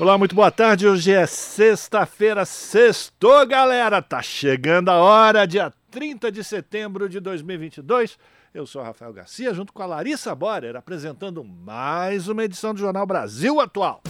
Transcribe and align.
Olá, 0.00 0.16
muito 0.16 0.34
boa 0.34 0.50
tarde. 0.50 0.88
Hoje 0.88 1.12
é 1.12 1.26
sexta-feira, 1.26 2.46
sextou, 2.46 3.46
galera. 3.46 4.00
Tá 4.00 4.22
chegando 4.22 4.88
a 4.88 4.94
hora, 4.94 5.46
dia 5.46 5.70
30 5.90 6.32
de 6.32 6.42
setembro 6.42 7.06
de 7.06 7.20
2022. 7.20 8.16
Eu 8.54 8.64
sou 8.64 8.82
Rafael 8.82 9.12
Garcia, 9.12 9.52
junto 9.52 9.74
com 9.74 9.82
a 9.82 9.86
Larissa 9.86 10.34
Borer, 10.34 10.74
apresentando 10.74 11.44
mais 11.44 12.28
uma 12.28 12.42
edição 12.42 12.72
do 12.72 12.80
Jornal 12.80 13.04
Brasil 13.04 13.60
Atual. 13.60 14.00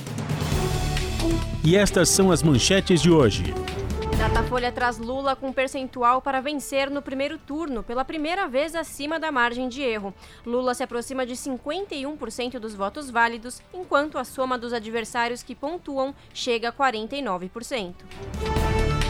E 1.64 1.76
estas 1.76 2.08
são 2.08 2.30
as 2.30 2.40
manchetes 2.40 3.02
de 3.02 3.10
hoje. 3.10 3.52
Datafolha 4.20 4.70
traz 4.70 4.98
Lula 4.98 5.34
com 5.34 5.50
percentual 5.50 6.20
para 6.20 6.42
vencer 6.42 6.90
no 6.90 7.00
primeiro 7.00 7.38
turno, 7.38 7.82
pela 7.82 8.04
primeira 8.04 8.46
vez 8.46 8.74
acima 8.74 9.18
da 9.18 9.32
margem 9.32 9.66
de 9.66 9.80
erro. 9.80 10.12
Lula 10.44 10.74
se 10.74 10.82
aproxima 10.82 11.24
de 11.24 11.32
51% 11.32 12.58
dos 12.58 12.74
votos 12.74 13.08
válidos, 13.08 13.62
enquanto 13.72 14.18
a 14.18 14.24
soma 14.24 14.58
dos 14.58 14.74
adversários 14.74 15.42
que 15.42 15.54
pontuam 15.54 16.14
chega 16.34 16.68
a 16.68 16.72
49%. 16.72 17.94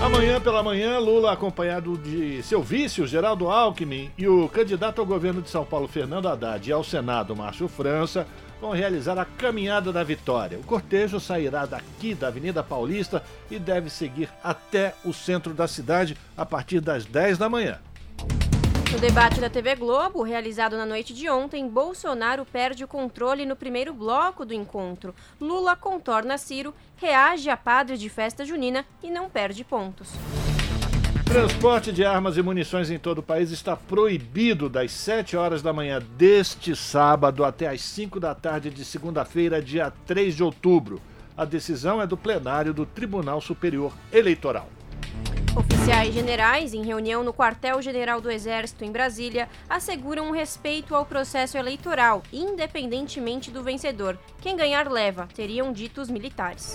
Amanhã 0.01 0.41
pela 0.41 0.63
manhã, 0.63 1.01
Lula, 1.01 1.33
acompanhado 1.33 1.99
de 1.99 2.41
seu 2.45 2.63
vice, 2.63 3.05
Geraldo 3.05 3.51
Alckmin, 3.51 4.13
e 4.17 4.29
o 4.29 4.49
candidato 4.49 5.01
ao 5.01 5.07
governo 5.07 5.43
de 5.43 5.51
São 5.51 5.65
Paulo, 5.65 5.89
Fernando 5.89 6.29
Haddad, 6.29 6.71
e 6.71 6.73
ao 6.73 6.85
Senado, 6.85 7.35
Márcio 7.35 7.67
França, 7.67 8.29
vão 8.61 8.71
realizar 8.71 9.19
a 9.19 9.25
Caminhada 9.25 9.93
da 9.93 10.05
Vitória. 10.05 10.59
O 10.59 10.65
cortejo 10.65 11.19
sairá 11.19 11.65
daqui 11.67 12.15
da 12.15 12.29
Avenida 12.29 12.63
Paulista 12.63 13.23
e 13.51 13.59
deve 13.59 13.89
seguir 13.89 14.29
até 14.45 14.95
o 15.05 15.13
centro 15.13 15.55
da 15.55 15.67
cidade 15.67 16.17
a 16.37 16.45
partir 16.45 16.81
das 16.81 17.05
10 17.05 17.39
da 17.39 17.49
manhã. 17.49 17.79
No 18.93 18.99
debate 18.99 19.41
da 19.41 19.49
TV 19.49 19.77
Globo, 19.77 20.23
realizado 20.23 20.77
na 20.77 20.85
noite 20.85 21.15
de 21.15 21.31
ontem, 21.31 21.69
Bolsonaro 21.69 22.45
perde 22.45 22.83
o 22.83 22.89
controle 22.89 23.47
no 23.47 23.55
primeiro 23.55 23.95
bloco 23.95 24.45
do 24.45 24.53
encontro. 24.53 25.15
Lula 25.41 25.77
contorna 25.77 26.37
Ciro, 26.37 26.75
reage 26.97 27.49
a 27.49 27.57
padre 27.57 27.97
de 27.97 28.09
festa 28.09 28.45
junina 28.45 28.85
e 29.01 29.09
não 29.09 29.31
perde 29.31 29.63
pontos. 29.63 30.11
Transporte 31.31 31.93
de 31.93 32.05
armas 32.05 32.37
e 32.37 32.43
munições 32.43 32.91
em 32.91 32.99
todo 32.99 33.19
o 33.19 33.23
país 33.23 33.53
está 33.53 33.77
proibido 33.77 34.69
das 34.69 34.91
7 34.91 35.37
horas 35.37 35.63
da 35.63 35.73
manhã 35.73 36.03
deste 36.17 36.75
sábado 36.75 37.45
até 37.45 37.69
as 37.69 37.83
5 37.83 38.19
da 38.19 38.35
tarde 38.35 38.69
de 38.69 38.85
segunda-feira, 38.85 39.63
dia 39.63 39.93
3 40.07 40.35
de 40.35 40.43
outubro. 40.43 41.01
A 41.37 41.45
decisão 41.45 42.03
é 42.03 42.07
do 42.07 42.17
plenário 42.17 42.75
do 42.75 42.85
Tribunal 42.85 43.41
Superior 43.41 43.93
Eleitoral. 44.13 44.69
Oficiais 45.55 46.13
generais, 46.13 46.75
em 46.75 46.83
reunião 46.83 47.23
no 47.23 47.33
Quartel-General 47.33 48.21
do 48.21 48.29
Exército 48.29 48.85
em 48.85 48.91
Brasília, 48.91 49.49
asseguram 49.69 50.31
o 50.31 50.33
respeito 50.33 50.97
ao 50.97 51.07
processo 51.07 51.57
eleitoral, 51.57 52.25
independentemente 52.33 53.53
do 53.53 53.63
vencedor. 53.63 54.19
Quem 54.41 54.57
ganhar 54.57 54.91
leva, 54.91 55.29
teriam 55.33 55.73
dito 55.73 56.01
os 56.01 56.11
militares. 56.11 56.75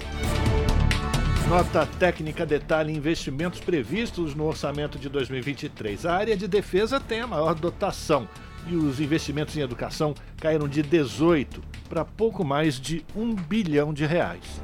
Nota 1.50 1.86
técnica 1.86 2.44
detalha 2.44 2.92
investimentos 2.92 3.60
previstos 3.60 4.34
no 4.34 4.46
orçamento 4.48 4.98
de 4.98 5.08
2023. 5.08 6.04
A 6.08 6.16
área 6.16 6.36
de 6.36 6.48
defesa 6.48 7.00
tem 7.00 7.22
a 7.22 7.28
maior 7.28 7.54
dotação 7.54 8.28
e 8.68 8.75
os 8.75 9.00
investimentos 9.00 9.56
em 9.56 9.62
educação 9.62 10.16
caíram 10.42 10.68
de 10.68 10.81
18 10.81 11.62
para 11.88 12.03
pouco 12.03 12.44
mais 12.44 12.80
de 12.80 13.06
um 13.16 13.36
bilhão 13.36 13.94
de 13.94 14.08
reais. 14.08 14.59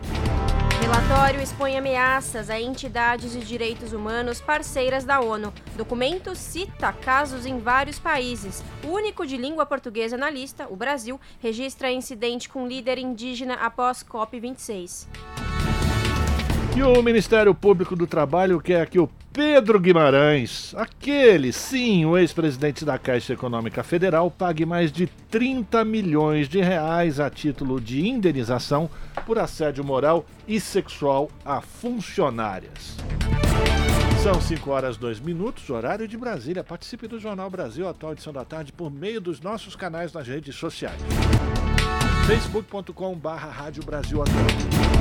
Relatório 0.82 1.40
expõe 1.40 1.78
ameaças 1.78 2.50
a 2.50 2.60
entidades 2.60 3.34
de 3.34 3.42
direitos 3.42 3.94
humanos 3.94 4.42
parceiras 4.42 5.04
da 5.04 5.22
ONU. 5.22 5.54
Documento 5.78 6.36
cita 6.36 6.92
casos 6.92 7.46
em 7.46 7.60
vários 7.60 8.00
países. 8.00 8.64
O 8.84 8.88
único 8.88 9.24
de 9.28 9.38
língua 9.38 9.68
portuguesa 9.68 10.18
na 10.18 10.32
lista, 10.32 10.66
o 10.68 10.76
Brasil, 10.76 11.22
registra 11.40 11.92
incidente 11.92 12.50
com 12.50 12.68
líder 12.68 12.98
indígena 12.98 13.54
após 13.54 14.04
COP26. 14.04 15.51
E 16.76 16.84
o 16.84 17.04
Ministério 17.04 17.54
Público 17.54 17.96
do 17.96 18.08
Trabalho 18.08 18.62
quer 18.62 18.88
que 18.88 19.00
o 19.00 19.10
Pedro 19.34 19.80
Guimarães, 19.80 20.74
aquele, 20.76 21.54
sim, 21.54 22.06
o 22.06 22.18
ex-presidente 22.18 22.84
da 22.84 22.98
Caixa 22.98 23.34
Econômica 23.34 23.84
Federal, 23.84 24.30
pague 24.30 24.66
mais 24.66 24.92
de 24.92 25.08
30 25.30 25.86
milhões 25.86 26.50
de 26.50 26.62
reais 26.62 27.20
a 27.20 27.30
título 27.30 27.80
de 27.80 28.08
indenização 28.08 28.90
por 29.26 29.38
assédio 29.38 29.84
moral 29.84 30.26
e 30.48 30.60
sexual 30.60 31.30
a 31.46 31.62
funcionárias. 31.62 32.98
São 34.22 34.40
5 34.40 34.70
horas 34.70 34.98
2 34.98 35.20
minutos, 35.20 35.70
horário 35.70 36.08
de 36.08 36.18
Brasília. 36.18 36.64
Participe 36.64 37.08
do 37.08 37.20
Jornal 37.20 37.50
Brasil 37.50 37.88
Atual 37.88 38.14
Edição 38.14 38.32
da 38.32 38.46
Tarde 38.46 38.72
por 38.72 38.92
meio 38.92 39.20
dos 39.20 39.42
nossos 39.42 39.76
canais 39.76 40.14
nas 40.14 40.28
redes 40.28 40.56
sociais. 40.56 41.02
facebook.com 42.28 43.16
barra 43.16 43.50
Rádio 43.50 43.84
Brasil 43.84 44.22
Atual 44.22 45.01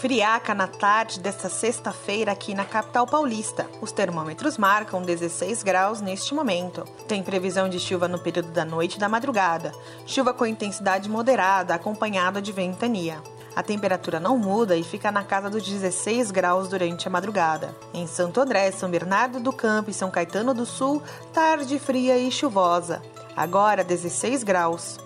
Friaca 0.00 0.54
na 0.54 0.66
tarde 0.66 1.20
desta 1.20 1.50
sexta-feira 1.50 2.32
aqui 2.32 2.54
na 2.54 2.64
capital 2.64 3.06
paulista. 3.06 3.68
Os 3.82 3.92
termômetros 3.92 4.56
marcam 4.56 5.02
16 5.02 5.62
graus 5.62 6.00
neste 6.00 6.32
momento. 6.32 6.84
Tem 7.06 7.22
previsão 7.22 7.68
de 7.68 7.78
chuva 7.78 8.08
no 8.08 8.18
período 8.18 8.48
da 8.48 8.64
noite 8.64 8.94
e 8.94 8.98
da 8.98 9.10
madrugada. 9.10 9.72
Chuva 10.06 10.32
com 10.32 10.46
intensidade 10.46 11.06
moderada, 11.06 11.74
acompanhada 11.74 12.40
de 12.40 12.50
ventania. 12.50 13.22
A 13.54 13.62
temperatura 13.62 14.18
não 14.18 14.38
muda 14.38 14.74
e 14.74 14.82
fica 14.82 15.12
na 15.12 15.22
casa 15.22 15.50
dos 15.50 15.68
16 15.68 16.30
graus 16.30 16.66
durante 16.70 17.06
a 17.06 17.10
madrugada. 17.10 17.76
Em 17.92 18.06
Santo 18.06 18.40
André, 18.40 18.70
São 18.70 18.90
Bernardo 18.90 19.38
do 19.38 19.52
Campo 19.52 19.90
e 19.90 19.94
São 19.94 20.10
Caetano 20.10 20.54
do 20.54 20.64
Sul, 20.64 21.02
tarde 21.30 21.78
fria 21.78 22.16
e 22.16 22.32
chuvosa. 22.32 23.02
Agora 23.36 23.84
16 23.84 24.44
graus. 24.44 24.98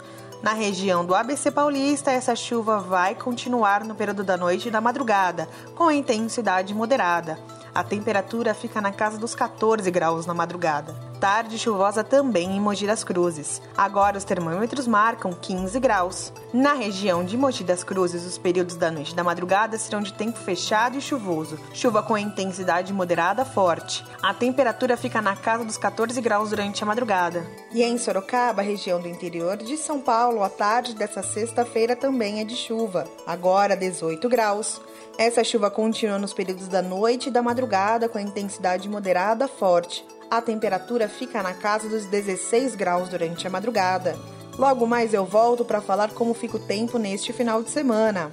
Na 0.45 0.53
região 0.53 1.07
do 1.07 1.15
ABC 1.15 1.51
Paulista, 1.51 2.11
essa 2.11 2.37
chuva 2.37 2.79
vai 2.79 3.15
continuar 3.15 3.83
no 3.83 3.95
período 3.95 4.23
da 4.23 4.37
noite 4.37 4.69
e 4.69 4.71
da 4.71 4.79
madrugada, 4.79 5.49
com 5.75 5.91
intensidade 5.91 6.75
moderada. 6.75 7.39
A 7.75 7.83
temperatura 7.83 8.55
fica 8.55 8.81
na 8.81 8.93
casa 8.93 9.19
dos 9.19 9.35
14 9.35 9.91
graus 9.91 10.27
na 10.27 10.33
madrugada. 10.33 10.95
Tarde 11.19 11.59
chuvosa 11.59 12.05
também 12.05 12.55
em 12.55 12.61
Mogi 12.61 12.87
das 12.87 13.03
Cruzes. 13.03 13.61
Agora 13.77 14.17
os 14.17 14.23
termômetros 14.23 14.87
marcam 14.87 15.33
15 15.33 15.81
graus. 15.81 16.33
Na 16.53 16.75
região 16.75 17.25
de 17.25 17.37
Mogi 17.37 17.65
das 17.65 17.83
Cruzes, 17.83 18.25
os 18.25 18.39
períodos 18.39 18.77
da 18.77 18.93
noite 18.93 19.11
e 19.13 19.15
da 19.17 19.25
madrugada 19.25 19.77
serão 19.77 20.03
de 20.03 20.13
tempo 20.13 20.39
fechado 20.39 20.97
e 20.97 21.01
chuvoso. 21.01 21.59
Chuva 21.73 22.01
com 22.01 22.17
intensidade 22.17 22.93
moderada 22.93 23.45
forte. 23.45 24.05
A 24.23 24.33
temperatura 24.33 24.97
fica 24.97 25.21
na 25.21 25.35
casa 25.35 25.65
dos 25.65 25.77
14 25.77 26.21
graus 26.21 26.51
durante 26.51 26.83
a 26.83 26.87
madrugada. 26.87 27.45
E 27.73 27.83
em 27.83 27.99
Sorocaba, 27.99 28.63
região 28.63 29.01
do 29.01 29.09
interior 29.09 29.57
de 29.57 29.77
São 29.77 30.01
Paulo, 30.01 30.45
a 30.45 30.49
tarde 30.49 30.95
dessa 30.95 31.23
sexta-feira 31.23 31.97
também 31.97 32.41
é 32.41 32.45
de 32.45 32.55
chuva. 32.55 33.05
Agora 33.27 33.77
18 33.77 34.29
graus. 34.29 34.81
Essa 35.17 35.45
chuva 35.45 35.71
continua 35.71 36.19
nos 36.19 36.35
períodos 36.35 36.67
da 36.67 36.83
noite 36.83 37.29
e 37.29 37.33
da 37.33 37.41
madrugada 37.41 38.09
com 38.09 38.19
intensidade 38.19 38.89
moderada 38.89 39.47
forte. 39.47 40.05
A 40.29 40.43
temperatura 40.43 41.09
fica 41.09 41.41
na 41.41 41.55
casa 41.55 41.89
dos 41.89 42.07
16 42.07 42.75
graus 42.75 43.09
durante 43.09 43.47
a 43.47 43.51
madrugada. 43.51 44.17
Logo 44.59 44.87
mais 44.87 45.15
eu 45.15 45.25
volto 45.25 45.65
para 45.65 45.81
falar 45.81 46.11
como 46.11 46.35
fica 46.35 46.57
o 46.57 46.67
tempo 46.67 46.99
neste 46.99 47.33
final 47.33 47.63
de 47.63 47.71
semana. 47.71 48.33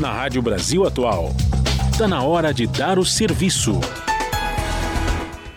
Na 0.00 0.12
Rádio 0.12 0.40
Brasil 0.40 0.86
Atual, 0.86 1.28
está 1.90 2.08
na 2.08 2.22
hora 2.22 2.52
de 2.52 2.66
dar 2.66 2.98
o 2.98 3.04
serviço. 3.04 3.78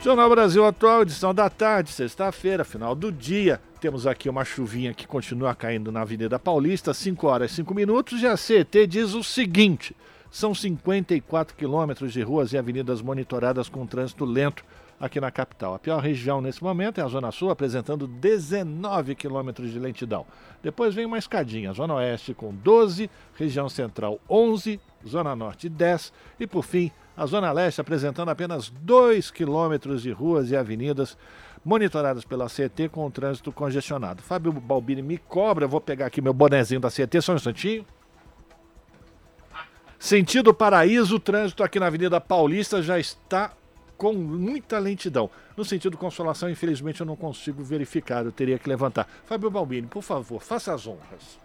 Jornal 0.03 0.29
Brasil 0.29 0.65
Atual, 0.65 1.03
edição 1.03 1.33
da 1.33 1.49
tarde, 1.49 1.91
sexta-feira, 1.91 2.65
final 2.65 2.93
do 2.93 3.11
dia. 3.11 3.61
Temos 3.85 4.07
aqui 4.07 4.27
uma 4.27 4.43
chuvinha 4.43 4.95
que 4.95 5.05
continua 5.05 5.53
caindo 5.53 5.91
na 5.91 6.01
Avenida 6.01 6.39
Paulista, 6.39 6.91
5 6.91 7.27
horas 7.27 7.51
e 7.51 7.55
5 7.57 7.75
minutos, 7.75 8.19
e 8.19 8.25
a 8.25 8.35
CET 8.35 8.87
diz 8.87 9.13
o 9.13 9.23
seguinte: 9.23 9.95
São 10.31 10.55
54 10.55 11.55
quilômetros 11.55 12.11
de 12.11 12.23
ruas 12.23 12.51
e 12.51 12.57
avenidas 12.57 12.99
monitoradas 12.99 13.69
com 13.69 13.85
trânsito 13.85 14.25
lento 14.25 14.65
aqui 14.99 15.21
na 15.21 15.29
capital. 15.29 15.75
A 15.75 15.77
pior 15.77 15.99
região 15.99 16.41
nesse 16.41 16.63
momento 16.63 16.99
é 16.99 17.03
a 17.03 17.07
Zona 17.07 17.31
Sul, 17.31 17.51
apresentando 17.51 18.07
19 18.07 19.13
quilômetros 19.13 19.71
de 19.71 19.77
lentidão. 19.77 20.25
Depois 20.63 20.95
vem 20.95 21.05
uma 21.05 21.19
escadinha, 21.19 21.71
Zona 21.71 21.93
Oeste 21.93 22.33
com 22.33 22.55
12, 22.55 23.07
região 23.35 23.69
central 23.69 24.19
11, 24.27 24.79
Zona 25.07 25.35
Norte 25.35 25.69
10 25.69 26.11
e, 26.39 26.47
por 26.47 26.63
fim, 26.63 26.91
a 27.15 27.25
Zona 27.27 27.51
Leste 27.51 27.79
apresentando 27.79 28.29
apenas 28.29 28.69
2 28.69 29.29
quilômetros 29.29 30.01
de 30.01 30.11
ruas 30.11 30.49
e 30.49 30.55
avenidas 30.55 31.15
monitoradas 31.65 32.23
pela 32.23 32.47
CET 32.47 32.87
com 32.89 33.07
o 33.07 33.11
trânsito 33.11 33.51
congestionado. 33.51 34.21
Fábio 34.21 34.53
Balbini 34.53 35.01
me 35.01 35.17
cobra, 35.17 35.65
eu 35.65 35.69
vou 35.69 35.81
pegar 35.81 36.05
aqui 36.05 36.21
meu 36.21 36.33
bonezinho 36.33 36.79
da 36.79 36.91
CET, 36.91 37.19
só 37.21 37.33
um 37.33 37.35
instantinho. 37.35 37.83
Sentido 39.97 40.53
Paraíso, 40.53 41.15
o 41.15 41.19
trânsito 41.19 41.63
aqui 41.63 41.79
na 41.79 41.87
Avenida 41.87 42.21
Paulista 42.21 42.83
já 42.83 42.99
está 42.99 43.51
com 43.97 44.13
muita 44.13 44.77
lentidão. 44.77 45.29
No 45.57 45.65
sentido 45.65 45.97
Consolação, 45.97 46.49
infelizmente 46.49 46.99
eu 46.99 47.05
não 47.07 47.15
consigo 47.15 47.63
verificar, 47.63 48.23
eu 48.23 48.31
teria 48.31 48.59
que 48.59 48.69
levantar. 48.69 49.07
Fábio 49.25 49.49
Balbini, 49.49 49.87
por 49.87 50.03
favor, 50.03 50.41
faça 50.43 50.71
as 50.71 50.85
honras. 50.85 51.39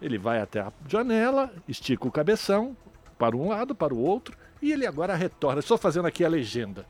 Ele 0.00 0.16
vai 0.16 0.40
até 0.40 0.60
a 0.60 0.72
janela, 0.88 1.52
estica 1.68 2.08
o 2.08 2.10
cabeção 2.10 2.74
para 3.18 3.36
um 3.36 3.50
lado, 3.50 3.74
para 3.74 3.92
o 3.92 3.98
outro, 3.98 4.34
e 4.62 4.72
ele 4.72 4.86
agora 4.86 5.14
retorna. 5.14 5.60
Estou 5.60 5.76
fazendo 5.76 6.06
aqui 6.06 6.24
a 6.24 6.28
legenda. 6.28 6.86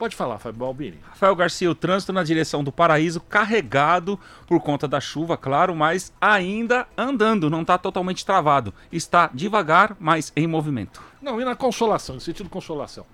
Pode 0.00 0.16
falar, 0.16 0.38
Fábio 0.38 0.60
Balbini. 0.60 0.98
Rafael 1.10 1.36
Garcia, 1.36 1.70
o 1.70 1.74
trânsito 1.74 2.10
na 2.10 2.24
direção 2.24 2.64
do 2.64 2.72
Paraíso 2.72 3.20
carregado 3.20 4.18
por 4.46 4.58
conta 4.58 4.88
da 4.88 4.98
chuva, 4.98 5.36
claro, 5.36 5.76
mas 5.76 6.10
ainda 6.18 6.88
andando, 6.96 7.50
não 7.50 7.60
está 7.60 7.76
totalmente 7.76 8.24
travado. 8.24 8.72
Está 8.90 9.28
devagar, 9.34 9.94
mas 10.00 10.32
em 10.34 10.46
movimento. 10.46 11.02
Não, 11.20 11.38
e 11.38 11.44
na 11.44 11.54
Consolação, 11.54 12.14
no 12.14 12.20
sentido 12.22 12.48
Consolação. 12.48 13.04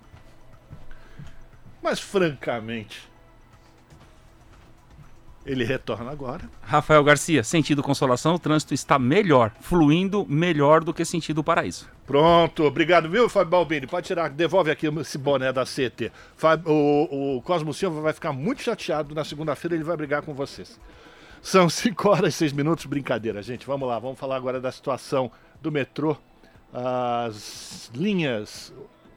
Mas 1.83 1.99
francamente, 1.99 3.09
ele 5.45 5.65
retorna 5.65 6.09
agora. 6.09 6.49
Rafael 6.61 7.03
Garcia, 7.03 7.43
sentido 7.43 7.83
consolação, 7.83 8.35
o 8.35 8.39
trânsito 8.39 8.73
está 8.73 8.97
melhor, 8.97 9.51
fluindo 9.59 10.25
melhor 10.25 10.85
do 10.85 10.93
que 10.93 11.03
sentido 11.03 11.43
paraíso. 11.43 11.96
Pronto, 12.07 12.63
obrigado, 12.63 13.09
viu, 13.09 13.27
Fábio 13.27 13.51
Balbini? 13.51 13.85
Pode 13.85 14.07
tirar, 14.07 14.29
devolve 14.29 14.71
aqui 14.71 14.87
esse 14.87 15.17
boné 15.17 15.51
da 15.51 15.65
CT. 15.65 16.09
Fábio, 16.37 16.71
o, 16.71 17.35
o 17.35 17.41
Cosmo 17.41 17.73
Silva 17.73 17.99
vai 17.99 18.13
ficar 18.13 18.31
muito 18.31 18.61
chateado 18.61 19.13
na 19.13 19.25
segunda-feira, 19.25 19.75
ele 19.75 19.83
vai 19.83 19.97
brigar 19.97 20.21
com 20.21 20.33
vocês. 20.33 20.79
São 21.41 21.67
5 21.69 22.07
horas 22.07 22.33
e 22.33 22.37
6 22.37 22.53
minutos, 22.53 22.85
brincadeira, 22.85 23.41
gente. 23.41 23.67
Vamos 23.67 23.89
lá, 23.89 23.99
vamos 23.99 24.17
falar 24.17 24.37
agora 24.37 24.61
da 24.61 24.71
situação 24.71 25.29
do 25.61 25.69
metrô. 25.69 26.15
As 26.73 27.91
linhas 27.93 28.73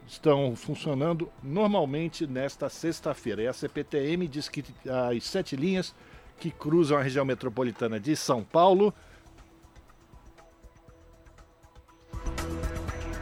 estão 0.09 0.57
funcionando 0.57 1.31
normalmente 1.45 2.27
nesta 2.27 2.69
sexta-feira. 2.69 3.43
E 3.43 3.47
a 3.47 3.53
CPTM 3.53 4.27
diz 4.27 4.49
que 4.49 4.65
as 5.15 5.23
sete 5.23 5.55
linhas 5.55 5.95
que 6.41 6.51
cruzam 6.51 6.99
a 6.99 7.03
região 7.03 7.25
metropolitana 7.25 8.01
de 8.01 8.17
São 8.17 8.43
Paulo. 8.43 8.93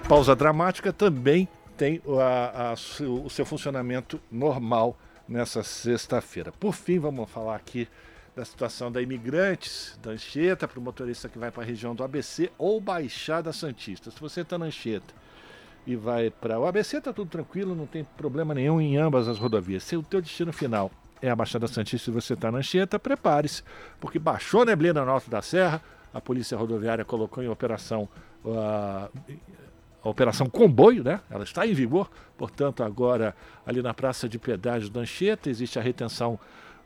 Pausa 0.08 0.34
dramática 0.34 0.90
também 0.90 1.46
tem 1.76 2.00
a, 2.19 2.70
a, 2.70 2.72
o 2.72 3.28
seu 3.28 3.44
funcionamento 3.44 4.19
normal 4.32 4.96
nessa 5.28 5.62
sexta-feira. 5.62 6.50
Por 6.50 6.72
fim, 6.72 6.99
vamos 6.99 7.31
falar 7.31 7.56
aqui 7.56 7.87
da 8.34 8.43
situação 8.43 8.90
da 8.90 9.02
imigrantes 9.02 9.99
da 10.02 10.12
Anchieta 10.12 10.66
para 10.66 10.78
o 10.78 10.82
motorista 10.82 11.28
que 11.28 11.38
vai 11.38 11.50
para 11.50 11.62
a 11.62 11.66
região 11.66 11.94
do 11.94 12.02
ABC 12.02 12.50
ou 12.56 12.81
Baixada 12.81 13.52
Santista. 13.52 14.10
Se 14.10 14.19
você 14.19 14.40
está 14.40 14.56
na 14.56 14.64
Anchieta 14.64 15.12
e 15.87 15.94
vai 15.94 16.31
para 16.31 16.58
o 16.58 16.64
ABC, 16.64 16.96
está 16.96 17.12
tudo 17.12 17.28
tranquilo, 17.28 17.75
não 17.75 17.87
tem 17.87 18.02
problema 18.16 18.55
nenhum 18.55 18.81
em 18.81 18.96
ambas 18.96 19.28
as 19.28 19.38
rodovias. 19.38 19.82
Se 19.82 19.94
o 19.94 20.02
teu 20.02 20.22
destino 20.22 20.55
final 20.55 20.90
é 21.20 21.28
a 21.28 21.37
Baixada 21.37 21.69
Santista 21.69 22.08
e 22.08 22.14
você 22.14 22.32
está 22.32 22.50
na 22.50 22.58
Anchieta, 22.58 22.99
prepare-se, 22.99 23.62
porque 24.00 24.19
baixou 24.19 24.64
neblina 24.64 25.05
no 25.05 25.10
alto 25.10 25.28
da 25.28 25.43
serra, 25.43 25.82
a 26.14 26.20
Polícia 26.20 26.56
Rodoviária 26.56 27.05
colocou 27.05 27.44
em 27.44 27.49
operação 27.49 28.08
uh, 28.43 29.10
Operação 30.10 30.49
Comboio, 30.49 31.05
né? 31.05 31.20
Ela 31.31 31.44
está 31.44 31.66
em 31.66 31.72
vigor, 31.72 32.10
portanto, 32.37 32.82
agora 32.82 33.34
ali 33.66 33.82
na 33.82 33.94
Praça 33.94 34.28
de 34.28 34.38
Pedágio 34.38 34.90
da 34.90 35.00
Anchieta 35.00 35.49
existe 35.49 35.78
a 35.78 35.82
retenção 35.82 36.38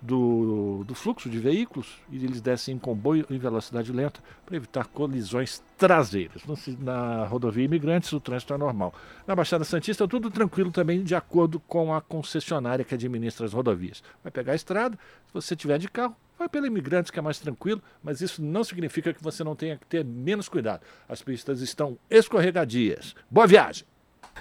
do, 0.03 0.83
do 0.85 0.95
fluxo 0.97 1.31
de 1.31 1.39
veículos 1.39 2.01
e 2.11 2.17
eles 2.25 2.41
descem 2.41 2.75
em 2.75 2.79
comboio 2.79 3.25
em 3.31 3.39
velocidade 3.39 3.93
lenta 3.93 4.21
para 4.45 4.57
evitar 4.57 4.87
colisões 4.87 5.63
traseiras. 5.79 6.43
Na 6.81 7.25
rodovia 7.27 7.65
Imigrantes, 7.65 8.13
o 8.13 8.19
trânsito 8.19 8.53
é 8.53 8.59
normal. 8.59 8.93
Na 9.27 9.37
Baixada 9.37 9.65
Santista, 9.65 10.09
tudo 10.09 10.29
tranquilo 10.29 10.73
também, 10.73 11.05
de 11.05 11.15
acordo 11.15 11.61
com 11.61 11.95
a 11.95 12.01
concessionária 12.01 12.85
que 12.85 12.95
administra 12.95 13.47
as 13.47 13.53
rodovias. 13.53 14.03
Vai 14.25 14.33
pegar 14.33 14.53
a 14.53 14.57
estrada, 14.57 14.99
se 15.29 15.33
você 15.33 15.55
tiver 15.55 15.79
de 15.79 15.89
carro, 15.89 16.17
vai 16.43 16.49
pela 16.49 16.67
Imigrantes, 16.67 17.11
que 17.11 17.19
é 17.19 17.23
mais 17.23 17.39
tranquilo, 17.39 17.83
mas 18.03 18.21
isso 18.21 18.43
não 18.43 18.65
significa 18.65 19.15
que 19.15 19.23
você 19.23 19.45
não 19.45 19.55
tenha 19.55 19.77
que 19.77 19.87
ter 19.87 20.05
menos 20.05 20.49
cuidado. 20.49 20.81
As 21.09 21.23
pistas 21.23 21.61
estão 21.61 21.97
escorregadias. 22.11 23.15
Boa 23.31 23.47
viagem! 23.47 23.87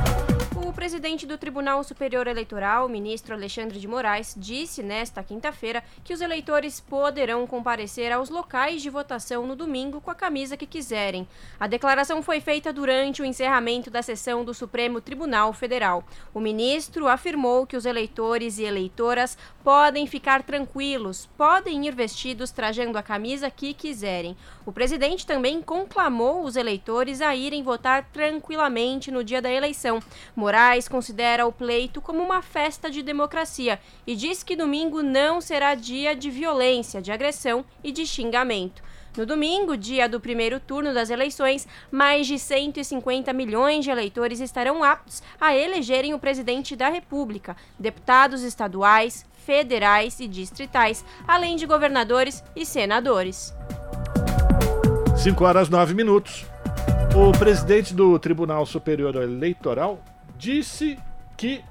presidente 0.73 1.27
do 1.27 1.37
Tribunal 1.37 1.83
Superior 1.83 2.25
Eleitoral, 2.25 2.89
ministro 2.89 3.35
Alexandre 3.35 3.79
de 3.79 3.87
Moraes, 3.87 4.33
disse 4.35 4.81
nesta 4.81 5.21
quinta-feira 5.21 5.83
que 6.03 6.11
os 6.11 6.21
eleitores 6.21 6.79
poderão 6.79 7.45
comparecer 7.45 8.11
aos 8.11 8.29
locais 8.29 8.81
de 8.81 8.89
votação 8.89 9.45
no 9.45 9.55
domingo 9.55 10.01
com 10.01 10.09
a 10.09 10.15
camisa 10.15 10.57
que 10.57 10.65
quiserem. 10.65 11.27
A 11.59 11.67
declaração 11.67 12.23
foi 12.23 12.41
feita 12.41 12.73
durante 12.73 13.21
o 13.21 13.25
encerramento 13.25 13.91
da 13.91 14.01
sessão 14.01 14.43
do 14.43 14.55
Supremo 14.55 14.99
Tribunal 14.99 15.53
Federal. 15.53 16.03
O 16.33 16.39
ministro 16.39 17.07
afirmou 17.07 17.67
que 17.67 17.77
os 17.77 17.85
eleitores 17.85 18.57
e 18.57 18.63
eleitoras 18.63 19.37
podem 19.63 20.07
ficar 20.07 20.41
tranquilos, 20.41 21.29
podem 21.37 21.85
ir 21.85 21.93
vestidos 21.93 22.51
trajando 22.51 22.97
a 22.97 23.03
camisa 23.03 23.51
que 23.51 23.73
quiserem. 23.73 24.35
O 24.65 24.71
presidente 24.71 25.27
também 25.27 25.61
conclamou 25.61 26.43
os 26.43 26.55
eleitores 26.55 27.21
a 27.21 27.35
irem 27.35 27.61
votar 27.61 28.05
tranquilamente 28.11 29.11
no 29.11 29.23
dia 29.23 29.41
da 29.41 29.51
eleição. 29.51 30.01
Moraes 30.35 30.54
considera 30.87 31.45
o 31.45 31.51
pleito 31.51 32.01
como 32.01 32.23
uma 32.23 32.41
festa 32.41 32.89
de 32.89 33.03
democracia 33.03 33.79
e 34.07 34.15
diz 34.15 34.41
que 34.41 34.55
domingo 34.55 35.03
não 35.03 35.41
será 35.41 35.75
dia 35.75 36.15
de 36.15 36.29
violência, 36.29 37.01
de 37.01 37.11
agressão 37.11 37.65
e 37.83 37.91
de 37.91 38.05
xingamento. 38.05 38.81
No 39.17 39.25
domingo, 39.25 39.75
dia 39.75 40.07
do 40.07 40.19
primeiro 40.19 40.59
turno 40.59 40.93
das 40.93 41.09
eleições, 41.09 41.67
mais 41.91 42.25
de 42.25 42.39
150 42.39 43.31
milhões 43.33 43.83
de 43.83 43.91
eleitores 43.91 44.39
estarão 44.39 44.83
aptos 44.83 45.21
a 45.39 45.55
elegerem 45.55 46.13
o 46.13 46.19
presidente 46.19 46.75
da 46.75 46.89
República, 46.89 47.55
deputados 47.77 48.41
estaduais, 48.41 49.25
federais 49.45 50.19
e 50.19 50.27
distritais, 50.27 51.03
além 51.27 51.55
de 51.55 51.65
governadores 51.65 52.43
e 52.55 52.65
senadores. 52.65 53.53
5 55.17 55.43
horas 55.43 55.69
9 55.69 55.93
minutos. 55.93 56.45
O 57.15 57.31
presidente 57.37 57.93
do 57.93 58.19
Tribunal 58.19 58.65
Superior 58.65 59.15
Eleitoral 59.15 60.03
disse 60.37 60.97
que 61.37 61.63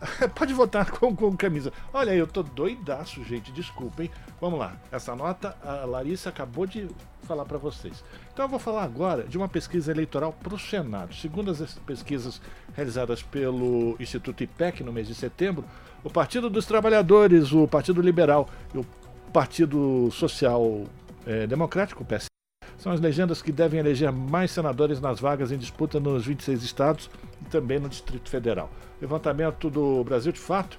pode 0.34 0.52
votar 0.52 0.90
com, 0.90 1.14
com 1.14 1.36
camisa. 1.36 1.72
Olha, 1.92 2.14
eu 2.14 2.26
tô 2.26 2.42
doidaço, 2.42 3.22
gente, 3.24 3.52
desculpem. 3.52 4.10
Vamos 4.40 4.58
lá. 4.58 4.76
Essa 4.90 5.14
nota 5.14 5.56
a 5.62 5.84
Larissa 5.84 6.30
acabou 6.30 6.66
de 6.66 6.88
falar 7.22 7.44
para 7.44 7.58
vocês. 7.58 8.02
Então 8.32 8.44
eu 8.44 8.48
vou 8.48 8.58
falar 8.58 8.84
agora 8.84 9.24
de 9.24 9.36
uma 9.36 9.48
pesquisa 9.48 9.90
eleitoral 9.90 10.32
para 10.32 10.54
o 10.54 10.58
Senado. 10.58 11.14
Segundo 11.14 11.50
as 11.50 11.74
pesquisas 11.86 12.40
realizadas 12.74 13.22
pelo 13.22 13.96
Instituto 14.00 14.42
IPEC 14.42 14.82
no 14.82 14.92
mês 14.92 15.06
de 15.06 15.14
setembro, 15.14 15.64
o 16.02 16.10
Partido 16.10 16.48
dos 16.48 16.64
Trabalhadores, 16.66 17.52
o 17.52 17.68
Partido 17.68 18.00
Liberal 18.00 18.48
e 18.74 18.78
o 18.78 18.86
Partido 19.32 20.10
Social 20.10 20.84
é, 21.26 21.46
Democrático, 21.46 22.02
o 22.02 22.06
PS 22.06 22.29
São 22.80 22.90
as 22.92 23.00
legendas 23.00 23.40
que 23.42 23.52
devem 23.52 23.78
eleger 23.78 24.10
mais 24.10 24.50
senadores 24.50 25.00
nas 25.00 25.20
vagas 25.20 25.52
em 25.52 25.58
disputa 25.58 26.00
nos 26.00 26.26
26 26.26 26.62
estados 26.62 27.10
e 27.42 27.44
também 27.50 27.78
no 27.78 27.88
Distrito 27.88 28.28
Federal. 28.28 28.70
Levantamento 29.00 29.70
do 29.70 30.02
Brasil 30.02 30.32
de 30.32 30.40
Fato 30.40 30.78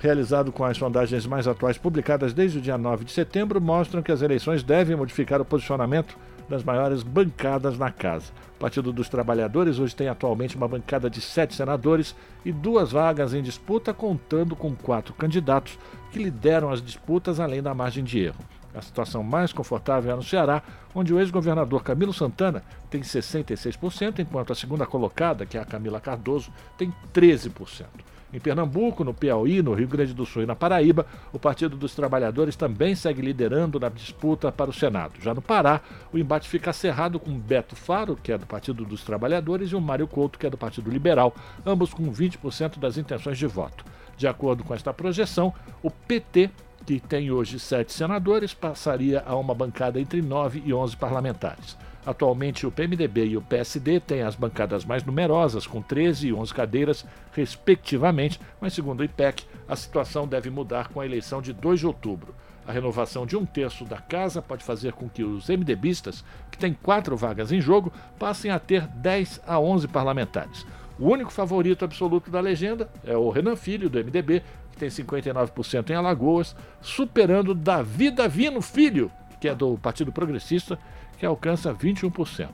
realizado 0.00 0.50
com 0.50 0.64
as 0.64 0.78
sondagens 0.78 1.26
mais 1.26 1.46
atuais 1.46 1.76
publicadas 1.76 2.32
desde 2.32 2.58
o 2.58 2.60
dia 2.60 2.78
9 2.78 3.04
de 3.04 3.12
setembro, 3.12 3.60
mostram 3.60 4.02
que 4.02 4.10
as 4.10 4.22
eleições 4.22 4.62
devem 4.62 4.96
modificar 4.96 5.40
o 5.40 5.44
posicionamento 5.44 6.16
das 6.48 6.64
maiores 6.64 7.02
bancadas 7.02 7.78
na 7.78 7.92
casa. 7.92 8.32
O 8.56 8.58
Partido 8.58 8.92
dos 8.92 9.10
Trabalhadores 9.10 9.78
hoje 9.78 9.94
tem 9.94 10.08
atualmente 10.08 10.56
uma 10.56 10.66
bancada 10.66 11.08
de 11.10 11.20
sete 11.20 11.54
senadores 11.54 12.16
e 12.44 12.50
duas 12.50 12.92
vagas 12.92 13.34
em 13.34 13.42
disputa, 13.42 13.92
contando 13.92 14.56
com 14.56 14.74
quatro 14.74 15.12
candidatos 15.14 15.78
que 16.10 16.18
lideram 16.18 16.70
as 16.70 16.82
disputas 16.82 17.38
além 17.38 17.62
da 17.62 17.74
margem 17.74 18.02
de 18.02 18.20
erro. 18.20 18.42
A 18.74 18.80
situação 18.80 19.22
mais 19.22 19.52
confortável 19.52 20.12
é 20.12 20.16
no 20.16 20.22
Ceará, 20.22 20.62
onde 20.94 21.12
o 21.12 21.18
ex-governador 21.18 21.82
Camilo 21.82 22.12
Santana 22.12 22.62
tem 22.88 23.00
66%, 23.00 24.20
enquanto 24.20 24.52
a 24.52 24.56
segunda 24.56 24.86
colocada, 24.86 25.44
que 25.44 25.58
é 25.58 25.60
a 25.60 25.64
Camila 25.64 26.00
Cardoso, 26.00 26.52
tem 26.78 26.92
13%. 27.12 27.86
Em 28.32 28.38
Pernambuco, 28.38 29.02
no 29.02 29.12
Piauí, 29.12 29.60
no 29.60 29.74
Rio 29.74 29.88
Grande 29.88 30.14
do 30.14 30.24
Sul 30.24 30.44
e 30.44 30.46
na 30.46 30.54
Paraíba, 30.54 31.04
o 31.32 31.38
Partido 31.38 31.76
dos 31.76 31.96
Trabalhadores 31.96 32.54
também 32.54 32.94
segue 32.94 33.20
liderando 33.20 33.80
na 33.80 33.88
disputa 33.88 34.52
para 34.52 34.70
o 34.70 34.72
Senado. 34.72 35.14
Já 35.20 35.34
no 35.34 35.42
Pará, 35.42 35.80
o 36.12 36.18
embate 36.18 36.48
fica 36.48 36.72
cerrado 36.72 37.18
com 37.18 37.36
Beto 37.36 37.74
Faro, 37.74 38.16
que 38.16 38.30
é 38.30 38.38
do 38.38 38.46
Partido 38.46 38.84
dos 38.84 39.02
Trabalhadores, 39.02 39.70
e 39.70 39.74
o 39.74 39.80
Mário 39.80 40.06
Couto, 40.06 40.38
que 40.38 40.46
é 40.46 40.50
do 40.50 40.56
Partido 40.56 40.90
Liberal, 40.90 41.34
ambos 41.66 41.92
com 41.92 42.12
20% 42.12 42.78
das 42.78 42.96
intenções 42.96 43.36
de 43.36 43.48
voto. 43.48 43.84
De 44.16 44.28
acordo 44.28 44.62
com 44.62 44.74
esta 44.74 44.92
projeção, 44.92 45.52
o 45.82 45.90
PT 45.90 46.50
que 46.90 46.98
tem 46.98 47.30
hoje 47.30 47.60
sete 47.60 47.92
senadores, 47.92 48.52
passaria 48.52 49.22
a 49.24 49.36
uma 49.36 49.54
bancada 49.54 50.00
entre 50.00 50.20
nove 50.20 50.60
e 50.66 50.74
onze 50.74 50.96
parlamentares. 50.96 51.76
Atualmente, 52.04 52.66
o 52.66 52.72
PMDB 52.72 53.26
e 53.26 53.36
o 53.36 53.42
PSD 53.42 54.00
têm 54.00 54.22
as 54.22 54.34
bancadas 54.34 54.84
mais 54.84 55.04
numerosas, 55.04 55.68
com 55.68 55.80
13 55.80 56.26
e 56.26 56.32
11 56.32 56.52
cadeiras, 56.52 57.06
respectivamente, 57.32 58.40
mas, 58.60 58.72
segundo 58.72 59.00
o 59.00 59.04
IPEC, 59.04 59.44
a 59.68 59.76
situação 59.76 60.26
deve 60.26 60.50
mudar 60.50 60.88
com 60.88 61.00
a 61.00 61.06
eleição 61.06 61.40
de 61.40 61.52
2 61.52 61.78
de 61.78 61.86
outubro. 61.86 62.34
A 62.66 62.72
renovação 62.72 63.24
de 63.24 63.36
um 63.36 63.46
terço 63.46 63.84
da 63.84 63.98
casa 63.98 64.42
pode 64.42 64.64
fazer 64.64 64.92
com 64.92 65.08
que 65.08 65.22
os 65.22 65.48
MDBistas, 65.48 66.24
que 66.50 66.58
têm 66.58 66.74
quatro 66.74 67.16
vagas 67.16 67.52
em 67.52 67.60
jogo, 67.60 67.92
passem 68.18 68.50
a 68.50 68.58
ter 68.58 68.84
10 68.88 69.42
a 69.46 69.60
11 69.60 69.86
parlamentares. 69.86 70.66
O 70.98 71.08
único 71.08 71.30
favorito 71.30 71.84
absoluto 71.84 72.30
da 72.30 72.40
legenda 72.40 72.90
é 73.06 73.16
o 73.16 73.30
Renan 73.30 73.56
Filho, 73.56 73.88
do 73.88 73.98
MDB, 73.98 74.42
tem 74.80 74.88
59% 74.88 75.90
em 75.90 75.94
Alagoas, 75.94 76.56
superando 76.80 77.54
Davi 77.54 78.10
Davino 78.10 78.62
Filho, 78.62 79.12
que 79.38 79.46
é 79.46 79.54
do 79.54 79.76
Partido 79.76 80.10
Progressista, 80.10 80.78
que 81.18 81.26
alcança 81.26 81.74
21%. 81.74 82.48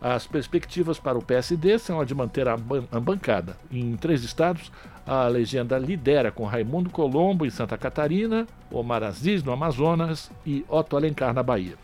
As 0.00 0.26
perspectivas 0.26 0.98
para 0.98 1.16
o 1.16 1.24
PSD 1.24 1.78
são 1.78 2.00
a 2.00 2.04
de 2.04 2.14
manter 2.14 2.48
a, 2.48 2.56
ban 2.56 2.84
a 2.90 2.98
bancada. 2.98 3.56
Em 3.70 3.96
três 3.96 4.24
estados, 4.24 4.72
a 5.06 5.28
legenda 5.28 5.78
lidera 5.78 6.32
com 6.32 6.44
Raimundo 6.44 6.90
Colombo 6.90 7.46
em 7.46 7.50
Santa 7.50 7.78
Catarina, 7.78 8.46
Omar 8.70 9.04
Aziz 9.04 9.44
no 9.44 9.52
Amazonas 9.52 10.30
e 10.44 10.64
Otto 10.68 10.96
Alencar 10.96 11.32
na 11.32 11.42
Bahia. 11.42 11.74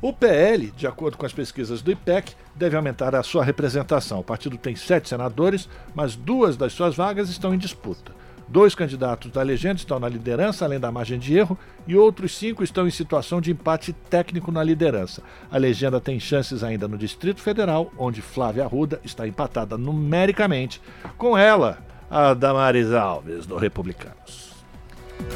O 0.00 0.12
PL, 0.12 0.70
de 0.70 0.86
acordo 0.86 1.18
com 1.18 1.26
as 1.26 1.32
pesquisas 1.32 1.82
do 1.82 1.90
IPEC, 1.90 2.34
deve 2.54 2.76
aumentar 2.76 3.14
a 3.14 3.22
sua 3.22 3.44
representação. 3.44 4.20
O 4.20 4.24
partido 4.24 4.56
tem 4.56 4.76
sete 4.76 5.08
senadores, 5.08 5.68
mas 5.94 6.14
duas 6.14 6.56
das 6.56 6.72
suas 6.72 6.94
vagas 6.94 7.28
estão 7.28 7.54
em 7.54 7.58
disputa. 7.58 8.12
Dois 8.46 8.74
candidatos 8.74 9.30
da 9.30 9.42
legenda 9.42 9.76
estão 9.76 9.98
na 9.98 10.08
liderança, 10.08 10.64
além 10.64 10.78
da 10.78 10.92
margem 10.92 11.18
de 11.18 11.36
erro, 11.36 11.58
e 11.86 11.96
outros 11.96 12.36
cinco 12.36 12.62
estão 12.62 12.86
em 12.86 12.90
situação 12.90 13.40
de 13.40 13.50
empate 13.50 13.92
técnico 13.92 14.52
na 14.52 14.62
liderança. 14.62 15.22
A 15.50 15.56
legenda 15.56 16.00
tem 16.00 16.20
chances 16.20 16.62
ainda 16.62 16.86
no 16.86 16.98
Distrito 16.98 17.40
Federal, 17.40 17.92
onde 17.98 18.22
Flávia 18.22 18.64
Arruda 18.64 19.00
está 19.02 19.26
empatada 19.26 19.78
numericamente 19.78 20.80
com 21.16 21.36
ela, 21.36 21.78
a 22.10 22.34
Damares 22.34 22.92
Alves, 22.92 23.46
do 23.46 23.56
Republicanos. 23.56 24.53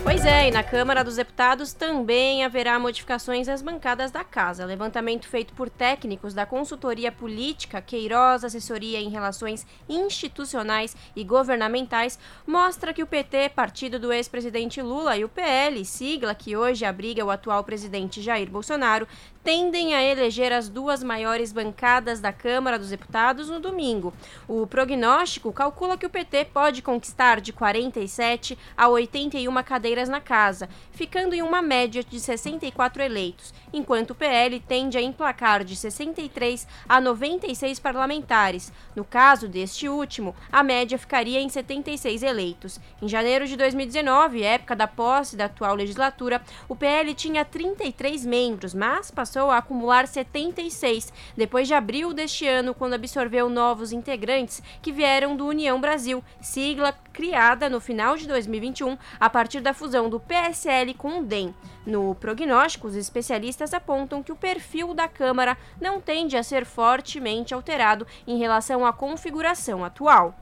Pois 0.02 0.25
é, 0.25 0.49
e 0.49 0.50
na 0.50 0.62
Câmara 0.62 1.04
dos 1.04 1.16
Deputados 1.16 1.73
também 1.73 2.45
haverá 2.45 2.78
modificações 2.78 3.49
às 3.49 3.61
bancadas 3.61 4.11
da 4.11 4.25
casa. 4.25 4.64
Levantamento 4.64 5.28
feito 5.28 5.52
por 5.52 5.68
técnicos 5.68 6.33
da 6.33 6.47
consultoria 6.47 7.12
política 7.12 7.83
Queiroz 7.83 8.42
Assessoria 8.42 9.00
em 9.00 9.11
Relações 9.11 9.66
Institucionais 9.88 10.97
e 11.14 11.23
Governamentais 11.25 12.18
mostra 12.47 12.95
que 12.95 13.02
o 13.02 13.07
PT, 13.07 13.50
partido 13.50 13.99
do 13.99 14.12
ex-presidente 14.12 14.80
Lula, 14.80 15.16
e 15.16 15.25
o 15.25 15.28
PL, 15.28 15.85
sigla 15.85 16.35
que 16.35 16.57
hoje 16.57 16.85
abriga 16.85 17.25
o 17.25 17.30
atual 17.30 17.62
presidente 17.62 18.23
Jair 18.23 18.50
Bolsonaro, 18.50 19.07
tendem 19.45 19.95
a 19.95 20.02
eleger 20.02 20.52
as 20.52 20.68
duas 20.68 21.02
maiores 21.02 21.52
bancadas 21.52 22.21
da 22.21 22.33
Câmara 22.33 22.78
dos 22.78 22.90
Deputados 22.90 23.49
no 23.49 23.61
domingo. 23.61 24.12
O 24.47 24.66
prognóstico 24.66 25.52
calcula 25.52 25.97
que 25.97 26.04
o 26.04 26.11
PT 26.11 26.47
pode 26.47 26.83
conquistar 26.83 27.40
de 27.40 27.52
47 27.52 28.59
a 28.76 28.88
81 28.88 29.62
cadeiras 29.62 29.77
na 30.08 30.20
casa, 30.20 30.68
ficando 30.92 31.35
em 31.35 31.42
uma 31.42 31.62
média 31.62 32.02
de 32.02 32.18
64 32.18 33.02
eleitos, 33.02 33.54
enquanto 33.73 34.11
o 34.11 34.14
PL 34.14 34.58
tende 34.61 34.99
a 34.99 35.02
emplacar 35.02 35.64
de 35.64 35.76
63 35.76 36.66
a 36.88 37.00
96 37.00 37.78
parlamentares. 37.78 38.73
No 38.94 39.04
caso 39.04 39.49
deste 39.49 39.88
último, 39.88 40.35
a 40.50 40.62
média 40.62 40.99
ficaria 40.99 41.40
em 41.40 41.49
76 41.49 42.23
eleitos. 42.23 42.80
Em 43.00 43.08
janeiro 43.08 43.47
de 43.47 43.56
2019, 43.56 44.42
época 44.42 44.75
da 44.75 44.87
posse 44.87 45.37
da 45.37 45.44
atual 45.44 45.75
legislatura, 45.75 46.42
o 46.68 46.75
PL 46.75 47.14
tinha 47.14 47.44
33 47.44 48.26
membros, 48.26 48.75
mas 48.75 49.11
passou 49.11 49.50
a 49.50 49.58
acumular 49.58 50.06
76 50.06 51.12
depois 51.37 51.68
de 51.68 51.75
abril 51.75 52.12
deste 52.12 52.47
ano, 52.47 52.75
quando 52.75 52.94
absorveu 52.94 53.49
novos 53.49 53.92
integrantes 53.92 54.62
que 54.82 54.92
vieram 54.92 55.37
do 55.37 55.47
União 55.47 55.80
Brasil, 55.80 56.23
sigla 56.40 56.92
criada 57.12 57.68
no 57.68 57.80
final 57.80 58.16
de 58.16 58.26
2021 58.28 58.97
a 59.18 59.28
partir 59.28 59.58
da 59.61 59.75
fusão 59.75 60.09
do 60.09 60.21
PSL 60.21 60.95
com 60.95 61.21
o 61.21 61.25
DEM. 61.25 61.55
No 61.87 62.15
prognóstico, 62.15 62.87
os 62.87 62.97
especialistas 62.97 63.73
apontam 63.73 64.23
que 64.23 64.33
o 64.33 64.37
perfil 64.37 64.95
da 64.95 65.09
Câmara 65.09 65.57
não 65.81 66.00
tende 66.00 66.37
a 66.37 66.43
ser 66.43 66.65
fortemente 66.65 67.55
alterado 67.55 68.07
em 68.27 68.38
relação 68.38 68.85
à 68.85 68.93
configuração 68.93 69.85
atual. 69.85 70.35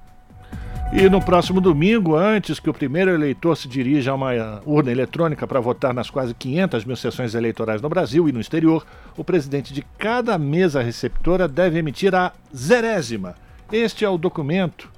E 0.92 1.08
no 1.10 1.20
próximo 1.20 1.60
domingo, 1.60 2.14
antes 2.14 2.60
que 2.60 2.70
o 2.70 2.74
primeiro 2.74 3.10
eleitor 3.10 3.56
se 3.56 3.66
dirija 3.66 4.12
a 4.12 4.14
uma 4.14 4.62
urna 4.64 4.92
eletrônica 4.92 5.46
para 5.46 5.60
votar 5.60 5.92
nas 5.92 6.08
quase 6.08 6.32
500 6.32 6.84
mil 6.84 6.96
sessões 6.96 7.34
eleitorais 7.34 7.82
no 7.82 7.88
Brasil 7.88 8.28
e 8.28 8.32
no 8.32 8.40
exterior, 8.40 8.86
o 9.16 9.24
presidente 9.24 9.74
de 9.74 9.82
cada 9.98 10.38
mesa 10.38 10.80
receptora 10.80 11.48
deve 11.48 11.78
emitir 11.78 12.14
a 12.14 12.32
zerésima. 12.54 13.34
Este 13.72 14.04
é 14.04 14.08
o 14.08 14.16
documento 14.16 14.95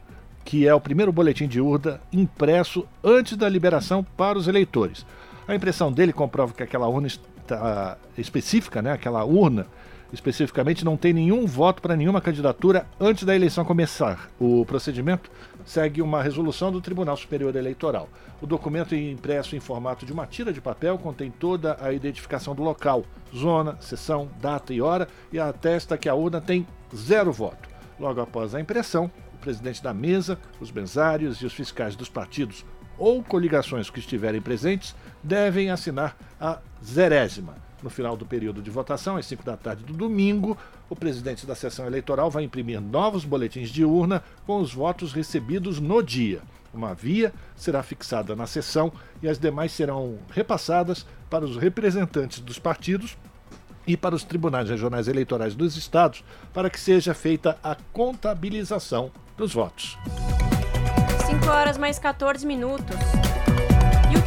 que 0.49 0.67
é 0.67 0.75
o 0.75 0.81
primeiro 0.81 1.13
boletim 1.13 1.47
de 1.47 1.61
urna 1.61 2.01
impresso 2.11 2.89
antes 3.05 3.37
da 3.37 3.47
liberação 3.47 4.03
para 4.03 4.39
os 4.39 4.49
eleitores. 4.49 5.05
A 5.47 5.55
impressão 5.55 5.93
dele 5.93 6.11
comprova 6.11 6.55
que 6.55 6.63
aquela 6.63 6.89
urna 6.89 7.07
está 7.07 7.99
específica, 8.17 8.81
né, 8.81 8.93
aquela 8.93 9.23
urna 9.25 9.67
especificamente 10.11 10.87
não 10.87 10.97
tem 10.97 11.13
nenhum 11.13 11.47
voto 11.47 11.83
para 11.83 11.95
nenhuma 11.95 12.19
candidatura 12.23 12.87
antes 12.99 13.25
da 13.25 13.37
eleição 13.37 13.63
começar. 13.63 14.31
O 14.41 14.65
procedimento 14.65 15.31
segue 15.67 16.01
uma 16.01 16.23
resolução 16.23 16.73
do 16.73 16.81
Tribunal 16.81 17.19
Superior 17.19 17.55
Eleitoral. 17.55 18.09
O 18.41 18.47
documento 18.47 18.95
é 18.95 19.11
impresso 19.11 19.55
em 19.55 19.61
formato 19.61 20.07
de 20.07 20.15
uma 20.15 20.27
tira 20.27 20.51
de 20.51 20.63
papel 20.63 20.97
contém 20.97 21.31
toda 21.31 21.77
a 21.79 21.93
identificação 21.93 22.55
do 22.55 22.63
local, 22.63 23.05
zona, 23.37 23.77
sessão, 23.83 24.31
data 24.41 24.73
e 24.73 24.81
hora 24.81 25.09
e 25.31 25.39
atesta 25.39 25.99
que 25.99 26.09
a 26.09 26.15
urna 26.15 26.41
tem 26.41 26.67
zero 26.97 27.31
voto. 27.31 27.69
Logo 28.01 28.19
após 28.23 28.55
a 28.55 28.61
impressão, 28.61 29.11
presidente 29.49 29.83
da 29.83 29.95
mesa, 29.95 30.39
os 30.61 30.71
benzários 30.71 31.39
e 31.39 31.47
os 31.47 31.55
fiscais 31.55 31.97
dos 31.97 32.11
partidos 32.11 32.67
ou 32.99 33.23
coligações 33.23 33.89
que 33.89 33.99
estiverem 33.99 34.43
presentes 34.43 34.95
devem 35.23 35.71
assinar 35.71 36.15
a 36.39 36.59
zerésima. 36.85 37.55
No 37.83 37.89
final 37.89 38.15
do 38.15 38.27
período 38.27 38.61
de 38.61 38.71
votação, 38.71 39.17
às 39.17 39.25
5 39.25 39.43
da 39.43 39.57
tarde 39.57 39.85
do 39.85 39.95
domingo, 39.95 40.55
o 40.91 40.95
presidente 40.95 41.47
da 41.47 41.55
sessão 41.55 41.87
eleitoral 41.87 42.31
vai 42.31 42.45
imprimir 42.45 42.79
novos 42.79 43.25
boletins 43.25 43.71
de 43.71 43.87
urna 43.87 44.23
com 44.47 44.61
os 44.61 44.75
votos 44.75 45.15
recebidos 45.15 45.81
no 45.81 46.03
dia. 46.03 46.43
Uma 46.75 46.93
via 46.93 47.33
será 47.57 47.83
fixada 47.83 48.37
na 48.37 48.47
sessão 48.47 48.93
e 49.23 49.29
as 49.29 49.39
demais 49.39 49.73
serão 49.73 50.19
repassadas 50.31 51.07
para 51.31 51.47
os 51.47 51.57
representantes 51.57 52.41
dos 52.41 52.59
partidos 52.59 53.17
e 53.89 53.97
para 53.97 54.15
os 54.15 54.23
tribunais 54.23 54.69
regionais 54.69 55.09
eleitorais 55.09 55.55
dos 55.55 55.77
estados 55.77 56.23
para 56.53 56.69
que 56.69 56.79
seja 56.79 57.15
feita 57.15 57.59
a 57.65 57.75
contabilização 57.93 59.11
dos 59.37 59.55
votos. 59.55 59.99
5 61.27 61.49
horas 61.49 61.79
mais 61.79 61.99
14 61.99 62.47
minutos. 62.47 62.97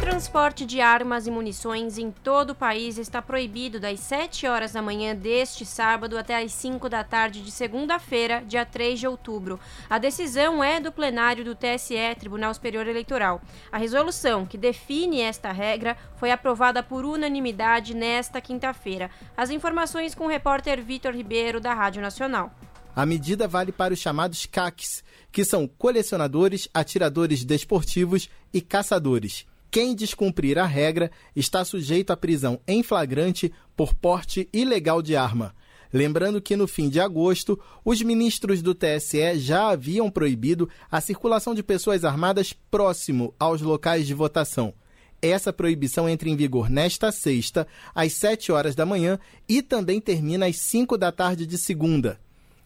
Transporte 0.02 0.66
de 0.66 0.80
armas 0.80 1.28
e 1.28 1.30
munições 1.30 1.96
em 1.96 2.10
todo 2.10 2.50
o 2.50 2.54
país 2.56 2.98
está 2.98 3.22
proibido 3.22 3.78
das 3.78 4.00
7 4.00 4.48
horas 4.48 4.72
da 4.72 4.82
manhã 4.82 5.14
deste 5.14 5.64
sábado 5.64 6.18
até 6.18 6.42
as 6.42 6.52
5 6.54 6.88
da 6.88 7.04
tarde 7.04 7.40
de 7.40 7.52
segunda-feira, 7.52 8.42
dia 8.44 8.66
3 8.66 8.98
de 8.98 9.06
outubro. 9.06 9.60
A 9.88 9.98
decisão 9.98 10.62
é 10.62 10.80
do 10.80 10.90
plenário 10.90 11.44
do 11.44 11.54
TSE, 11.54 12.16
Tribunal 12.18 12.52
Superior 12.52 12.88
Eleitoral. 12.88 13.40
A 13.70 13.78
resolução 13.78 14.44
que 14.44 14.58
define 14.58 15.20
esta 15.20 15.52
regra 15.52 15.96
foi 16.16 16.32
aprovada 16.32 16.82
por 16.82 17.04
unanimidade 17.04 17.94
nesta 17.94 18.40
quinta-feira. 18.40 19.08
As 19.36 19.50
informações 19.50 20.16
com 20.16 20.24
o 20.24 20.28
repórter 20.28 20.82
Vitor 20.82 21.14
Ribeiro, 21.14 21.60
da 21.60 21.72
Rádio 21.72 22.02
Nacional. 22.02 22.52
A 22.94 23.06
medida 23.06 23.46
vale 23.46 23.70
para 23.70 23.94
os 23.94 24.00
chamados 24.00 24.46
CACs, 24.46 25.04
que 25.30 25.44
são 25.44 25.68
colecionadores, 25.68 26.68
atiradores 26.74 27.44
desportivos 27.44 28.28
e 28.52 28.60
caçadores. 28.60 29.46
Quem 29.72 29.94
descumprir 29.94 30.58
a 30.58 30.66
regra 30.66 31.10
está 31.34 31.64
sujeito 31.64 32.10
à 32.10 32.16
prisão 32.16 32.60
em 32.68 32.82
flagrante 32.82 33.50
por 33.74 33.94
porte 33.94 34.46
ilegal 34.52 35.00
de 35.00 35.16
arma. 35.16 35.54
Lembrando 35.90 36.42
que 36.42 36.54
no 36.54 36.68
fim 36.68 36.90
de 36.90 37.00
agosto, 37.00 37.58
os 37.82 38.02
ministros 38.02 38.60
do 38.60 38.74
TSE 38.74 39.38
já 39.38 39.70
haviam 39.70 40.10
proibido 40.10 40.68
a 40.90 41.00
circulação 41.00 41.54
de 41.54 41.62
pessoas 41.62 42.04
armadas 42.04 42.52
próximo 42.70 43.34
aos 43.38 43.62
locais 43.62 44.06
de 44.06 44.12
votação. 44.12 44.74
Essa 45.22 45.54
proibição 45.54 46.06
entra 46.06 46.28
em 46.28 46.36
vigor 46.36 46.68
nesta 46.68 47.10
sexta, 47.10 47.66
às 47.94 48.12
7 48.12 48.52
horas 48.52 48.74
da 48.74 48.84
manhã, 48.84 49.18
e 49.48 49.62
também 49.62 50.02
termina 50.02 50.44
às 50.44 50.56
5 50.56 50.98
da 50.98 51.10
tarde 51.10 51.46
de 51.46 51.56
segunda. 51.56 52.20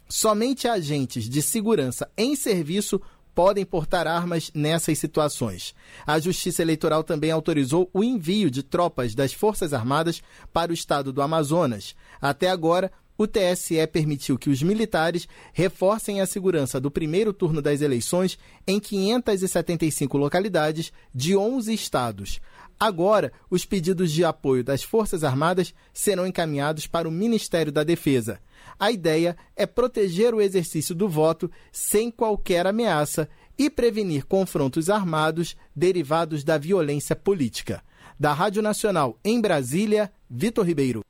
Somente 0.08 0.66
agentes 0.66 1.28
de 1.28 1.40
segurança 1.40 2.10
em 2.16 2.34
serviço 2.34 3.00
podem 3.36 3.66
portar 3.66 4.06
armas 4.06 4.50
nessas 4.54 4.98
situações. 4.98 5.74
A 6.06 6.18
Justiça 6.18 6.62
Eleitoral 6.62 7.04
também 7.04 7.30
autorizou 7.30 7.90
o 7.92 8.02
envio 8.02 8.50
de 8.50 8.62
tropas 8.62 9.14
das 9.14 9.34
Forças 9.34 9.74
Armadas 9.74 10.22
para 10.54 10.70
o 10.72 10.74
estado 10.74 11.12
do 11.12 11.20
Amazonas. 11.20 11.94
Até 12.18 12.48
agora, 12.48 12.90
o 13.18 13.26
TSE 13.26 13.86
permitiu 13.88 14.38
que 14.38 14.48
os 14.48 14.62
militares 14.62 15.28
reforcem 15.52 16.22
a 16.22 16.26
segurança 16.26 16.80
do 16.80 16.90
primeiro 16.90 17.30
turno 17.30 17.60
das 17.60 17.82
eleições 17.82 18.38
em 18.66 18.80
575 18.80 20.16
localidades 20.16 20.90
de 21.14 21.36
11 21.36 21.74
estados. 21.74 22.40
Agora, 22.80 23.32
os 23.50 23.66
pedidos 23.66 24.12
de 24.12 24.24
apoio 24.24 24.64
das 24.64 24.82
Forças 24.82 25.24
Armadas 25.24 25.74
serão 25.92 26.26
encaminhados 26.26 26.86
para 26.86 27.08
o 27.08 27.12
Ministério 27.12 27.72
da 27.72 27.84
Defesa. 27.84 28.38
A 28.78 28.90
ideia 28.90 29.36
é 29.56 29.66
proteger 29.66 30.34
o 30.34 30.40
exercício 30.40 30.94
do 30.94 31.08
voto 31.08 31.50
sem 31.72 32.10
qualquer 32.10 32.66
ameaça 32.66 33.28
e 33.58 33.70
prevenir 33.70 34.26
confrontos 34.26 34.90
armados 34.90 35.56
derivados 35.74 36.44
da 36.44 36.58
violência 36.58 37.16
política. 37.16 37.82
Da 38.20 38.32
Rádio 38.32 38.62
Nacional 38.62 39.18
em 39.24 39.40
Brasília, 39.40 40.12
Vitor 40.28 40.66
Ribeiro. 40.66 41.00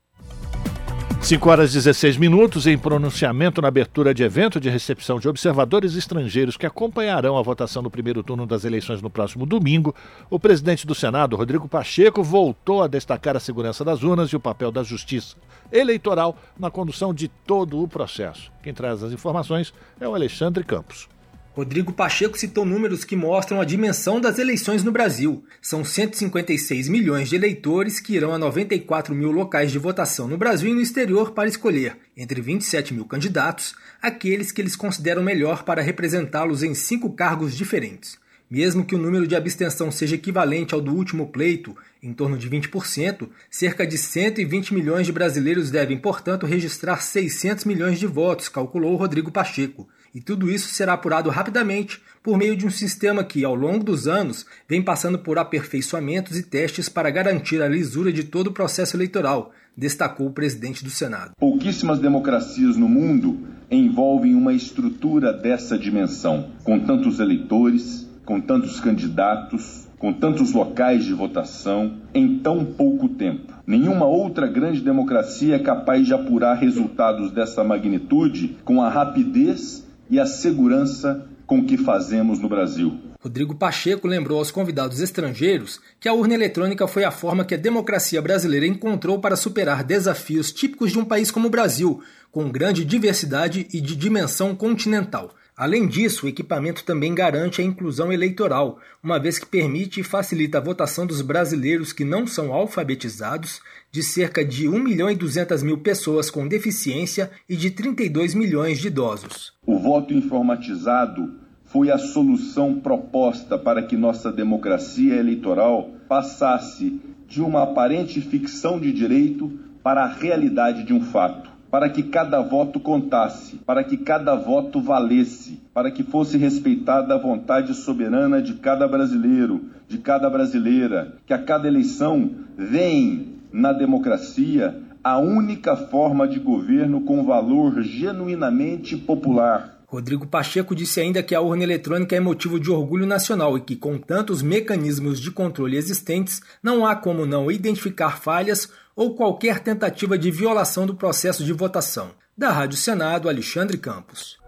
5 1.26 1.50
horas 1.50 1.72
e 1.72 1.74
16 1.74 2.18
minutos 2.18 2.68
em 2.68 2.78
pronunciamento 2.78 3.60
na 3.60 3.66
abertura 3.66 4.14
de 4.14 4.22
evento 4.22 4.60
de 4.60 4.70
recepção 4.70 5.18
de 5.18 5.28
observadores 5.28 5.96
estrangeiros 5.96 6.56
que 6.56 6.64
acompanharão 6.64 7.36
a 7.36 7.42
votação 7.42 7.82
do 7.82 7.90
primeiro 7.90 8.22
turno 8.22 8.46
das 8.46 8.64
eleições 8.64 9.02
no 9.02 9.10
próximo 9.10 9.44
domingo, 9.44 9.92
o 10.30 10.38
presidente 10.38 10.86
do 10.86 10.94
Senado, 10.94 11.34
Rodrigo 11.34 11.68
Pacheco, 11.68 12.22
voltou 12.22 12.80
a 12.80 12.86
destacar 12.86 13.36
a 13.36 13.40
segurança 13.40 13.84
das 13.84 14.04
urnas 14.04 14.30
e 14.30 14.36
o 14.36 14.40
papel 14.40 14.70
da 14.70 14.84
justiça 14.84 15.34
eleitoral 15.72 16.38
na 16.56 16.70
condução 16.70 17.12
de 17.12 17.26
todo 17.26 17.82
o 17.82 17.88
processo. 17.88 18.52
Quem 18.62 18.72
traz 18.72 19.02
as 19.02 19.10
informações 19.10 19.74
é 19.98 20.06
o 20.06 20.14
Alexandre 20.14 20.62
Campos. 20.62 21.08
Rodrigo 21.56 21.90
Pacheco 21.90 22.36
citou 22.36 22.66
números 22.66 23.02
que 23.02 23.16
mostram 23.16 23.62
a 23.62 23.64
dimensão 23.64 24.20
das 24.20 24.38
eleições 24.38 24.84
no 24.84 24.92
Brasil. 24.92 25.42
São 25.62 25.86
156 25.86 26.86
milhões 26.86 27.30
de 27.30 27.34
eleitores 27.34 27.98
que 27.98 28.12
irão 28.12 28.34
a 28.34 28.38
94 28.38 29.14
mil 29.14 29.30
locais 29.30 29.72
de 29.72 29.78
votação 29.78 30.28
no 30.28 30.36
Brasil 30.36 30.68
e 30.68 30.74
no 30.74 30.82
exterior 30.82 31.30
para 31.30 31.48
escolher, 31.48 31.96
entre 32.14 32.42
27 32.42 32.92
mil 32.92 33.06
candidatos, 33.06 33.74
aqueles 34.02 34.52
que 34.52 34.60
eles 34.60 34.76
consideram 34.76 35.22
melhor 35.22 35.62
para 35.62 35.80
representá-los 35.80 36.62
em 36.62 36.74
cinco 36.74 37.10
cargos 37.14 37.56
diferentes. 37.56 38.18
Mesmo 38.50 38.84
que 38.84 38.94
o 38.94 38.98
número 38.98 39.26
de 39.26 39.34
abstenção 39.34 39.90
seja 39.90 40.14
equivalente 40.14 40.74
ao 40.74 40.80
do 40.82 40.92
último 40.92 41.28
pleito, 41.28 41.74
em 42.02 42.12
torno 42.12 42.36
de 42.36 42.50
20%, 42.50 43.30
cerca 43.50 43.86
de 43.86 43.96
120 43.96 44.74
milhões 44.74 45.06
de 45.06 45.12
brasileiros 45.12 45.70
devem, 45.70 45.96
portanto, 45.96 46.44
registrar 46.44 47.00
600 47.00 47.64
milhões 47.64 47.98
de 47.98 48.06
votos, 48.06 48.50
calculou 48.50 48.94
Rodrigo 48.96 49.32
Pacheco 49.32 49.88
e 50.14 50.20
tudo 50.20 50.50
isso 50.50 50.68
será 50.68 50.94
apurado 50.94 51.30
rapidamente 51.30 52.00
por 52.22 52.36
meio 52.36 52.56
de 52.56 52.66
um 52.66 52.70
sistema 52.70 53.22
que, 53.22 53.44
ao 53.44 53.54
longo 53.54 53.84
dos 53.84 54.08
anos, 54.08 54.44
vem 54.68 54.82
passando 54.82 55.18
por 55.18 55.38
aperfeiçoamentos 55.38 56.36
e 56.36 56.42
testes 56.42 56.88
para 56.88 57.10
garantir 57.10 57.62
a 57.62 57.68
lisura 57.68 58.12
de 58.12 58.24
todo 58.24 58.48
o 58.48 58.52
processo 58.52 58.96
eleitoral, 58.96 59.52
destacou 59.76 60.26
o 60.26 60.32
presidente 60.32 60.82
do 60.82 60.90
Senado. 60.90 61.32
Pouquíssimas 61.38 62.00
democracias 62.00 62.76
no 62.76 62.88
mundo 62.88 63.38
envolvem 63.70 64.34
uma 64.34 64.52
estrutura 64.52 65.32
dessa 65.32 65.78
dimensão, 65.78 66.50
com 66.64 66.80
tantos 66.80 67.20
eleitores, 67.20 68.08
com 68.24 68.40
tantos 68.40 68.80
candidatos, 68.80 69.86
com 69.98 70.12
tantos 70.12 70.52
locais 70.52 71.04
de 71.04 71.12
votação 71.12 71.94
em 72.12 72.38
tão 72.38 72.64
pouco 72.64 73.08
tempo. 73.08 73.54
Nenhuma 73.66 74.06
outra 74.06 74.46
grande 74.46 74.80
democracia 74.80 75.56
é 75.56 75.58
capaz 75.58 76.06
de 76.06 76.12
apurar 76.12 76.54
resultados 76.54 77.30
dessa 77.30 77.64
magnitude 77.64 78.56
com 78.64 78.82
a 78.82 78.88
rapidez 78.88 79.85
e 80.10 80.18
a 80.18 80.26
segurança 80.26 81.28
com 81.46 81.64
que 81.64 81.76
fazemos 81.76 82.38
no 82.38 82.48
Brasil. 82.48 82.98
Rodrigo 83.20 83.54
Pacheco 83.54 84.06
lembrou 84.06 84.38
aos 84.38 84.50
convidados 84.50 85.00
estrangeiros 85.00 85.80
que 85.98 86.08
a 86.08 86.12
urna 86.12 86.34
eletrônica 86.34 86.86
foi 86.86 87.04
a 87.04 87.10
forma 87.10 87.44
que 87.44 87.54
a 87.54 87.58
democracia 87.58 88.22
brasileira 88.22 88.66
encontrou 88.66 89.20
para 89.20 89.36
superar 89.36 89.82
desafios 89.82 90.52
típicos 90.52 90.92
de 90.92 90.98
um 90.98 91.04
país 91.04 91.30
como 91.30 91.48
o 91.48 91.50
Brasil, 91.50 92.02
com 92.30 92.50
grande 92.50 92.84
diversidade 92.84 93.66
e 93.72 93.80
de 93.80 93.96
dimensão 93.96 94.54
continental. 94.54 95.34
Além 95.56 95.86
disso, 95.86 96.26
o 96.26 96.28
equipamento 96.28 96.84
também 96.84 97.14
garante 97.14 97.62
a 97.62 97.64
inclusão 97.64 98.12
eleitoral, 98.12 98.78
uma 99.02 99.18
vez 99.18 99.38
que 99.38 99.46
permite 99.46 100.00
e 100.00 100.04
facilita 100.04 100.58
a 100.58 100.60
votação 100.60 101.06
dos 101.06 101.22
brasileiros 101.22 101.94
que 101.94 102.04
não 102.04 102.26
são 102.26 102.52
alfabetizados, 102.52 103.62
de 103.90 104.02
cerca 104.02 104.44
de 104.44 104.68
1 104.68 104.78
milhão 104.78 105.10
e 105.10 105.14
200 105.14 105.62
mil 105.62 105.78
pessoas 105.78 106.28
com 106.28 106.46
deficiência 106.46 107.30
e 107.48 107.56
de 107.56 107.70
32 107.70 108.34
milhões 108.34 108.78
de 108.78 108.88
idosos. 108.88 109.54
O 109.64 109.78
voto 109.78 110.12
informatizado 110.12 111.32
foi 111.64 111.90
a 111.90 111.96
solução 111.96 112.78
proposta 112.78 113.56
para 113.56 113.82
que 113.82 113.96
nossa 113.96 114.30
democracia 114.30 115.14
eleitoral 115.14 115.90
passasse 116.06 117.00
de 117.26 117.40
uma 117.40 117.62
aparente 117.62 118.20
ficção 118.20 118.78
de 118.78 118.92
direito 118.92 119.58
para 119.82 120.04
a 120.04 120.12
realidade 120.12 120.84
de 120.84 120.92
um 120.92 121.00
fato 121.00 121.55
para 121.70 121.88
que 121.88 122.02
cada 122.02 122.40
voto 122.40 122.78
contasse, 122.80 123.56
para 123.56 123.82
que 123.82 123.96
cada 123.96 124.34
voto 124.34 124.80
valesse, 124.80 125.60
para 125.74 125.90
que 125.90 126.02
fosse 126.02 126.36
respeitada 126.36 127.14
a 127.14 127.18
vontade 127.18 127.74
soberana 127.74 128.40
de 128.40 128.54
cada 128.54 128.86
brasileiro, 128.86 129.64
de 129.88 129.98
cada 129.98 130.28
brasileira, 130.30 131.14
que 131.26 131.32
a 131.32 131.38
cada 131.38 131.68
eleição 131.68 132.30
vem 132.56 133.34
na 133.52 133.72
democracia 133.72 134.74
a 135.02 135.18
única 135.18 135.76
forma 135.76 136.26
de 136.26 136.40
governo 136.40 137.00
com 137.02 137.24
valor 137.24 137.82
genuinamente 137.82 138.96
popular. 138.96 139.76
Rodrigo 139.86 140.26
Pacheco 140.26 140.74
disse 140.74 141.00
ainda 141.00 141.22
que 141.22 141.32
a 141.32 141.40
urna 141.40 141.62
eletrônica 141.62 142.16
é 142.16 142.18
motivo 142.18 142.58
de 142.58 142.72
orgulho 142.72 143.06
nacional 143.06 143.56
e 143.56 143.60
que, 143.60 143.76
com 143.76 143.98
tantos 143.98 144.42
mecanismos 144.42 145.20
de 145.20 145.30
controle 145.30 145.76
existentes, 145.76 146.42
não 146.60 146.84
há 146.84 146.96
como 146.96 147.24
não 147.24 147.52
identificar 147.52 148.20
falhas 148.20 148.68
ou 148.96 149.14
qualquer 149.14 149.60
tentativa 149.60 150.16
de 150.16 150.30
violação 150.30 150.86
do 150.86 150.94
processo 150.94 151.44
de 151.44 151.52
votação. 151.52 152.12
Da 152.36 152.50
Rádio 152.50 152.78
Senado, 152.78 153.28
Alexandre 153.28 153.76
Campos. 153.76 154.38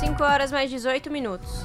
5 0.00 0.22
horas 0.24 0.50
mais 0.50 0.68
18 0.68 1.08
minutos. 1.10 1.62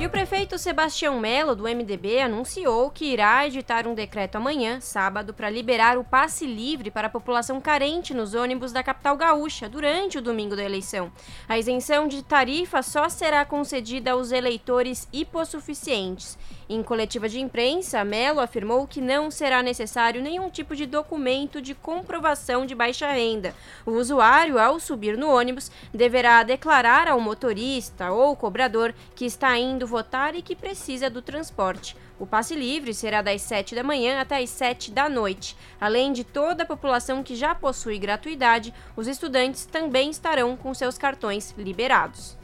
E 0.00 0.06
o 0.06 0.10
prefeito 0.10 0.56
Sebastião 0.58 1.18
Melo, 1.18 1.56
do 1.56 1.64
MDB, 1.64 2.20
anunciou 2.20 2.88
que 2.88 3.04
irá 3.04 3.44
editar 3.46 3.84
um 3.84 3.94
decreto 3.94 4.36
amanhã, 4.36 4.80
sábado, 4.80 5.34
para 5.34 5.50
liberar 5.50 5.98
o 5.98 6.04
passe 6.04 6.46
livre 6.46 6.88
para 6.88 7.08
a 7.08 7.10
população 7.10 7.60
carente 7.60 8.14
nos 8.14 8.32
ônibus 8.32 8.70
da 8.70 8.80
capital 8.80 9.16
gaúcha 9.16 9.68
durante 9.68 10.16
o 10.16 10.22
domingo 10.22 10.54
da 10.54 10.62
eleição. 10.62 11.10
A 11.48 11.58
isenção 11.58 12.06
de 12.06 12.22
tarifa 12.22 12.80
só 12.80 13.08
será 13.08 13.44
concedida 13.44 14.12
aos 14.12 14.30
eleitores 14.30 15.08
hipossuficientes. 15.12 16.38
Em 16.70 16.82
coletiva 16.82 17.30
de 17.30 17.40
imprensa, 17.40 18.04
Melo 18.04 18.40
afirmou 18.40 18.86
que 18.86 19.00
não 19.00 19.30
será 19.30 19.62
necessário 19.62 20.20
nenhum 20.20 20.50
tipo 20.50 20.76
de 20.76 20.84
documento 20.84 21.62
de 21.62 21.74
comprovação 21.74 22.66
de 22.66 22.74
baixa 22.74 23.10
renda. 23.10 23.54
O 23.86 23.92
usuário, 23.92 24.58
ao 24.58 24.78
subir 24.78 25.16
no 25.16 25.30
ônibus, 25.30 25.70
deverá 25.94 26.42
declarar 26.42 27.08
ao 27.08 27.18
motorista 27.22 28.12
ou 28.12 28.36
cobrador 28.36 28.94
que 29.14 29.24
está 29.24 29.56
indo 29.56 29.86
votar 29.86 30.34
e 30.34 30.42
que 30.42 30.54
precisa 30.54 31.08
do 31.08 31.22
transporte. 31.22 31.96
O 32.20 32.26
passe 32.26 32.54
livre 32.54 32.92
será 32.92 33.22
das 33.22 33.40
7 33.40 33.74
da 33.74 33.82
manhã 33.82 34.20
até 34.20 34.36
as 34.36 34.50
7 34.50 34.90
da 34.90 35.08
noite. 35.08 35.56
Além 35.80 36.12
de 36.12 36.22
toda 36.22 36.64
a 36.64 36.66
população 36.66 37.22
que 37.22 37.34
já 37.34 37.54
possui 37.54 37.98
gratuidade, 37.98 38.74
os 38.94 39.06
estudantes 39.06 39.64
também 39.64 40.10
estarão 40.10 40.54
com 40.54 40.74
seus 40.74 40.98
cartões 40.98 41.54
liberados. 41.56 42.37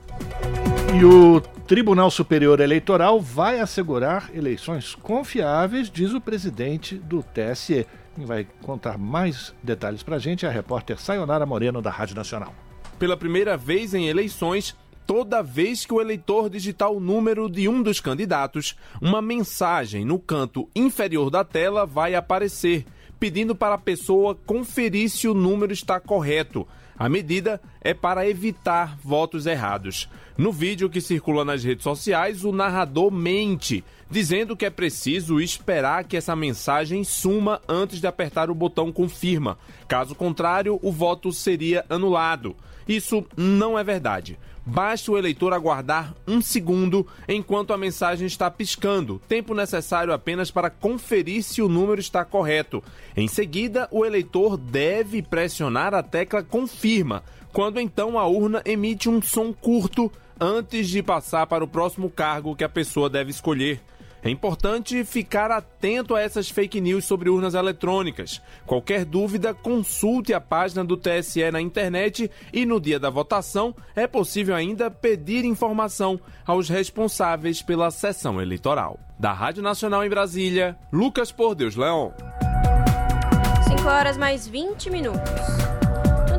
E 0.94 1.04
o 1.04 1.40
Tribunal 1.66 2.10
Superior 2.10 2.60
Eleitoral 2.60 3.20
vai 3.20 3.58
assegurar 3.58 4.30
eleições 4.34 4.94
confiáveis, 4.94 5.90
diz 5.90 6.12
o 6.12 6.20
presidente 6.20 6.96
do 6.96 7.22
TSE. 7.22 7.86
Quem 8.14 8.24
vai 8.24 8.46
contar 8.62 8.96
mais 8.96 9.52
detalhes 9.62 10.02
para 10.02 10.16
a 10.16 10.18
gente 10.18 10.46
é 10.46 10.48
a 10.48 10.52
repórter 10.52 11.00
Sayonara 11.00 11.44
Moreno, 11.44 11.82
da 11.82 11.90
Rádio 11.90 12.14
Nacional. 12.14 12.54
Pela 12.98 13.16
primeira 13.16 13.56
vez 13.56 13.92
em 13.92 14.06
eleições, 14.06 14.76
toda 15.06 15.42
vez 15.42 15.84
que 15.84 15.92
o 15.92 16.00
eleitor 16.00 16.48
digitar 16.48 16.90
o 16.90 17.00
número 17.00 17.50
de 17.50 17.68
um 17.68 17.82
dos 17.82 17.98
candidatos, 17.98 18.76
uma 19.00 19.20
mensagem 19.20 20.04
no 20.04 20.18
canto 20.18 20.68
inferior 20.76 21.28
da 21.28 21.42
tela 21.44 21.84
vai 21.84 22.14
aparecer, 22.14 22.84
pedindo 23.18 23.54
para 23.54 23.74
a 23.74 23.78
pessoa 23.78 24.34
conferir 24.34 25.10
se 25.10 25.26
o 25.26 25.34
número 25.34 25.72
está 25.72 25.98
correto. 25.98 26.68
A 26.98 27.08
medida 27.08 27.60
é 27.80 27.92
para 27.92 28.28
evitar 28.28 28.96
votos 29.02 29.46
errados. 29.46 30.08
No 30.38 30.52
vídeo 30.52 30.88
que 30.88 31.00
circula 31.00 31.44
nas 31.44 31.64
redes 31.64 31.82
sociais, 31.82 32.44
o 32.44 32.52
narrador 32.52 33.10
mente, 33.10 33.84
dizendo 34.10 34.56
que 34.56 34.64
é 34.64 34.70
preciso 34.70 35.40
esperar 35.40 36.04
que 36.04 36.16
essa 36.16 36.36
mensagem 36.36 37.02
suma 37.02 37.60
antes 37.68 38.00
de 38.00 38.06
apertar 38.06 38.50
o 38.50 38.54
botão 38.54 38.92
confirma. 38.92 39.58
Caso 39.88 40.14
contrário, 40.14 40.78
o 40.82 40.92
voto 40.92 41.32
seria 41.32 41.84
anulado. 41.88 42.54
Isso 42.86 43.24
não 43.36 43.78
é 43.78 43.82
verdade. 43.82 44.38
Basta 44.66 45.12
o 45.12 45.18
eleitor 45.18 45.52
aguardar 45.52 46.14
um 46.26 46.40
segundo 46.40 47.06
enquanto 47.28 47.74
a 47.74 47.78
mensagem 47.78 48.26
está 48.26 48.50
piscando, 48.50 49.20
tempo 49.28 49.54
necessário 49.54 50.12
apenas 50.12 50.50
para 50.50 50.70
conferir 50.70 51.42
se 51.42 51.60
o 51.60 51.68
número 51.68 52.00
está 52.00 52.24
correto. 52.24 52.82
Em 53.14 53.28
seguida, 53.28 53.86
o 53.90 54.06
eleitor 54.06 54.56
deve 54.56 55.20
pressionar 55.20 55.92
a 55.92 56.02
tecla 56.02 56.42
confirma, 56.42 57.22
quando 57.52 57.78
então 57.78 58.18
a 58.18 58.26
urna 58.26 58.62
emite 58.64 59.08
um 59.08 59.20
som 59.20 59.52
curto 59.52 60.10
antes 60.40 60.88
de 60.88 61.02
passar 61.02 61.46
para 61.46 61.62
o 61.62 61.68
próximo 61.68 62.08
cargo 62.08 62.56
que 62.56 62.64
a 62.64 62.68
pessoa 62.68 63.10
deve 63.10 63.30
escolher. 63.30 63.80
É 64.24 64.30
importante 64.30 65.04
ficar 65.04 65.50
atento 65.50 66.14
a 66.14 66.20
essas 66.22 66.48
fake 66.48 66.80
news 66.80 67.04
sobre 67.04 67.28
urnas 67.28 67.52
eletrônicas. 67.52 68.40
Qualquer 68.64 69.04
dúvida, 69.04 69.52
consulte 69.52 70.32
a 70.32 70.40
página 70.40 70.82
do 70.82 70.96
TSE 70.96 71.50
na 71.50 71.60
internet 71.60 72.30
e 72.50 72.64
no 72.64 72.80
dia 72.80 72.98
da 72.98 73.10
votação 73.10 73.74
é 73.94 74.06
possível 74.06 74.54
ainda 74.54 74.90
pedir 74.90 75.44
informação 75.44 76.18
aos 76.46 76.70
responsáveis 76.70 77.60
pela 77.60 77.90
sessão 77.90 78.40
eleitoral. 78.40 78.98
Da 79.18 79.34
Rádio 79.34 79.62
Nacional 79.62 80.02
em 80.02 80.08
Brasília, 80.08 80.74
Lucas 80.90 81.30
Por 81.30 81.54
Deus 81.54 81.76
Leão. 81.76 82.14
5 83.68 83.86
horas 83.86 84.16
mais 84.16 84.48
20 84.48 84.88
minutos 84.88 85.83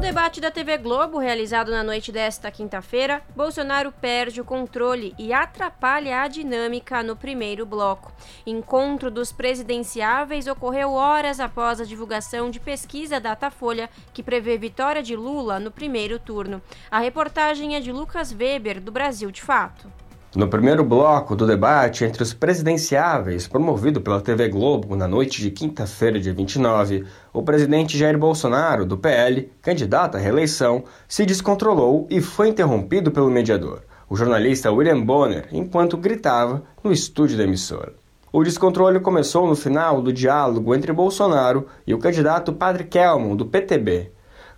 debate 0.06 0.40
da 0.40 0.52
TV 0.52 0.78
Globo, 0.78 1.18
realizado 1.18 1.72
na 1.72 1.84
noite 1.84 2.12
desta 2.12 2.52
quinta-feira, 2.52 3.24
Bolsonaro 3.36 3.92
perde 3.92 4.40
o 4.40 4.46
controle 4.46 5.16
e 5.18 5.34
atrapalha 5.34 6.22
a 6.22 6.28
dinâmica 6.28 7.02
no 7.02 7.16
primeiro 7.16 7.66
bloco. 7.66 8.14
Encontro 8.46 9.10
dos 9.10 9.32
presidenciáveis 9.32 10.46
ocorreu 10.46 10.92
horas 10.92 11.40
após 11.40 11.82
a 11.82 11.86
divulgação 11.86 12.52
de 12.52 12.60
pesquisa 12.60 13.20
Datafolha, 13.20 13.90
que 14.14 14.22
prevê 14.22 14.60
vitória 14.60 15.02
de 15.02 15.16
Lula 15.16 15.60
no 15.60 15.72
primeiro 15.72 16.20
turno. 16.20 16.62
A 16.92 17.00
reportagem 17.00 17.76
é 17.76 17.80
de 17.80 17.92
Lucas 17.92 18.32
Weber, 18.32 18.80
do 18.80 18.92
Brasil 18.92 19.32
de 19.32 19.42
Fato. 19.42 19.92
No 20.36 20.50
primeiro 20.50 20.84
bloco 20.84 21.34
do 21.34 21.48
debate 21.48 22.04
entre 22.04 22.22
os 22.22 22.34
presidenciáveis, 22.34 23.48
promovido 23.48 24.02
pela 24.02 24.20
TV 24.20 24.50
Globo 24.50 24.94
na 24.94 25.08
noite 25.08 25.42
de 25.42 25.50
quinta-feira, 25.50 26.20
dia 26.20 26.34
29, 26.34 27.06
o 27.32 27.42
presidente 27.42 27.98
Jair 27.98 28.18
Bolsonaro, 28.18 28.86
do 28.86 28.98
PL, 28.98 29.50
candidato 29.62 30.18
à 30.18 30.20
reeleição, 30.20 30.84
se 31.08 31.26
descontrolou 31.26 32.06
e 32.10 32.20
foi 32.20 32.50
interrompido 32.50 33.12
pelo 33.12 33.32
mediador, 33.32 33.84
o 34.10 34.16
jornalista 34.18 34.74
William 34.74 35.00
Bonner, 35.00 35.48
enquanto 35.54 35.96
gritava 35.96 36.64
no 36.84 36.92
estúdio 36.92 37.38
da 37.38 37.46
emissora. 37.46 37.94
O 38.30 38.44
descontrole 38.44 39.00
começou 39.00 39.48
no 39.48 39.56
final 39.56 40.02
do 40.02 40.12
diálogo 40.12 40.76
entre 40.76 40.92
Bolsonaro 40.92 41.66
e 41.88 41.94
o 41.94 41.98
candidato 41.98 42.52
Padre 42.52 42.84
Kelmon, 42.84 43.38
do 43.38 43.46
PTB, 43.46 44.12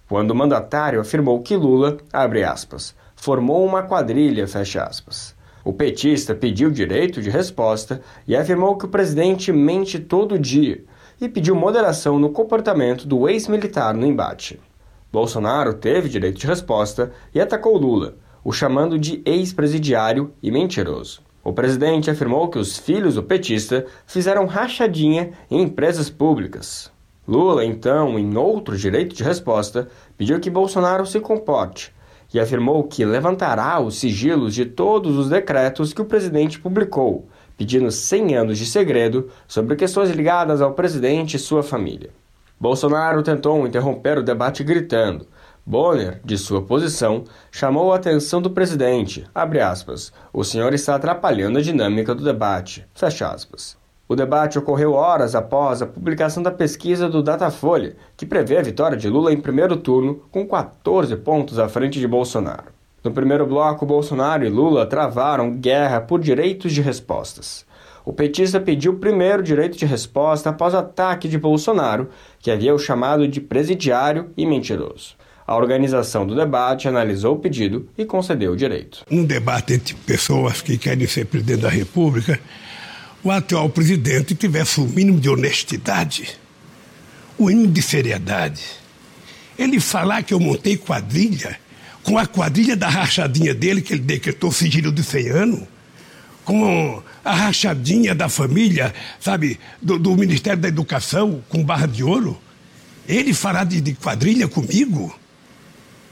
quando 0.09 0.31
o 0.31 0.35
mandatário 0.35 0.99
afirmou 0.99 1.39
que 1.43 1.55
Lula, 1.55 1.97
abre 2.11 2.43
aspas, 2.43 2.95
formou 3.15 3.63
uma 3.63 3.83
quadrilha, 3.83 4.47
fecha 4.47 4.81
aspas. 4.81 5.36
O 5.67 5.73
petista 5.73 6.33
pediu 6.33 6.71
direito 6.71 7.21
de 7.21 7.29
resposta 7.29 7.99
e 8.25 8.37
afirmou 8.37 8.77
que 8.77 8.85
o 8.85 8.87
presidente 8.87 9.51
mente 9.51 9.99
todo 9.99 10.39
dia 10.39 10.85
e 11.19 11.27
pediu 11.27 11.53
moderação 11.57 12.17
no 12.17 12.29
comportamento 12.29 13.05
do 13.05 13.27
ex-militar 13.27 13.93
no 13.93 14.05
embate. 14.05 14.61
Bolsonaro 15.11 15.73
teve 15.73 16.07
direito 16.07 16.39
de 16.39 16.47
resposta 16.47 17.11
e 17.35 17.41
atacou 17.41 17.77
Lula, 17.77 18.15
o 18.45 18.53
chamando 18.53 18.97
de 18.97 19.21
ex-presidiário 19.25 20.31
e 20.41 20.49
mentiroso. 20.49 21.19
O 21.43 21.51
presidente 21.51 22.09
afirmou 22.09 22.47
que 22.47 22.57
os 22.57 22.77
filhos 22.77 23.15
do 23.15 23.23
petista 23.23 23.85
fizeram 24.05 24.45
rachadinha 24.45 25.31
em 25.51 25.63
empresas 25.63 26.09
públicas. 26.09 26.89
Lula, 27.27 27.65
então, 27.65 28.17
em 28.17 28.37
outro 28.37 28.77
direito 28.77 29.13
de 29.13 29.21
resposta, 29.21 29.89
pediu 30.17 30.39
que 30.39 30.49
Bolsonaro 30.49 31.05
se 31.05 31.19
comporte 31.19 31.91
e 32.33 32.39
afirmou 32.39 32.83
que 32.83 33.05
levantará 33.05 33.79
os 33.79 33.97
sigilos 33.97 34.53
de 34.53 34.65
todos 34.65 35.17
os 35.17 35.29
decretos 35.29 35.93
que 35.93 36.01
o 36.01 36.05
presidente 36.05 36.59
publicou, 36.59 37.27
pedindo 37.57 37.91
100 37.91 38.35
anos 38.35 38.57
de 38.57 38.65
segredo 38.65 39.29
sobre 39.47 39.75
questões 39.75 40.09
ligadas 40.11 40.61
ao 40.61 40.73
presidente 40.73 41.35
e 41.35 41.39
sua 41.39 41.63
família. 41.63 42.09
Bolsonaro 42.59 43.21
tentou 43.23 43.65
interromper 43.67 44.17
o 44.17 44.23
debate 44.23 44.63
gritando. 44.63 45.27
Bonner, 45.65 46.21
de 46.23 46.37
sua 46.37 46.61
posição, 46.61 47.25
chamou 47.51 47.91
a 47.91 47.97
atenção 47.97 48.41
do 48.41 48.49
presidente. 48.49 49.27
Aspas, 49.35 50.13
o 50.31 50.43
senhor 50.43 50.73
está 50.73 50.95
atrapalhando 50.95 51.59
a 51.59 51.61
dinâmica 51.61 52.15
do 52.15 52.23
debate. 52.23 52.85
O 54.09 54.15
debate 54.15 54.57
ocorreu 54.57 54.93
horas 54.93 55.35
após 55.35 55.81
a 55.81 55.85
publicação 55.85 56.41
da 56.41 56.49
pesquisa 56.49 57.09
do 57.09 57.21
Datafolha, 57.21 57.97
que 58.15 58.25
prevê 58.25 58.57
a 58.57 58.61
vitória 58.61 58.97
de 58.97 59.09
Lula 59.09 59.33
em 59.33 59.41
primeiro 59.41 59.75
turno, 59.75 60.21
com 60.31 60.47
14 60.47 61.13
pontos 61.17 61.59
à 61.59 61.67
frente 61.67 61.99
de 61.99 62.07
Bolsonaro. 62.07 62.71
No 63.03 63.11
primeiro 63.11 63.45
bloco, 63.45 63.85
Bolsonaro 63.85 64.45
e 64.45 64.49
Lula 64.49 64.85
travaram 64.85 65.51
guerra 65.51 65.99
por 65.99 66.21
direitos 66.21 66.71
de 66.71 66.81
respostas. 66.81 67.65
O 68.05 68.13
petista 68.13 68.61
pediu 68.61 68.93
o 68.93 68.97
primeiro 68.97 69.43
direito 69.43 69.77
de 69.77 69.85
resposta 69.85 70.51
após 70.51 70.73
o 70.73 70.77
ataque 70.77 71.27
de 71.27 71.37
Bolsonaro, 71.37 72.09
que 72.39 72.49
havia 72.49 72.73
o 72.73 72.79
chamado 72.79 73.27
de 73.27 73.41
presidiário 73.41 74.29
e 74.37 74.45
mentiroso. 74.45 75.15
A 75.45 75.55
organização 75.55 76.25
do 76.25 76.35
debate 76.35 76.87
analisou 76.87 77.35
o 77.35 77.39
pedido 77.39 77.87
e 77.97 78.05
concedeu 78.05 78.53
o 78.53 78.55
direito. 78.55 79.03
Um 79.11 79.25
debate 79.25 79.73
entre 79.73 79.95
pessoas 79.95 80.61
que 80.61 80.77
querem 80.77 81.07
ser 81.07 81.25
presidente 81.25 81.61
da 81.61 81.69
República 81.69 82.39
o 83.27 83.31
atual 83.31 83.69
presidente 83.69 84.33
tivesse 84.33 84.79
o 84.79 84.85
mínimo 84.85 85.19
de 85.19 85.29
honestidade, 85.29 86.37
o 87.37 87.47
mínimo 87.47 87.67
de 87.67 87.81
seriedade. 87.81 88.63
Ele 89.59 89.81
falar 89.81 90.23
que 90.23 90.33
eu 90.33 90.39
montei 90.39 90.77
quadrilha, 90.77 91.59
com 92.03 92.17
a 92.17 92.25
quadrilha 92.25 92.75
da 92.75 92.87
rachadinha 92.87 93.53
dele, 93.53 93.81
que 93.81 93.93
ele 93.93 94.01
decretou 94.01 94.49
sigilo 94.51 94.93
de 94.93 95.03
100 95.03 95.29
anos, 95.29 95.63
com 96.45 97.03
a 97.25 97.33
rachadinha 97.33 98.15
da 98.15 98.29
família, 98.29 98.93
sabe, 99.19 99.59
do, 99.81 99.99
do 99.99 100.15
Ministério 100.15 100.61
da 100.61 100.69
Educação, 100.69 101.43
com 101.49 101.61
barra 101.61 101.85
de 101.85 102.03
ouro. 102.05 102.39
Ele 103.05 103.33
falar 103.33 103.65
de, 103.65 103.81
de 103.81 103.93
quadrilha 103.93 104.47
comigo? 104.47 105.13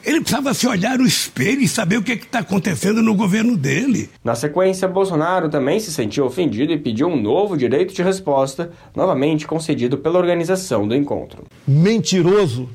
Ele 0.06 0.22
precisava 0.22 0.54
se 0.54 0.68
olhar 0.68 1.00
no 1.00 1.06
espelho 1.06 1.62
e 1.62 1.68
saber 1.68 1.98
o 1.98 2.04
que 2.04 2.12
é 2.12 2.16
está 2.16 2.40
acontecendo 2.40 3.02
no 3.02 3.16
governo 3.16 3.58
dele. 3.58 4.08
Na 4.24 4.36
sequência, 4.36 4.88
Bolsonaro 4.88 5.50
também 5.50 5.80
se 5.80 5.92
sentiu 5.92 6.26
ofendido 6.26 6.72
e 6.72 6.78
pediu 6.78 7.08
um 7.08 7.20
novo 7.20 7.58
direito 7.58 7.92
de 7.92 8.04
resposta, 8.04 8.72
novamente 8.96 9.48
concedido 9.48 9.98
pela 9.98 10.20
organização 10.20 10.88
do 10.88 10.96
encontro. 10.96 11.46
Mentiroso, 11.68 12.70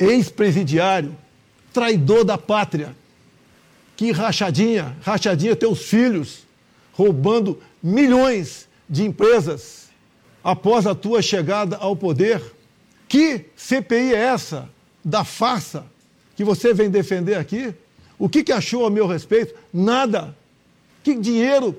ex-presidiário, 0.00 1.14
traidor 1.72 2.24
da 2.24 2.36
pátria. 2.36 2.94
Que 3.96 4.10
rachadinha, 4.10 4.96
rachadinha 5.00 5.54
teus 5.54 5.84
filhos, 5.84 6.40
roubando 6.92 7.60
milhões 7.80 8.68
de 8.90 9.04
empresas 9.04 9.88
após 10.42 10.88
a 10.88 10.94
tua 10.94 11.22
chegada 11.22 11.76
ao 11.76 11.94
poder. 11.94 12.42
Que 13.06 13.46
CPI 13.54 14.12
é 14.12 14.18
essa 14.18 14.68
da 15.04 15.22
farsa? 15.22 15.93
Que 16.36 16.44
você 16.44 16.74
vem 16.74 16.90
defender 16.90 17.36
aqui, 17.36 17.74
o 18.18 18.28
que, 18.28 18.42
que 18.42 18.52
achou 18.52 18.86
a 18.86 18.90
meu 18.90 19.06
respeito? 19.06 19.54
Nada. 19.72 20.34
Que 21.02 21.14
dinheiro 21.14 21.76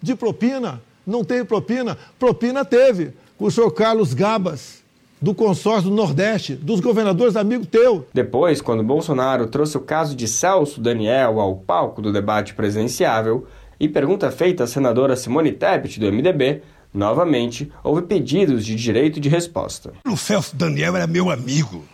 de 0.00 0.14
propina? 0.14 0.80
Não 1.06 1.24
tem 1.24 1.44
propina. 1.44 1.96
Propina 2.18 2.64
teve 2.64 3.12
com 3.36 3.46
o 3.46 3.50
senhor 3.50 3.70
Carlos 3.70 4.14
Gabas, 4.14 4.82
do 5.20 5.34
consórcio 5.34 5.90
do 5.90 5.96
Nordeste, 5.96 6.54
dos 6.54 6.80
governadores 6.80 7.36
amigos 7.36 7.66
teu. 7.68 8.06
Depois, 8.12 8.60
quando 8.60 8.82
Bolsonaro 8.82 9.46
trouxe 9.46 9.76
o 9.76 9.80
caso 9.80 10.14
de 10.14 10.28
Celso 10.28 10.80
Daniel 10.80 11.40
ao 11.40 11.56
palco 11.56 12.02
do 12.02 12.12
debate 12.12 12.54
presidenciável 12.54 13.46
e 13.80 13.88
pergunta 13.88 14.30
feita 14.30 14.64
à 14.64 14.66
senadora 14.66 15.16
Simone 15.16 15.52
Tebet, 15.52 15.98
do 15.98 16.12
MDB, 16.12 16.62
novamente 16.92 17.72
houve 17.82 18.02
pedidos 18.02 18.64
de 18.64 18.74
direito 18.74 19.20
de 19.20 19.28
resposta. 19.28 19.92
O 20.06 20.16
Celso 20.16 20.54
Daniel 20.54 20.96
era 20.96 21.06
meu 21.06 21.30
amigo 21.30 21.84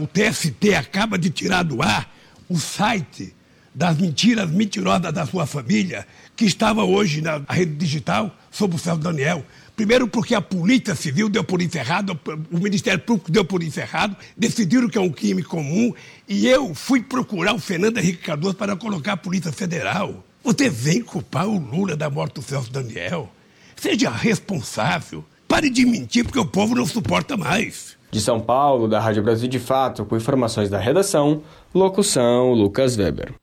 o 0.00 0.06
TST 0.06 0.74
acaba 0.74 1.18
de 1.18 1.30
tirar 1.30 1.62
do 1.62 1.82
ar 1.82 2.12
o 2.48 2.58
site 2.58 3.34
das 3.74 3.96
mentiras 3.96 4.50
mentirosas 4.50 5.12
da 5.12 5.24
sua 5.24 5.46
família, 5.46 6.06
que 6.34 6.44
estava 6.44 6.82
hoje 6.82 7.20
na 7.20 7.40
rede 7.48 7.76
digital, 7.76 8.36
sobre 8.50 8.76
o 8.76 8.78
Celso 8.78 9.00
Daniel. 9.00 9.44
Primeiro 9.76 10.08
porque 10.08 10.34
a 10.34 10.40
Polícia 10.40 10.96
Civil 10.96 11.28
deu 11.28 11.44
por 11.44 11.62
encerrado, 11.62 12.18
o 12.50 12.58
Ministério 12.58 12.98
Público 12.98 13.30
deu 13.30 13.44
por 13.44 13.62
encerrado, 13.62 14.16
decidiram 14.36 14.88
que 14.88 14.98
é 14.98 15.00
um 15.00 15.10
crime 15.10 15.44
comum, 15.44 15.94
e 16.28 16.48
eu 16.48 16.74
fui 16.74 17.00
procurar 17.00 17.54
o 17.54 17.60
Fernando 17.60 17.98
Henrique 17.98 18.24
Cardoso 18.24 18.56
para 18.56 18.74
colocar 18.74 19.12
a 19.12 19.16
Polícia 19.16 19.52
Federal. 19.52 20.24
Você 20.42 20.68
vem 20.68 21.00
culpar 21.00 21.46
o 21.46 21.58
Lula 21.58 21.94
da 21.94 22.10
morte 22.10 22.34
do 22.34 22.42
Celso 22.42 22.72
Daniel? 22.72 23.30
Seja 23.76 24.10
responsável. 24.10 25.24
Pare 25.46 25.70
de 25.70 25.86
mentir 25.86 26.24
porque 26.24 26.38
o 26.38 26.46
povo 26.46 26.74
não 26.74 26.86
suporta 26.86 27.36
mais. 27.36 27.97
De 28.10 28.20
São 28.20 28.40
Paulo, 28.40 28.88
da 28.88 28.98
Rádio 28.98 29.22
Brasil 29.22 29.48
de 29.48 29.58
Fato, 29.58 30.04
com 30.04 30.16
informações 30.16 30.70
da 30.70 30.78
redação, 30.78 31.42
locução 31.74 32.52
Lucas 32.52 32.96
Weber. 32.96 33.34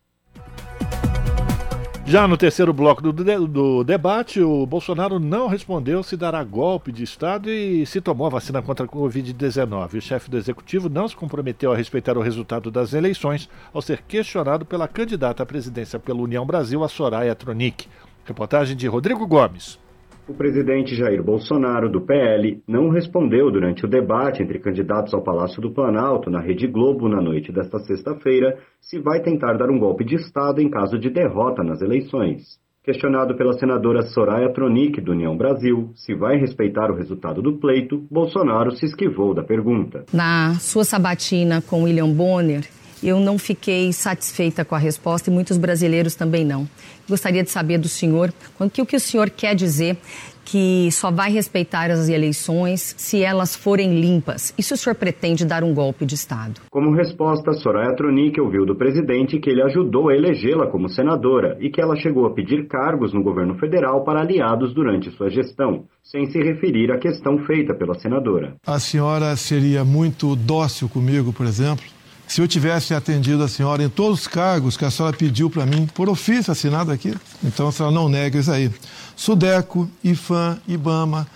Já 2.07 2.27
no 2.27 2.37
terceiro 2.37 2.71
bloco 2.71 3.01
do, 3.01 3.11
de, 3.11 3.47
do, 3.47 3.83
debate, 3.83 4.39
o 4.39 4.63
Bolsonaro 4.67 5.19
não 5.19 5.47
respondeu 5.47 6.03
se 6.03 6.15
dará 6.15 6.43
golpe 6.43 6.91
de 6.91 7.03
Estado 7.03 7.49
e 7.49 7.83
se 7.83 7.99
tomou 7.99 8.27
a 8.27 8.29
vacina 8.29 8.61
contra 8.61 8.85
a 8.85 8.87
Covid-19. 8.87 9.95
O 9.95 10.01
chefe 10.01 10.29
do 10.29 10.37
executivo 10.37 10.87
não 10.87 11.07
se 11.07 11.15
comprometeu 11.15 11.73
a 11.73 11.75
respeitar 11.75 12.15
o 12.15 12.21
resultado 12.21 12.69
das 12.69 12.93
eleições 12.93 13.49
ao 13.73 13.81
ser 13.81 14.03
questionado 14.03 14.65
pela 14.65 14.87
candidata 14.87 15.41
à 15.41 15.45
presidência 15.47 15.97
pela 15.97 16.21
União 16.21 16.45
Brasil, 16.45 16.83
a 16.83 16.87
Soraya 16.87 17.33
Tronic. 17.33 17.87
Reportagem 18.23 18.77
de 18.77 18.85
Rodrigo 18.87 19.25
Gomes. 19.25 19.79
O 20.27 20.33
presidente 20.33 20.95
Jair 20.95 21.21
Bolsonaro, 21.23 21.87
do 21.87 22.01
PL, 22.01 22.59
não 22.67 22.89
respondeu 22.89 23.51
durante 23.51 23.85
o 23.85 23.87
debate 23.87 24.41
entre 24.41 24.57
candidatos 24.57 25.13
ao 25.13 25.21
Palácio 25.21 25.61
do 25.61 25.71
Planalto 25.71 26.31
na 26.31 26.41
Rede 26.41 26.65
Globo 26.65 27.07
na 27.07 27.21
noite 27.21 27.51
desta 27.51 27.77
sexta-feira 27.77 28.57
se 28.81 28.97
vai 28.97 29.21
tentar 29.21 29.53
dar 29.53 29.69
um 29.69 29.77
golpe 29.77 30.03
de 30.03 30.15
Estado 30.15 30.59
em 30.59 30.67
caso 30.67 30.97
de 30.97 31.11
derrota 31.11 31.63
nas 31.63 31.79
eleições. 31.79 32.59
Questionado 32.83 33.35
pela 33.35 33.53
senadora 33.53 34.01
Soraya 34.01 34.51
Tronic, 34.51 34.99
do 34.99 35.11
União 35.11 35.37
Brasil, 35.37 35.91
se 35.93 36.15
vai 36.15 36.37
respeitar 36.37 36.89
o 36.89 36.95
resultado 36.95 37.39
do 37.39 37.57
pleito, 37.59 38.03
Bolsonaro 38.09 38.71
se 38.71 38.85
esquivou 38.87 39.31
da 39.31 39.43
pergunta. 39.43 40.05
Na 40.11 40.55
sua 40.55 40.83
sabatina 40.83 41.61
com 41.61 41.83
William 41.83 42.09
Bonner, 42.09 42.63
eu 43.03 43.19
não 43.19 43.37
fiquei 43.37 43.91
satisfeita 43.93 44.65
com 44.65 44.75
a 44.75 44.79
resposta 44.79 45.29
e 45.29 45.33
muitos 45.33 45.57
brasileiros 45.57 46.15
também 46.15 46.45
não. 46.45 46.67
Gostaria 47.07 47.43
de 47.43 47.51
saber 47.51 47.77
do 47.77 47.87
senhor 47.87 48.33
o 48.59 48.69
que, 48.69 48.81
o 48.81 48.85
que 48.85 48.95
o 48.95 48.99
senhor 48.99 49.29
quer 49.29 49.55
dizer 49.55 49.97
que 50.45 50.89
só 50.91 51.11
vai 51.11 51.31
respeitar 51.31 51.89
as 51.89 52.07
eleições 52.07 52.93
se 52.97 53.23
elas 53.23 53.55
forem 53.55 53.99
limpas. 53.99 54.53
E 54.57 54.63
se 54.63 54.73
o 54.73 54.77
senhor 54.77 54.95
pretende 54.95 55.43
dar 55.43 55.63
um 55.63 55.73
golpe 55.73 56.05
de 56.05 56.13
Estado? 56.13 56.61
Como 56.69 56.95
resposta, 56.95 57.51
Soraya 57.53 57.95
Tronic 57.95 58.39
ouviu 58.39 58.65
do 58.65 58.75
presidente 58.75 59.39
que 59.39 59.49
ele 59.49 59.63
ajudou 59.63 60.09
a 60.09 60.15
elegê-la 60.15 60.67
como 60.67 60.87
senadora 60.87 61.57
e 61.59 61.69
que 61.69 61.81
ela 61.81 61.95
chegou 61.95 62.27
a 62.27 62.33
pedir 62.33 62.67
cargos 62.67 63.11
no 63.11 63.23
governo 63.23 63.55
federal 63.55 64.03
para 64.03 64.21
aliados 64.21 64.73
durante 64.73 65.09
sua 65.11 65.29
gestão, 65.29 65.85
sem 66.03 66.27
se 66.27 66.37
referir 66.37 66.91
à 66.91 66.99
questão 66.99 67.39
feita 67.39 67.73
pela 67.73 67.95
senadora. 67.95 68.55
A 68.65 68.79
senhora 68.79 69.35
seria 69.35 69.83
muito 69.83 70.35
dócil 70.35 70.87
comigo, 70.87 71.33
por 71.33 71.47
exemplo? 71.47 71.94
Se 72.27 72.41
eu 72.41 72.47
tivesse 72.47 72.93
atendido 72.93 73.43
a 73.43 73.47
senhora 73.47 73.83
em 73.83 73.89
todos 73.89 74.21
os 74.21 74.27
cargos 74.27 74.75
que 74.75 74.85
a 74.85 74.91
senhora 74.91 75.15
pediu 75.15 75.49
para 75.49 75.65
mim, 75.65 75.87
por 75.93 76.09
ofício 76.09 76.51
assinado 76.51 76.91
aqui, 76.91 77.13
então 77.43 77.67
a 77.67 77.71
senhora 77.71 77.93
não 77.93 78.09
nega 78.09 78.39
isso 78.39 78.51
aí. 78.51 78.71
Sudeco, 79.15 79.89
IFAM, 80.03 80.59
IBAMA, 80.67 81.27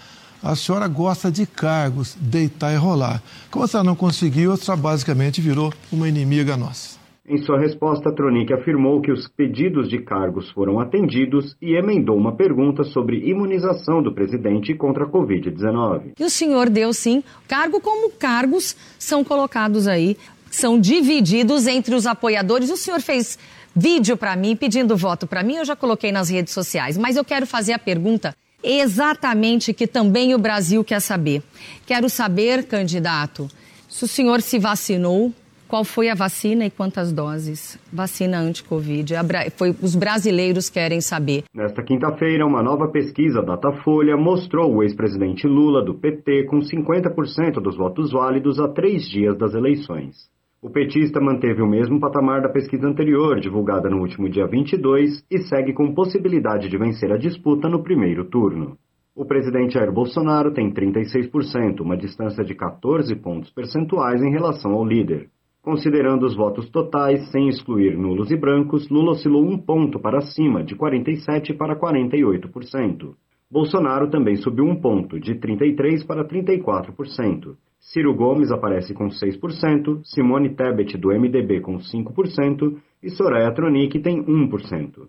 a 0.42 0.56
senhora 0.56 0.88
gosta 0.88 1.32
de 1.32 1.46
cargos, 1.46 2.16
deitar 2.20 2.74
e 2.74 2.78
rolar. 2.78 3.22
Como 3.52 3.66
a 3.66 3.68
senhora 3.68 3.86
não 3.86 3.96
conseguiu, 3.96 4.52
a 4.52 4.58
senhora 4.58 4.82
basicamente 4.82 5.42
virou 5.42 5.74
uma 5.92 6.08
inimiga 6.08 6.56
nossa. 6.56 7.00
Em 7.32 7.38
sua 7.44 7.60
resposta, 7.60 8.12
Tronic 8.12 8.52
afirmou 8.52 9.00
que 9.02 9.12
os 9.12 9.28
pedidos 9.28 9.88
de 9.88 10.00
cargos 10.00 10.50
foram 10.50 10.80
atendidos 10.80 11.56
e 11.62 11.76
emendou 11.76 12.18
uma 12.18 12.36
pergunta 12.36 12.84
sobre 12.84 13.30
imunização 13.30 14.02
do 14.02 14.12
presidente 14.12 14.74
contra 14.74 15.04
a 15.04 15.08
Covid-19. 15.08 16.14
E 16.20 16.24
o 16.24 16.30
senhor 16.30 16.72
deu 16.72 16.92
sim, 16.92 17.24
cargo 17.48 17.80
como 17.80 18.10
cargos 18.10 18.76
são 18.98 19.24
colocados 19.24 19.88
aí 19.88 20.18
são 20.50 20.80
divididos 20.80 21.68
entre 21.68 21.96
os 21.96 22.06
apoiadores. 22.06 22.70
O 22.70 22.78
senhor 22.78 23.02
fez 23.02 23.38
vídeo 23.76 24.18
para 24.18 24.36
mim 24.36 24.56
pedindo 24.56 24.98
voto 24.98 25.28
para 25.28 25.44
mim, 25.44 25.56
eu 25.56 25.66
já 25.66 25.76
coloquei 25.76 26.12
nas 26.12 26.30
redes 26.30 26.54
sociais, 26.54 26.98
mas 26.98 27.16
eu 27.16 27.24
quero 27.24 27.46
fazer 27.46 27.74
a 27.74 27.80
pergunta 27.80 28.36
exatamente 28.64 29.74
que 29.74 29.88
também 29.88 30.34
o 30.34 30.38
Brasil 30.38 30.84
quer 30.84 31.00
saber. 31.00 31.42
Quero 31.86 32.10
saber, 32.10 32.66
candidato, 32.66 33.48
se 33.88 34.04
o 34.04 34.08
senhor 34.08 34.42
se 34.42 34.60
vacinou, 34.60 35.34
qual 35.68 35.84
foi 35.84 36.10
a 36.10 36.16
vacina 36.16 36.66
e 36.66 36.70
quantas 36.72 37.14
doses? 37.14 37.80
Vacina 37.94 38.40
anti-Covid. 38.40 39.14
Foi, 39.56 39.70
os 39.82 39.96
brasileiros 39.96 40.68
querem 40.68 41.00
saber. 41.00 41.44
Nesta 41.54 41.84
quinta-feira, 41.84 42.46
uma 42.46 42.64
nova 42.64 42.88
pesquisa 42.92 43.44
Datafolha 43.44 44.18
mostrou 44.18 44.74
o 44.74 44.84
ex-presidente 44.84 45.48
Lula, 45.48 45.86
do 45.86 45.94
PT, 45.94 46.46
com 46.46 46.58
50% 46.58 47.62
dos 47.62 47.78
votos 47.78 48.12
válidos 48.12 48.60
a 48.60 48.68
três 48.68 49.08
dias 49.08 49.38
das 49.38 49.54
eleições. 49.54 50.16
O 50.62 50.70
petista 50.70 51.22
manteve 51.22 51.62
o 51.62 51.68
mesmo 51.68 52.02
patamar 52.02 52.42
da 52.42 52.50
pesquisa 52.50 52.86
anterior, 52.86 53.40
divulgada 53.40 53.90
no 53.90 54.02
último 54.02 54.28
dia 54.28 54.46
22, 54.46 55.26
e 55.32 55.38
segue 55.44 55.72
com 55.72 55.94
possibilidade 55.94 56.68
de 56.68 56.78
vencer 56.78 57.14
a 57.14 57.18
disputa 57.18 57.70
no 57.70 57.82
primeiro 57.82 58.26
turno. 58.26 58.78
O 59.16 59.24
presidente 59.24 59.76
Jair 59.76 59.90
Bolsonaro 59.90 60.52
tem 60.54 60.70
36%, 60.70 61.80
uma 61.80 61.96
distância 61.96 62.44
de 62.44 62.54
14 62.54 63.16
pontos 63.16 63.50
percentuais 63.52 64.22
em 64.22 64.32
relação 64.32 64.74
ao 64.74 64.86
líder. 64.86 65.30
Considerando 65.62 66.26
os 66.26 66.36
votos 66.36 66.70
totais, 66.70 67.32
sem 67.32 67.48
excluir 67.48 67.98
nulos 67.98 68.30
e 68.30 68.36
brancos, 68.36 68.90
Lula 68.90 69.12
oscilou 69.12 69.46
um 69.46 69.58
ponto 69.58 69.98
para 69.98 70.20
cima, 70.20 70.62
de 70.62 70.76
47% 70.76 71.56
para 71.56 71.80
48%. 71.80 73.14
Bolsonaro 73.50 74.10
também 74.10 74.36
subiu 74.36 74.66
um 74.66 74.76
ponto, 74.76 75.18
de 75.22 75.36
33% 75.36 76.06
para 76.06 76.28
34%. 76.28 77.56
Ciro 77.80 78.14
Gomes 78.14 78.52
aparece 78.52 78.94
com 78.94 79.08
6%, 79.08 80.02
Simone 80.04 80.56
Tebet 80.56 80.98
do 80.98 81.10
MDB 81.10 81.62
com 81.62 81.78
5% 81.78 82.78
e 83.02 83.10
Soraya 83.10 83.52
Tronic 83.54 84.00
tem 84.00 84.24
1%. 84.24 85.08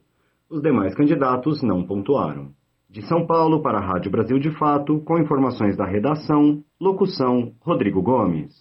Os 0.49 0.63
demais 0.63 0.95
candidatos 0.95 1.63
não 1.63 1.85
pontuaram. 1.85 2.53
De 2.89 3.03
São 3.03 3.27
Paulo 3.27 3.63
para 3.63 3.79
a 3.79 3.87
Rádio 3.87 4.11
Brasil 4.11 4.39
de 4.39 4.51
Fato, 4.51 5.01
com 5.01 5.19
informações 5.19 5.77
da 5.77 5.85
redação, 5.85 6.63
locução 6.81 7.53
Rodrigo 7.61 8.03
Gomes. 8.03 8.53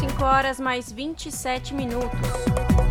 5 0.00 0.24
horas 0.24 0.58
mais 0.58 0.90
27 0.92 1.74
minutos. 1.74 2.87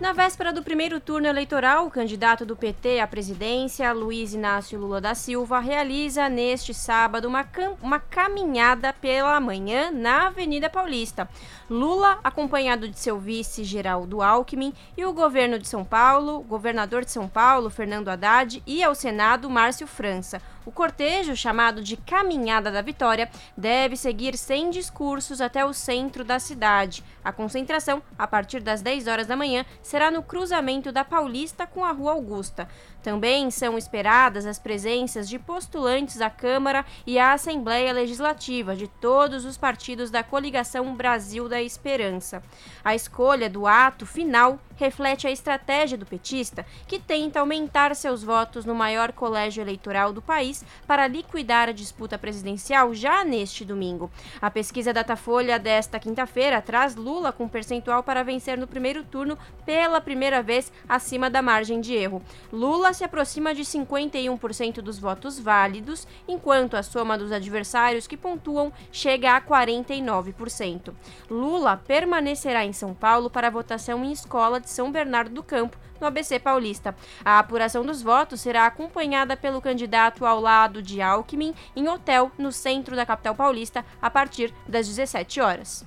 Na 0.00 0.12
véspera 0.12 0.52
do 0.52 0.62
primeiro 0.62 0.98
turno 0.98 1.28
eleitoral, 1.28 1.86
o 1.86 1.90
candidato 1.90 2.44
do 2.44 2.56
PT 2.56 2.98
à 2.98 3.06
presidência, 3.06 3.92
Luiz 3.92 4.34
Inácio 4.34 4.78
Lula 4.78 5.00
da 5.00 5.14
Silva, 5.14 5.60
realiza 5.60 6.28
neste 6.28 6.74
sábado 6.74 7.28
uma, 7.28 7.46
uma 7.80 8.00
caminhada 8.00 8.92
pela 8.92 9.38
manhã 9.38 9.92
na 9.92 10.26
Avenida 10.26 10.68
Paulista. 10.68 11.28
Lula, 11.70 12.18
acompanhado 12.24 12.88
de 12.88 12.98
seu 12.98 13.18
vice 13.18 13.62
Geraldo 13.62 14.20
Alckmin, 14.20 14.74
e 14.96 15.04
o 15.04 15.12
governo 15.12 15.60
de 15.60 15.68
São 15.68 15.84
Paulo, 15.84 16.42
governador 16.42 17.04
de 17.04 17.12
São 17.12 17.28
Paulo, 17.28 17.70
Fernando 17.70 18.08
Haddad, 18.08 18.62
e 18.66 18.82
ao 18.82 18.96
Senado, 18.96 19.48
Márcio 19.48 19.86
França. 19.86 20.42
O 20.66 20.72
cortejo, 20.72 21.36
chamado 21.36 21.82
de 21.82 21.96
Caminhada 21.96 22.72
da 22.72 22.80
Vitória, 22.80 23.30
deve 23.56 23.96
seguir 23.96 24.36
sem 24.38 24.70
discursos 24.70 25.40
até 25.40 25.64
o 25.64 25.74
centro 25.74 26.24
da 26.24 26.38
cidade. 26.38 27.04
A 27.22 27.30
concentração, 27.32 28.02
a 28.18 28.26
partir 28.26 28.60
das 28.60 28.80
10 28.80 29.06
horas 29.06 29.26
da 29.26 29.36
manhã, 29.36 29.66
será 29.82 30.10
no 30.10 30.22
cruzamento 30.22 30.90
da 30.90 31.04
Paulista 31.04 31.66
com 31.66 31.84
a 31.84 31.92
Rua 31.92 32.12
Augusta. 32.12 32.66
Também 33.04 33.50
são 33.50 33.76
esperadas 33.76 34.46
as 34.46 34.58
presenças 34.58 35.28
de 35.28 35.38
postulantes 35.38 36.22
à 36.22 36.30
Câmara 36.30 36.86
e 37.06 37.18
à 37.18 37.34
Assembleia 37.34 37.92
Legislativa 37.92 38.74
de 38.74 38.88
todos 38.88 39.44
os 39.44 39.58
partidos 39.58 40.10
da 40.10 40.22
coligação 40.22 40.94
Brasil 40.94 41.46
da 41.46 41.60
Esperança. 41.60 42.42
A 42.82 42.94
escolha 42.94 43.50
do 43.50 43.66
ato 43.66 44.06
final 44.06 44.58
reflete 44.76 45.26
a 45.26 45.30
estratégia 45.30 45.98
do 45.98 46.06
petista, 46.06 46.64
que 46.88 46.98
tenta 46.98 47.40
aumentar 47.40 47.94
seus 47.94 48.24
votos 48.24 48.64
no 48.64 48.74
maior 48.74 49.12
colégio 49.12 49.60
eleitoral 49.60 50.10
do 50.10 50.22
país 50.22 50.64
para 50.86 51.06
liquidar 51.06 51.68
a 51.68 51.72
disputa 51.72 52.18
presidencial 52.18 52.94
já 52.94 53.22
neste 53.22 53.66
domingo. 53.66 54.10
A 54.40 54.50
pesquisa 54.50 54.94
Datafolha 54.94 55.58
desta 55.58 56.00
quinta-feira 56.00 56.62
traz 56.62 56.96
Lula 56.96 57.32
com 57.32 57.46
percentual 57.46 58.02
para 58.02 58.24
vencer 58.24 58.56
no 58.56 58.66
primeiro 58.66 59.04
turno 59.04 59.38
pela 59.66 60.00
primeira 60.00 60.42
vez 60.42 60.72
acima 60.88 61.28
da 61.28 61.42
margem 61.42 61.82
de 61.82 61.94
erro. 61.94 62.22
Lula 62.50 62.93
se 62.94 63.04
aproxima 63.04 63.54
de 63.54 63.62
51% 63.62 64.76
dos 64.76 64.98
votos 64.98 65.38
válidos, 65.38 66.06
enquanto 66.26 66.74
a 66.74 66.82
soma 66.82 67.18
dos 67.18 67.32
adversários 67.32 68.06
que 68.06 68.16
pontuam 68.16 68.72
chega 68.90 69.36
a 69.36 69.40
49%. 69.40 70.94
Lula 71.28 71.76
permanecerá 71.76 72.64
em 72.64 72.72
São 72.72 72.94
Paulo 72.94 73.28
para 73.28 73.50
votação 73.50 74.04
em 74.04 74.12
escola 74.12 74.60
de 74.60 74.70
São 74.70 74.90
Bernardo 74.90 75.34
do 75.34 75.42
Campo, 75.42 75.76
no 76.00 76.06
ABC 76.06 76.38
Paulista. 76.38 76.94
A 77.24 77.38
apuração 77.38 77.84
dos 77.84 78.02
votos 78.02 78.40
será 78.40 78.66
acompanhada 78.66 79.36
pelo 79.36 79.60
candidato 79.60 80.24
ao 80.24 80.40
lado 80.40 80.82
de 80.82 81.02
Alckmin 81.02 81.54
em 81.74 81.88
hotel 81.88 82.30
no 82.38 82.52
centro 82.52 82.96
da 82.96 83.06
capital 83.06 83.34
paulista 83.34 83.84
a 84.00 84.10
partir 84.10 84.54
das 84.68 84.86
17 84.86 85.40
horas. 85.40 85.84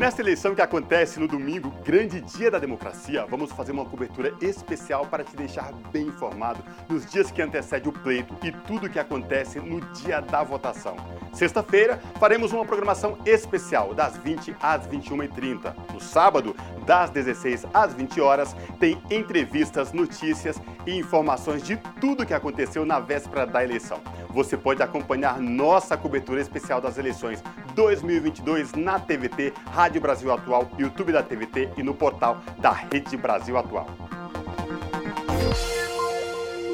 Nesta 0.00 0.22
eleição 0.22 0.54
que 0.54 0.62
acontece 0.62 1.20
no 1.20 1.28
domingo, 1.28 1.70
grande 1.84 2.22
dia 2.22 2.50
da 2.50 2.58
democracia, 2.58 3.26
vamos 3.26 3.52
fazer 3.52 3.72
uma 3.72 3.84
cobertura 3.84 4.32
especial 4.40 5.04
para 5.04 5.22
te 5.22 5.36
deixar 5.36 5.74
bem 5.92 6.06
informado 6.06 6.64
nos 6.88 7.04
dias 7.04 7.30
que 7.30 7.42
antecedem 7.42 7.90
o 7.90 7.92
pleito 7.92 8.34
e 8.42 8.50
tudo 8.50 8.86
o 8.86 8.88
que 8.88 8.98
acontece 8.98 9.60
no 9.60 9.78
dia 9.96 10.22
da 10.22 10.42
votação. 10.42 10.96
Sexta-feira, 11.34 12.00
faremos 12.18 12.50
uma 12.50 12.64
programação 12.64 13.18
especial 13.26 13.92
das 13.92 14.16
20 14.16 14.56
às 14.62 14.86
21h30. 14.88 15.74
No 15.92 16.00
sábado, 16.00 16.56
das 16.86 17.10
16 17.10 17.66
às 17.74 17.92
20 17.92 18.22
horas, 18.22 18.56
tem 18.78 18.98
entrevistas, 19.10 19.92
notícias 19.92 20.58
e 20.86 20.98
informações 20.98 21.62
de 21.62 21.76
tudo 22.00 22.22
o 22.22 22.26
que 22.26 22.32
aconteceu 22.32 22.86
na 22.86 22.98
véspera 22.98 23.46
da 23.46 23.62
eleição. 23.62 24.00
Você 24.30 24.56
pode 24.56 24.82
acompanhar 24.82 25.40
nossa 25.40 25.96
cobertura 25.96 26.40
especial 26.40 26.80
das 26.80 26.96
eleições 26.96 27.42
2022 27.74 28.72
na 28.74 28.98
TVT, 28.98 29.52
Rádio 29.72 29.89
Brasil 29.98 30.32
Atual, 30.32 30.70
YouTube 30.78 31.12
da 31.12 31.22
TVT 31.22 31.70
e 31.76 31.82
no 31.82 31.94
portal 31.94 32.42
da 32.58 32.70
Rede 32.70 33.16
Brasil 33.16 33.56
Atual. 33.56 33.88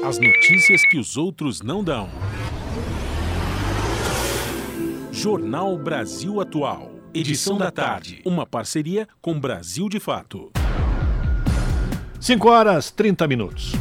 As 0.05 0.19
notícias 0.19 0.85
que 0.85 0.99
os 0.99 1.17
outros 1.17 1.61
não 1.61 1.83
dão. 1.83 2.09
Jornal 5.11 5.77
Brasil 5.77 6.39
Atual. 6.39 6.91
Edição 7.13 7.57
da 7.57 7.71
tarde. 7.71 8.21
Uma 8.23 8.45
parceria 8.45 9.07
com 9.19 9.39
Brasil 9.39 9.89
de 9.89 9.99
Fato. 9.99 10.51
5 12.19 12.49
horas 12.49 12.91
30 12.91 13.27
minutos. 13.27 13.73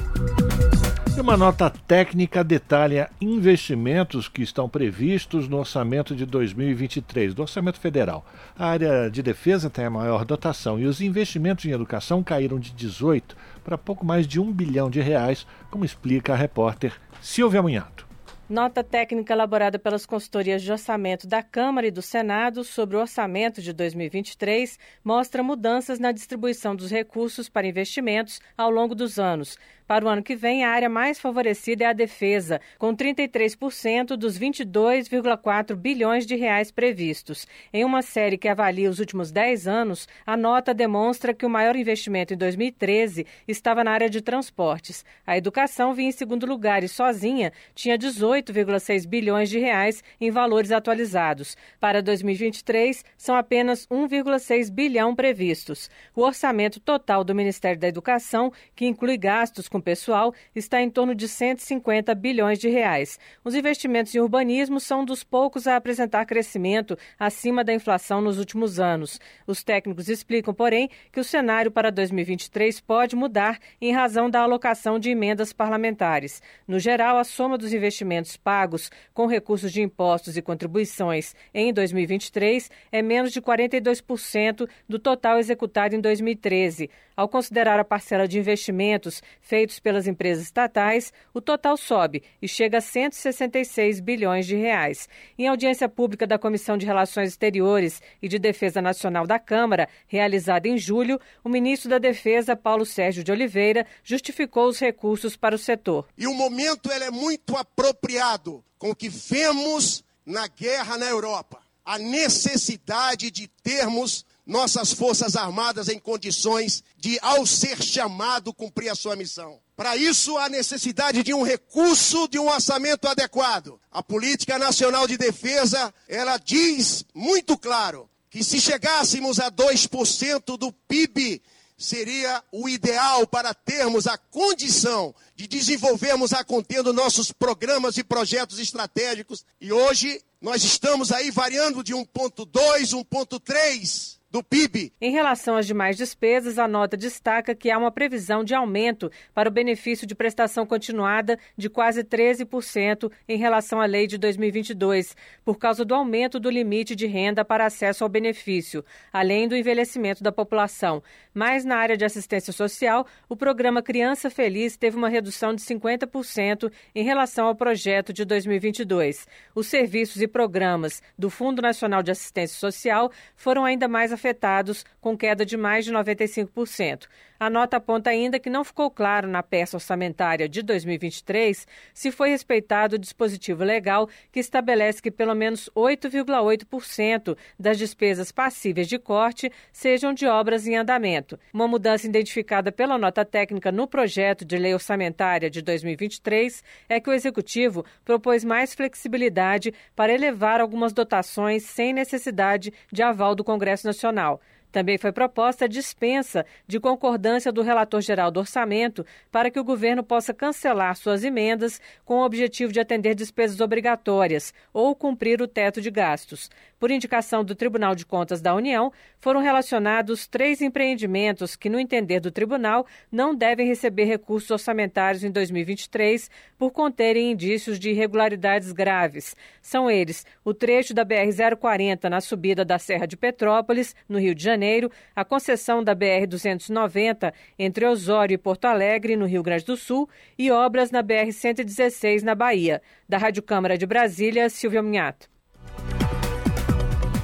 Uma 1.19 1.37
nota 1.37 1.71
técnica 1.71 2.45
detalha 2.45 3.11
investimentos 3.21 4.29
que 4.29 4.43
estão 4.43 4.69
previstos 4.69 5.49
no 5.49 5.57
orçamento 5.59 6.15
de 6.15 6.25
2023, 6.27 7.35
do 7.35 7.43
orçamento 7.43 7.81
federal. 7.81 8.25
A 8.57 8.69
área 8.69 9.11
de 9.11 9.23
defesa 9.23 9.71
tem 9.71 9.87
a 9.87 9.91
maior 9.91 10.25
dotação 10.25 10.79
e 10.79 10.85
os 10.85 11.01
investimentos 11.01 11.65
em 11.65 11.71
educação 11.71 12.23
caíram 12.23 12.61
de 12.61 12.71
18 12.73 13.37
para 13.65 13.79
pouco 13.79 14.05
mais 14.05 14.27
de 14.27 14.39
um 14.39 14.53
bilhão 14.53 14.89
de 14.89 15.01
reais, 15.01 15.47
como 15.71 15.85
explica 15.85 16.35
a 16.35 16.37
repórter 16.37 16.93
Silvia 17.21 17.63
Munhato. 17.63 18.07
Nota 18.49 18.85
técnica 18.85 19.33
elaborada 19.33 19.77
pelas 19.77 20.07
consultorias 20.07 20.63
de 20.63 20.71
orçamento 20.71 21.27
da 21.27 21.43
Câmara 21.43 21.89
e 21.89 21.91
do 21.91 22.01
Senado 22.01 22.63
sobre 22.63 22.95
o 22.95 23.01
orçamento 23.01 23.61
de 23.61 23.73
2023 23.73 24.79
mostra 25.03 25.43
mudanças 25.43 25.99
na 25.99 26.13
distribuição 26.13 26.77
dos 26.77 26.89
recursos 26.89 27.49
para 27.49 27.67
investimentos 27.67 28.41
ao 28.57 28.71
longo 28.71 28.95
dos 28.95 29.19
anos. 29.19 29.59
Para 29.87 30.05
o 30.05 30.09
ano 30.09 30.23
que 30.23 30.35
vem, 30.35 30.65
a 30.65 30.71
área 30.71 30.89
mais 30.89 31.21
favorecida 31.21 31.85
é 31.85 31.87
a 31.87 31.93
defesa, 31.93 32.61
com 32.77 32.93
33% 32.93 34.17
dos 34.17 34.37
22,4 34.37 35.77
bilhões 35.77 36.27
de 36.27 36.35
reais 36.35 36.73
previstos. 36.73 37.47
Em 37.73 37.85
uma 37.85 38.03
série 38.03 38.37
que 38.37 38.49
avalia 38.49 38.91
os 38.91 38.99
últimos 38.99 39.31
10 39.31 39.69
anos, 39.69 40.09
a 40.27 40.37
nota 40.37 40.75
demonstra 40.75 41.33
que 41.33 41.47
o 41.47 41.51
maior 41.51 41.77
investimento 41.77 42.35
em 42.35 42.37
2013 42.37 43.25
estava 43.47 43.85
na 43.85 43.93
área 43.93 44.11
de 44.11 44.21
transportes. 44.21 45.05
A 45.25 45.39
educação 45.39 45.95
vinha 45.95 46.09
em 46.09 46.13
segundo 46.13 46.47
lugar 46.47 46.83
e 46.83 46.89
sozinha 46.89 47.53
tinha 47.73 47.97
18,6 47.97 49.07
bilhões 49.07 49.49
de 49.49 49.61
reais 49.61 50.03
em 50.21 50.33
valores 50.33 50.73
atualizados. 50.73 51.57
Para 51.79 52.03
2023, 52.03 53.05
são 53.17 53.37
apenas 53.37 53.87
1,6 53.87 54.69
bilhão 54.69 55.15
previstos. 55.15 55.89
O 56.13 56.23
orçamento 56.23 56.81
total 56.81 57.23
do 57.23 57.37
Ministério 57.37 57.79
da 57.79 57.87
Educação, 57.87 58.53
que 58.75 58.85
inclui 58.85 59.17
gastos 59.17 59.69
com 59.69 59.76
pessoal 59.81 60.35
está 60.55 60.81
em 60.81 60.91
torno 60.91 61.15
de 61.15 61.29
150 61.29 62.15
bilhões 62.15 62.59
de 62.59 62.69
reais. 62.69 63.19
Os 63.45 63.55
investimentos 63.55 64.15
em 64.15 64.21
urbanismo 64.21 64.81
são 64.81 65.05
dos 65.05 65.23
poucos 65.23 65.67
a 65.67 65.77
apresentar 65.77 66.27
crescimento 66.27 66.97
acima 67.19 67.65
da 67.65 67.73
inflação 67.73 68.21
nos 68.21 68.39
últimos 68.39 68.79
anos. 68.81 69.21
Os 69.47 69.63
técnicos 69.63 70.09
explicam, 70.09 70.53
porém, 70.53 70.89
que 71.13 71.21
o 71.21 71.25
cenário 71.25 71.71
para 71.71 71.91
2023 71.91 72.81
pode 72.81 73.17
mudar 73.17 73.59
em 73.81 73.93
razão 73.93 74.29
da 74.31 74.41
alocação 74.41 74.99
de 74.99 75.11
emendas 75.11 75.53
parlamentares. 75.53 76.43
No 76.67 76.79
geral, 76.79 77.19
a 77.19 77.25
soma 77.25 77.59
dos 77.59 77.73
investimentos 77.73 78.37
pagos 78.37 78.91
com 79.13 79.27
recursos 79.27 79.73
de 79.73 79.83
impostos 79.83 80.37
e 80.37 80.43
contribuições 80.43 81.35
em 81.53 81.73
2023 81.73 82.71
é 82.93 83.03
menos 83.03 83.33
de 83.33 83.41
42% 83.41 84.69
do 84.89 84.99
total 84.99 85.39
executado 85.39 85.95
em 85.95 86.01
2013. 86.01 86.91
Ao 87.17 87.27
considerar 87.27 87.81
a 87.81 87.85
parcela 87.85 88.29
de 88.29 88.39
investimentos 88.39 89.23
feitos 89.41 89.81
pelas 89.81 90.07
empresas 90.07 90.45
estatais, 90.45 91.15
o 91.33 91.41
total 91.41 91.75
sobe 91.79 92.23
e 92.43 92.47
chega 92.47 92.77
a 92.77 92.81
166 92.83 94.01
bilhões 94.01 94.47
de 94.47 94.55
reais. 94.55 95.09
Em 95.39 95.49
audiência 95.49 95.89
pública 95.89 96.27
da 96.27 96.39
Comissão 96.39 96.77
de 96.77 96.85
Relações 96.85 97.31
Exteriores 97.31 98.03
e 98.21 98.29
de 98.29 98.39
Defesa 98.39 98.83
Nacional 98.83 99.27
da 99.27 99.39
Câmara, 99.39 99.89
realizada 100.07 100.69
em 100.69 100.77
julho, 100.77 101.19
o 101.43 101.49
ministro 101.49 101.89
da 101.89 101.97
Defesa, 101.97 102.55
Paulo 102.55 102.85
Sérgio 102.85 103.25
de 103.25 103.33
Oliveira, 103.33 103.87
justificou 104.05 104.69
os 104.69 104.79
recursos 104.79 105.39
para 105.39 105.55
o 105.55 105.59
setor. 105.59 106.07
E 106.19 106.27
o 106.27 106.35
momento 106.35 106.93
ele 106.93 107.05
é 107.05 107.11
muito 107.11 107.57
apropriado 107.57 108.63
com 108.79 108.91
o 108.91 108.95
que 108.95 109.09
vemos 109.09 110.05
na 110.27 110.49
guerra 110.49 110.99
na 110.99 111.07
Europa. 111.07 111.63
A 111.83 111.99
necessidade 111.99 113.31
de 113.31 113.49
termos 113.49 114.26
nossas 114.47 114.93
Forças 114.93 115.35
Armadas 115.35 115.89
em 115.89 115.99
condições 115.99 116.85
de, 116.97 117.19
ao 117.21 117.45
ser 117.45 117.83
chamado, 117.83 118.55
cumprir 118.55 118.89
a 118.89 118.95
sua 118.95 119.17
missão. 119.17 119.59
Para 119.77 119.97
isso, 119.97 120.39
há 120.39 120.49
necessidade 120.49 121.23
de 121.23 121.35
um 121.35 121.43
recurso, 121.43 122.29
de 122.29 122.39
um 122.39 122.49
orçamento 122.49 123.09
adequado. 123.09 123.79
A 123.91 124.03
Política 124.03 124.59
Nacional 124.59 125.07
de 125.07 125.19
Defesa, 125.19 125.93
ela 126.09 126.39
diz 126.39 127.05
muito 127.13 127.59
claro 127.59 128.09
que 128.31 128.45
se 128.45 128.61
chegássemos 128.61 129.41
a 129.41 129.51
2% 129.51 130.57
do 130.57 130.73
PIB, 130.73 131.43
seria 131.77 132.43
o 132.51 132.69
ideal 132.69 133.27
para 133.27 133.53
termos 133.53 134.07
a 134.07 134.17
condição 134.17 135.15
de 135.35 135.47
desenvolvermos 135.47 136.33
a 136.33 136.43
contendo 136.43 136.93
nossos 136.93 137.31
programas 137.33 137.99
e 137.99 138.05
projetos 138.05 138.59
estratégicos. 138.59 139.45
E 139.61 139.73
hoje 139.73 140.23
nós 140.41 140.65
estamos 140.65 141.13
aí 141.13 141.31
variando 141.31 141.85
de 141.85 141.93
1.2, 141.93 142.95
1.3 142.95 144.16
do 144.37 144.45
PIB. 144.45 144.93
Em 145.01 145.11
relação 145.11 145.57
às 145.57 145.67
demais 145.67 145.97
despesas, 145.97 146.59
a 146.59 146.69
nota 146.69 146.95
destaca 146.95 147.55
que 147.55 147.71
há 147.71 147.79
uma 147.79 147.91
previsão 147.91 148.45
de 148.45 148.55
aumento 148.55 149.11
para 149.33 149.49
o 149.49 149.53
benefício 149.53 150.07
de 150.07 150.15
prestação 150.15 150.67
continuada 150.67 151.39
de 151.57 151.71
quase 151.71 152.05
13% 152.05 153.11
em 153.27 153.39
relação 153.39 153.81
à 153.81 153.87
lei 153.87 154.07
de 154.07 154.19
2022, 154.19 155.17
por 155.43 155.57
causa 155.57 155.87
do 155.87 155.95
aumento 155.95 156.39
do 156.39 156.51
limite 156.51 156.95
de 156.95 157.07
renda 157.07 157.47
para 157.47 157.65
acesso 157.65 158.05
ao 158.05 158.11
benefício, 158.11 158.85
além 159.11 159.49
do 159.49 159.57
envelhecimento 159.57 160.23
da 160.23 160.31
população. 160.31 161.03
Mas 161.37 161.67
na 161.67 161.77
área 161.77 161.99
de 161.99 162.05
assistência 162.07 162.51
social, 162.51 163.07
o 163.29 163.37
programa 163.37 163.83
Criança 163.83 164.31
Feliz 164.31 164.75
teve 164.75 164.97
uma 164.97 165.11
redução 165.11 165.55
de 165.55 165.61
50% 165.61 166.73
em 166.95 167.05
relação 167.05 167.47
ao 167.47 167.55
projeto 167.55 168.11
de 168.11 168.25
2022. 168.25 169.29
Os 169.55 169.67
serviços 169.67 170.23
e 170.23 170.27
programas 170.27 171.03
do 171.19 171.29
Fundo 171.29 171.61
Nacional 171.61 172.03
de 172.03 172.11
Assistência 172.11 172.59
Social 172.59 173.13
foram 173.35 173.67
ainda 173.67 173.87
mais 173.87 174.15
afetados, 174.15 174.83
com 174.99 175.15
queda 175.15 175.45
de 175.45 175.59
mais 175.59 175.85
de 175.85 175.93
95%. 175.93 177.07
A 177.39 177.51
nota 177.51 177.77
aponta 177.77 178.11
ainda 178.11 178.39
que 178.39 178.49
não 178.49 178.65
ficou 178.65 178.91
claro 178.91 179.29
na 179.29 179.43
peça 179.43 179.77
orçamentária 179.77 180.49
de 180.49 180.63
2023 180.63 181.67
se 181.93 182.11
foi 182.11 182.31
respeitado 182.31 182.97
o 182.97 182.99
dispositivo 182.99 183.63
legal 183.63 184.09
que 184.33 184.41
estabelece 184.41 185.03
que 185.03 185.11
pelo 185.11 185.35
menos 185.35 185.69
8,8% 185.77 187.37
das 187.59 187.77
despesas 187.77 188.33
passíveis 188.33 188.89
de 188.89 188.99
corte 188.99 189.53
sejam 189.71 190.15
de 190.15 190.27
obras 190.27 190.67
em 190.67 190.77
andamento. 190.77 191.39
Uma 191.53 191.69
mudança 191.69 192.07
identificada 192.07 192.73
pela 192.73 192.97
nota 192.97 193.25
técnica 193.25 193.71
no 193.71 193.87
projeto 193.87 194.45
de 194.45 194.57
lei 194.57 194.73
orçamentária 194.73 195.51
de 195.51 195.61
2023 195.61 196.65
é 196.89 196.99
que 196.99 197.11
o 197.11 197.13
executivo 197.13 197.85
propôs 198.05 198.45
mais 198.45 198.75
flexibilidade 198.75 199.75
para 199.95 200.13
elevar 200.13 200.61
algumas 200.61 200.93
dotações 200.93 201.65
sem 201.65 201.93
necessidade 201.93 202.73
de 202.91 203.03
aval 203.03 203.35
do 203.35 203.45
Congresso 203.45 203.87
Nacional. 203.87 204.41
Também 204.71 204.99
foi 204.99 205.13
proposta 205.13 205.65
a 205.65 205.69
dispensa 205.69 206.45
de 206.67 206.79
concordância 206.79 207.51
do 207.51 207.63
relator 207.63 208.01
geral 208.01 208.31
do 208.31 208.41
orçamento 208.41 209.07
para 209.31 209.51
que 209.51 209.59
o 209.59 209.65
governo 209.65 210.03
possa 210.03 210.35
cancelar 210.35 210.97
suas 210.97 211.25
emendas 211.25 211.81
com 212.05 212.17
o 212.19 212.25
objetivo 212.25 212.73
de 212.73 212.81
atender 212.81 213.15
despesas 213.15 213.61
obrigatórias 213.61 214.53
ou 214.73 214.95
cumprir 214.95 215.41
o 215.41 215.49
teto 215.49 215.81
de 215.81 215.91
gastos. 215.91 216.51
Por 216.79 216.91
indicação 216.91 217.43
do 217.43 217.55
Tribunal 217.55 217.95
de 217.95 218.05
Contas 218.05 218.43
da 218.43 218.55
União, 218.55 218.93
foram 219.19 219.41
relacionados 219.41 220.27
três 220.27 220.61
empreendimentos 220.61 221.57
que, 221.57 221.71
no 221.71 221.81
entender 221.81 222.21
do 222.21 222.31
tribunal, 222.31 222.87
não 223.11 223.35
devem 223.35 223.67
receber 223.67 224.05
recursos 224.05 224.51
orçamentários 224.51 225.25
em 225.25 225.31
2023 225.31 226.31
por 226.59 226.71
conterem 226.71 227.33
indícios 227.33 227.79
de 227.79 227.91
irregularidades 227.91 228.73
graves. 228.73 229.35
São 229.63 229.91
eles 229.91 230.27
o 230.45 230.53
trecho 230.53 230.93
da 230.93 231.05
BR-040 231.05 232.11
na 232.11 232.21
subida 232.21 232.63
da 232.63 232.79
Serra 232.79 233.07
de 233.07 233.17
Petrópolis, 233.17 233.97
no 234.07 234.19
Rio 234.19 234.35
de 234.35 234.45
Janeiro, 234.45 234.91
a 235.15 235.25
concessão 235.25 235.83
da 235.83 235.97
BR-290 235.97 237.33
entre 237.59 237.87
Osório 237.87 238.35
e 238.35 238.39
Porto 238.39 238.67
Alegre, 238.67 239.17
no 239.17 239.25
Rio 239.25 239.43
Grande 239.43 239.65
do 239.65 239.79
Sul, 239.79 240.11
e 240.39 240.51
obras 240.51 240.91
na 240.91 241.03
BR-116 241.03 242.21
na 242.23 242.35
Bahia. 242.35 242.83
Da 243.09 243.17
Rádio 243.17 243.43
Câmara 243.43 243.79
de 243.79 243.87
Brasília, 243.87 244.51
Silvia 244.51 244.83
Minhato. 244.83 245.36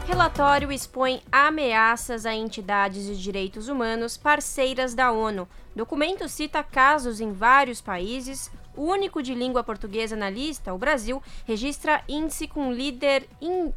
Relatório 0.07 0.73
expõe 0.73 1.23
ameaças 1.31 2.27
a 2.27 2.35
entidades 2.35 3.07
de 3.07 3.23
direitos 3.23 3.69
humanos 3.69 4.17
parceiras 4.17 4.95
da 4.95 5.13
ONU. 5.13 5.49
Documento 5.75 6.29
cita 6.29 6.63
casos 6.63 7.21
em 7.21 7.33
vários 7.33 7.81
países. 7.81 8.51
O 8.77 8.83
único 8.83 9.23
de 9.23 9.33
língua 9.33 9.63
portuguesa 9.63 10.17
na 10.17 10.29
lista, 10.29 10.75
o 10.75 10.79
Brasil, 10.79 11.23
registra 11.47 12.03
índice 12.09 12.49
com 12.49 12.73
líder 12.73 13.29
in... 13.41 13.73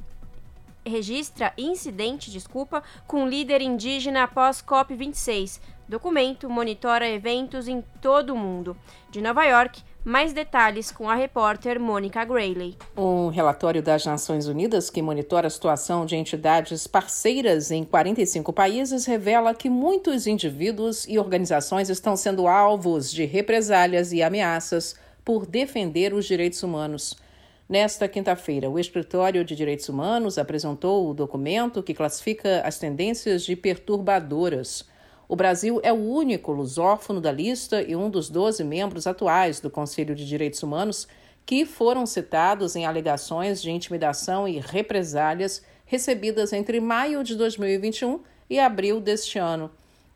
registra 0.86 1.54
incidente, 1.58 2.32
desculpa, 2.32 2.84
com 3.06 3.28
líder 3.28 3.62
indígena 3.62 4.24
após 4.24 4.64
COP26. 4.64 5.62
Documento 5.88 6.50
monitora 6.50 7.08
eventos 7.08 7.68
em 7.68 7.84
todo 8.02 8.34
o 8.34 8.38
mundo. 8.38 8.76
De 9.12 9.22
Nova 9.22 9.46
York, 9.46 9.84
mais 10.06 10.32
detalhes 10.32 10.91
com 10.91 11.10
a 11.10 11.16
repórter 11.16 11.80
Mônica 11.80 12.24
Grayley. 12.24 12.78
Um 12.95 13.30
relatório 13.30 13.82
das 13.82 14.06
Nações 14.06 14.45
Unidas 14.45 14.91
que 14.91 15.01
monitora 15.01 15.47
a 15.47 15.49
situação 15.49 16.06
de 16.06 16.16
entidades 16.16 16.86
parceiras 16.86 17.72
em 17.72 17.84
45 17.84 18.53
países 18.53 19.08
revela 19.08 19.56
que 19.56 19.68
muitos 19.68 20.28
indivíduos 20.28 21.08
e 21.08 21.18
organizações 21.18 21.89
estão 21.89 22.16
sendo 22.16 22.47
alvos 22.47 23.12
de 23.12 23.26
represálias 23.26 24.14
e 24.14 24.22
ameaças 24.22 24.95
por 25.26 25.47
defender 25.47 26.14
os 26.14 26.26
direitos 26.26 26.62
humanos. 26.62 27.18
Nesta 27.68 28.08
quinta-feira, 28.08 28.70
o 28.70 28.78
Escritório 28.78 29.43
de 29.43 29.56
Direitos 29.56 29.89
Humanos 29.89 30.38
apresentou 30.38 31.10
o 31.10 31.16
documento 31.16 31.82
que 31.82 31.95
classifica 31.95 32.62
as 32.62 32.78
tendências 32.78 33.43
de 33.43 33.56
perturbadoras 33.56 34.86
o 35.28 35.36
Brasil 35.36 35.80
é 35.84 35.92
o 35.92 35.96
único 35.96 36.52
lusófono 36.52 37.20
da 37.20 37.32
lista 37.32 37.82
e 37.82 37.96
um 37.96 38.10
dos 38.10 38.30
12 38.30 38.64
membros 38.64 39.08
atuais 39.08 39.60
do 39.60 39.70
Conselho 39.72 40.14
de 40.14 40.26
Direitos 40.26 40.62
Humanos 40.62 41.08
que 41.46 41.66
foram 41.66 42.06
citados 42.06 42.76
em 42.76 42.86
alegações 42.86 43.62
de 43.62 43.72
intimidação 43.72 44.48
e 44.48 44.60
represálias 44.60 45.64
recebidas 45.86 46.54
entre 46.54 46.80
maio 46.80 47.24
de 47.24 47.36
2021 47.36 48.20
e 48.50 48.60
abril 48.60 49.00
deste 49.00 49.38
ano. 49.38 49.72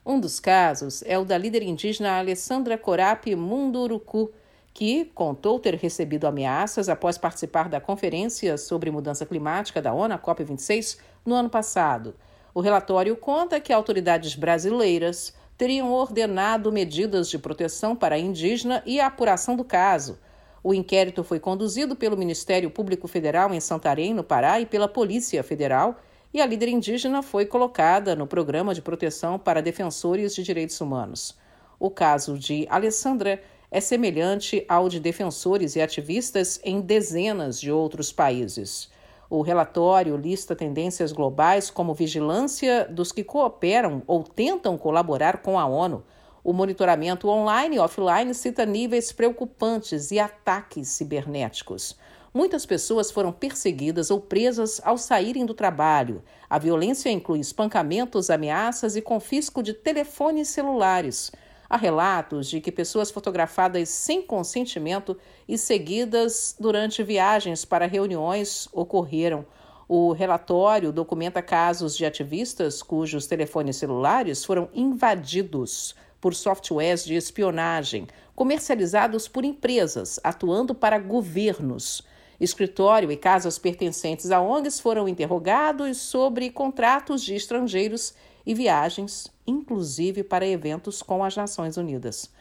Um 0.06 0.20
dos 0.20 0.40
casos 0.40 1.04
é 1.04 1.18
o 1.20 1.26
da 1.26 1.38
líder 1.38 1.62
indígena 1.62 2.18
Alessandra 2.18 2.78
Corapi 2.78 3.36
Munduruku, 3.36 4.32
que 4.74 5.06
contou 5.14 5.60
ter 5.60 5.76
recebido 5.76 6.26
ameaças 6.26 6.90
após 6.90 7.18
participar 7.18 7.68
da 7.68 7.82
Conferência 7.82 8.58
sobre 8.58 8.90
Mudança 8.90 9.26
Climática 9.26 9.82
da 9.82 9.94
ONU, 9.94 10.14
a 10.14 10.20
COP26, 10.20 10.98
no 11.26 11.36
ano 11.36 11.50
passado. 11.50 12.16
O 12.60 12.62
relatório 12.62 13.16
conta 13.16 13.58
que 13.62 13.72
autoridades 13.72 14.36
brasileiras 14.36 15.34
teriam 15.58 15.94
ordenado 15.94 16.74
medidas 16.74 17.30
de 17.30 17.40
proteção 17.40 17.96
para 17.96 18.16
a 18.16 18.20
indígena 18.20 18.84
e 18.86 19.00
a 19.00 19.08
apuração 19.08 19.56
do 19.56 19.64
caso. 19.64 20.20
O 20.62 20.74
inquérito 20.74 21.24
foi 21.24 21.40
conduzido 21.40 21.96
pelo 21.96 22.18
Ministério 22.18 22.70
Público 22.70 23.08
Federal 23.08 23.54
em 23.54 23.62
Santarém, 23.62 24.14
no 24.14 24.26
Pará, 24.26 24.60
e 24.60 24.66
pela 24.66 24.90
Polícia 24.90 25.42
Federal, 25.42 26.02
e 26.34 26.42
a 26.42 26.46
líder 26.46 26.68
indígena 26.68 27.22
foi 27.22 27.46
colocada 27.46 28.14
no 28.14 28.28
Programa 28.28 28.76
de 28.76 28.82
Proteção 28.82 29.40
para 29.40 29.62
Defensores 29.62 30.36
de 30.36 30.44
Direitos 30.44 30.82
Humanos. 30.82 31.38
O 31.80 31.90
caso 31.90 32.38
de 32.38 32.68
Alessandra 32.70 33.42
é 33.72 33.80
semelhante 33.80 34.66
ao 34.68 34.90
de 34.90 35.00
defensores 35.00 35.78
e 35.78 35.82
ativistas 35.82 36.60
em 36.62 36.82
dezenas 36.82 37.58
de 37.58 37.72
outros 37.72 38.12
países. 38.12 38.90
O 39.32 39.44
relatório 39.44 40.18
lista 40.18 40.56
tendências 40.56 41.12
globais 41.12 41.70
como 41.70 41.94
vigilância 41.94 42.88
dos 42.90 43.12
que 43.12 43.24
cooperam 43.24 44.02
ou 44.08 44.24
tentam 44.24 44.76
colaborar 44.76 45.44
com 45.44 45.60
a 45.60 45.68
ONU. 45.68 46.04
O 46.44 46.52
monitoramento 46.52 47.30
online 47.30 47.76
e 47.76 47.80
offline 47.80 48.34
cita 48.34 48.66
níveis 48.66 49.12
preocupantes 49.12 50.10
e 50.10 50.18
ataques 50.18 50.88
cibernéticos. 50.88 51.96
Muitas 52.34 52.66
pessoas 52.66 53.12
foram 53.12 53.32
perseguidas 53.32 54.10
ou 54.10 54.20
presas 54.20 54.82
ao 54.84 54.98
saírem 54.98 55.46
do 55.46 55.54
trabalho. 55.54 56.24
A 56.50 56.58
violência 56.58 57.12
inclui 57.12 57.40
espancamentos, 57.40 58.32
ameaças 58.32 58.96
e 58.96 59.02
confisco 59.02 59.62
de 59.62 59.76
telefones 59.76 60.48
celulares. 60.48 61.32
Há 61.70 61.78
relatos 61.78 62.50
de 62.50 62.60
que 62.60 62.72
pessoas 62.72 63.12
fotografadas 63.12 63.90
sem 63.90 64.24
consentimento 64.24 65.16
e 65.48 65.56
seguidas 65.56 66.56
durante 66.60 67.04
viagens 67.04 67.64
para 67.64 67.86
reuniões 67.86 68.68
ocorreram. 68.74 69.46
O 69.88 70.12
relatório 70.12 70.92
documenta 70.92 71.44
casos 71.44 71.96
de 71.96 72.08
ativistas 72.08 72.82
cujos 72.82 73.28
telefones 73.28 73.76
celulares 73.76 74.44
foram 74.44 74.68
invadidos 74.74 75.96
por 76.20 76.34
softwares 76.34 77.06
de 77.06 77.14
espionagem 77.14 78.08
comercializados 78.36 79.28
por 79.28 79.46
empresas 79.46 80.20
atuando 80.24 80.74
para 80.74 80.98
governos. 80.98 82.04
Escritório 82.40 83.12
e 83.12 83.18
casas 83.18 83.60
pertencentes 83.60 84.32
a 84.32 84.42
ONGs 84.42 84.80
foram 84.80 85.10
interrogados 85.10 85.98
sobre 85.98 86.50
contratos 86.50 87.22
de 87.22 87.36
estrangeiros 87.36 88.14
e 88.50 88.54
viagens, 88.56 89.32
inclusive 89.46 90.24
para 90.24 90.44
eventos 90.44 91.04
com 91.04 91.24
as 91.24 91.38
Nações 91.38 91.78
Unidas. 91.78 92.32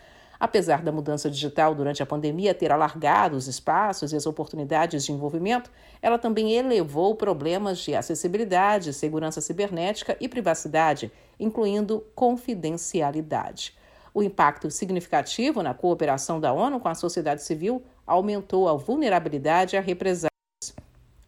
Apesar 0.40 0.80
da 0.80 0.90
mudança 0.90 1.28
digital 1.28 1.74
durante 1.74 2.02
a 2.02 2.06
pandemia 2.06 2.54
ter 2.54 2.72
alargado 2.72 3.36
os 3.36 3.46
espaços 3.46 4.10
e 4.10 4.16
as 4.16 4.24
oportunidades 4.24 5.04
de 5.04 5.12
envolvimento, 5.12 5.70
ela 6.00 6.16
também 6.16 6.54
elevou 6.54 7.14
problemas 7.14 7.80
de 7.80 7.94
acessibilidade, 7.94 8.94
segurança 8.94 9.42
cibernética 9.42 10.16
e 10.18 10.26
privacidade, 10.30 11.12
incluindo 11.38 12.02
confidencialidade. 12.14 13.76
O 14.14 14.22
impacto 14.22 14.70
significativo 14.70 15.62
na 15.62 15.74
cooperação 15.74 16.40
da 16.40 16.54
ONU 16.54 16.80
com 16.80 16.88
a 16.88 16.94
sociedade 16.94 17.42
civil 17.42 17.82
aumentou 18.06 18.66
a 18.66 18.72
vulnerabilidade 18.72 19.76
à 19.76 19.80
represália 19.82 20.27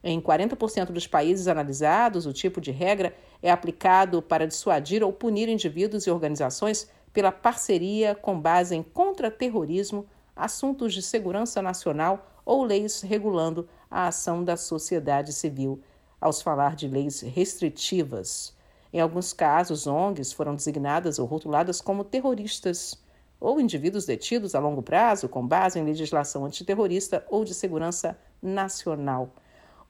em 0.03 0.20
40% 0.20 0.86
dos 0.86 1.07
países 1.07 1.46
analisados, 1.46 2.24
o 2.24 2.32
tipo 2.32 2.61
de 2.61 2.70
regra 2.70 3.14
é 3.42 3.51
aplicado 3.51 4.22
para 4.22 4.46
dissuadir 4.46 5.03
ou 5.03 5.12
punir 5.12 5.48
indivíduos 5.48 6.07
e 6.07 6.11
organizações 6.11 6.88
pela 7.12 7.30
parceria 7.30 8.14
com 8.14 8.40
base 8.40 8.74
em 8.74 8.82
contra-terrorismo, 8.82 10.07
assuntos 10.34 10.94
de 10.94 11.03
segurança 11.03 11.61
nacional 11.61 12.26
ou 12.46 12.64
leis 12.64 13.03
regulando 13.03 13.68
a 13.90 14.07
ação 14.07 14.42
da 14.42 14.57
sociedade 14.57 15.32
civil, 15.32 15.80
aos 16.20 16.40
falar 16.40 16.74
de 16.74 16.88
leis 16.88 17.20
restritivas. 17.20 18.57
Em 18.92 19.01
alguns 19.01 19.32
casos, 19.32 19.86
ONGs 19.86 20.32
foram 20.32 20.55
designadas 20.55 21.18
ou 21.18 21.26
rotuladas 21.26 21.80
como 21.80 22.05
terroristas, 22.05 22.98
ou 23.38 23.61
indivíduos 23.61 24.05
detidos 24.05 24.55
a 24.55 24.61
longo 24.61 24.82
prazo 24.82 25.28
com 25.28 25.46
base 25.46 25.78
em 25.78 25.84
legislação 25.84 26.44
antiterrorista 26.44 27.24
ou 27.30 27.44
de 27.44 27.55
segurança 27.55 28.18
nacional. 28.42 29.32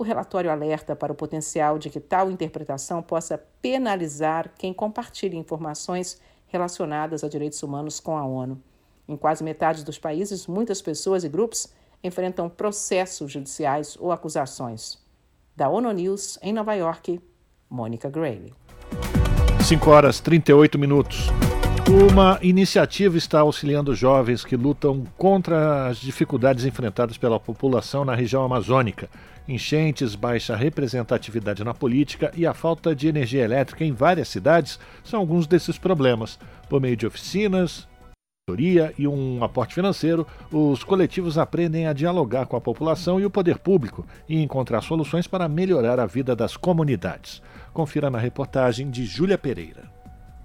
O 0.01 0.03
relatório 0.03 0.51
alerta 0.51 0.97
para 0.97 1.13
o 1.13 1.15
potencial 1.15 1.79
de 1.79 1.91
que 1.91 2.01
tal 2.01 2.31
interpretação 2.31 3.03
possa 3.03 3.37
penalizar 3.61 4.51
quem 4.57 4.73
compartilha 4.73 5.37
informações 5.37 6.19
relacionadas 6.47 7.23
a 7.23 7.29
direitos 7.29 7.63
humanos 7.63 8.01
com 8.01 8.17
a 8.17 8.25
ONU. 8.25 8.59
Em 9.07 9.15
quase 9.15 9.45
metade 9.45 9.85
dos 9.85 9.99
países, 9.99 10.47
muitas 10.47 10.81
pessoas 10.81 11.23
e 11.23 11.29
grupos 11.29 11.69
enfrentam 12.03 12.49
processos 12.49 13.31
judiciais 13.31 13.95
ou 14.01 14.11
acusações. 14.11 14.97
Da 15.55 15.69
ONU 15.69 15.93
News, 15.93 16.39
em 16.41 16.51
Nova 16.51 16.73
York, 16.73 17.21
Mônica 17.69 18.09
Grayley. 18.09 18.55
5 19.63 19.91
horas 19.91 20.19
38 20.19 20.79
minutos. 20.79 21.27
Uma 22.11 22.39
iniciativa 22.41 23.19
está 23.19 23.41
auxiliando 23.41 23.95
jovens 23.95 24.45
que 24.45 24.57
lutam 24.57 25.05
contra 25.19 25.89
as 25.89 25.99
dificuldades 25.99 26.65
enfrentadas 26.65 27.19
pela 27.19 27.39
população 27.39 28.03
na 28.05 28.15
região 28.15 28.45
amazônica 28.45 29.11
enchentes, 29.51 30.15
baixa 30.15 30.55
representatividade 30.55 31.65
na 31.65 31.75
política 31.75 32.31
e 32.37 32.47
a 32.47 32.55
falta 32.55 32.95
de 32.95 33.09
energia 33.09 33.45
elétrica 33.45 33.85
em 33.85 33.93
várias 33.93 34.29
cidades 34.29 34.79
são 35.03 35.21
alguns 35.21 35.47
desses 35.47 35.79
problemas. 35.79 36.39
Por 36.69 36.81
meio 36.81 36.97
de 36.97 37.07
oficinas, 37.07 37.89
mentoria 38.49 38.93
e 38.99 39.07
um 39.07 39.43
aporte 39.45 39.75
financeiro, 39.75 40.27
os 40.51 40.83
coletivos 40.83 41.39
aprendem 41.39 41.87
a 41.87 41.93
dialogar 41.93 42.47
com 42.47 42.57
a 42.57 42.61
população 42.61 43.21
e 43.21 43.25
o 43.25 43.31
poder 43.31 43.59
público 43.59 44.07
e 44.29 44.43
encontrar 44.43 44.81
soluções 44.83 45.27
para 45.27 45.49
melhorar 45.49 46.01
a 46.01 46.07
vida 46.07 46.35
das 46.35 46.57
comunidades. 46.57 47.43
Confira 47.73 48.11
na 48.11 48.19
reportagem 48.19 48.91
de 48.91 49.05
Júlia 49.05 49.39
Pereira. 49.39 49.91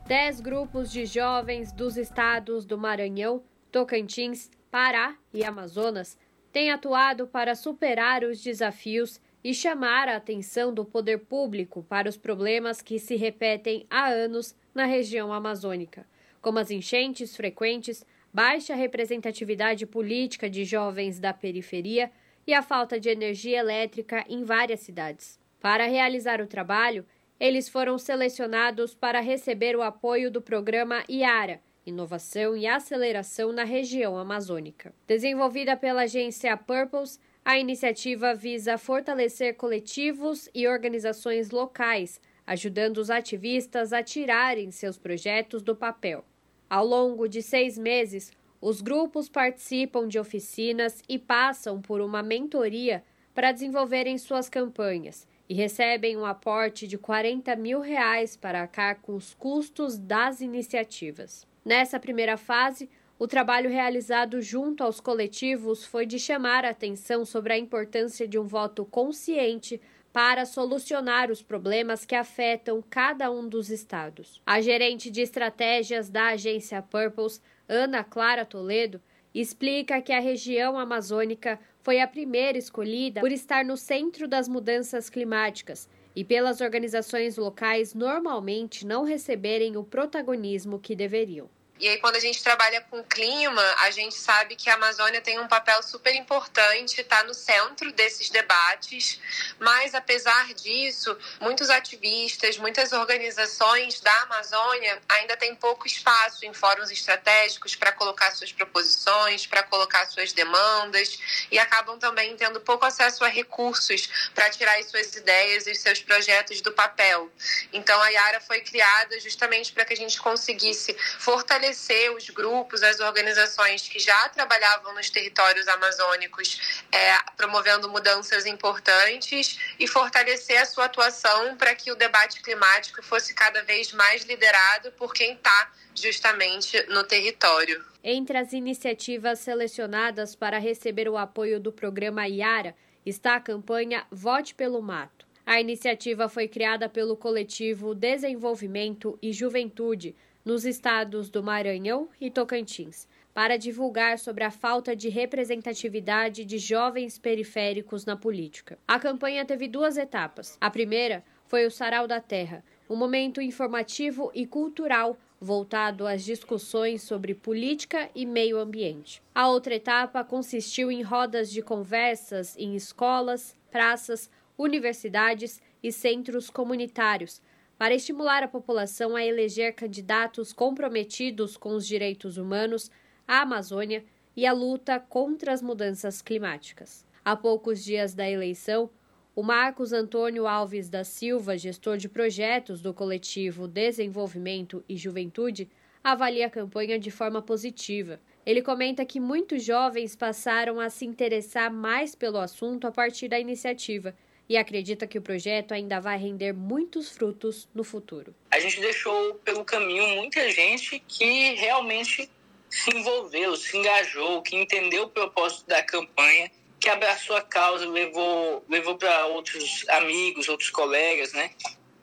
Dez 0.07 0.39
grupos 0.39 0.91
de 0.91 1.05
jovens 1.05 1.71
dos 1.71 1.97
estados 1.97 2.63
do 2.63 2.77
Maranhão, 2.77 3.41
Tocantins, 3.71 4.51
Pará 4.69 5.15
e 5.33 5.43
Amazonas 5.43 6.17
tem 6.55 6.71
atuado 6.71 7.27
para 7.27 7.53
superar 7.53 8.23
os 8.23 8.41
desafios 8.41 9.19
e 9.43 9.53
chamar 9.53 10.07
a 10.07 10.15
atenção 10.15 10.73
do 10.73 10.85
poder 10.85 11.19
público 11.25 11.83
para 11.83 12.07
os 12.07 12.15
problemas 12.15 12.81
que 12.81 12.97
se 12.97 13.17
repetem 13.17 13.85
há 13.89 14.07
anos 14.07 14.55
na 14.73 14.85
região 14.85 15.33
amazônica, 15.33 16.07
como 16.41 16.57
as 16.57 16.71
enchentes 16.71 17.35
frequentes, 17.35 18.05
baixa 18.33 18.73
representatividade 18.73 19.85
política 19.85 20.49
de 20.49 20.63
jovens 20.63 21.19
da 21.19 21.33
periferia 21.33 22.09
e 22.47 22.53
a 22.53 22.61
falta 22.61 22.97
de 22.97 23.09
energia 23.09 23.59
elétrica 23.59 24.23
em 24.29 24.45
várias 24.45 24.79
cidades. 24.79 25.37
Para 25.59 25.87
realizar 25.87 26.39
o 26.39 26.47
trabalho, 26.47 27.05
eles 27.37 27.67
foram 27.67 27.97
selecionados 27.97 28.95
para 28.95 29.19
receber 29.19 29.75
o 29.75 29.81
apoio 29.81 30.31
do 30.31 30.41
programa 30.41 31.03
IARA, 31.09 31.59
inovação 31.85 32.57
e 32.57 32.65
aceleração 32.65 33.51
na 33.51 33.63
região 33.63 34.17
amazônica. 34.17 34.93
Desenvolvida 35.07 35.77
pela 35.77 36.03
agência 36.03 36.55
Purpose, 36.57 37.19
A 37.47 37.59
iniciativa 37.59 38.33
visa 38.33 38.75
fortalecer 38.75 39.55
coletivos 39.55 40.49
e 40.51 40.67
organizações 40.67 41.51
locais, 41.51 42.19
ajudando 42.47 42.97
os 42.97 43.11
ativistas 43.11 43.93
a 43.93 44.01
tirarem 44.01 44.71
seus 44.71 44.97
projetos 44.97 45.61
do 45.61 45.75
papel. 45.75 46.25
Ao 46.67 46.83
longo 46.83 47.27
de 47.27 47.43
seis 47.43 47.77
meses, 47.77 48.31
os 48.59 48.81
grupos 48.81 49.29
participam 49.29 50.07
de 50.07 50.17
oficinas 50.17 51.03
e 51.07 51.19
passam 51.19 51.79
por 51.79 52.01
uma 52.01 52.23
mentoria 52.23 53.03
para 53.31 53.51
desenvolverem 53.51 54.17
suas 54.17 54.49
campanhas 54.49 55.27
e 55.47 55.53
recebem 55.53 56.17
um 56.17 56.25
aporte 56.25 56.87
de 56.87 56.97
40 56.97 57.55
mil 57.55 57.79
reais 57.79 58.35
para 58.35 58.61
arcar 58.61 59.01
com 59.01 59.13
os 59.13 59.35
custos 59.35 59.99
das 59.99 60.41
iniciativas. 60.41 61.45
Nessa 61.65 61.99
primeira 61.99 62.37
fase, 62.37 62.87
o 63.17 63.27
trabalho 63.27 63.71
realizado 63.71 64.39
junto 64.39 64.83
aos 64.83 64.99
coletivos 64.99 65.83
foi 65.83 66.05
de 66.05 66.19
chamar 66.19 66.63
a 66.63 66.69
atenção 66.69 67.25
sobre 67.25 67.53
a 67.53 67.57
importância 67.57 68.27
de 68.27 68.37
um 68.37 68.43
voto 68.43 68.85
consciente 68.85 69.81
para 70.13 70.45
solucionar 70.45 71.31
os 71.31 71.41
problemas 71.41 72.05
que 72.05 72.13
afetam 72.13 72.83
cada 72.87 73.31
um 73.31 73.49
dos 73.49 73.71
estados. 73.71 74.39
A 74.45 74.61
gerente 74.61 75.09
de 75.09 75.21
estratégias 75.21 76.07
da 76.07 76.27
agência 76.27 76.83
Purpose, 76.83 77.41
Ana 77.67 78.03
Clara 78.03 78.45
Toledo, 78.45 79.01
explica 79.33 79.99
que 80.03 80.13
a 80.13 80.19
região 80.19 80.77
amazônica 80.77 81.59
foi 81.81 81.99
a 81.99 82.07
primeira 82.07 82.59
escolhida 82.59 83.21
por 83.21 83.31
estar 83.31 83.65
no 83.65 83.75
centro 83.75 84.27
das 84.27 84.47
mudanças 84.47 85.09
climáticas 85.09 85.89
e 86.15 86.23
pelas 86.23 86.61
organizações 86.61 87.37
locais 87.37 87.93
normalmente 87.93 88.85
não 88.85 89.03
receberem 89.03 89.75
o 89.75 89.83
protagonismo 89.83 90.79
que 90.79 90.95
deveriam. 90.95 91.49
E 91.77 91.89
aí, 91.89 91.97
quando 91.97 92.15
a 92.15 92.19
gente 92.21 92.41
trabalha 92.41 92.79
com 92.89 93.03
clima, 93.03 93.75
a 93.79 93.91
gente 93.91 94.15
sabe 94.15 94.55
que 94.55 94.69
a 94.69 94.75
Amazônia 94.75 95.19
tem 95.19 95.39
um 95.39 95.47
papel 95.47 95.83
super 95.83 96.15
importante, 96.15 97.01
está 97.01 97.21
no 97.23 97.33
centro 97.33 97.91
desses 97.91 98.29
debates. 98.29 99.19
Mas, 99.59 99.93
apesar 99.93 100.53
disso, 100.53 101.17
muitos 101.41 101.69
ativistas, 101.69 102.57
muitas 102.57 102.93
organizações 102.93 103.99
da 103.99 104.21
Amazônia 104.21 105.01
ainda 105.09 105.35
têm 105.35 105.53
pouco 105.53 105.85
espaço 105.85 106.45
em 106.45 106.53
fóruns 106.53 106.89
estratégicos 106.91 107.75
para 107.75 107.91
colocar 107.91 108.31
suas 108.31 108.53
proposições, 108.53 109.45
para 109.45 109.63
colocar 109.63 110.05
suas 110.05 110.31
demandas 110.31 111.19
e 111.51 111.59
acabam 111.59 111.99
também 111.99 112.37
tendo 112.37 112.61
pouco 112.61 112.85
acesso 112.85 113.25
a 113.25 113.27
recursos 113.27 114.29
para 114.33 114.49
tirar 114.49 114.79
as 114.79 114.89
suas 114.89 115.13
ideias 115.13 115.67
e 115.67 115.75
seus 115.75 115.99
projetos 115.99 116.61
do 116.61 116.71
papel. 116.71 117.29
Então, 117.73 118.01
a 118.01 118.07
Yara 118.07 118.39
foi 118.39 118.61
criada 118.61 119.19
justamente 119.19 119.73
para 119.73 119.83
que 119.83 119.91
a 119.91 119.97
gente 119.97 120.21
conseguisse 120.21 120.95
fortalecer 121.19 121.64
fortalecer 121.65 122.11
os 122.15 122.29
grupos, 122.29 122.83
as 122.83 122.99
organizações 122.99 123.87
que 123.87 123.97
já 123.97 124.29
trabalhavam 124.29 124.93
nos 124.93 125.09
territórios 125.09 125.67
amazônicos, 125.67 126.83
é, 126.91 127.17
promovendo 127.35 127.89
mudanças 127.89 128.45
importantes 128.45 129.57
e 129.79 129.87
fortalecer 129.87 130.61
a 130.61 130.65
sua 130.65 130.85
atuação 130.85 131.57
para 131.57 131.73
que 131.73 131.91
o 131.91 131.95
debate 131.95 132.41
climático 132.41 133.01
fosse 133.01 133.33
cada 133.33 133.63
vez 133.63 133.91
mais 133.93 134.23
liderado 134.25 134.91
por 134.91 135.13
quem 135.13 135.33
está 135.33 135.71
justamente 135.95 136.83
no 136.89 137.03
território. 137.03 137.83
Entre 138.03 138.37
as 138.37 138.53
iniciativas 138.53 139.39
selecionadas 139.39 140.35
para 140.35 140.59
receber 140.59 141.09
o 141.09 141.17
apoio 141.17 141.59
do 141.59 141.71
programa 141.71 142.27
IARA 142.27 142.75
está 143.05 143.35
a 143.35 143.39
campanha 143.39 144.05
Vote 144.11 144.53
pelo 144.53 144.81
Mato. 144.81 145.25
A 145.45 145.59
iniciativa 145.59 146.27
foi 146.27 146.47
criada 146.47 146.89
pelo 146.89 147.15
coletivo 147.15 147.93
Desenvolvimento 147.93 149.17
e 149.21 149.31
Juventude, 149.31 150.15
nos 150.45 150.63
estados 150.63 151.29
do 151.29 151.41
Maranhão 151.41 152.07
e 152.21 152.29
Tocantins, 152.29 153.07
para 153.33 153.57
divulgar 153.57 154.19
sobre 154.19 154.43
a 154.43 154.51
falta 154.51 154.95
de 154.95 155.09
representatividade 155.09 156.45
de 156.45 156.57
jovens 156.59 157.17
periféricos 157.17 158.05
na 158.05 158.15
política. 158.15 158.77
A 158.87 158.99
campanha 158.99 159.43
teve 159.43 159.67
duas 159.67 159.97
etapas. 159.97 160.57
A 160.61 160.69
primeira 160.69 161.23
foi 161.47 161.65
o 161.65 161.71
Sarau 161.71 162.07
da 162.07 162.21
Terra, 162.21 162.63
um 162.89 162.95
momento 162.95 163.41
informativo 163.41 164.31
e 164.33 164.45
cultural 164.45 165.17
voltado 165.41 166.07
às 166.07 166.23
discussões 166.23 167.01
sobre 167.01 167.33
política 167.33 168.09
e 168.15 168.25
meio 168.25 168.57
ambiente. 168.57 169.21
A 169.33 169.49
outra 169.49 169.75
etapa 169.75 170.23
consistiu 170.23 170.91
em 170.91 171.01
rodas 171.01 171.51
de 171.51 171.61
conversas 171.61 172.55
em 172.57 172.75
escolas, 172.75 173.55
praças, 173.69 174.29
universidades 174.57 175.61
e 175.83 175.91
centros 175.91 176.49
comunitários 176.49 177.41
para 177.77 177.93
estimular 177.93 178.43
a 178.43 178.47
população 178.47 179.15
a 179.15 179.25
eleger 179.25 179.73
candidatos 179.73 180.53
comprometidos 180.53 181.57
com 181.57 181.75
os 181.75 181.85
direitos 181.85 182.37
humanos, 182.37 182.89
a 183.27 183.41
Amazônia 183.41 184.03
e 184.35 184.45
a 184.45 184.53
luta 184.53 184.99
contra 184.99 185.51
as 185.51 185.61
mudanças 185.61 186.21
climáticas. 186.21 187.05
Há 187.23 187.35
poucos 187.35 187.83
dias 187.83 188.13
da 188.13 188.29
eleição, 188.29 188.89
o 189.35 189.43
Marcos 189.43 189.91
Antônio 189.91 190.47
Alves 190.47 190.87
da 190.89 191.03
Silva, 191.03 191.57
gestor 191.57 191.97
de 191.97 192.07
projetos 192.07 192.81
do 192.81 192.93
coletivo 192.93 193.67
Desenvolvimento 193.67 194.83
e 194.87 194.95
Juventude, 194.95 195.69
avalia 196.01 196.47
a 196.47 196.49
campanha 196.49 196.97
de 196.97 197.11
forma 197.11 197.41
positiva. 197.41 198.19
Ele 198.45 198.61
comenta 198.61 199.03
que 199.03 199.19
muitos 199.19 199.63
jovens 199.63 200.15
passaram 200.15 200.79
a 200.79 200.89
se 200.89 201.05
interessar 201.05 201.69
mais 201.69 202.15
pelo 202.15 202.37
assunto 202.37 202.85
a 202.85 202.91
partir 202.91 203.27
da 203.27 203.39
iniciativa 203.39 204.15
e 204.47 204.57
acredita 204.57 205.07
que 205.07 205.17
o 205.17 205.21
projeto 205.21 205.73
ainda 205.73 205.99
vai 205.99 206.17
render 206.17 206.53
muitos 206.53 207.11
frutos 207.11 207.67
no 207.73 207.83
futuro. 207.83 208.35
A 208.51 208.59
gente 208.59 208.79
deixou 208.79 209.35
pelo 209.35 209.65
caminho 209.65 210.07
muita 210.15 210.49
gente 210.51 210.99
que 211.07 211.55
realmente 211.55 212.29
se 212.69 212.95
envolveu, 212.95 213.55
se 213.55 213.77
engajou, 213.77 214.41
que 214.41 214.55
entendeu 214.55 215.03
o 215.03 215.09
propósito 215.09 215.67
da 215.67 215.81
campanha, 215.81 216.51
que 216.79 216.89
abraçou 216.89 217.35
a 217.35 217.41
causa, 217.41 217.87
levou, 217.87 218.63
levou 218.69 218.97
para 218.97 219.27
outros 219.27 219.85
amigos, 219.89 220.47
outros 220.47 220.69
colegas, 220.69 221.33
né? 221.33 221.51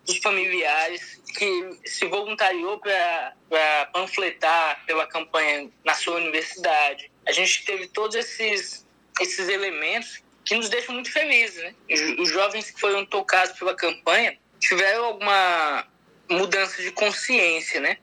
os 0.09 0.19
familiares, 0.19 1.21
que 1.39 1.79
se 1.85 2.07
voluntariou 2.07 2.79
para 2.79 3.87
panfletar 3.93 4.85
pela 4.87 5.07
campanha 5.07 5.71
na 5.85 5.95
sua 5.95 6.17
universidade. 6.17 7.11
A 7.27 7.33
gente 7.33 7.65
teve 7.65 7.87
todos 7.89 8.17
esses, 8.17 8.87
esses 9.21 9.49
elementos 9.49 10.23
que 10.45 10.55
nos 10.55 10.69
deixa 10.69 10.93
muito 10.93 11.11
felizes. 11.11 11.63
Né? 11.63 11.75
Os 12.19 12.29
jovens 12.29 12.71
que 12.71 12.81
foram 12.81 13.05
tocados 13.05 13.59
pela 13.59 13.75
campanha 13.75 14.37
tiveram 14.59 15.05
alguma 15.05 15.87
mudança 16.31 16.81
de 16.83 16.91
consciência, 16.93 17.81
né? 17.81 17.99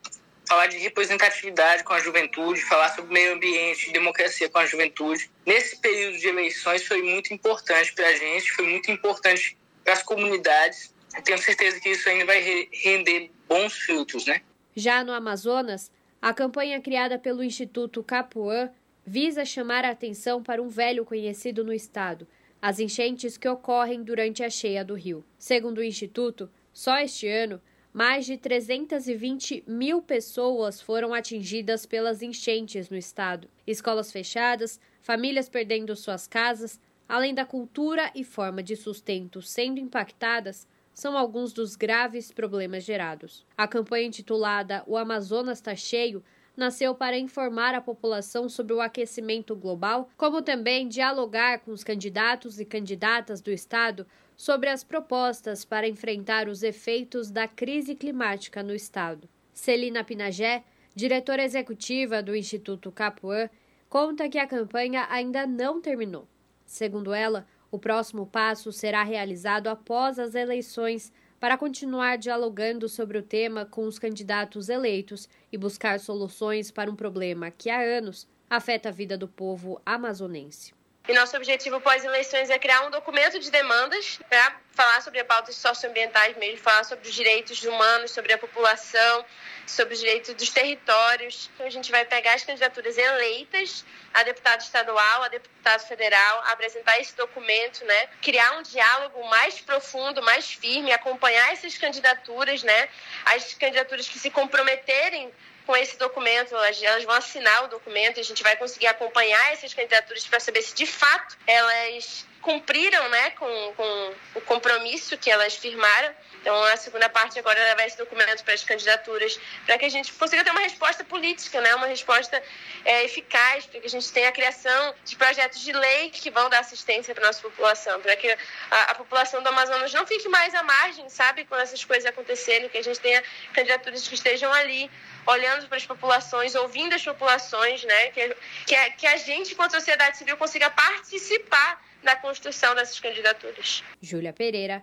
Falar 0.48 0.68
de 0.68 0.78
representatividade 0.78 1.84
com 1.84 1.94
a 1.94 2.00
juventude, 2.00 2.62
falar 2.62 2.90
sobre 2.96 3.14
meio 3.14 3.36
ambiente, 3.36 3.92
democracia 3.92 4.50
com 4.50 4.60
a 4.60 4.66
juventude. 4.66 5.30
Nesse 5.46 5.78
período 5.80 6.18
de 6.18 6.28
eleições 6.28 6.86
foi 6.86 7.02
muito 7.02 7.34
importante 7.34 7.94
para 7.94 8.08
a 8.08 8.14
gente, 8.16 8.52
foi 8.52 8.68
muito 8.68 8.92
importante 8.92 9.58
para 9.84 9.94
as 9.94 10.04
comunidades. 10.04 10.94
Eu 11.16 11.22
tenho 11.22 11.38
certeza 11.38 11.80
que 11.80 11.90
isso 11.90 12.10
ainda 12.10 12.26
vai 12.26 12.68
render 12.72 13.32
bons 13.48 13.74
frutos, 13.74 14.26
né? 14.26 14.42
Já 14.76 15.04
no 15.04 15.12
Amazonas, 15.12 15.92
a 16.22 16.34
campanha 16.34 16.82
criada 16.82 17.18
pelo 17.18 17.44
Instituto 17.44 18.04
Capuã 18.04 18.70
visa 19.10 19.44
chamar 19.44 19.84
a 19.86 19.90
atenção 19.90 20.44
para 20.44 20.62
um 20.62 20.70
velho 20.70 21.04
conhecido 21.04 21.64
no 21.64 21.74
estado, 21.74 22.28
as 22.62 22.80
enchentes 22.80 23.38
que 23.38 23.50
ocorrem 23.50 24.04
durante 24.04 24.44
a 24.44 24.52
cheia 24.52 24.86
do 24.86 24.94
rio. 24.94 25.26
Segundo 25.36 25.80
o 25.80 25.84
Instituto, 25.84 26.48
só 26.72 26.96
este 27.00 27.28
ano, 27.28 27.60
mais 27.92 28.28
de 28.28 28.38
320 28.38 29.64
mil 29.66 30.00
pessoas 30.00 30.80
foram 30.80 31.12
atingidas 31.12 31.88
pelas 31.88 32.22
enchentes 32.22 32.88
no 32.88 32.96
estado. 32.96 33.50
Escolas 33.66 34.12
fechadas, 34.12 34.80
famílias 35.02 35.50
perdendo 35.50 35.96
suas 35.96 36.28
casas, 36.28 36.80
além 37.08 37.34
da 37.34 37.48
cultura 37.48 38.12
e 38.14 38.24
forma 38.24 38.62
de 38.62 38.76
sustento 38.76 39.42
sendo 39.42 39.80
impactadas, 39.80 40.68
são 40.94 41.18
alguns 41.18 41.52
dos 41.52 41.76
graves 41.76 42.32
problemas 42.32 42.84
gerados. 42.84 43.44
A 43.58 43.68
campanha 43.68 44.06
intitulada 44.06 44.84
O 44.86 44.96
Amazonas 44.96 45.58
está 45.58 45.76
cheio 45.76 46.24
nasceu 46.56 46.94
para 46.94 47.18
informar 47.18 47.74
a 47.74 47.82
população 47.82 48.50
sobre 48.50 48.74
o 48.74 48.82
aquecimento 48.82 49.56
global, 49.56 50.10
como 50.18 50.42
também 50.42 50.88
dialogar 50.88 51.60
com 51.60 51.72
os 51.72 51.84
candidatos 51.84 52.60
e 52.60 52.66
candidatas 52.66 53.42
do 53.42 53.52
Estado 53.52 54.06
sobre 54.36 54.70
as 54.70 54.84
propostas 54.84 55.66
para 55.66 55.88
enfrentar 55.88 56.48
os 56.48 56.64
efeitos 56.64 57.30
da 57.30 57.48
crise 57.48 57.96
climática 57.96 58.64
no 58.64 58.74
Estado. 58.74 59.28
Celina 59.54 60.04
Pinagé, 60.04 60.64
diretora 60.96 61.44
executiva 61.44 62.24
do 62.24 62.36
Instituto 62.36 62.92
Capuã, 62.92 63.50
conta 63.90 64.30
que 64.30 64.38
a 64.38 64.48
campanha 64.48 65.08
ainda 65.10 65.46
não 65.46 65.82
terminou. 65.82 66.28
Segundo 66.66 67.14
ela, 67.14 67.46
o 67.72 67.78
próximo 67.78 68.26
passo 68.26 68.72
será 68.72 69.04
realizado 69.04 69.68
após 69.68 70.18
as 70.18 70.36
eleições 70.36 71.12
para 71.40 71.58
continuar 71.58 72.18
dialogando 72.18 72.90
sobre 72.90 73.18
o 73.18 73.24
tema 73.24 73.66
com 73.66 73.86
os 73.86 73.98
candidatos 73.98 74.70
eleitos 74.70 75.30
e 75.52 75.58
buscar 75.58 76.00
soluções 76.00 76.72
para 76.72 76.92
um 76.92 76.96
problema 76.96 77.52
que 77.52 77.70
há 77.70 77.80
anos 77.82 78.28
afeta 78.50 78.90
a 78.90 78.92
vida 78.92 79.18
do 79.18 79.28
povo 79.28 79.82
amazonense. 79.86 80.79
E 81.08 81.14
nosso 81.14 81.36
objetivo 81.36 81.82
pós-eleições 81.82 82.52
é 82.52 82.60
criar 82.60 82.86
um 82.86 82.92
documento 82.92 83.40
de 83.40 83.50
demandas 83.50 84.20
para 84.30 84.56
falar 84.74 85.02
sobre 85.02 85.24
pautas 85.24 85.56
socioambientais 85.56 86.38
mesmo, 86.38 86.60
falar 86.60 86.84
sobre 86.84 87.08
os 87.08 87.16
direitos 87.16 87.64
humanos, 87.64 88.12
sobre 88.12 88.32
a 88.32 88.38
população, 88.38 89.26
sobre 89.66 89.96
os 89.96 90.00
direitos 90.00 90.34
dos 90.36 90.50
territórios. 90.50 91.50
Então 91.54 91.66
a 91.66 91.70
gente 91.70 91.90
vai 91.90 92.06
pegar 92.06 92.34
as 92.34 92.44
candidaturas 92.44 92.98
eleitas 92.98 93.84
a 94.14 94.24
deputado 94.24 94.62
estadual, 94.62 95.24
a 95.24 95.28
deputado 95.28 95.82
federal, 95.88 96.44
apresentar 96.48 97.00
esse 97.00 97.16
documento, 97.16 97.84
né? 97.86 98.08
Criar 98.22 98.52
um 98.60 98.62
diálogo 98.62 99.28
mais 99.30 99.60
profundo, 99.60 100.22
mais 100.22 100.52
firme, 100.52 100.92
acompanhar 100.92 101.52
essas 101.52 101.78
candidaturas, 101.78 102.62
né? 102.64 102.90
As 103.26 103.54
candidaturas 103.56 104.08
que 104.08 104.20
se 104.20 104.30
comprometerem 104.30 105.32
com 105.70 105.78
esse 105.78 105.98
documento, 105.98 106.56
elas 106.56 107.04
vão 107.04 107.14
assinar 107.14 107.66
o 107.66 107.68
documento 107.68 108.18
e 108.18 108.22
a 108.22 108.24
gente 108.24 108.42
vai 108.42 108.58
conseguir 108.58 108.88
acompanhar 108.88 109.54
essas 109.54 109.72
candidaturas 109.72 110.26
para 110.26 110.40
saber 110.40 110.64
se 110.64 110.74
de 110.74 110.88
fato 110.88 111.38
elas 111.46 112.26
cumpriram 112.42 113.08
né, 113.10 113.30
com, 113.32 113.74
com 113.78 114.14
o 114.34 114.42
compromisso 114.42 115.16
que 115.16 115.30
elas 115.30 115.56
firmaram. 115.56 116.12
Então, 116.42 116.64
a 116.64 116.78
segunda 116.78 117.10
parte 117.10 117.38
agora 117.38 117.60
é 117.60 117.64
levar 117.66 117.86
esse 117.86 117.98
documento 117.98 118.44
para 118.44 118.54
as 118.54 118.64
candidaturas, 118.64 119.40
para 119.66 119.78
que 119.78 119.86
a 119.86 119.90
gente 119.90 120.12
consiga 120.14 120.44
ter 120.44 120.52
uma 120.52 120.62
resposta 120.62 121.04
política, 121.04 121.60
né, 121.62 121.76
uma 121.76 121.88
resposta 121.88 122.42
é, 122.86 123.04
eficaz, 123.04 123.66
para 123.66 123.80
que 123.80 123.88
a 123.88 123.90
gente 123.90 124.12
tenha 124.12 124.30
a 124.30 124.32
criação 124.32 124.96
de 125.04 125.16
projetos 125.16 125.62
de 125.62 125.74
lei 125.74 126.10
que 126.10 126.30
vão 126.30 126.50
dar 126.50 126.60
assistência 126.60 127.14
para 127.14 127.26
a 127.26 127.28
nossa 127.28 127.42
população, 127.42 128.00
para 128.02 128.16
que 128.16 128.30
a, 128.72 128.84
a, 128.92 128.96
população 128.96 129.44
do 129.44 129.50
Amazonas 129.50 129.94
não 129.94 130.08
fique 130.08 130.30
mais 130.30 130.56
à 130.56 130.64
margem, 130.64 131.10
sabe, 131.10 131.46
quando 131.46 131.62
essas 131.62 131.84
coisas 131.84 132.06
acontecerem, 132.06 132.70
que 132.70 132.78
a 132.78 132.84
gente 132.84 133.00
tenha 133.00 133.22
candidaturas 133.54 134.08
que 134.08 134.16
estejam 134.16 134.52
ali 134.54 134.90
olhando 135.26 135.68
para 135.68 135.78
as 135.78 135.86
populações, 135.86 136.56
ouvindo 136.56 136.96
as 136.96 137.04
populações, 137.04 137.84
né, 137.84 138.08
que, 138.12 138.36
que, 138.66 138.76
a, 138.76 138.92
que 138.92 139.08
a 139.08 139.18
gente, 139.18 139.54
enquanto 139.54 139.72
sociedade 139.72 140.18
civil, 140.18 140.38
consiga 140.38 140.70
participar 140.70 141.84
na 142.02 142.16
construção 142.16 142.74
dessas 142.76 143.00
candidaturas. 143.00 143.84
Júlia 144.02 144.32
Pereira, 144.32 144.82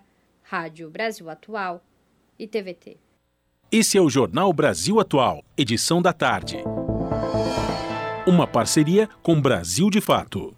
Rádio 0.49 0.89
Brasil 0.89 1.29
Atual 1.29 1.83
e 2.39 2.47
TVT. 2.47 2.95
Esse 3.69 3.97
é 3.97 4.01
o 4.01 4.09
Jornal 4.09 4.53
Brasil 4.53 4.97
Atual, 4.97 5.43
edição 5.57 6.01
da 6.01 6.13
tarde. 6.13 6.63
Uma 8.25 8.47
parceria 8.47 9.09
com 9.21 9.41
Brasil 9.41 9.89
de 9.89 9.99
Fato. 9.99 10.55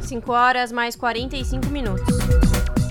5 0.00 0.32
horas 0.32 0.72
mais 0.72 0.96
45 0.96 1.66
minutos. 1.66 2.06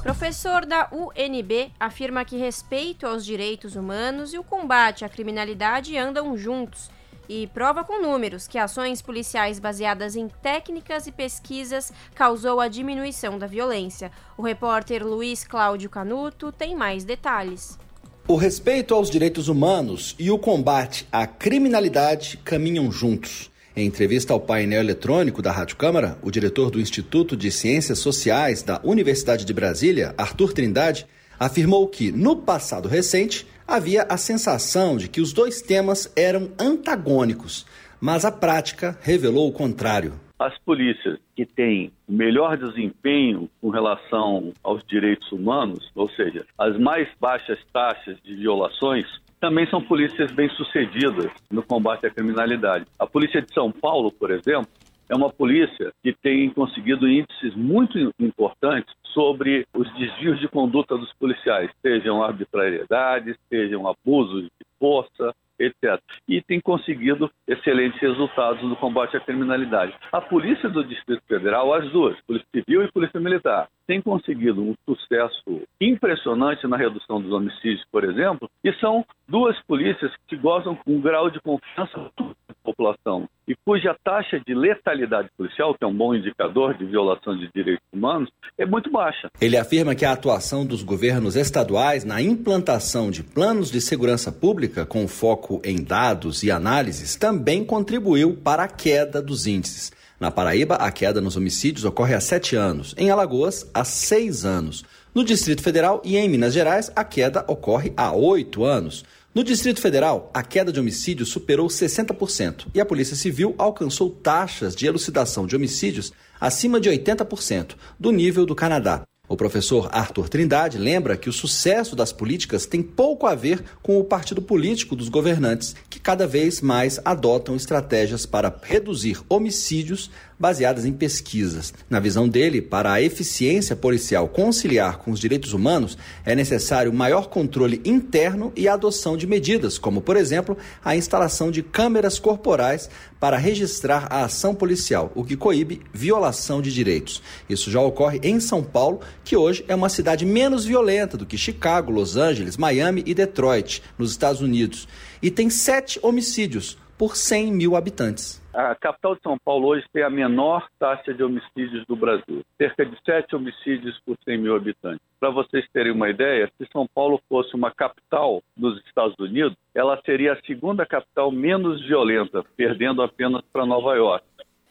Professor 0.03 0.63
da 0.63 0.87
UNB 0.91 1.71
afirma 1.79 2.23
que 2.23 2.37
respeito 2.37 3.07
aos 3.07 3.25
direitos 3.25 3.75
humanos 3.75 4.35
e 4.35 4.37
o 4.37 4.43
combate 4.43 5.03
à 5.03 5.09
criminalidade 5.09 5.97
andam 5.97 6.37
juntos 6.37 6.91
e 7.31 7.47
prova 7.47 7.81
com 7.81 8.01
números 8.01 8.45
que 8.45 8.57
ações 8.57 9.01
policiais 9.01 9.57
baseadas 9.57 10.17
em 10.17 10.27
técnicas 10.27 11.07
e 11.07 11.13
pesquisas 11.13 11.89
causou 12.13 12.59
a 12.59 12.67
diminuição 12.67 13.39
da 13.39 13.47
violência. 13.47 14.11
O 14.37 14.41
repórter 14.41 15.01
Luiz 15.07 15.45
Cláudio 15.45 15.89
Canuto 15.89 16.51
tem 16.51 16.75
mais 16.75 17.05
detalhes. 17.05 17.79
O 18.27 18.35
respeito 18.35 18.93
aos 18.93 19.09
direitos 19.09 19.47
humanos 19.47 20.13
e 20.19 20.29
o 20.29 20.37
combate 20.37 21.07
à 21.09 21.25
criminalidade 21.25 22.37
caminham 22.43 22.91
juntos. 22.91 23.49
Em 23.73 23.87
entrevista 23.87 24.33
ao 24.33 24.39
painel 24.41 24.81
eletrônico 24.81 25.41
da 25.41 25.53
Rádio 25.53 25.77
Câmara, 25.77 26.17
o 26.21 26.29
diretor 26.29 26.69
do 26.69 26.81
Instituto 26.81 27.37
de 27.37 27.49
Ciências 27.49 27.99
Sociais 27.99 28.61
da 28.61 28.81
Universidade 28.83 29.45
de 29.45 29.53
Brasília, 29.53 30.13
Arthur 30.17 30.51
Trindade, 30.51 31.07
afirmou 31.39 31.87
que, 31.87 32.11
no 32.11 32.35
passado 32.35 32.89
recente, 32.89 33.47
havia 33.71 34.03
a 34.09 34.17
sensação 34.17 34.97
de 34.97 35.07
que 35.07 35.21
os 35.21 35.31
dois 35.31 35.61
temas 35.61 36.11
eram 36.15 36.51
antagônicos, 36.59 37.65
mas 38.01 38.25
a 38.25 38.31
prática 38.31 38.97
revelou 39.01 39.47
o 39.47 39.53
contrário. 39.53 40.13
As 40.37 40.57
polícias 40.59 41.19
que 41.35 41.45
têm 41.45 41.91
melhor 42.09 42.57
desempenho 42.57 43.49
com 43.61 43.69
relação 43.69 44.51
aos 44.61 44.83
direitos 44.83 45.31
humanos, 45.31 45.89
ou 45.95 46.09
seja, 46.09 46.45
as 46.57 46.77
mais 46.77 47.07
baixas 47.19 47.59
taxas 47.71 48.17
de 48.23 48.35
violações, 48.35 49.05
também 49.39 49.65
são 49.69 49.81
polícias 49.81 50.31
bem-sucedidas 50.31 51.31
no 51.49 51.63
combate 51.63 52.05
à 52.05 52.09
criminalidade. 52.09 52.85
A 52.99 53.07
Polícia 53.07 53.41
de 53.41 53.53
São 53.53 53.71
Paulo, 53.71 54.11
por 54.11 54.31
exemplo, 54.31 54.67
é 55.07 55.15
uma 55.15 55.29
polícia 55.29 55.91
que 56.03 56.13
tem 56.13 56.49
conseguido 56.49 57.07
índices 57.07 57.55
muito 57.55 57.97
importantes 58.19 58.93
sobre 59.13 59.65
os 59.73 59.91
desvios 59.93 60.39
de 60.39 60.47
conduta 60.47 60.97
dos 60.97 61.11
policiais, 61.13 61.71
sejam 61.81 62.23
arbitrariedades, 62.23 63.37
sejam 63.49 63.87
abusos 63.87 64.43
de 64.43 64.65
força, 64.79 65.33
etc. 65.59 66.01
E 66.27 66.41
tem 66.41 66.59
conseguido 66.59 67.29
excelentes 67.47 67.99
resultados 68.01 68.63
no 68.63 68.75
combate 68.75 69.15
à 69.15 69.19
criminalidade. 69.19 69.93
A 70.11 70.21
Polícia 70.21 70.69
do 70.69 70.83
Distrito 70.83 71.23
Federal, 71.27 71.73
as 71.73 71.89
duas, 71.91 72.19
Polícia 72.21 72.47
Civil 72.53 72.83
e 72.83 72.91
Polícia 72.91 73.19
Militar, 73.19 73.67
tem 73.91 74.01
conseguido 74.01 74.61
um 74.61 74.73
sucesso 74.87 75.63
impressionante 75.81 76.65
na 76.65 76.77
redução 76.77 77.21
dos 77.21 77.33
homicídios, 77.33 77.83
por 77.91 78.05
exemplo, 78.05 78.49
e 78.63 78.71
são 78.75 79.03
duas 79.27 79.61
polícias 79.63 80.13
que 80.29 80.37
gozam 80.37 80.77
com 80.77 80.95
um 80.95 81.01
grau 81.01 81.29
de 81.29 81.41
confiança 81.41 82.09
da 82.17 82.55
população 82.63 83.27
e 83.45 83.53
cuja 83.65 83.93
taxa 84.01 84.39
de 84.39 84.53
letalidade 84.53 85.27
policial, 85.37 85.75
que 85.75 85.83
é 85.83 85.87
um 85.87 85.93
bom 85.93 86.15
indicador 86.15 86.73
de 86.77 86.85
violação 86.85 87.37
de 87.37 87.49
direitos 87.53 87.85
humanos, 87.91 88.29
é 88.57 88.65
muito 88.65 88.89
baixa. 88.89 89.27
Ele 89.41 89.57
afirma 89.57 89.93
que 89.93 90.05
a 90.05 90.13
atuação 90.13 90.65
dos 90.65 90.83
governos 90.83 91.35
estaduais 91.35 92.05
na 92.05 92.21
implantação 92.21 93.11
de 93.11 93.23
planos 93.23 93.69
de 93.69 93.81
segurança 93.81 94.31
pública 94.31 94.85
com 94.85 95.05
foco 95.05 95.61
em 95.65 95.83
dados 95.83 96.43
e 96.43 96.51
análises 96.51 97.17
também 97.17 97.65
contribuiu 97.65 98.37
para 98.37 98.63
a 98.63 98.69
queda 98.69 99.21
dos 99.21 99.47
índices. 99.47 99.91
Na 100.21 100.29
Paraíba, 100.29 100.75
a 100.75 100.91
queda 100.91 101.19
nos 101.19 101.35
homicídios 101.35 101.83
ocorre 101.83 102.13
há 102.13 102.21
sete 102.21 102.55
anos. 102.55 102.93
Em 102.95 103.09
Alagoas, 103.09 103.65
há 103.73 103.83
seis 103.83 104.45
anos. 104.45 104.85
No 105.15 105.23
Distrito 105.23 105.63
Federal 105.63 105.99
e 106.05 106.15
em 106.15 106.29
Minas 106.29 106.53
Gerais, 106.53 106.91
a 106.95 107.03
queda 107.03 107.43
ocorre 107.47 107.91
há 107.97 108.13
oito 108.13 108.63
anos. 108.63 109.03
No 109.33 109.43
Distrito 109.43 109.81
Federal, 109.81 110.29
a 110.31 110.43
queda 110.43 110.71
de 110.71 110.79
homicídios 110.79 111.29
superou 111.29 111.67
60% 111.69 112.67
e 112.71 112.79
a 112.79 112.85
Polícia 112.85 113.15
Civil 113.15 113.55
alcançou 113.57 114.11
taxas 114.11 114.75
de 114.75 114.85
elucidação 114.85 115.47
de 115.47 115.55
homicídios 115.55 116.13
acima 116.39 116.79
de 116.79 116.87
80% 116.87 117.71
do 117.99 118.11
nível 118.11 118.45
do 118.45 118.53
Canadá. 118.53 119.01
O 119.31 119.37
professor 119.37 119.87
Arthur 119.93 120.27
Trindade 120.27 120.77
lembra 120.77 121.15
que 121.15 121.29
o 121.29 121.31
sucesso 121.31 121.95
das 121.95 122.11
políticas 122.11 122.65
tem 122.65 122.83
pouco 122.83 123.25
a 123.25 123.33
ver 123.33 123.63
com 123.81 123.97
o 123.97 124.03
partido 124.03 124.41
político 124.41 124.93
dos 124.93 125.07
governantes, 125.07 125.73
que 125.89 126.01
cada 126.01 126.27
vez 126.27 126.59
mais 126.59 126.99
adotam 127.05 127.55
estratégias 127.55 128.25
para 128.25 128.53
reduzir 128.61 129.21
homicídios 129.29 130.11
baseadas 130.41 130.85
em 130.85 130.91
pesquisas. 130.91 131.71
Na 131.87 131.99
visão 131.99 132.27
dele, 132.27 132.61
para 132.61 132.91
a 132.91 133.01
eficiência 133.01 133.75
policial 133.75 134.27
conciliar 134.27 134.97
com 134.97 135.11
os 135.11 135.19
direitos 135.19 135.53
humanos, 135.53 135.95
é 136.25 136.35
necessário 136.35 136.91
maior 136.91 137.29
controle 137.29 137.79
interno 137.85 138.51
e 138.55 138.67
a 138.67 138.73
adoção 138.73 139.15
de 139.15 139.27
medidas, 139.27 139.77
como, 139.77 140.01
por 140.01 140.17
exemplo, 140.17 140.57
a 140.83 140.95
instalação 140.95 141.51
de 141.51 141.61
câmeras 141.61 142.17
corporais 142.17 142.89
para 143.19 143.37
registrar 143.37 144.07
a 144.09 144.23
ação 144.23 144.55
policial, 144.55 145.11
o 145.13 145.23
que 145.23 145.37
coíbe 145.37 145.81
violação 145.93 146.59
de 146.59 146.73
direitos. 146.73 147.21
Isso 147.47 147.69
já 147.69 147.79
ocorre 147.79 148.19
em 148.23 148.39
São 148.39 148.63
Paulo, 148.63 148.99
que 149.23 149.37
hoje 149.37 149.63
é 149.67 149.75
uma 149.75 149.89
cidade 149.89 150.25
menos 150.25 150.65
violenta 150.65 151.15
do 151.15 151.25
que 151.25 151.37
Chicago, 151.37 151.91
Los 151.91 152.17
Angeles, 152.17 152.57
Miami 152.57 153.03
e 153.05 153.13
Detroit, 153.13 153.83
nos 153.95 154.09
Estados 154.09 154.41
Unidos, 154.41 154.87
e 155.21 155.29
tem 155.29 155.51
sete 155.51 155.99
homicídios 156.01 156.79
por 157.01 157.15
100 157.15 157.51
mil 157.53 157.75
habitantes. 157.75 158.39
A 158.53 158.75
capital 158.75 159.15
de 159.15 159.21
São 159.23 159.35
Paulo 159.43 159.69
hoje 159.69 159.83
tem 159.91 160.03
a 160.03 160.09
menor 160.09 160.67
taxa 160.77 161.11
de 161.11 161.23
homicídios 161.23 161.83
do 161.87 161.95
Brasil, 161.95 162.45
cerca 162.59 162.85
de 162.85 162.95
7 163.03 163.35
homicídios 163.35 163.99
por 164.05 164.15
100 164.23 164.37
mil 164.37 164.55
habitantes. 164.55 165.01
Para 165.19 165.31
vocês 165.31 165.67
terem 165.73 165.93
uma 165.93 166.11
ideia, 166.11 166.47
se 166.59 166.69
São 166.71 166.85
Paulo 166.93 167.19
fosse 167.27 167.55
uma 167.55 167.71
capital 167.71 168.43
dos 168.55 168.79
Estados 168.85 169.15
Unidos, 169.17 169.57
ela 169.73 169.99
seria 170.05 170.33
a 170.33 170.41
segunda 170.45 170.85
capital 170.85 171.31
menos 171.31 171.83
violenta, 171.87 172.45
perdendo 172.55 173.01
apenas 173.01 173.41
para 173.51 173.65
Nova 173.65 173.95
York. 173.95 174.23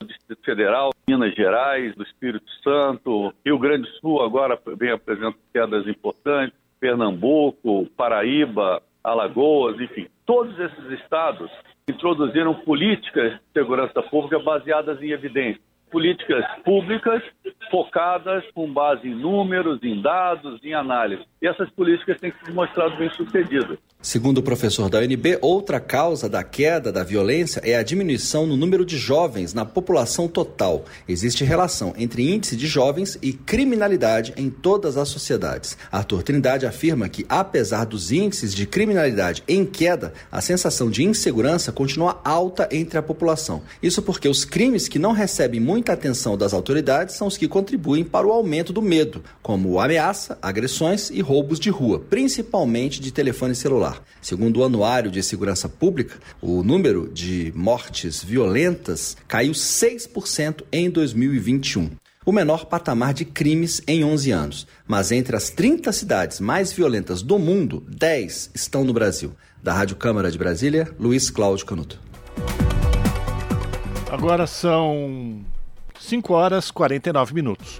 Distrito 0.05 0.41
Federal, 0.45 0.91
Minas 1.05 1.35
Gerais, 1.35 1.93
do 1.95 2.03
Espírito 2.03 2.49
Santo, 2.63 3.33
Rio 3.45 3.59
Grande 3.59 3.89
do 3.89 3.97
Sul 3.97 4.21
agora 4.21 4.57
vem 4.77 4.91
apresentando 4.91 5.35
quedas 5.51 5.85
importantes, 5.85 6.57
Pernambuco, 6.79 7.87
Paraíba, 7.97 8.81
Alagoas, 9.03 9.77
enfim, 9.81 10.07
todos 10.25 10.57
esses 10.57 10.91
estados 11.01 11.51
introduziram 11.91 12.53
políticas 12.53 13.33
de 13.33 13.39
segurança 13.53 14.01
pública 14.03 14.39
baseadas 14.39 15.01
em 15.01 15.11
evidência. 15.11 15.61
Políticas 15.91 16.45
públicas 16.63 17.21
focadas 17.69 18.43
com 18.53 18.71
base 18.71 19.07
em 19.07 19.13
números, 19.13 19.83
em 19.83 20.01
dados, 20.01 20.63
em 20.63 20.73
análise. 20.73 21.23
E 21.41 21.47
essas 21.47 21.69
políticas 21.71 22.19
têm 22.19 22.31
se 22.31 22.51
mostrado 22.51 22.95
bem-sucedidas. 22.95 23.77
Segundo 24.01 24.39
o 24.39 24.43
professor 24.43 24.89
da 24.89 24.97
UNB, 24.97 25.37
outra 25.41 25.79
causa 25.79 26.27
da 26.27 26.43
queda 26.43 26.91
da 26.91 27.03
violência 27.03 27.61
é 27.63 27.75
a 27.75 27.83
diminuição 27.83 28.47
no 28.47 28.57
número 28.57 28.83
de 28.83 28.97
jovens 28.97 29.53
na 29.53 29.63
população 29.63 30.27
total. 30.27 30.85
Existe 31.07 31.43
relação 31.43 31.93
entre 31.95 32.27
índice 32.27 32.55
de 32.55 32.65
jovens 32.65 33.19
e 33.21 33.31
criminalidade 33.31 34.33
em 34.35 34.49
todas 34.49 34.97
as 34.97 35.07
sociedades. 35.07 35.77
Arthur 35.91 36.23
Trindade 36.23 36.65
afirma 36.65 37.07
que, 37.07 37.27
apesar 37.29 37.85
dos 37.85 38.11
índices 38.11 38.55
de 38.55 38.65
criminalidade 38.65 39.43
em 39.47 39.63
queda, 39.63 40.13
a 40.31 40.41
sensação 40.41 40.89
de 40.89 41.03
insegurança 41.03 41.71
continua 41.71 42.19
alta 42.25 42.67
entre 42.71 42.97
a 42.97 43.03
população. 43.03 43.61
Isso 43.83 44.01
porque 44.01 44.27
os 44.27 44.43
crimes 44.43 44.87
que 44.87 44.97
não 44.97 45.11
recebem 45.11 45.59
muita 45.59 45.93
atenção 45.93 46.35
das 46.35 46.53
autoridades 46.53 47.15
são 47.15 47.27
os 47.27 47.37
que 47.37 47.47
contribuem 47.47 48.03
para 48.03 48.25
o 48.25 48.31
aumento 48.31 48.73
do 48.73 48.81
medo, 48.81 49.23
como 49.43 49.79
ameaça, 49.79 50.39
agressões 50.41 51.11
e 51.11 51.21
roubos 51.21 51.59
de 51.59 51.69
rua, 51.69 51.99
principalmente 52.09 52.99
de 52.99 53.11
telefone 53.11 53.53
celular. 53.53 53.90
Segundo 54.21 54.59
o 54.59 54.63
Anuário 54.63 55.11
de 55.11 55.23
Segurança 55.23 55.67
Pública, 55.67 56.17
o 56.41 56.63
número 56.63 57.09
de 57.13 57.51
mortes 57.55 58.23
violentas 58.23 59.17
caiu 59.27 59.51
6% 59.51 60.63
em 60.71 60.89
2021 60.89 61.89
o 62.23 62.31
menor 62.31 62.65
patamar 62.65 63.13
de 63.13 63.25
crimes 63.25 63.81
em 63.87 64.03
11 64.03 64.31
anos. 64.31 64.67
Mas 64.87 65.11
entre 65.11 65.35
as 65.35 65.49
30 65.49 65.91
cidades 65.91 66.39
mais 66.39 66.71
violentas 66.71 67.21
do 67.21 67.39
mundo, 67.39 67.83
10 67.87 68.51
estão 68.53 68.83
no 68.83 68.93
Brasil. 68.93 69.33
Da 69.61 69.73
Rádio 69.73 69.95
Câmara 69.95 70.31
de 70.31 70.37
Brasília, 70.37 70.87
Luiz 70.99 71.29
Cláudio 71.29 71.65
Canuto. 71.65 71.99
Agora 74.11 74.45
são 74.45 75.41
5 75.99 76.33
horas 76.33 76.67
e 76.67 76.73
49 76.73 77.33
minutos. 77.33 77.79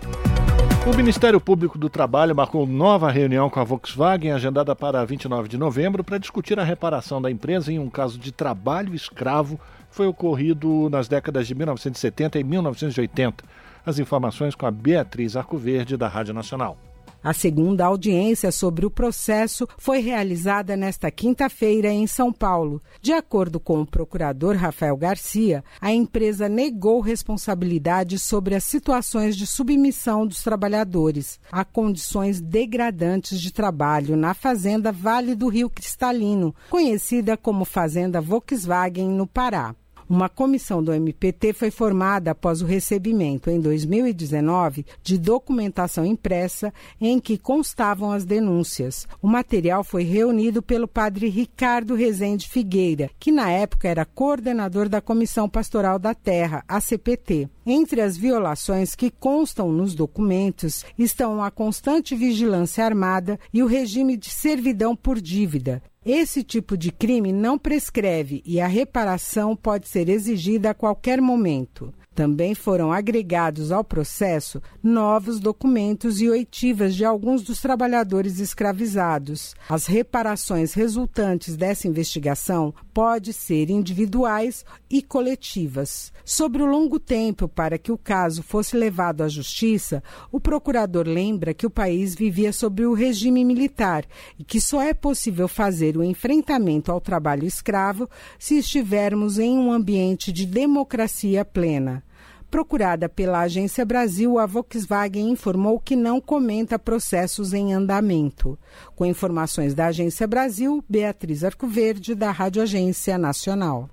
O 0.83 0.97
Ministério 0.97 1.39
Público 1.39 1.77
do 1.77 1.89
Trabalho 1.91 2.35
marcou 2.35 2.65
nova 2.65 3.11
reunião 3.11 3.51
com 3.51 3.59
a 3.59 3.63
Volkswagen, 3.63 4.31
agendada 4.31 4.75
para 4.75 5.05
29 5.05 5.47
de 5.47 5.55
novembro, 5.55 6.03
para 6.03 6.17
discutir 6.17 6.59
a 6.59 6.63
reparação 6.63 7.21
da 7.21 7.29
empresa 7.29 7.71
em 7.71 7.77
um 7.77 7.87
caso 7.87 8.17
de 8.17 8.31
trabalho 8.31 8.95
escravo 8.95 9.57
que 9.57 9.95
foi 9.95 10.07
ocorrido 10.07 10.89
nas 10.89 11.07
décadas 11.07 11.45
de 11.45 11.53
1970 11.53 12.39
e 12.39 12.43
1980. 12.43 13.43
As 13.85 13.99
informações 13.99 14.55
com 14.55 14.65
a 14.65 14.71
Beatriz 14.71 15.35
Arcoverde, 15.35 15.95
da 15.95 16.07
Rádio 16.07 16.33
Nacional. 16.33 16.75
A 17.23 17.33
segunda 17.33 17.85
audiência 17.85 18.51
sobre 18.51 18.85
o 18.85 18.91
processo 18.91 19.67
foi 19.77 19.99
realizada 19.99 20.75
nesta 20.75 21.11
quinta-feira 21.11 21.89
em 21.89 22.07
São 22.07 22.33
Paulo. 22.33 22.81
De 23.01 23.13
acordo 23.13 23.59
com 23.59 23.81
o 23.81 23.85
procurador 23.85 24.55
Rafael 24.55 24.97
Garcia, 24.97 25.63
a 25.79 25.91
empresa 25.91 26.49
negou 26.49 26.99
responsabilidade 26.99 28.17
sobre 28.17 28.55
as 28.55 28.63
situações 28.63 29.35
de 29.35 29.45
submissão 29.45 30.25
dos 30.25 30.43
trabalhadores 30.43 31.39
a 31.51 31.63
condições 31.63 32.41
degradantes 32.41 33.39
de 33.39 33.51
trabalho 33.51 34.15
na 34.15 34.33
fazenda 34.33 34.91
Vale 34.91 35.35
do 35.35 35.47
Rio 35.47 35.69
Cristalino, 35.69 36.55
conhecida 36.69 37.37
como 37.37 37.65
Fazenda 37.65 38.19
Volkswagen 38.19 39.09
no 39.09 39.27
Pará. 39.27 39.75
Uma 40.11 40.27
comissão 40.27 40.83
do 40.83 40.91
MPT 40.91 41.53
foi 41.53 41.71
formada 41.71 42.31
após 42.31 42.61
o 42.61 42.65
recebimento, 42.65 43.49
em 43.49 43.61
2019, 43.61 44.85
de 45.01 45.17
documentação 45.17 46.05
impressa 46.05 46.73
em 46.99 47.17
que 47.17 47.37
constavam 47.37 48.11
as 48.11 48.25
denúncias. 48.25 49.07
O 49.21 49.27
material 49.29 49.85
foi 49.85 50.03
reunido 50.03 50.61
pelo 50.61 50.85
padre 50.85 51.29
Ricardo 51.29 51.95
Rezende 51.95 52.49
Figueira, 52.49 53.09
que 53.17 53.31
na 53.31 53.51
época 53.51 53.87
era 53.87 54.03
coordenador 54.03 54.89
da 54.89 54.99
Comissão 54.99 55.47
Pastoral 55.47 55.97
da 55.97 56.13
Terra, 56.13 56.61
a 56.67 56.81
CPT. 56.81 57.47
Entre 57.65 58.01
as 58.01 58.17
violações 58.17 58.95
que 58.95 59.09
constam 59.09 59.71
nos 59.71 59.95
documentos 59.95 60.83
estão 60.99 61.41
a 61.41 61.49
constante 61.49 62.17
vigilância 62.17 62.83
armada 62.83 63.39
e 63.53 63.63
o 63.63 63.65
regime 63.65 64.17
de 64.17 64.29
servidão 64.29 64.93
por 64.93 65.21
dívida, 65.21 65.81
esse 66.05 66.43
tipo 66.43 66.75
de 66.75 66.91
crime 66.91 67.31
não 67.31 67.59
prescreve 67.59 68.41
e 68.43 68.59
a 68.59 68.65
reparação 68.65 69.55
pode 69.55 69.87
ser 69.87 70.09
exigida 70.09 70.71
a 70.71 70.73
qualquer 70.73 71.21
momento. 71.21 71.93
Também 72.13 72.53
foram 72.53 72.91
agregados 72.91 73.71
ao 73.71 73.85
processo 73.85 74.61
novos 74.83 75.39
documentos 75.39 76.19
e 76.19 76.27
oitivas 76.27 76.93
de 76.93 77.05
alguns 77.05 77.41
dos 77.41 77.61
trabalhadores 77.61 78.37
escravizados. 78.37 79.55
As 79.69 79.85
reparações 79.85 80.73
resultantes 80.73 81.55
dessa 81.55 81.87
investigação 81.87 82.73
podem 82.93 83.31
ser 83.31 83.69
individuais 83.69 84.65
e 84.89 85.01
coletivas. 85.01 86.11
Sobre 86.25 86.61
o 86.61 86.65
longo 86.65 86.99
tempo 86.99 87.47
para 87.47 87.77
que 87.77 87.93
o 87.93 87.97
caso 87.97 88.43
fosse 88.43 88.75
levado 88.75 89.23
à 89.23 89.29
justiça, 89.29 90.03
o 90.29 90.39
procurador 90.39 91.07
lembra 91.07 91.53
que 91.53 91.65
o 91.65 91.71
país 91.71 92.13
vivia 92.13 92.51
sob 92.51 92.85
o 92.85 92.93
regime 92.93 93.45
militar 93.45 94.03
e 94.37 94.43
que 94.43 94.59
só 94.59 94.81
é 94.81 94.93
possível 94.93 95.47
fazer 95.47 95.95
o 95.95 96.03
enfrentamento 96.03 96.91
ao 96.91 96.99
trabalho 96.99 97.45
escravo 97.45 98.09
se 98.37 98.57
estivermos 98.57 99.39
em 99.39 99.57
um 99.57 99.71
ambiente 99.71 100.29
de 100.29 100.45
democracia 100.45 101.45
plena. 101.45 102.03
Procurada 102.51 103.07
pela 103.07 103.39
Agência 103.39 103.85
Brasil, 103.85 104.37
a 104.37 104.45
Volkswagen 104.45 105.29
informou 105.29 105.79
que 105.79 105.95
não 105.95 106.19
comenta 106.19 106.77
processos 106.77 107.53
em 107.53 107.73
andamento. 107.73 108.59
Com 108.93 109.05
informações 109.05 109.73
da 109.73 109.85
Agência 109.85 110.27
Brasil, 110.27 110.83
Beatriz 110.87 111.45
Arcoverde, 111.45 112.13
da 112.13 112.29
Rádio 112.29 112.61
Agência 112.61 113.17
Nacional. 113.17 113.89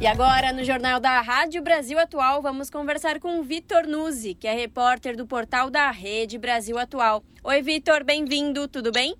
E 0.00 0.06
agora, 0.06 0.52
no 0.52 0.62
Jornal 0.62 1.00
da 1.00 1.20
Rádio 1.20 1.60
Brasil 1.60 1.98
Atual, 1.98 2.40
vamos 2.40 2.70
conversar 2.70 3.18
com 3.18 3.42
Vitor 3.42 3.88
Nuzzi, 3.88 4.34
que 4.34 4.46
é 4.46 4.54
repórter 4.54 5.16
do 5.16 5.26
portal 5.26 5.70
da 5.70 5.90
Rede 5.90 6.38
Brasil 6.38 6.78
Atual. 6.78 7.24
Oi, 7.42 7.62
Vitor, 7.62 8.04
bem-vindo, 8.04 8.68
tudo 8.68 8.92
bem? 8.92 9.16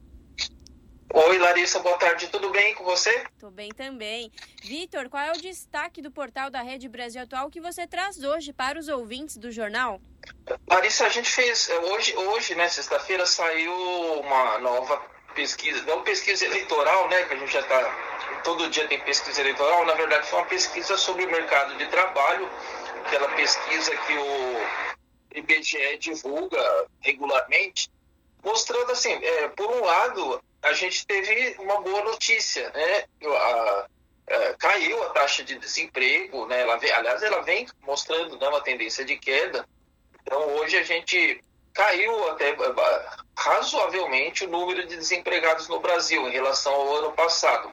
Oi, 1.12 1.38
Larissa, 1.38 1.78
boa 1.80 1.96
tarde, 1.98 2.28
tudo 2.28 2.50
bem 2.50 2.74
com 2.74 2.84
você? 2.84 3.24
Tô 3.38 3.50
bem 3.50 3.70
também. 3.70 4.32
Vitor, 4.62 5.08
qual 5.08 5.22
é 5.22 5.32
o 5.32 5.40
destaque 5.40 6.00
do 6.00 6.10
portal 6.10 6.50
da 6.50 6.62
Rede 6.62 6.88
Brasil 6.88 7.22
Atual 7.22 7.50
que 7.50 7.60
você 7.60 7.86
traz 7.86 8.22
hoje 8.22 8.52
para 8.52 8.78
os 8.78 8.88
ouvintes 8.88 9.36
do 9.36 9.50
jornal? 9.52 10.00
Larissa, 10.66 11.06
a 11.06 11.08
gente 11.08 11.30
fez, 11.30 11.68
eh, 11.68 11.78
hoje, 11.78 12.16
hoje 12.16 12.54
né, 12.54 12.68
sexta-feira, 12.68 13.26
saiu 13.26 13.72
uma 14.20 14.58
nova 14.58 15.00
pesquisa, 15.34 15.82
não 15.82 16.02
pesquisa 16.02 16.46
eleitoral, 16.46 17.08
né, 17.08 17.24
que 17.24 17.34
a 17.34 17.36
gente 17.36 17.52
já 17.52 17.60
está, 17.60 18.40
todo 18.42 18.70
dia 18.70 18.86
tem 18.88 19.00
pesquisa 19.00 19.40
eleitoral, 19.40 19.84
na 19.84 19.94
verdade 19.94 20.26
foi 20.28 20.38
uma 20.38 20.46
pesquisa 20.46 20.96
sobre 20.96 21.26
o 21.26 21.30
mercado 21.30 21.76
de 21.76 21.86
trabalho, 21.88 22.48
aquela 23.04 23.28
pesquisa 23.30 23.96
que 23.96 24.16
o 24.16 25.38
IBGE 25.38 25.98
divulga 25.98 26.86
regularmente, 27.00 27.90
mostrando 28.42 28.92
assim, 28.92 29.12
é, 29.12 29.48
por 29.48 29.70
um 29.70 29.84
lado, 29.84 30.42
a 30.64 30.72
gente 30.72 31.06
teve 31.06 31.56
uma 31.58 31.80
boa 31.80 32.02
notícia, 32.02 32.70
né? 32.70 33.04
A, 33.22 33.86
a, 34.30 34.54
caiu 34.58 35.02
a 35.04 35.10
taxa 35.10 35.44
de 35.44 35.58
desemprego, 35.58 36.46
né? 36.46 36.62
Ela 36.62 36.74
aliás, 36.74 37.22
ela 37.22 37.42
vem 37.42 37.66
mostrando 37.82 38.38
né, 38.38 38.48
uma 38.48 38.62
tendência 38.62 39.04
de 39.04 39.16
queda. 39.18 39.66
Então, 40.22 40.56
hoje 40.56 40.78
a 40.78 40.82
gente 40.82 41.40
caiu 41.74 42.30
até 42.30 42.56
razoavelmente 43.36 44.44
o 44.44 44.48
número 44.48 44.86
de 44.86 44.96
desempregados 44.96 45.68
no 45.68 45.80
Brasil 45.80 46.26
em 46.26 46.32
relação 46.32 46.72
ao 46.72 46.94
ano 46.96 47.12
passado. 47.12 47.70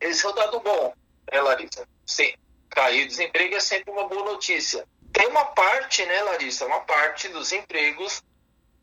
Esse 0.00 0.24
é 0.24 0.28
o 0.28 0.32
dado 0.32 0.60
bom, 0.60 0.94
né, 1.30 1.40
Larissa? 1.40 1.86
Sim, 2.06 2.32
cair 2.70 3.04
o 3.04 3.08
desemprego 3.08 3.56
é 3.56 3.60
sempre 3.60 3.90
uma 3.90 4.08
boa 4.08 4.24
notícia. 4.24 4.86
Tem 5.12 5.26
uma 5.26 5.44
parte, 5.46 6.04
né, 6.06 6.22
Larissa, 6.22 6.66
uma 6.66 6.80
parte 6.80 7.28
dos 7.28 7.52
empregos 7.52 8.22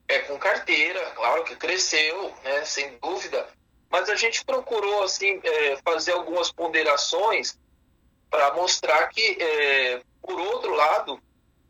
é, 0.07 0.19
com 0.19 0.37
carteira, 0.37 0.99
claro 1.11 1.43
que 1.43 1.55
cresceu, 1.55 2.33
né, 2.43 2.65
sem 2.65 2.97
dúvida, 2.97 3.47
mas 3.89 4.09
a 4.09 4.15
gente 4.15 4.43
procurou 4.43 5.03
assim 5.03 5.39
é, 5.43 5.77
fazer 5.83 6.13
algumas 6.13 6.51
ponderações 6.51 7.57
para 8.29 8.53
mostrar 8.55 9.07
que, 9.09 9.37
é, 9.39 10.01
por 10.21 10.39
outro 10.39 10.73
lado, 10.73 11.21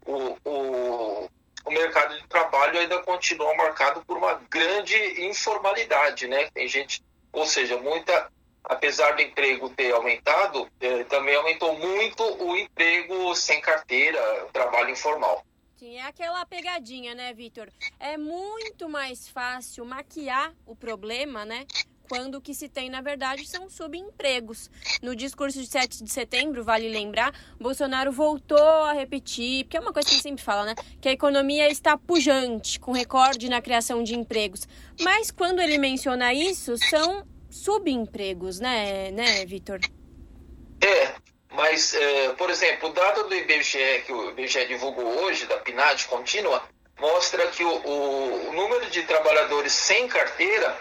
o, 0.05 0.37
o, 0.45 1.29
o, 1.65 1.71
mercado 1.71 2.17
de 2.17 2.25
trabalho 2.27 2.79
ainda 2.79 2.99
continua 2.99 3.53
marcado 3.55 4.03
por 4.05 4.17
uma 4.17 4.35
grande 4.49 4.95
informalidade, 5.25 6.27
né? 6.27 6.49
Tem 6.53 6.65
gente, 6.67 7.03
ou 7.33 7.45
seja, 7.45 7.75
muita, 7.77 8.31
apesar 8.63 9.15
do 9.15 9.21
emprego 9.21 9.69
ter 9.71 9.93
aumentado, 9.93 10.69
é, 10.79 11.03
também 11.03 11.35
aumentou 11.35 11.77
muito 11.77 12.23
o 12.41 12.55
emprego 12.55 13.35
sem 13.35 13.59
carteira, 13.59 14.47
trabalho 14.53 14.91
informal. 14.91 15.45
Sim, 15.83 15.97
é 15.97 16.03
aquela 16.03 16.45
pegadinha, 16.45 17.13
né, 17.13 17.33
Vitor? 17.33 17.67
É 17.99 18.17
muito 18.17 18.87
mais 18.87 19.27
fácil 19.27 19.83
maquiar 19.83 20.53
o 20.65 20.73
problema, 20.77 21.43
né? 21.43 21.65
Quando 22.07 22.35
o 22.35 22.41
que 22.41 22.53
se 22.53 22.69
tem, 22.69 22.89
na 22.89 23.01
verdade, 23.01 23.45
são 23.45 23.69
subempregos. 23.69 24.71
No 25.01 25.13
discurso 25.13 25.59
de 25.59 25.67
7 25.67 26.01
de 26.01 26.09
setembro, 26.09 26.63
vale 26.63 26.87
lembrar, 26.87 27.37
Bolsonaro 27.59 28.13
voltou 28.13 28.57
a 28.57 28.93
repetir, 28.93 29.65
porque 29.65 29.75
é 29.75 29.81
uma 29.81 29.91
coisa 29.91 30.07
que 30.07 30.15
ele 30.15 30.21
sempre 30.21 30.41
fala, 30.41 30.67
né? 30.67 30.75
Que 31.01 31.09
a 31.09 31.11
economia 31.11 31.69
está 31.69 31.97
pujante, 31.97 32.79
com 32.79 32.93
recorde 32.93 33.49
na 33.49 33.61
criação 33.61 34.01
de 34.03 34.15
empregos. 34.15 34.65
Mas 35.01 35.31
quando 35.31 35.59
ele 35.59 35.77
menciona 35.77 36.33
isso, 36.33 36.77
são 36.77 37.27
subempregos, 37.49 38.57
né, 38.57 39.11
né, 39.11 39.45
Vitor? 39.45 39.81
Mas, 41.53 41.93
é, 41.93 42.29
por 42.29 42.49
exemplo, 42.49 42.89
o 42.89 42.93
dado 42.93 43.27
do 43.27 43.35
IBGE, 43.35 44.03
que 44.05 44.11
o 44.11 44.31
IBGE 44.31 44.65
divulgou 44.65 45.05
hoje, 45.23 45.45
da 45.45 45.57
PNAD 45.57 46.07
contínua, 46.07 46.67
mostra 46.99 47.45
que 47.47 47.63
o, 47.63 47.69
o, 47.69 48.49
o 48.49 48.53
número 48.53 48.89
de 48.89 49.03
trabalhadores 49.03 49.71
sem 49.71 50.07
carteira, 50.07 50.75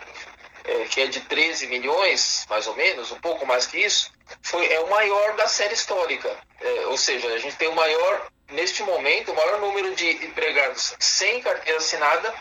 é, 0.64 0.84
que 0.84 1.02
é 1.02 1.06
de 1.06 1.20
13 1.20 1.66
milhões, 1.66 2.46
mais 2.48 2.66
ou 2.66 2.74
menos, 2.74 3.12
um 3.12 3.20
pouco 3.20 3.44
mais 3.44 3.66
que 3.66 3.78
isso, 3.78 4.10
foi, 4.40 4.66
é 4.72 4.80
o 4.80 4.88
maior 4.88 5.36
da 5.36 5.46
série 5.46 5.74
histórica. 5.74 6.34
É, 6.58 6.86
ou 6.86 6.96
seja, 6.96 7.28
a 7.28 7.38
gente 7.38 7.56
tem 7.56 7.68
o 7.68 7.74
maior, 7.74 8.28
neste 8.50 8.82
momento, 8.82 9.30
o 9.30 9.36
maior 9.36 9.60
número 9.60 9.94
de 9.94 10.10
empregados 10.24 10.94
sem 10.98 11.42
carteira 11.42 11.78
assinada 11.78 12.32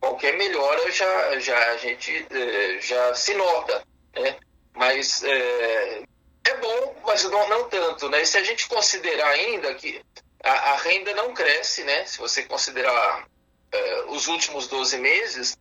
qualquer 0.00 0.36
melhora 0.36 0.90
já, 0.90 1.38
já 1.38 1.58
a 1.72 1.76
gente 1.78 2.26
é, 2.30 2.80
já 2.80 3.14
se 3.14 3.34
nota, 3.34 3.82
né? 4.14 4.36
Mas 4.74 5.22
é, 5.24 6.02
é 6.44 6.56
bom, 6.58 6.96
mas 7.06 7.24
não, 7.24 7.48
não 7.48 7.68
tanto, 7.68 8.08
né? 8.08 8.22
E 8.22 8.26
se 8.26 8.36
a 8.36 8.44
gente 8.44 8.68
considerar 8.68 9.28
ainda 9.28 9.74
que 9.74 10.02
a, 10.42 10.50
a 10.50 10.76
renda 10.76 11.14
não 11.14 11.32
cresce, 11.32 11.82
né? 11.84 12.04
Se 12.04 12.18
você 12.18 12.42
considerar 12.42 13.26
é, 13.72 14.04
os 14.08 14.28
últimos 14.28 14.68
12 14.68 14.98
meses, 14.98 15.56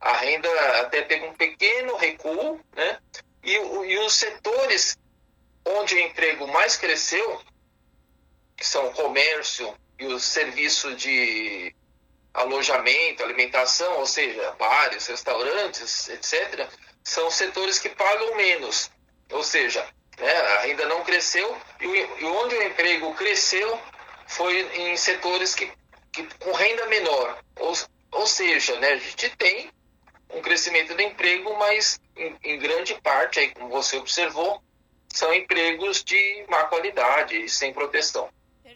a 0.00 0.12
renda 0.14 0.48
até 0.80 1.02
teve 1.02 1.26
um 1.26 1.34
pequeno 1.34 1.96
recuo, 1.96 2.60
né? 2.74 2.98
E, 3.42 3.52
e 3.52 3.98
os 3.98 4.14
setores 4.14 4.98
onde 5.64 5.94
o 5.94 6.00
emprego 6.00 6.46
mais 6.48 6.76
cresceu, 6.76 7.40
que 8.56 8.66
são 8.66 8.88
o 8.88 8.92
comércio 8.92 9.74
e 9.98 10.06
o 10.06 10.18
serviço 10.18 10.94
de 10.94 11.74
alojamento, 12.32 13.22
alimentação, 13.22 13.98
ou 13.98 14.06
seja, 14.06 14.52
bares, 14.52 15.06
restaurantes, 15.06 16.08
etc., 16.08 16.68
são 17.02 17.30
setores 17.30 17.78
que 17.78 17.88
pagam 17.90 18.36
menos. 18.36 18.90
Ou 19.30 19.42
seja, 19.42 19.86
né, 20.18 20.32
a 20.32 20.60
renda 20.60 20.86
não 20.86 21.04
cresceu 21.04 21.56
e, 21.80 21.86
e 21.86 22.24
onde 22.24 22.54
o 22.54 22.62
emprego 22.62 23.14
cresceu 23.14 23.80
foi 24.26 24.60
em 24.76 24.96
setores 24.96 25.54
que, 25.54 25.70
que 26.12 26.22
com 26.38 26.52
renda 26.52 26.86
menor. 26.86 27.42
Ou, 27.56 27.74
ou 28.12 28.26
seja, 28.26 28.78
né, 28.78 28.92
a 28.92 28.96
gente 28.96 29.30
tem 29.36 29.70
um 30.32 30.40
crescimento 30.40 30.94
do 30.94 31.02
emprego, 31.02 31.56
mas 31.58 32.00
em, 32.16 32.36
em 32.44 32.58
grande 32.58 32.94
parte, 33.00 33.40
aí, 33.40 33.50
como 33.54 33.68
você 33.68 33.96
observou, 33.96 34.62
são 35.08 35.32
empregos 35.34 36.04
de 36.04 36.44
má 36.48 36.64
qualidade 36.64 37.36
e 37.36 37.48
sem 37.48 37.72
proteção. 37.72 38.28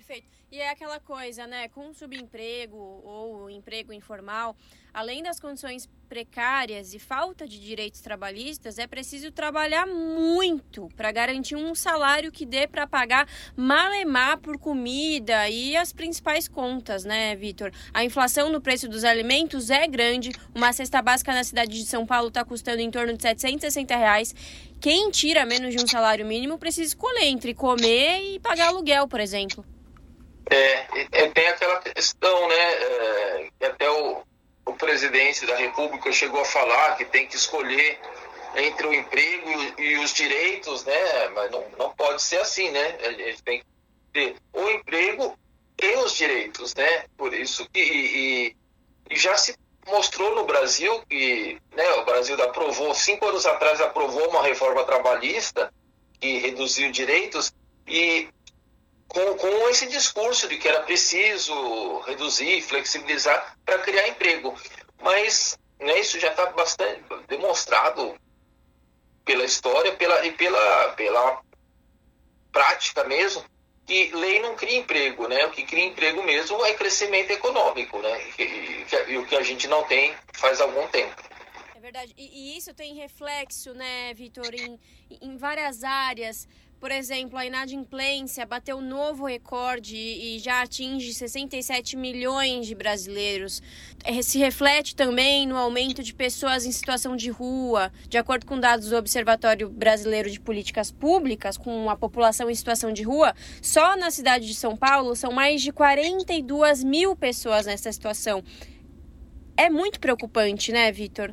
Perfeito. 0.07 0.29
E 0.53 0.61
é 0.61 0.69
aquela 0.69 1.01
coisa, 1.01 1.47
né? 1.47 1.67
Com 1.69 1.95
subemprego 1.95 2.77
ou 2.77 3.49
emprego 3.49 3.91
informal, 3.91 4.55
além 4.93 5.23
das 5.23 5.41
condições 5.41 5.89
precárias 6.11 6.93
e 6.93 6.99
falta 6.99 7.49
de 7.49 7.59
direitos 7.59 8.03
trabalhistas, 8.03 8.79
é 8.79 8.87
preciso 8.87 9.33
trabalhar 9.33 9.87
muito 9.87 10.91
para 10.95 11.11
garantir 11.11 11.57
um 11.57 11.75
salário 11.75 12.31
que 12.31 12.45
dê 12.45 12.67
para 12.69 12.87
pagar 12.87 13.27
malemar 13.57 14.39
por 14.39 14.59
comida 14.59 15.49
e 15.49 15.75
as 15.75 15.91
principais 15.91 16.47
contas, 16.47 17.03
né, 17.05 17.35
Vitor? 17.35 17.73
A 17.95 18.05
inflação 18.05 18.53
no 18.53 18.61
preço 18.61 18.87
dos 18.87 19.05
alimentos 19.05 19.71
é 19.71 19.87
grande. 19.89 20.33
Uma 20.55 20.71
cesta 20.75 21.01
básica 21.01 21.33
na 21.33 21.45
cidade 21.45 21.73
de 21.73 21.87
São 21.87 22.05
Paulo 22.05 22.29
está 22.29 22.45
custando 22.45 22.83
em 22.83 22.91
torno 22.91 23.17
de 23.17 23.23
760 23.23 23.97
reais. 23.97 24.35
Quem 24.83 25.11
tira 25.11 25.47
menos 25.47 25.75
de 25.75 25.83
um 25.83 25.87
salário 25.87 26.27
mínimo 26.27 26.59
precisa 26.59 26.89
escolher 26.89 27.25
entre 27.25 27.55
comer 27.55 28.35
e 28.35 28.39
pagar 28.39 28.67
aluguel, 28.67 29.09
por 29.09 29.19
exemplo. 29.19 29.65
É, 30.51 31.29
tem 31.29 31.47
aquela 31.49 31.81
questão, 31.81 32.49
né, 32.49 32.55
é, 32.57 33.67
até 33.67 33.91
o, 33.91 34.23
o 34.67 34.73
presidente 34.75 35.47
da 35.47 35.57
República 35.57 36.13
chegou 36.13 36.41
a 36.41 36.45
falar 36.45 36.97
que 36.97 37.05
tem 37.05 37.27
que 37.27 37.37
escolher 37.37 37.99
entre 38.57 38.87
o 38.87 38.93
emprego 38.93 39.51
e, 39.79 39.83
e 39.83 39.99
os 39.99 40.13
direitos, 40.13 40.85
né, 40.85 41.29
mas 41.35 41.51
não, 41.51 41.65
não 41.79 41.91
pode 41.91 42.23
ser 42.23 42.41
assim, 42.41 42.71
né, 42.71 42.99
a 43.05 43.13
gente 43.13 43.43
tem 43.43 43.61
que 43.61 43.67
ter 44.13 44.37
o 44.53 44.69
emprego 44.71 45.37
e 45.81 45.97
os 45.97 46.15
direitos, 46.15 46.75
né, 46.75 47.05
por 47.17 47.33
isso 47.33 47.69
que 47.73 47.81
e, 47.81 48.57
e 49.11 49.17
já 49.17 49.37
se 49.37 49.57
mostrou 49.87 50.35
no 50.35 50.45
Brasil 50.45 51.03
que 51.09 51.59
né, 51.75 51.91
o 51.95 52.05
Brasil 52.05 52.41
aprovou, 52.43 52.95
cinco 52.95 53.27
anos 53.27 53.45
atrás 53.47 53.81
aprovou 53.81 54.29
uma 54.29 54.43
reforma 54.43 54.85
trabalhista 54.85 55.73
que 56.21 56.39
reduziu 56.39 56.91
direitos 56.91 57.53
e 57.87 58.29
com, 59.09 59.37
com 59.37 59.69
esse 59.69 59.87
discurso 59.87 60.49
de 60.49 60.59
que 60.59 60.69
era 60.69 60.83
preciso 60.83 62.01
reduzir, 62.01 62.63
flexibilizar 62.63 63.57
para 63.65 63.79
criar 63.79 64.09
emprego. 64.09 64.55
Mas 65.03 65.59
né, 65.79 65.99
isso 66.01 66.19
já 66.19 66.29
está 66.29 66.47
bastante 66.47 67.03
demonstrado 67.29 68.19
pela 69.25 69.45
história 69.45 69.93
pela, 69.93 70.27
e 70.27 70.33
pela, 70.33 70.89
pela 70.91 71.43
prática 72.53 73.05
mesmo, 73.05 73.45
que 73.87 74.11
lei 74.15 74.41
não 74.41 74.55
cria 74.55 74.79
emprego, 74.79 75.29
né? 75.29 75.45
O 75.47 75.51
que 75.51 75.65
cria 75.65 75.85
emprego 75.85 76.23
mesmo 76.23 76.65
é 76.65 76.75
crescimento 76.75 77.31
econômico, 77.31 77.99
né? 77.99 78.31
E, 78.39 78.43
e, 78.43 78.87
e 79.09 79.19
o 79.19 79.27
que 79.27 79.37
a 79.37 79.43
gente 79.43 79.67
não 79.67 79.83
tem 79.85 80.15
faz 80.33 80.61
algum 80.61 80.87
tempo. 80.89 81.23
É 81.75 81.81
verdade. 81.81 82.15
E, 82.17 82.55
e 82.55 82.57
isso 82.57 82.73
tem 82.73 82.95
reflexo, 82.95 83.75
né, 83.75 84.15
Vitor, 84.15 84.55
em, 84.55 84.79
em 85.21 85.37
várias 85.37 85.85
áreas. 85.85 86.49
Por 86.85 86.93
exemplo, 86.93 87.39
a 87.39 87.47
inadimplência 87.47 88.45
bateu 88.45 88.78
novo 88.78 89.24
recorde 89.24 89.97
e 89.97 90.39
já 90.39 90.61
atinge 90.61 91.14
67 91.14 91.97
milhões 91.97 92.66
de 92.66 92.74
brasileiros. 92.74 93.62
É, 94.05 94.20
se 94.20 94.39
reflete 94.39 94.95
também 94.95 95.47
no 95.47 95.57
aumento 95.57 96.03
de 96.03 96.12
pessoas 96.12 96.66
em 96.66 96.72
situação 96.72 97.16
de 97.16 97.30
rua. 97.30 97.91
De 98.07 98.18
acordo 98.18 98.45
com 98.45 98.61
dados 98.61 98.91
do 98.91 98.99
Observatório 98.99 99.70
Brasileiro 99.70 100.28
de 100.28 100.39
Políticas 100.39 100.93
Públicas, 100.93 101.57
com 101.57 101.89
a 101.89 101.97
população 101.97 102.51
em 102.51 102.55
situação 102.55 102.93
de 102.93 103.03
rua, 103.03 103.35
só 103.62 103.97
na 103.97 104.11
cidade 104.11 104.47
de 104.47 104.55
São 104.55 104.76
Paulo 104.76 105.16
são 105.16 105.32
mais 105.32 105.62
de 105.62 105.72
42 105.72 106.85
mil 106.85 107.16
pessoas 107.16 107.64
nessa 107.64 107.91
situação. 107.91 108.45
É 109.57 109.70
muito 109.70 109.99
preocupante, 109.99 110.70
né, 110.70 110.93
Vitor? 110.93 111.32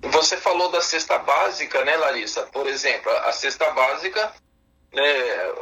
Você 0.00 0.36
falou 0.36 0.70
da 0.70 0.80
cesta 0.80 1.18
básica, 1.18 1.84
né, 1.84 1.96
Larissa? 1.96 2.42
Por 2.52 2.68
exemplo, 2.68 3.10
a 3.10 3.32
cesta 3.32 3.68
básica 3.72 4.32
né, 4.92 5.52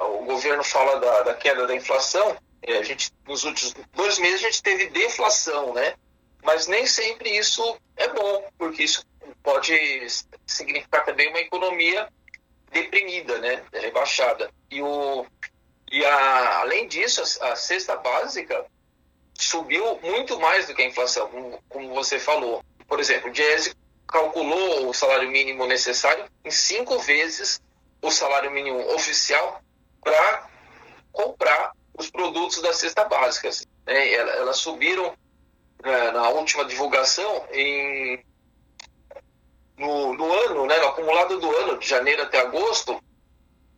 o 0.00 0.24
governo 0.24 0.64
fala 0.64 0.98
da, 1.00 1.22
da 1.22 1.34
queda 1.34 1.66
da 1.66 1.74
inflação, 1.74 2.36
a 2.66 2.82
gente, 2.82 3.12
nos 3.26 3.44
últimos 3.44 3.74
dois 3.94 4.18
meses 4.18 4.40
a 4.40 4.50
gente 4.50 4.62
teve 4.62 4.86
deflação, 4.88 5.72
né? 5.72 5.94
Mas 6.42 6.66
nem 6.66 6.86
sempre 6.86 7.36
isso 7.36 7.76
é 7.96 8.08
bom, 8.08 8.48
porque 8.58 8.82
isso 8.82 9.04
pode 9.42 9.74
significar 10.46 11.04
também 11.04 11.28
uma 11.28 11.40
economia 11.40 12.08
deprimida, 12.70 13.38
né? 13.38 13.64
Rebaixada. 13.72 14.50
E, 14.70 14.82
o, 14.82 15.26
e 15.90 16.04
a, 16.04 16.60
além 16.60 16.86
disso, 16.86 17.22
a, 17.42 17.52
a 17.52 17.56
cesta 17.56 17.96
básica 17.96 18.66
subiu 19.34 19.98
muito 20.02 20.38
mais 20.38 20.66
do 20.66 20.74
que 20.74 20.82
a 20.82 20.86
inflação, 20.86 21.28
como, 21.28 21.62
como 21.68 21.94
você 21.94 22.18
falou. 22.18 22.62
Por 22.86 23.00
exemplo, 23.00 23.30
o 23.30 23.32
Diese 23.32 23.74
calculou 24.06 24.88
o 24.88 24.94
salário 24.94 25.30
mínimo 25.30 25.66
necessário 25.66 26.24
em 26.44 26.50
cinco 26.50 26.98
vezes 26.98 27.60
o 28.02 28.10
salário 28.10 28.50
mínimo 28.50 28.78
oficial 28.94 29.60
para 30.02 30.48
comprar 31.12 31.72
os 31.96 32.10
produtos 32.10 32.62
da 32.62 32.72
cesta 32.72 33.04
básica. 33.04 33.50
Né? 33.86 34.12
Elas 34.12 34.58
subiram 34.58 35.14
né, 35.82 36.10
na 36.12 36.28
última 36.30 36.64
divulgação 36.64 37.44
em, 37.52 38.24
no, 39.76 40.14
no, 40.14 40.32
ano, 40.32 40.66
né, 40.66 40.76
no 40.78 40.88
acumulado 40.88 41.38
do 41.38 41.56
ano, 41.56 41.78
de 41.78 41.88
janeiro 41.88 42.22
até 42.22 42.40
agosto, 42.40 43.02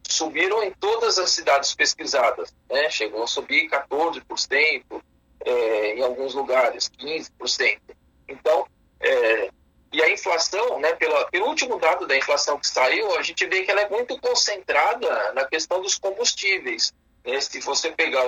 subiram 0.07 0.63
em 0.63 0.73
todas 0.73 1.19
as 1.19 1.31
cidades 1.31 1.75
pesquisadas. 1.75 2.55
Né? 2.69 2.91
Chegou 2.91 3.23
a 3.23 3.27
subir 3.27 3.69
14%, 3.71 5.03
é, 5.43 5.95
em 5.97 6.03
alguns 6.03 6.35
lugares, 6.35 6.91
15%. 6.99 7.81
Então, 8.29 8.67
é, 9.01 9.51
e 9.93 10.01
a 10.03 10.09
inflação, 10.09 10.79
né, 10.79 10.93
pelo 10.95 11.47
último 11.47 11.79
dado 11.79 12.07
da 12.07 12.17
inflação 12.17 12.59
que 12.59 12.67
saiu, 12.67 13.17
a 13.17 13.23
gente 13.23 13.45
vê 13.47 13.63
que 13.63 13.71
ela 13.71 13.81
é 13.81 13.89
muito 13.89 14.19
concentrada 14.21 15.33
na 15.33 15.45
questão 15.47 15.83
dos 15.83 15.99
combustíveis. 15.99 16.93
Né? 17.25 17.41
Se 17.41 17.61
você 17.61 17.91
pegar 17.91 18.25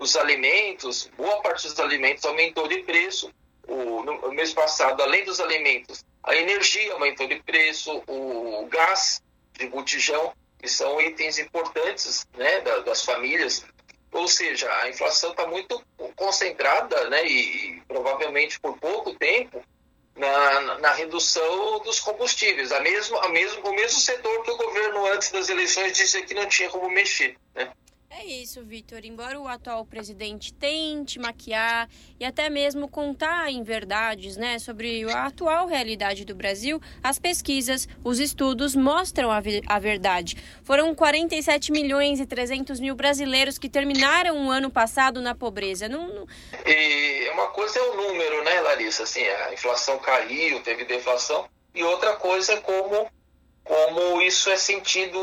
os 0.00 0.16
alimentos, 0.16 1.10
boa 1.16 1.42
parte 1.42 1.68
dos 1.68 1.78
alimentos 1.78 2.24
aumentou 2.24 2.66
de 2.66 2.78
preço. 2.82 3.30
O, 3.68 4.02
no 4.02 4.32
mês 4.32 4.52
passado, 4.52 5.02
além 5.02 5.24
dos 5.24 5.38
alimentos, 5.38 6.04
a 6.24 6.34
energia 6.34 6.94
aumentou 6.94 7.28
de 7.28 7.40
preço, 7.42 8.02
o 8.08 8.66
gás 8.70 9.22
de 9.52 9.68
botijão, 9.68 10.32
que 10.58 10.68
são 10.68 11.00
itens 11.00 11.38
importantes 11.38 12.26
né, 12.36 12.60
das 12.60 13.04
famílias. 13.04 13.64
Ou 14.10 14.26
seja, 14.26 14.70
a 14.80 14.88
inflação 14.88 15.30
está 15.30 15.46
muito 15.46 15.82
concentrada 16.16 17.08
né, 17.10 17.24
e, 17.26 17.76
e 17.76 17.80
provavelmente 17.86 18.58
por 18.58 18.78
pouco 18.78 19.14
tempo 19.14 19.62
na, 20.16 20.78
na, 20.78 20.92
redução 20.92 21.80
dos 21.80 22.00
combustíveis. 22.00 22.72
A 22.72 22.80
mesmo, 22.80 23.18
a 23.18 23.28
mesmo, 23.28 23.66
o 23.68 23.74
mesmo 23.74 23.98
setor 24.00 24.42
que 24.42 24.50
o 24.50 24.56
governo, 24.56 25.06
antes 25.06 25.30
das 25.30 25.48
eleições, 25.48 25.96
disse 25.96 26.22
que 26.22 26.34
não 26.34 26.46
tinha 26.46 26.68
como 26.68 26.90
mexer. 26.90 27.36
Né? 27.54 27.72
É 28.14 28.26
isso, 28.26 28.62
Vitor. 28.62 29.00
Embora 29.04 29.40
o 29.40 29.48
atual 29.48 29.86
presidente 29.86 30.52
tente 30.52 31.18
maquiar 31.18 31.88
e 32.20 32.26
até 32.26 32.50
mesmo 32.50 32.86
contar 32.86 33.50
em 33.50 33.62
verdades 33.62 34.36
né, 34.36 34.58
sobre 34.58 35.10
a 35.10 35.26
atual 35.26 35.66
realidade 35.66 36.26
do 36.26 36.34
Brasil, 36.34 36.78
as 37.02 37.18
pesquisas, 37.18 37.88
os 38.04 38.20
estudos 38.20 38.76
mostram 38.76 39.30
a, 39.30 39.40
a 39.66 39.78
verdade. 39.78 40.36
Foram 40.62 40.94
47 40.94 41.72
milhões 41.72 42.20
e 42.20 42.26
300 42.26 42.78
mil 42.80 42.94
brasileiros 42.94 43.56
que 43.56 43.68
terminaram 43.68 44.46
o 44.46 44.50
ano 44.50 44.70
passado 44.70 45.22
na 45.22 45.34
pobreza. 45.34 45.88
Não, 45.88 46.06
não... 46.06 46.26
E 46.66 47.30
uma 47.32 47.46
coisa 47.48 47.78
é 47.78 47.82
o 47.82 47.96
número, 47.96 48.44
né, 48.44 48.60
Larissa? 48.60 49.04
Assim, 49.04 49.22
a 49.22 49.54
inflação 49.54 49.98
caiu, 49.98 50.62
teve 50.62 50.84
deflação. 50.84 51.48
E 51.74 51.82
outra 51.82 52.14
coisa 52.16 52.52
é 52.52 52.56
como 52.60 53.10
como 53.64 54.20
isso 54.20 54.50
é 54.50 54.56
sentido 54.56 55.18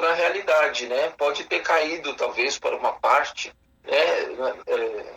na 0.00 0.14
realidade, 0.14 0.86
né? 0.86 1.10
Pode 1.10 1.44
ter 1.44 1.60
caído 1.60 2.14
talvez 2.14 2.58
para 2.58 2.76
uma 2.76 2.92
parte 2.92 3.52
né, 3.84 3.98
é, 4.66 5.16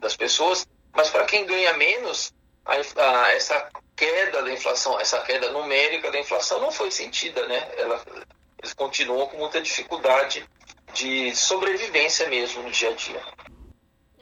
das 0.00 0.16
pessoas, 0.16 0.66
mas 0.92 1.10
para 1.10 1.24
quem 1.24 1.44
ganha 1.46 1.74
menos, 1.74 2.32
a, 2.64 2.74
a, 2.74 3.32
essa 3.32 3.70
queda 3.94 4.42
da 4.42 4.52
inflação, 4.52 4.98
essa 4.98 5.20
queda 5.22 5.52
numérica 5.52 6.10
da 6.10 6.18
inflação 6.18 6.60
não 6.60 6.72
foi 6.72 6.90
sentida, 6.90 7.46
né? 7.46 7.70
Ela, 7.76 8.02
eles 8.58 8.72
continuam 8.72 9.26
com 9.26 9.36
muita 9.36 9.60
dificuldade 9.60 10.48
de 10.94 11.34
sobrevivência 11.36 12.28
mesmo 12.28 12.62
no 12.62 12.70
dia 12.70 12.90
a 12.90 12.94
dia. 12.94 13.22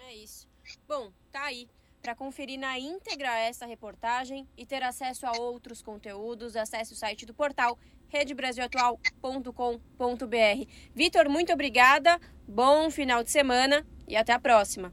É 0.08 0.14
isso. 0.14 0.48
Bom, 0.86 1.12
tá 1.30 1.44
aí. 1.44 1.68
Para 2.02 2.14
conferir 2.14 2.58
na 2.58 2.78
íntegra 2.78 3.36
essa 3.38 3.66
reportagem 3.66 4.48
e 4.56 4.64
ter 4.64 4.82
acesso 4.82 5.26
a 5.26 5.32
outros 5.32 5.82
conteúdos, 5.82 6.56
acesse 6.56 6.92
o 6.92 6.96
site 6.96 7.26
do 7.26 7.34
portal 7.34 7.78
redebrasilatual.com.br. 8.08 10.70
Vitor, 10.94 11.28
muito 11.28 11.52
obrigada, 11.52 12.18
bom 12.46 12.90
final 12.90 13.22
de 13.22 13.30
semana 13.30 13.86
e 14.06 14.16
até 14.16 14.32
a 14.32 14.38
próxima. 14.38 14.92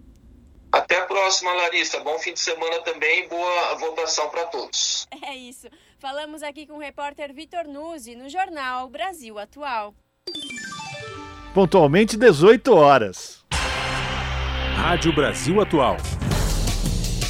Até 0.72 1.00
a 1.00 1.06
próxima, 1.06 1.54
Larissa. 1.54 2.02
Bom 2.02 2.20
fim 2.20 2.34
de 2.34 2.42
semana 2.42 2.82
também 2.82 3.24
e 3.24 3.30
boa 3.30 3.76
votação 3.76 4.30
para 4.30 4.46
todos. 4.48 5.08
É 5.24 5.34
isso. 5.34 5.70
Falamos 6.00 6.44
aqui 6.44 6.68
com 6.68 6.74
o 6.74 6.80
repórter 6.80 7.34
Vitor 7.34 7.66
Nuzzi 7.66 8.14
no 8.14 8.28
jornal 8.28 8.90
Brasil 8.90 9.40
Atual. 9.40 9.96
Pontualmente 11.54 12.18
18 12.18 12.76
horas. 12.76 13.46
Rádio 14.76 15.16
Brasil 15.16 15.62
Atual. 15.62 15.96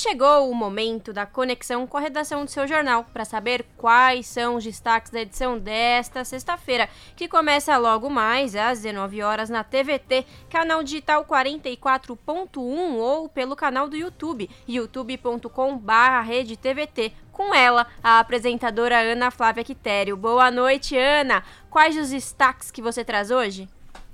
chegou 0.00 0.50
o 0.50 0.54
momento 0.54 1.12
da 1.12 1.26
conexão 1.26 1.86
com 1.86 1.98
a 1.98 2.00
redação 2.00 2.42
do 2.42 2.50
seu 2.50 2.66
jornal 2.66 3.04
para 3.12 3.26
saber 3.26 3.66
quais 3.76 4.26
são 4.26 4.56
os 4.56 4.64
destaques 4.64 5.12
da 5.12 5.20
edição 5.20 5.58
desta 5.58 6.24
sexta-feira, 6.24 6.88
que 7.14 7.28
começa 7.28 7.76
logo 7.76 8.08
mais 8.08 8.56
às 8.56 8.80
19 8.80 9.22
horas 9.22 9.50
na 9.50 9.62
TVT, 9.62 10.24
canal 10.48 10.82
digital 10.82 11.26
44.1 11.26 12.96
ou 12.96 13.28
pelo 13.28 13.54
canal 13.54 13.86
do 13.88 13.96
YouTube, 13.96 14.48
youtube.com/redetvt. 14.66 17.12
Com 17.30 17.54
ela, 17.54 17.86
a 18.02 18.18
apresentadora 18.20 18.98
Ana 18.98 19.30
Flávia 19.30 19.64
Quitério. 19.64 20.16
Boa 20.16 20.50
noite, 20.50 20.96
Ana. 20.96 21.44
Quais 21.68 21.98
os 21.98 22.08
destaques 22.08 22.70
que 22.70 22.80
você 22.80 23.04
traz 23.04 23.30
hoje? 23.30 23.68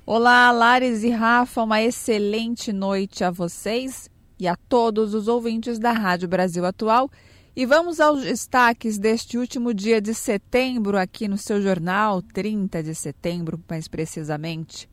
Olá, 0.05 0.51
Lares 0.51 1.01
e 1.03 1.09
Rafa, 1.09 1.63
uma 1.63 1.81
excelente 1.81 2.73
noite 2.73 3.23
a 3.23 3.31
vocês 3.31 4.09
e 4.39 4.47
a 4.47 4.55
todos 4.55 5.13
os 5.13 5.27
ouvintes 5.27 5.79
da 5.79 5.91
Rádio 5.91 6.27
Brasil 6.27 6.65
Atual. 6.65 7.09
E 7.55 7.65
vamos 7.65 7.99
aos 7.99 8.21
destaques 8.21 8.99
deste 8.99 9.37
último 9.37 9.73
dia 9.73 9.99
de 9.99 10.13
setembro 10.13 10.97
aqui 10.97 11.27
no 11.27 11.37
seu 11.37 11.61
jornal, 11.61 12.21
30 12.21 12.83
de 12.83 12.93
setembro, 12.93 13.59
mais 13.67 13.87
precisamente. 13.87 14.87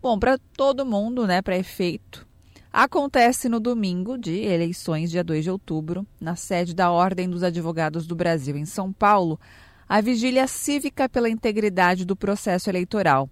Bom, 0.00 0.16
para 0.16 0.38
todo 0.56 0.86
mundo, 0.86 1.26
né, 1.26 1.42
para 1.42 1.58
efeito, 1.58 2.24
acontece 2.72 3.48
no 3.48 3.58
domingo 3.58 4.16
de 4.16 4.44
eleições, 4.44 5.10
dia 5.10 5.24
2 5.24 5.42
de 5.42 5.50
outubro, 5.50 6.06
na 6.20 6.36
sede 6.36 6.72
da 6.72 6.90
Ordem 6.92 7.28
dos 7.28 7.42
Advogados 7.42 8.06
do 8.06 8.14
Brasil, 8.14 8.56
em 8.56 8.64
São 8.64 8.92
Paulo, 8.92 9.40
a 9.88 10.00
vigília 10.00 10.46
cívica 10.46 11.08
pela 11.08 11.28
integridade 11.28 12.04
do 12.04 12.14
processo 12.14 12.70
eleitoral. 12.70 13.28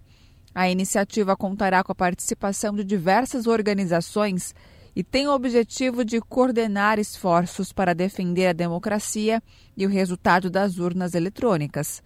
A 0.52 0.68
iniciativa 0.70 1.36
contará 1.36 1.84
com 1.84 1.92
a 1.92 1.94
participação 1.94 2.74
de 2.74 2.82
diversas 2.82 3.46
organizações 3.46 4.54
e 4.96 5.04
tem 5.04 5.28
o 5.28 5.34
objetivo 5.34 6.02
de 6.02 6.18
coordenar 6.22 6.98
esforços 6.98 7.70
para 7.70 7.94
defender 7.94 8.46
a 8.46 8.52
democracia 8.54 9.42
e 9.76 9.84
o 9.84 9.90
resultado 9.90 10.48
das 10.48 10.78
urnas 10.78 11.14
eletrônicas. 11.14 12.02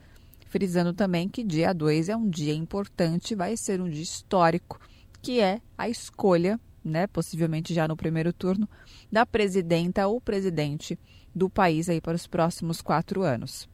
Frisando 0.48 0.92
também 0.92 1.28
que 1.28 1.44
dia 1.44 1.72
2 1.72 2.08
é 2.08 2.16
um 2.16 2.28
dia 2.28 2.52
importante, 2.52 3.36
vai 3.36 3.56
ser 3.56 3.80
um 3.80 3.88
dia 3.88 4.02
histórico, 4.02 4.80
que 5.22 5.40
é 5.40 5.60
a 5.78 5.88
escolha, 5.88 6.58
né, 6.84 7.06
possivelmente 7.06 7.72
já 7.72 7.86
no 7.86 7.96
primeiro 7.96 8.32
turno, 8.32 8.68
da 9.10 9.24
presidenta 9.24 10.08
ou 10.08 10.20
presidente 10.20 10.98
do 11.32 11.48
país 11.48 11.88
aí 11.88 12.00
para 12.00 12.16
os 12.16 12.26
próximos 12.26 12.80
quatro 12.82 13.22
anos. 13.22 13.68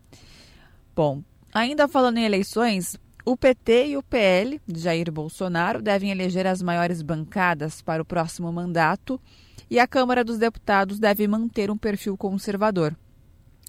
Bom, 0.95 1.23
ainda 1.55 1.89
falando 1.89 2.19
em 2.19 2.25
eleições, 2.27 2.99
o 3.27 3.37
PT 3.37 3.89
e 3.89 3.97
o 3.97 4.05
PL 4.05 4.61
de 4.65 4.79
Jair 4.79 5.11
Bolsonaro 5.11 5.83
devem 5.83 6.13
eleger 6.13 6.47
as 6.47 6.63
maiores 6.63 7.03
bancadas 7.03 7.83
para 7.83 8.01
o 8.01 8.05
próximo 8.05 8.53
mandato 8.53 9.21
e 9.69 9.81
a 9.81 9.87
Câmara 9.87 10.23
dos 10.23 10.39
Deputados 10.39 11.01
deve 11.01 11.27
manter 11.27 11.69
um 11.69 11.77
perfil 11.77 12.17
conservador. 12.17 12.97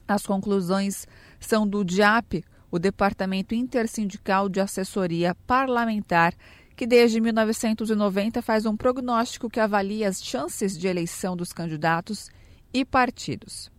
As 0.08 0.28
conclusões 0.28 1.08
são 1.40 1.68
do 1.68 1.84
DIAP, 1.84 2.46
o 2.70 2.78
Departamento 2.78 3.56
Intersindical 3.56 4.48
de 4.48 4.60
Assessoria 4.60 5.34
Parlamentar, 5.48 6.36
que 6.76 6.86
desde 6.86 7.20
1990 7.20 8.44
faz 8.44 8.68
um 8.68 8.78
prognóstico 8.78 9.50
que 9.50 9.60
avalia 9.60 10.08
as 10.08 10.24
chances 10.24 10.78
de 10.78 10.88
eleição 10.88 11.36
dos 11.36 11.52
candidatos 11.52 12.30
e 12.72 12.86
partidos. 12.86 13.72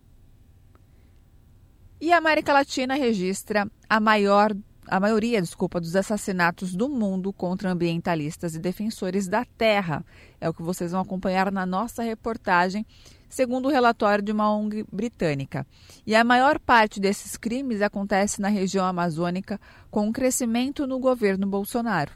E 2.01 2.11
a 2.11 2.17
América 2.17 2.51
Latina 2.51 2.95
registra 2.95 3.65
a 3.89 3.99
maior 4.01 4.53
a 4.89 4.99
maioria, 4.99 5.41
desculpa, 5.41 5.79
dos 5.79 5.95
assassinatos 5.95 6.75
do 6.75 6.89
mundo 6.89 7.31
contra 7.31 7.71
ambientalistas 7.71 8.55
e 8.55 8.59
defensores 8.59 9.27
da 9.27 9.45
terra. 9.45 10.03
É 10.41 10.49
o 10.49 10.53
que 10.53 10.63
vocês 10.63 10.91
vão 10.91 11.01
acompanhar 11.01 11.51
na 11.51 11.65
nossa 11.65 12.01
reportagem, 12.01 12.85
segundo 13.29 13.67
o 13.67 13.71
relatório 13.71 14.23
de 14.23 14.31
uma 14.31 14.51
ONG 14.51 14.83
britânica. 14.91 15.65
E 16.07 16.15
a 16.15 16.23
maior 16.23 16.59
parte 16.59 16.99
desses 16.99 17.37
crimes 17.37 17.81
acontece 17.81 18.41
na 18.41 18.49
região 18.49 18.85
amazônica, 18.85 19.61
com 19.91 20.07
um 20.07 20.11
crescimento 20.11 20.87
no 20.87 20.97
governo 20.97 21.45
Bolsonaro. 21.45 22.11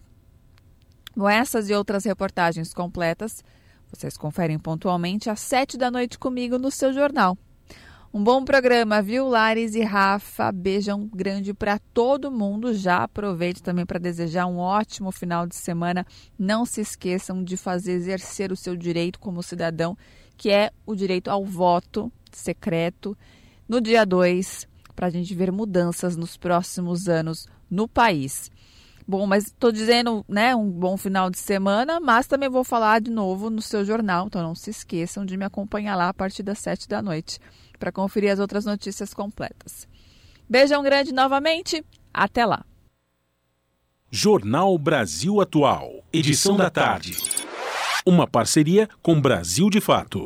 Com 1.14 1.30
essas 1.30 1.70
e 1.70 1.74
outras 1.76 2.06
reportagens 2.06 2.74
completas, 2.74 3.44
vocês 3.92 4.18
conferem 4.18 4.58
pontualmente 4.58 5.30
às 5.30 5.40
sete 5.40 5.78
da 5.78 5.92
noite 5.92 6.18
comigo 6.18 6.58
no 6.58 6.72
seu 6.72 6.92
jornal. 6.92 7.38
Um 8.16 8.24
bom 8.24 8.46
programa, 8.46 9.02
viu, 9.02 9.28
Lares 9.28 9.74
e 9.74 9.82
Rafa? 9.82 10.52
Beijão 10.52 11.10
grande 11.12 11.52
para 11.52 11.80
todo 11.80 12.30
mundo. 12.30 12.72
Já 12.72 13.02
aproveito 13.02 13.64
também 13.64 13.88
para 13.88 13.98
desejar 13.98 14.46
um 14.46 14.60
ótimo 14.60 15.12
final 15.12 15.48
de 15.48 15.56
semana. 15.56 16.06
Não 16.38 16.64
se 16.64 16.80
esqueçam 16.80 17.44
de 17.44 17.58
fazer 17.58 17.94
exercer 17.94 18.52
o 18.52 18.56
seu 18.56 18.76
direito 18.76 19.20
como 19.20 19.42
cidadão, 19.42 19.98
que 20.38 20.52
é 20.52 20.70
o 20.86 20.94
direito 20.94 21.30
ao 21.30 21.44
voto 21.44 22.14
secreto, 22.32 23.18
no 23.68 23.82
dia 23.82 24.06
2, 24.06 24.68
para 24.96 25.08
a 25.08 25.10
gente 25.10 25.34
ver 25.34 25.52
mudanças 25.52 26.16
nos 26.16 26.38
próximos 26.38 27.10
anos 27.10 27.48
no 27.68 27.88
país. 27.88 28.52
Bom, 29.08 29.26
mas 29.26 29.48
estou 29.48 29.72
dizendo, 29.72 30.24
né, 30.30 30.56
um 30.56 30.70
bom 30.70 30.98
final 30.98 31.32
de 31.32 31.40
semana, 31.40 32.00
mas 32.00 32.28
também 32.28 32.48
vou 32.48 32.64
falar 32.64 33.02
de 33.02 33.10
novo 33.10 33.50
no 33.50 33.62
seu 33.62 33.84
jornal, 33.84 34.28
então 34.28 34.44
não 34.44 34.54
se 34.54 34.70
esqueçam 34.70 35.26
de 35.26 35.36
me 35.36 35.46
acompanhar 35.46 35.96
lá 35.96 36.10
a 36.10 36.14
partir 36.14 36.44
das 36.44 36.60
sete 36.60 36.88
da 36.88 37.02
noite 37.02 37.40
para 37.84 37.92
conferir 37.92 38.32
as 38.32 38.40
outras 38.40 38.64
notícias 38.64 39.14
completas. 39.14 39.90
Beijão 40.50 40.82
grande 40.82 41.12
novamente, 41.12 41.84
até 42.14 42.46
lá. 42.46 42.64
Jornal 44.10 44.78
Brasil 44.78 45.42
Atual, 45.42 46.02
edição 46.14 46.56
da 46.56 46.70
tarde. 46.70 47.18
Uma 48.06 48.26
parceria 48.26 48.88
com 49.02 49.20
Brasil 49.20 49.70
de 49.70 49.82
Fato. 49.82 50.24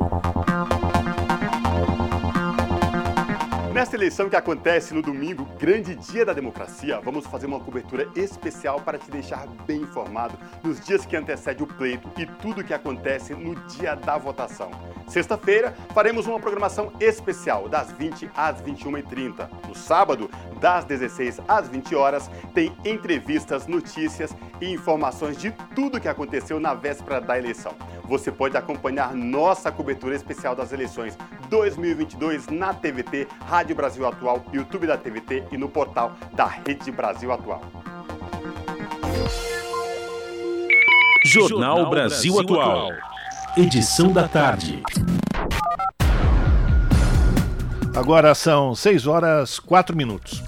Nesta 3.87 3.95
eleição 3.95 4.29
que 4.29 4.35
acontece 4.35 4.93
no 4.93 5.01
domingo, 5.01 5.45
grande 5.57 5.95
dia 5.95 6.25
da 6.25 6.33
democracia, 6.33 6.99
vamos 6.99 7.25
fazer 7.25 7.45
uma 7.45 7.57
cobertura 7.57 8.05
especial 8.17 8.81
para 8.81 8.97
te 8.97 9.09
deixar 9.09 9.47
bem 9.65 9.83
informado 9.83 10.37
nos 10.61 10.85
dias 10.85 11.05
que 11.05 11.15
antecede 11.15 11.63
o 11.63 11.67
pleito 11.67 12.11
e 12.17 12.25
tudo 12.25 12.59
o 12.59 12.63
que 12.65 12.73
acontece 12.73 13.33
no 13.33 13.55
dia 13.67 13.95
da 13.95 14.17
votação. 14.17 14.71
Sexta-feira, 15.07 15.73
faremos 15.93 16.27
uma 16.27 16.37
programação 16.37 16.91
especial 16.99 17.69
das 17.69 17.89
20 17.93 18.29
às 18.35 18.61
21h30. 18.61 19.47
No 19.65 19.73
sábado, 19.73 20.29
das 20.59 20.83
16 20.83 21.39
às 21.47 21.69
20 21.69 21.95
horas, 21.95 22.29
tem 22.53 22.75
entrevistas, 22.83 23.67
notícias 23.67 24.35
e 24.59 24.69
informações 24.69 25.37
de 25.37 25.49
tudo 25.73 25.97
o 25.97 26.01
que 26.01 26.09
aconteceu 26.09 26.59
na 26.59 26.73
véspera 26.73 27.21
da 27.21 27.37
eleição. 27.37 27.73
Você 28.03 28.33
pode 28.33 28.57
acompanhar 28.57 29.13
nossa 29.13 29.71
cobertura 29.71 30.13
especial 30.13 30.55
das 30.55 30.73
eleições 30.73 31.17
2022 31.49 32.47
na 32.47 32.73
TVT, 32.73 33.27
Rádio 33.45 33.76
Brasil 33.77 34.07
Atual, 34.07 34.43
YouTube 34.51 34.87
da 34.87 34.97
TVT 34.97 35.43
e 35.51 35.57
no 35.57 35.69
portal 35.69 36.17
da 36.33 36.47
Rede 36.47 36.91
Brasil 36.91 37.31
Atual. 37.31 37.61
Jornal 41.23 41.87
Brasil 41.87 42.39
Atual. 42.39 42.89
Edição 43.55 44.11
da 44.11 44.27
tarde. 44.27 44.81
Agora 47.95 48.33
são 48.33 48.73
6 48.73 49.05
horas 49.05 49.59
4 49.59 49.95
minutos. 49.95 50.43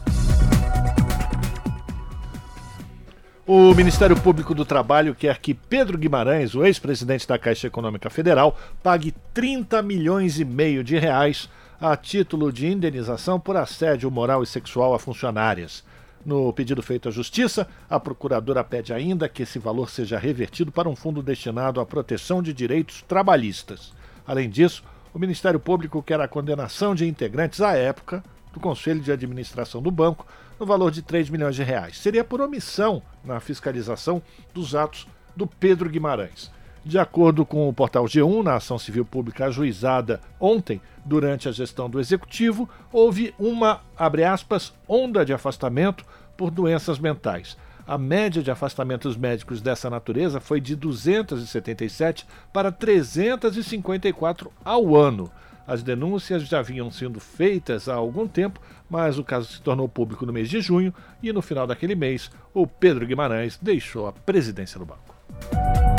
O 3.45 3.73
Ministério 3.75 4.19
Público 4.19 4.55
do 4.55 4.65
Trabalho 4.65 5.13
quer 5.13 5.37
que 5.37 5.53
Pedro 5.53 5.99
Guimarães, 5.99 6.55
o 6.55 6.65
ex-presidente 6.65 7.27
da 7.27 7.37
Caixa 7.37 7.67
Econômica 7.67 8.09
Federal, 8.09 8.57
pague 8.81 9.13
30 9.35 9.83
milhões 9.83 10.39
e 10.39 10.45
meio 10.45 10.83
de 10.83 10.97
reais 10.97 11.47
a 11.81 11.95
título 11.95 12.51
de 12.51 12.67
indenização 12.67 13.39
por 13.39 13.55
assédio 13.55 14.11
moral 14.11 14.43
e 14.43 14.45
sexual 14.45 14.93
a 14.93 14.99
funcionárias. 14.99 15.83
No 16.25 16.51
pedido 16.51 16.83
feito 16.83 17.07
à 17.07 17.11
Justiça, 17.11 17.65
a 17.89 17.97
procuradora 17.97 18.61
pede 18.65 18.91
ainda 18.91 19.29
que 19.29 19.43
esse 19.43 19.57
valor 19.57 19.89
seja 19.89 20.19
revertido 20.19 20.73
para 20.73 20.89
um 20.89 20.95
fundo 20.95 21.23
destinado 21.23 21.79
à 21.79 21.85
proteção 21.85 22.43
de 22.43 22.53
direitos 22.53 23.01
trabalhistas. 23.03 23.93
Além 24.27 24.49
disso, 24.49 24.83
o 25.13 25.19
Ministério 25.19 25.59
Público 25.59 26.03
quer 26.03 26.19
a 26.19 26.27
condenação 26.27 26.93
de 26.93 27.07
integrantes 27.07 27.61
à 27.61 27.77
época 27.77 28.21
do 28.51 28.59
Conselho 28.59 28.99
de 28.99 29.11
Administração 29.11 29.81
do 29.81 29.89
banco 29.89 30.27
no 30.59 30.65
valor 30.65 30.91
de 30.91 31.01
3 31.01 31.29
milhões 31.29 31.55
de 31.55 31.63
reais. 31.63 31.97
Seria 31.97 32.25
por 32.25 32.41
omissão 32.41 33.01
na 33.23 33.39
fiscalização 33.39 34.21
dos 34.53 34.75
atos 34.75 35.07
do 35.33 35.47
Pedro 35.47 35.89
Guimarães. 35.89 36.51
De 36.83 36.97
acordo 36.97 37.45
com 37.45 37.67
o 37.67 37.73
portal 37.73 38.05
G1, 38.05 38.43
na 38.43 38.55
ação 38.55 38.79
civil 38.79 39.03
pública 39.03 39.45
ajuizada 39.45 40.21
ontem, 40.39 40.81
durante 41.05 41.49
a 41.49 41.51
gestão 41.51 41.89
do 41.89 41.99
executivo, 41.99 42.69
houve 42.91 43.33
uma, 43.37 43.81
aspas, 43.97 44.73
onda 44.87 45.25
de 45.25 45.33
afastamento 45.33 46.05
por 46.37 46.49
doenças 46.49 46.97
mentais. 46.97 47.57
A 47.85 47.97
média 47.97 48.41
de 48.43 48.51
afastamentos 48.51 49.17
médicos 49.17 49.61
dessa 49.61 49.89
natureza 49.89 50.39
foi 50.39 50.61
de 50.61 50.75
277 50.75 52.25
para 52.53 52.71
354 52.71 54.51
ao 54.63 54.95
ano. 54.95 55.29
As 55.65 55.83
denúncias 55.83 56.47
já 56.47 56.61
vinham 56.61 56.89
sendo 56.89 57.19
feitas 57.19 57.89
há 57.89 57.95
algum 57.95 58.27
tempo, 58.27 58.59
mas 58.89 59.19
o 59.19 59.23
caso 59.23 59.51
se 59.51 59.61
tornou 59.61 59.89
público 59.89 60.25
no 60.25 60.33
mês 60.33 60.49
de 60.49 60.61
junho 60.61 60.93
e 61.21 61.33
no 61.33 61.41
final 61.41 61.67
daquele 61.67 61.93
mês, 61.93 62.31
o 62.53 62.65
Pedro 62.65 63.05
Guimarães 63.05 63.59
deixou 63.61 64.07
a 64.07 64.11
presidência 64.13 64.79
do 64.79 64.85
banco. 64.85 65.98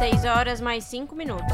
6 0.00 0.24
horas 0.24 0.62
mais 0.62 0.84
5 0.84 1.14
minutos. 1.14 1.44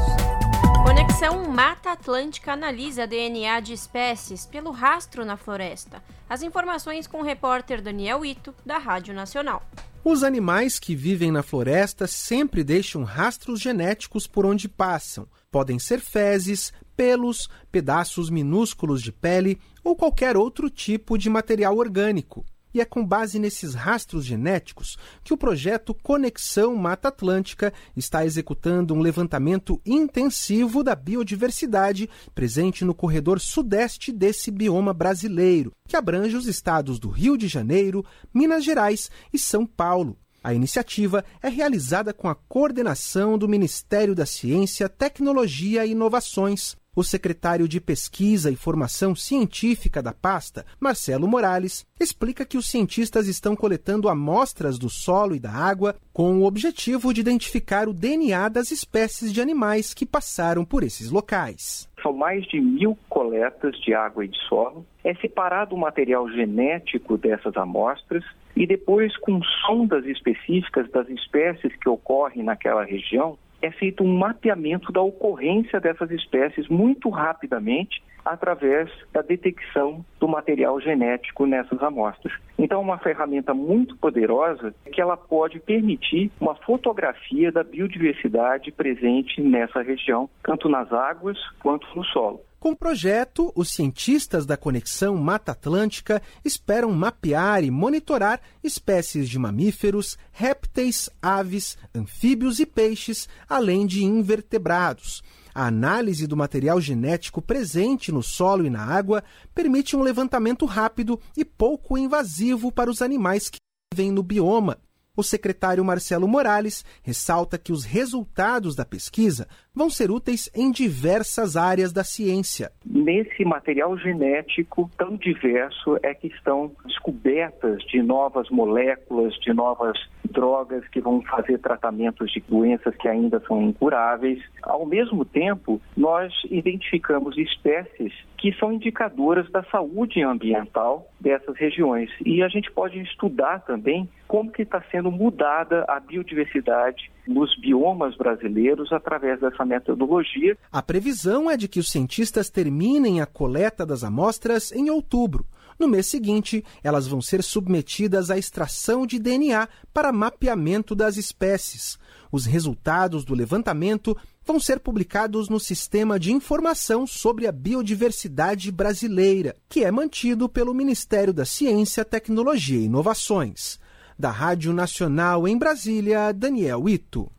Conexão 0.81 1.49
Mata 1.49 1.91
Atlântica 1.91 2.53
analisa 2.53 3.05
DNA 3.05 3.59
de 3.59 3.73
espécies 3.73 4.45
pelo 4.45 4.71
rastro 4.71 5.25
na 5.25 5.35
floresta. 5.35 6.01
As 6.29 6.41
informações 6.41 7.07
com 7.07 7.19
o 7.19 7.23
repórter 7.23 7.81
Daniel 7.81 8.23
Ito, 8.23 8.55
da 8.65 8.77
Rádio 8.77 9.13
Nacional. 9.13 9.61
Os 10.01 10.23
animais 10.23 10.79
que 10.79 10.95
vivem 10.95 11.29
na 11.29 11.43
floresta 11.43 12.07
sempre 12.07 12.63
deixam 12.63 13.03
rastros 13.03 13.59
genéticos 13.59 14.25
por 14.25 14.45
onde 14.45 14.69
passam. 14.69 15.27
Podem 15.51 15.77
ser 15.77 15.99
fezes, 15.99 16.71
pelos, 16.95 17.49
pedaços 17.69 18.29
minúsculos 18.29 19.01
de 19.01 19.11
pele 19.11 19.59
ou 19.83 19.93
qualquer 19.93 20.37
outro 20.37 20.69
tipo 20.69 21.17
de 21.17 21.29
material 21.29 21.75
orgânico. 21.75 22.45
E 22.77 22.79
é 22.79 22.85
com 22.85 23.03
base 23.03 23.39
nesses 23.39 23.73
rastros 23.73 24.23
genéticos 24.23 24.99
que 25.23 25.33
o 25.33 25.37
projeto 25.37 25.95
Conexão 25.95 26.75
Mata 26.75 27.07
Atlântica 27.07 27.73
está 27.95 28.23
executando 28.23 28.93
um 28.93 28.99
levantamento 28.99 29.81
intensivo 29.83 30.83
da 30.83 30.93
biodiversidade 30.93 32.07
presente 32.35 32.85
no 32.85 32.93
corredor 32.93 33.39
sudeste 33.39 34.11
desse 34.11 34.51
bioma 34.51 34.93
brasileiro, 34.93 35.71
que 35.87 35.97
abrange 35.97 36.37
os 36.37 36.45
estados 36.45 36.99
do 36.99 37.09
Rio 37.09 37.35
de 37.35 37.47
Janeiro, 37.47 38.05
Minas 38.31 38.63
Gerais 38.63 39.09
e 39.33 39.39
São 39.39 39.65
Paulo. 39.65 40.15
A 40.43 40.53
iniciativa 40.53 41.25
é 41.41 41.49
realizada 41.49 42.13
com 42.13 42.29
a 42.29 42.35
coordenação 42.35 43.39
do 43.39 43.49
Ministério 43.49 44.13
da 44.13 44.27
Ciência, 44.27 44.87
Tecnologia 44.87 45.83
e 45.83 45.93
Inovações. 45.93 46.77
O 46.97 47.03
secretário 47.03 47.67
de 47.67 47.79
Pesquisa 47.79 48.49
e 48.49 48.55
Formação 48.55 49.13
Científica 49.13 50.01
da 50.01 50.11
pasta, 50.11 50.65
Marcelo 50.79 51.27
Morales, 51.27 51.85
explica 51.99 52.43
que 52.43 52.57
os 52.57 52.67
cientistas 52.67 53.27
estão 53.27 53.55
coletando 53.55 54.09
amostras 54.09 54.79
do 54.79 54.89
solo 54.89 55.35
e 55.35 55.39
da 55.39 55.51
água 55.51 55.95
com 56.11 56.39
o 56.39 56.45
objetivo 56.45 57.13
de 57.13 57.21
identificar 57.21 57.87
o 57.87 57.93
DNA 57.93 58.49
das 58.49 58.71
espécies 58.71 59.31
de 59.31 59.39
animais 59.39 59.93
que 59.93 60.07
passaram 60.07 60.65
por 60.65 60.81
esses 60.81 61.11
locais. 61.11 61.87
São 62.01 62.13
mais 62.13 62.43
de 62.47 62.59
mil 62.59 62.97
coletas 63.07 63.79
de 63.81 63.93
água 63.93 64.25
e 64.25 64.29
de 64.29 64.39
solo. 64.47 64.83
É 65.03 65.13
separado 65.13 65.75
o 65.75 65.79
material 65.79 66.27
genético 66.31 67.15
dessas 67.15 67.55
amostras 67.57 68.23
e 68.55 68.65
depois, 68.65 69.15
com 69.17 69.39
sondas 69.67 70.03
específicas 70.07 70.89
das 70.89 71.07
espécies 71.09 71.75
que 71.75 71.87
ocorrem 71.87 72.43
naquela 72.43 72.83
região, 72.83 73.37
é 73.61 73.71
feito 73.71 74.03
um 74.03 74.17
mapeamento 74.17 74.91
da 74.91 75.01
ocorrência 75.01 75.79
dessas 75.79 76.11
espécies 76.11 76.67
muito 76.67 77.09
rapidamente 77.09 78.01
através 78.27 78.91
da 79.13 79.21
detecção 79.21 80.05
do 80.19 80.27
material 80.27 80.79
genético 80.81 81.45
nessas 81.45 81.81
amostras. 81.81 82.33
Então, 82.57 82.81
é 82.81 82.83
uma 82.83 82.97
ferramenta 82.97 83.53
muito 83.53 83.95
poderosa 83.97 84.75
que 84.91 84.99
ela 84.99 85.15
pode 85.15 85.59
permitir 85.59 86.29
uma 86.39 86.55
fotografia 86.55 87.51
da 87.51 87.63
biodiversidade 87.63 88.71
presente 88.71 89.41
nessa 89.41 89.81
região, 89.81 90.29
tanto 90.43 90.67
nas 90.67 90.91
águas 90.91 91.37
quanto 91.59 91.87
no 91.95 92.03
solo. 92.03 92.41
Com 92.67 92.73
o 92.73 92.75
projeto, 92.75 93.49
os 93.55 93.69
cientistas 93.69 94.45
da 94.45 94.57
Conexão 94.57 95.15
Mata 95.15 95.53
Atlântica 95.53 96.21
esperam 96.43 96.91
mapear 96.91 97.63
e 97.63 97.71
monitorar 97.71 98.41
espécies 98.61 99.29
de 99.29 99.39
mamíferos, 99.39 100.17
répteis, 100.33 101.09
aves, 101.21 101.77
anfíbios 101.95 102.59
e 102.59 102.65
peixes, 102.65 103.29
além 103.47 103.87
de 103.87 104.03
invertebrados. 104.03 105.23
A 105.55 105.67
análise 105.67 106.27
do 106.27 106.35
material 106.35 106.81
genético 106.81 107.41
presente 107.41 108.11
no 108.11 108.21
solo 108.21 108.65
e 108.65 108.69
na 108.69 108.83
água 108.83 109.23
permite 109.55 109.95
um 109.95 110.01
levantamento 110.01 110.65
rápido 110.65 111.21
e 111.37 111.45
pouco 111.45 111.97
invasivo 111.97 112.69
para 112.69 112.91
os 112.91 113.01
animais 113.01 113.49
que 113.49 113.59
vivem 113.93 114.11
no 114.11 114.21
bioma. 114.21 114.77
O 115.17 115.23
secretário 115.23 115.83
Marcelo 115.83 116.27
Morales 116.27 116.85
ressalta 117.01 117.57
que 117.57 117.71
os 117.71 117.83
resultados 117.83 118.75
da 118.75 118.85
pesquisa 118.85 119.47
vão 119.73 119.89
ser 119.89 120.11
úteis 120.11 120.47
em 120.55 120.71
diversas 120.71 121.57
áreas 121.57 121.91
da 121.91 122.03
ciência. 122.03 122.71
Nesse 122.85 123.43
material 123.43 123.97
genético 123.97 124.91
tão 124.95 125.15
diverso 125.15 125.97
é 126.03 126.13
que 126.13 126.27
estão 126.27 126.71
descobertas 126.85 127.83
de 127.85 127.99
novas 128.03 128.47
moléculas, 128.51 129.33
de 129.39 129.51
novas 129.53 129.97
drogas 130.29 130.87
que 130.89 131.01
vão 131.01 131.21
fazer 131.23 131.57
tratamentos 131.59 132.31
de 132.31 132.39
doenças 132.47 132.95
que 132.97 133.07
ainda 133.07 133.41
são 133.47 133.61
incuráveis. 133.63 134.39
Ao 134.67 134.85
mesmo 134.85 135.23
tempo, 135.23 135.81
nós 135.95 136.33
identificamos 136.51 137.37
espécies 137.37 138.13
que 138.37 138.53
são 138.59 138.71
indicadoras 138.71 139.49
da 139.49 139.63
saúde 139.63 140.21
ambiental 140.21 141.09
dessas 141.19 141.55
regiões. 141.55 142.09
E 142.25 142.43
a 142.43 142.49
gente 142.49 142.71
pode 142.71 142.99
estudar 142.99 143.61
também 143.61 144.09
como 144.27 144.51
que 144.51 144.61
está 144.61 144.83
sendo 144.91 145.09
mudada 145.09 145.85
a 145.87 145.99
biodiversidade 145.99 147.09
nos 147.25 147.57
biomas 147.59 148.15
brasileiros 148.15 148.91
através 148.91 149.39
dessa 149.39 149.65
metodologia. 149.65 150.57
A 150.71 150.81
previsão 150.81 151.49
é 151.49 151.57
de 151.57 151.67
que 151.67 151.79
os 151.79 151.89
cientistas 151.89 152.49
terminem 152.49 153.21
a 153.21 153.25
coleta 153.25 153.85
das 153.85 154.03
amostras 154.03 154.71
em 154.71 154.89
outubro. 154.89 155.45
No 155.79 155.87
mês 155.87 156.07
seguinte, 156.07 156.63
elas 156.83 157.07
vão 157.07 157.21
ser 157.21 157.43
submetidas 157.43 158.31
à 158.31 158.37
extração 158.37 159.05
de 159.05 159.19
DNA 159.19 159.69
para 159.93 160.11
mapeamento 160.11 160.95
das 160.95 161.17
espécies. 161.17 161.99
Os 162.31 162.45
resultados 162.45 163.23
do 163.23 163.35
levantamento 163.35 164.17
vão 164.45 164.59
ser 164.59 164.79
publicados 164.79 165.49
no 165.49 165.59
Sistema 165.59 166.19
de 166.19 166.31
Informação 166.31 167.05
sobre 167.05 167.47
a 167.47 167.51
Biodiversidade 167.51 168.71
Brasileira, 168.71 169.55
que 169.69 169.83
é 169.83 169.91
mantido 169.91 170.49
pelo 170.49 170.73
Ministério 170.73 171.33
da 171.33 171.45
Ciência, 171.45 172.03
Tecnologia 172.03 172.79
e 172.79 172.85
Inovações. 172.85 173.79
Da 174.17 174.31
Rádio 174.31 174.73
Nacional 174.73 175.47
em 175.47 175.55
Brasília, 175.55 176.31
Daniel 176.33 176.89
Ito. 176.89 177.31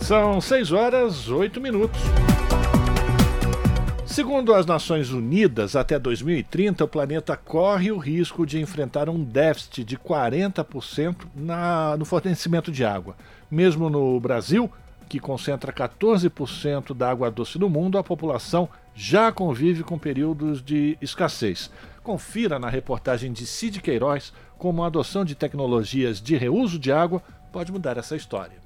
São 0.00 0.40
6 0.40 0.72
horas 0.72 1.28
8 1.28 1.60
minutos. 1.60 2.00
Segundo 4.20 4.52
as 4.52 4.66
Nações 4.66 5.12
Unidas, 5.12 5.74
até 5.74 5.98
2030 5.98 6.84
o 6.84 6.88
planeta 6.88 7.38
corre 7.38 7.90
o 7.90 7.96
risco 7.96 8.44
de 8.44 8.60
enfrentar 8.60 9.08
um 9.08 9.24
déficit 9.24 9.82
de 9.82 9.96
40% 9.96 11.16
na, 11.34 11.96
no 11.96 12.04
fornecimento 12.04 12.70
de 12.70 12.84
água. 12.84 13.16
Mesmo 13.50 13.88
no 13.88 14.20
Brasil, 14.20 14.70
que 15.08 15.18
concentra 15.18 15.72
14% 15.72 16.92
da 16.92 17.10
água 17.10 17.30
doce 17.30 17.58
do 17.58 17.70
mundo, 17.70 17.96
a 17.96 18.04
população 18.04 18.68
já 18.94 19.32
convive 19.32 19.82
com 19.82 19.98
períodos 19.98 20.62
de 20.62 20.98
escassez. 21.00 21.70
Confira 22.02 22.58
na 22.58 22.68
reportagem 22.68 23.32
de 23.32 23.46
Cid 23.46 23.80
Queiroz 23.80 24.34
como 24.58 24.84
a 24.84 24.88
adoção 24.88 25.24
de 25.24 25.34
tecnologias 25.34 26.20
de 26.20 26.36
reuso 26.36 26.78
de 26.78 26.92
água 26.92 27.22
pode 27.50 27.72
mudar 27.72 27.96
essa 27.96 28.14
história. 28.14 28.58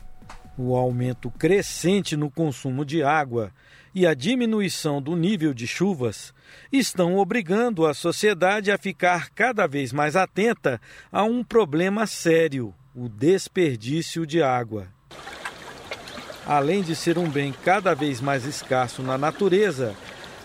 O 0.58 0.74
aumento 0.74 1.30
crescente 1.30 2.16
no 2.16 2.28
consumo 2.28 2.84
de 2.84 3.04
água 3.04 3.52
e 3.94 4.06
a 4.06 4.12
diminuição 4.12 5.00
do 5.00 5.14
nível 5.14 5.54
de 5.54 5.66
chuvas 5.66 6.34
estão 6.72 7.16
obrigando 7.16 7.86
a 7.86 7.94
sociedade 7.94 8.72
a 8.72 8.76
ficar 8.76 9.30
cada 9.30 9.66
vez 9.66 9.92
mais 9.92 10.16
atenta 10.16 10.80
a 11.12 11.22
um 11.22 11.44
problema 11.44 12.06
sério: 12.06 12.74
o 12.94 13.08
desperdício 13.08 14.26
de 14.26 14.42
água. 14.42 14.88
Além 16.46 16.82
de 16.82 16.94
ser 16.94 17.16
um 17.16 17.28
bem 17.28 17.54
cada 17.64 17.94
vez 17.94 18.20
mais 18.20 18.44
escasso 18.44 19.02
na 19.02 19.16
natureza, 19.16 19.94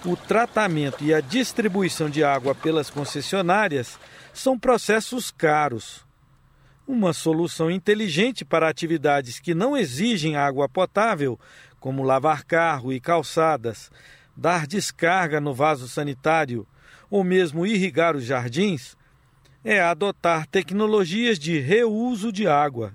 o 0.05 0.15
tratamento 0.15 1.03
e 1.03 1.13
a 1.13 1.19
distribuição 1.19 2.09
de 2.09 2.23
água 2.23 2.55
pelas 2.55 2.89
concessionárias 2.89 3.99
são 4.33 4.57
processos 4.57 5.29
caros 5.31 6.07
uma 6.89 7.13
solução 7.13 7.69
inteligente 7.69 8.43
para 8.43 8.67
atividades 8.67 9.39
que 9.39 9.53
não 9.53 9.77
exigem 9.77 10.35
água 10.35 10.67
potável, 10.67 11.39
como 11.79 12.03
lavar 12.03 12.43
carro 12.43 12.91
e 12.91 12.99
calçadas, 12.99 13.91
dar 14.35 14.67
descarga 14.67 15.39
no 15.39 15.53
vaso 15.53 15.87
sanitário 15.87 16.67
ou 17.09 17.23
mesmo 17.23 17.65
irrigar 17.65 18.15
os 18.15 18.23
jardins, 18.23 18.95
é 19.63 19.81
adotar 19.81 20.45
tecnologias 20.47 21.37
de 21.37 21.59
reuso 21.59 22.31
de 22.31 22.47
água. 22.47 22.93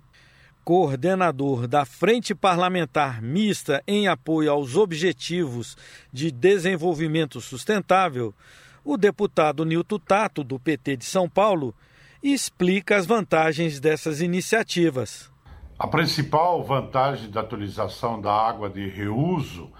Coordenador 0.65 1.66
da 1.66 1.85
Frente 1.85 2.35
Parlamentar 2.35 3.20
Mista 3.20 3.82
em 3.86 4.09
apoio 4.09 4.51
aos 4.51 4.77
Objetivos 4.77 5.77
de 6.11 6.31
Desenvolvimento 6.31 7.39
Sustentável, 7.40 8.35
o 8.82 8.97
deputado 8.97 9.65
Nilton 9.65 9.98
Tato, 9.98 10.43
do 10.43 10.59
PT 10.59 10.97
de 10.98 11.05
São 11.05 11.28
Paulo, 11.28 11.74
explica 12.23 12.97
as 12.97 13.05
vantagens 13.05 13.78
dessas 13.78 14.23
iniciativas. 14.23 15.31
A 15.76 15.88
principal 15.88 16.62
vantagem 16.62 17.28
da 17.28 17.42
utilização 17.42 18.20
da 18.20 18.32
água 18.32 18.70
de 18.70 18.88
reuso 18.88 19.72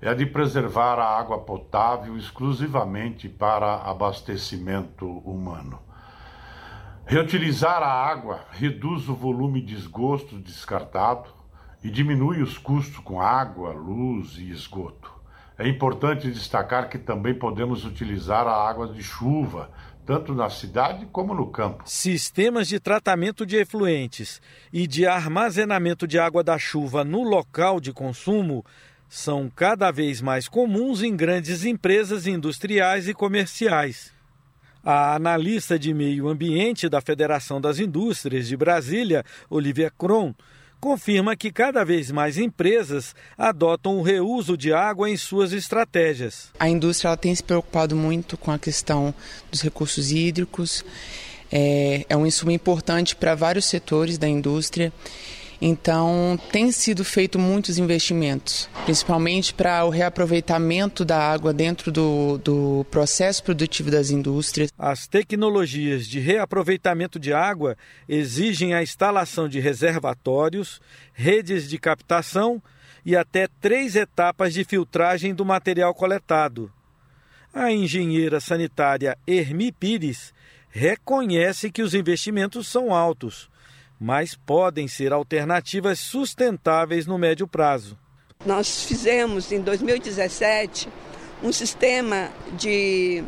é 0.00 0.08
a 0.08 0.14
de 0.14 0.24
preservar 0.24 1.00
a 1.00 1.18
água 1.18 1.38
potável 1.38 2.16
exclusivamente 2.16 3.28
para 3.28 3.82
abastecimento 3.82 5.04
humano. 5.04 5.80
Reutilizar 7.04 7.82
a 7.82 7.92
água 7.92 8.44
reduz 8.52 9.08
o 9.08 9.14
volume 9.14 9.60
de 9.60 9.74
esgoto 9.74 10.38
descartado 10.38 11.28
e 11.82 11.90
diminui 11.90 12.40
os 12.40 12.56
custos 12.56 12.98
com 12.98 13.20
água, 13.20 13.72
luz 13.72 14.38
e 14.38 14.48
esgoto. 14.48 15.12
É 15.58 15.68
importante 15.68 16.30
destacar 16.30 16.88
que 16.88 16.98
também 16.98 17.34
podemos 17.34 17.84
utilizar 17.84 18.46
a 18.46 18.68
água 18.68 18.86
de 18.86 19.02
chuva 19.02 19.70
tanto 20.04 20.34
na 20.34 20.50
cidade 20.50 21.06
como 21.12 21.34
no 21.34 21.46
campo. 21.46 21.82
Sistemas 21.86 22.68
de 22.68 22.80
tratamento 22.80 23.46
de 23.46 23.56
efluentes 23.56 24.40
e 24.72 24.86
de 24.86 25.06
armazenamento 25.06 26.06
de 26.06 26.18
água 26.18 26.42
da 26.42 26.58
chuva 26.58 27.04
no 27.04 27.22
local 27.22 27.80
de 27.80 27.92
consumo 27.92 28.64
são 29.08 29.50
cada 29.54 29.90
vez 29.90 30.20
mais 30.20 30.48
comuns 30.48 31.02
em 31.02 31.14
grandes 31.14 31.64
empresas 31.64 32.26
industriais 32.26 33.08
e 33.08 33.14
comerciais. 33.14 34.12
A 34.82 35.14
analista 35.14 35.78
de 35.78 35.94
meio 35.94 36.28
ambiente 36.28 36.88
da 36.88 37.00
Federação 37.00 37.60
das 37.60 37.78
Indústrias 37.78 38.48
de 38.48 38.56
Brasília, 38.56 39.24
Olivia 39.48 39.92
Kron, 39.96 40.34
confirma 40.82 41.36
que 41.36 41.52
cada 41.52 41.84
vez 41.84 42.10
mais 42.10 42.36
empresas 42.36 43.14
adotam 43.38 43.98
o 43.98 44.02
reuso 44.02 44.56
de 44.56 44.72
água 44.72 45.08
em 45.08 45.16
suas 45.16 45.52
estratégias. 45.52 46.50
A 46.58 46.68
indústria 46.68 47.16
tem 47.16 47.32
se 47.32 47.42
preocupado 47.42 47.94
muito 47.94 48.36
com 48.36 48.50
a 48.50 48.58
questão 48.58 49.14
dos 49.48 49.60
recursos 49.60 50.10
hídricos. 50.10 50.84
É, 51.52 52.04
é 52.08 52.16
um 52.16 52.26
insumo 52.26 52.50
importante 52.50 53.14
para 53.14 53.36
vários 53.36 53.66
setores 53.66 54.18
da 54.18 54.28
indústria 54.28 54.92
então, 55.64 56.36
tem 56.50 56.72
sido 56.72 57.04
feito 57.04 57.38
muitos 57.38 57.78
investimentos, 57.78 58.68
principalmente 58.84 59.54
para 59.54 59.84
o 59.84 59.90
reaproveitamento 59.90 61.04
da 61.04 61.16
água 61.16 61.54
dentro 61.54 61.92
do, 61.92 62.36
do 62.38 62.84
processo 62.90 63.44
produtivo 63.44 63.88
das 63.88 64.10
indústrias. 64.10 64.72
As 64.76 65.06
tecnologias 65.06 66.08
de 66.08 66.18
reaproveitamento 66.18 67.16
de 67.16 67.32
água 67.32 67.76
exigem 68.08 68.74
a 68.74 68.82
instalação 68.82 69.48
de 69.48 69.60
reservatórios, 69.60 70.80
redes 71.12 71.68
de 71.68 71.78
captação 71.78 72.60
e 73.06 73.14
até 73.14 73.46
três 73.60 73.94
etapas 73.94 74.52
de 74.52 74.64
filtragem 74.64 75.32
do 75.32 75.44
material 75.44 75.94
coletado. 75.94 76.72
A 77.54 77.70
engenheira 77.70 78.40
sanitária 78.40 79.16
Hermi 79.28 79.70
Pires 79.70 80.34
reconhece 80.70 81.70
que 81.70 81.82
os 81.82 81.94
investimentos 81.94 82.66
são 82.66 82.92
altos 82.92 83.51
mas 84.02 84.34
podem 84.34 84.88
ser 84.88 85.12
alternativas 85.12 86.00
sustentáveis 86.00 87.06
no 87.06 87.16
médio 87.16 87.46
prazo. 87.46 87.96
Nós 88.44 88.82
fizemos 88.82 89.52
em 89.52 89.60
2017 89.60 90.88
um 91.40 91.52
sistema 91.52 92.28
de, 92.58 93.22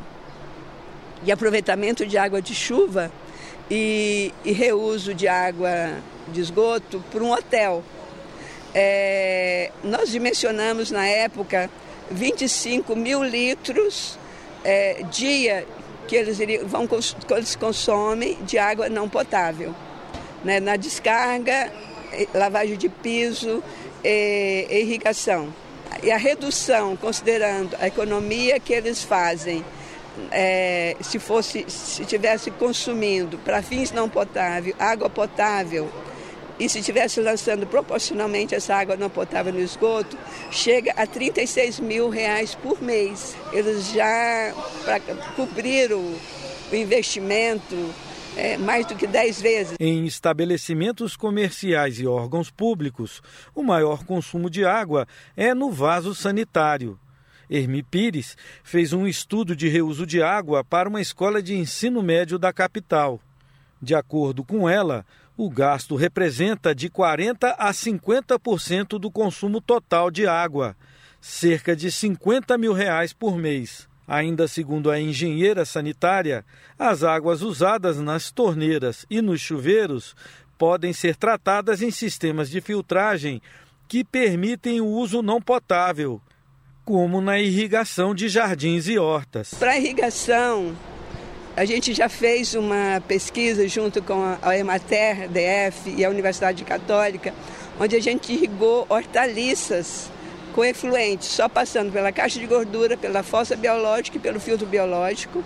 de 1.23 1.31
aproveitamento 1.31 2.05
de 2.05 2.19
água 2.19 2.43
de 2.43 2.57
chuva 2.57 3.13
e, 3.71 4.35
e 4.45 4.51
reuso 4.51 5.15
de 5.15 5.29
água 5.29 5.71
de 6.33 6.41
esgoto 6.41 7.01
para 7.09 7.23
um 7.23 7.31
hotel. 7.31 7.85
É, 8.75 9.71
nós 9.85 10.11
dimensionamos 10.11 10.91
na 10.91 11.07
época 11.07 11.71
25 12.11 12.97
mil 12.97 13.23
litros 13.23 14.19
é, 14.65 15.05
dia 15.05 15.65
que 16.09 16.17
eles, 16.17 16.37
vão, 16.65 16.89
que 16.89 17.33
eles 17.33 17.55
consomem 17.55 18.43
de 18.43 18.59
água 18.59 18.89
não 18.89 19.09
potável 19.09 19.73
né, 20.45 20.61
na 20.61 20.77
descarga, 20.77 21.73
lavagem 22.35 22.77
de 22.77 22.89
piso 22.89 23.63
e 24.05 24.67
irrigação. 24.71 25.53
E 26.03 26.11
a 26.11 26.17
redução, 26.17 26.97
considerando 26.97 27.77
a 27.81 27.87
economia 27.87 28.61
que 28.61 28.73
eles 28.73 29.03
fazem, 29.03 29.65
é, 30.31 30.97
se 31.01 31.19
fosse, 31.19 31.65
se 31.69 32.05
tivesse 32.05 32.51
consumindo 32.51 33.39
para 33.39 33.63
fins 33.63 33.91
não 33.91 34.09
potável, 34.09 34.75
água 34.79 35.09
potável, 35.09 35.91
e 36.59 36.69
se 36.69 36.79
estivesse 36.79 37.21
lançando 37.21 37.67
proporcionalmente 37.67 38.55
essa 38.55 38.77
água 38.77 38.97
não 38.97 39.11
potável 39.11 39.53
no 39.53 39.61
esgoto, 39.61 40.17
chega 40.51 40.93
a 40.97 41.07
36 41.07 41.81
mil 41.81 42.09
reais 42.09 42.55
por 42.55 42.81
mês. 42.81 43.35
Eles 43.53 43.91
já, 43.91 44.55
para 44.85 45.01
cobrir 45.35 45.93
o, 45.93 46.15
o 46.71 46.77
investimento, 46.77 47.93
é, 48.37 48.57
mais 48.57 48.87
do 48.87 48.95
que 48.95 49.07
10 49.07 49.41
vezes. 49.41 49.77
Em 49.79 50.07
estabelecimentos 50.07 51.17
comerciais 51.17 51.99
e 51.99 52.07
órgãos 52.07 52.51
públicos, 52.51 53.23
o 53.55 53.63
maior 53.63 54.05
consumo 54.05 54.51
de 54.51 54.65
água 54.65 55.07
é 55.37 55.55
no 55.55 55.71
vaso 55.71 56.15
sanitário. 56.15 56.99
Hermi 57.49 57.83
Pires 57.83 58.37
fez 58.63 58.93
um 58.93 59.07
estudo 59.07 59.55
de 59.55 59.69
reuso 59.69 60.07
de 60.07 60.23
água 60.23 60.65
para 60.65 60.89
uma 60.89 61.01
escola 61.01 61.43
de 61.43 61.55
ensino 61.55 62.03
médio 62.03 62.39
da 62.39 62.53
capital. 62.53 63.21
De 63.81 63.95
acordo 63.95 64.43
com 64.43 64.69
ela, 64.69 65.05
o 65.37 65.51
gasto 65.51 65.95
representa 65.95 66.75
de 66.75 66.89
40% 66.89 67.55
a 67.59 67.71
50% 67.71 68.99
do 68.99 69.11
consumo 69.11 69.61
total 69.61 70.11
de 70.11 70.27
água, 70.27 70.77
cerca 71.21 71.77
de 71.77 71.91
50 71.91 72.57
mil 72.57 72.73
reais 72.73 73.13
por 73.13 73.37
mês. 73.37 73.89
Ainda 74.07 74.47
segundo 74.47 74.91
a 74.91 75.01
engenheira 75.01 75.65
sanitária, 75.65 76.45
as 76.79 77.03
águas 77.03 77.41
usadas 77.43 77.99
nas 77.99 78.31
torneiras 78.31 79.07
e 79.09 79.23
nos 79.23 79.41
chuveiros 79.41 80.15
podem 80.59 80.93
ser 80.93 81.17
tratadas 81.17 81.81
em 81.83 81.91
sistemas 81.91 82.51
de 82.51 82.61
filtragem 82.61 83.41
que 83.89 84.05
permitem 84.05 84.81
o 84.81 84.87
uso 84.87 85.23
não 85.23 85.41
potável. 85.41 86.21
como 86.85 87.23
na 87.23 87.41
irrigação 87.41 88.15
de 88.15 88.29
jardins 88.29 88.89
e 88.89 88.99
hortas. 88.99 89.55
Para 89.55 89.79
irrigação, 89.79 90.77
a 91.57 91.65
gente 91.65 91.95
já 91.95 92.11
fez 92.11 92.55
uma 92.55 93.03
pesquisa 93.09 93.67
junto 93.67 94.03
com 94.03 94.37
a 94.43 94.59
Emater, 94.59 95.29
DF 95.31 95.95
e 95.97 96.05
a 96.05 96.11
Universidade 96.11 96.63
Católica, 96.63 97.33
onde 97.81 97.97
a 97.97 98.01
gente 98.01 98.35
irrigou 98.35 98.85
hortaliças 98.91 100.11
com 100.55 100.65
efluentes, 100.65 101.29
só 101.29 101.49
passando 101.49 101.93
pela 101.93 102.13
caixa 102.13 102.39
de 102.39 102.47
gordura, 102.47 102.97
pela 102.97 103.23
fossa 103.23 103.57
biológica 103.57 104.17
e 104.17 104.21
pelo 104.21 104.39
filtro 104.39 104.67
biológico. 104.67 105.43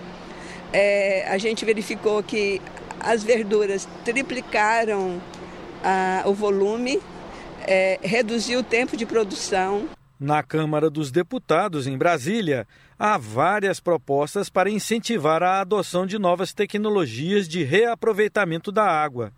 É, 0.73 1.27
a 1.29 1.39
gente 1.39 1.65
verificou 1.65 2.23
que 2.23 2.61
as 3.01 3.25
verduras 3.25 3.89
triplicaram 4.05 5.21
o 6.27 6.35
volume, 6.35 7.01
é, 7.67 7.99
reduziu 8.03 8.61
o 8.61 8.63
tempo 8.63 8.97
de 8.97 9.07
produção. 9.07 9.89
Na 10.21 10.43
Câmara 10.43 10.91
dos 10.91 11.11
Deputados, 11.11 11.87
em 11.87 11.97
Brasília, 11.97 12.67
há 12.99 13.17
várias 13.17 13.79
propostas 13.79 14.51
para 14.51 14.69
incentivar 14.69 15.43
a 15.43 15.61
adoção 15.61 16.05
de 16.05 16.19
novas 16.19 16.53
tecnologias 16.53 17.49
de 17.49 17.63
reaproveitamento 17.63 18.73
da 18.73 18.85
água. 18.85 19.33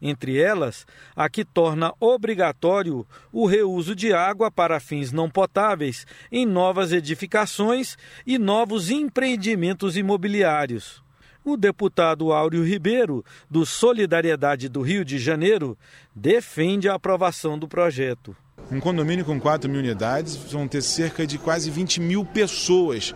Entre 0.00 0.38
elas, 0.38 0.86
a 1.14 1.28
que 1.28 1.44
torna 1.44 1.92
obrigatório 1.98 3.06
o 3.32 3.46
reuso 3.46 3.94
de 3.94 4.12
água 4.12 4.50
para 4.50 4.78
fins 4.78 5.12
não 5.12 5.28
potáveis 5.28 6.06
em 6.30 6.46
novas 6.46 6.92
edificações 6.92 7.96
e 8.26 8.38
novos 8.38 8.90
empreendimentos 8.90 9.96
imobiliários. 9.96 11.02
O 11.44 11.56
deputado 11.56 12.32
Áureo 12.32 12.62
Ribeiro, 12.62 13.24
do 13.50 13.64
Solidariedade 13.64 14.68
do 14.68 14.82
Rio 14.82 15.04
de 15.04 15.18
Janeiro, 15.18 15.78
defende 16.14 16.88
a 16.88 16.94
aprovação 16.94 17.58
do 17.58 17.66
projeto. 17.66 18.36
Um 18.70 18.80
condomínio 18.80 19.24
com 19.24 19.40
4 19.40 19.70
mil 19.70 19.80
unidades 19.80 20.36
vão 20.36 20.68
ter 20.68 20.82
cerca 20.82 21.26
de 21.26 21.38
quase 21.38 21.70
20 21.70 22.00
mil 22.00 22.24
pessoas 22.24 23.14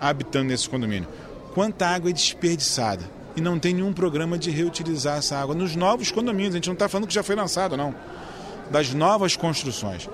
habitando 0.00 0.48
nesse 0.48 0.68
condomínio. 0.68 1.08
Quanta 1.54 1.86
água 1.86 2.10
é 2.10 2.12
desperdiçada? 2.12 3.21
E 3.36 3.40
não 3.40 3.58
tem 3.58 3.74
nenhum 3.74 3.92
programa 3.92 4.38
de 4.38 4.50
reutilizar 4.50 5.18
essa 5.18 5.38
água 5.38 5.54
nos 5.54 5.74
novos 5.74 6.10
condomínios. 6.10 6.54
A 6.54 6.56
gente 6.58 6.66
não 6.66 6.74
está 6.74 6.88
falando 6.88 7.06
que 7.06 7.14
já 7.14 7.22
foi 7.22 7.34
lançado, 7.34 7.76
não. 7.76 7.94
Das 8.70 8.92
novas 8.92 9.36
construções. 9.36 10.08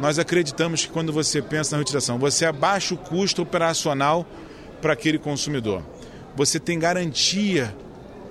Nós 0.00 0.18
acreditamos 0.18 0.86
que 0.86 0.92
quando 0.92 1.12
você 1.12 1.42
pensa 1.42 1.72
na 1.72 1.78
reutilização, 1.78 2.18
você 2.18 2.46
abaixa 2.46 2.94
o 2.94 2.98
custo 2.98 3.42
operacional 3.42 4.26
para 4.80 4.94
aquele 4.94 5.18
consumidor. 5.18 5.82
Você 6.34 6.58
tem 6.58 6.78
garantia 6.78 7.74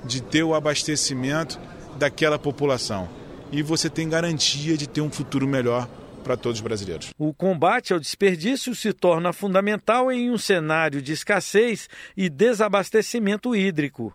de 0.03 0.21
ter 0.21 0.43
o 0.43 0.55
abastecimento 0.55 1.59
daquela 1.97 2.39
população. 2.39 3.07
E 3.51 3.61
você 3.61 3.89
tem 3.89 4.07
garantia 4.07 4.77
de 4.77 4.87
ter 4.87 5.01
um 5.01 5.11
futuro 5.11 5.47
melhor 5.47 5.87
para 6.23 6.37
todos 6.37 6.59
os 6.59 6.63
brasileiros. 6.63 7.09
O 7.17 7.33
combate 7.33 7.93
ao 7.93 7.99
desperdício 7.99 8.75
se 8.75 8.93
torna 8.93 9.33
fundamental 9.33 10.11
em 10.11 10.29
um 10.31 10.37
cenário 10.37 11.01
de 11.01 11.13
escassez 11.13 11.89
e 12.15 12.29
desabastecimento 12.29 13.55
hídrico. 13.55 14.13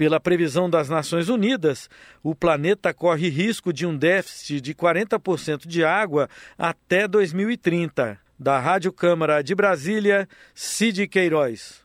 Pela 0.00 0.18
previsão 0.18 0.70
das 0.70 0.88
Nações 0.88 1.28
Unidas, 1.28 1.90
o 2.22 2.34
planeta 2.34 2.94
corre 2.94 3.28
risco 3.28 3.70
de 3.70 3.84
um 3.84 3.94
déficit 3.94 4.58
de 4.58 4.74
40% 4.74 5.66
de 5.66 5.84
água 5.84 6.26
até 6.56 7.06
2030. 7.06 8.18
Da 8.38 8.58
Rádio 8.58 8.94
Câmara 8.94 9.42
de 9.42 9.54
Brasília, 9.54 10.26
Cid 10.54 11.06
Queiroz. 11.06 11.84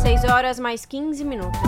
6 0.00 0.24
horas 0.24 0.58
mais 0.58 0.86
15 0.86 1.22
minutos. 1.22 1.60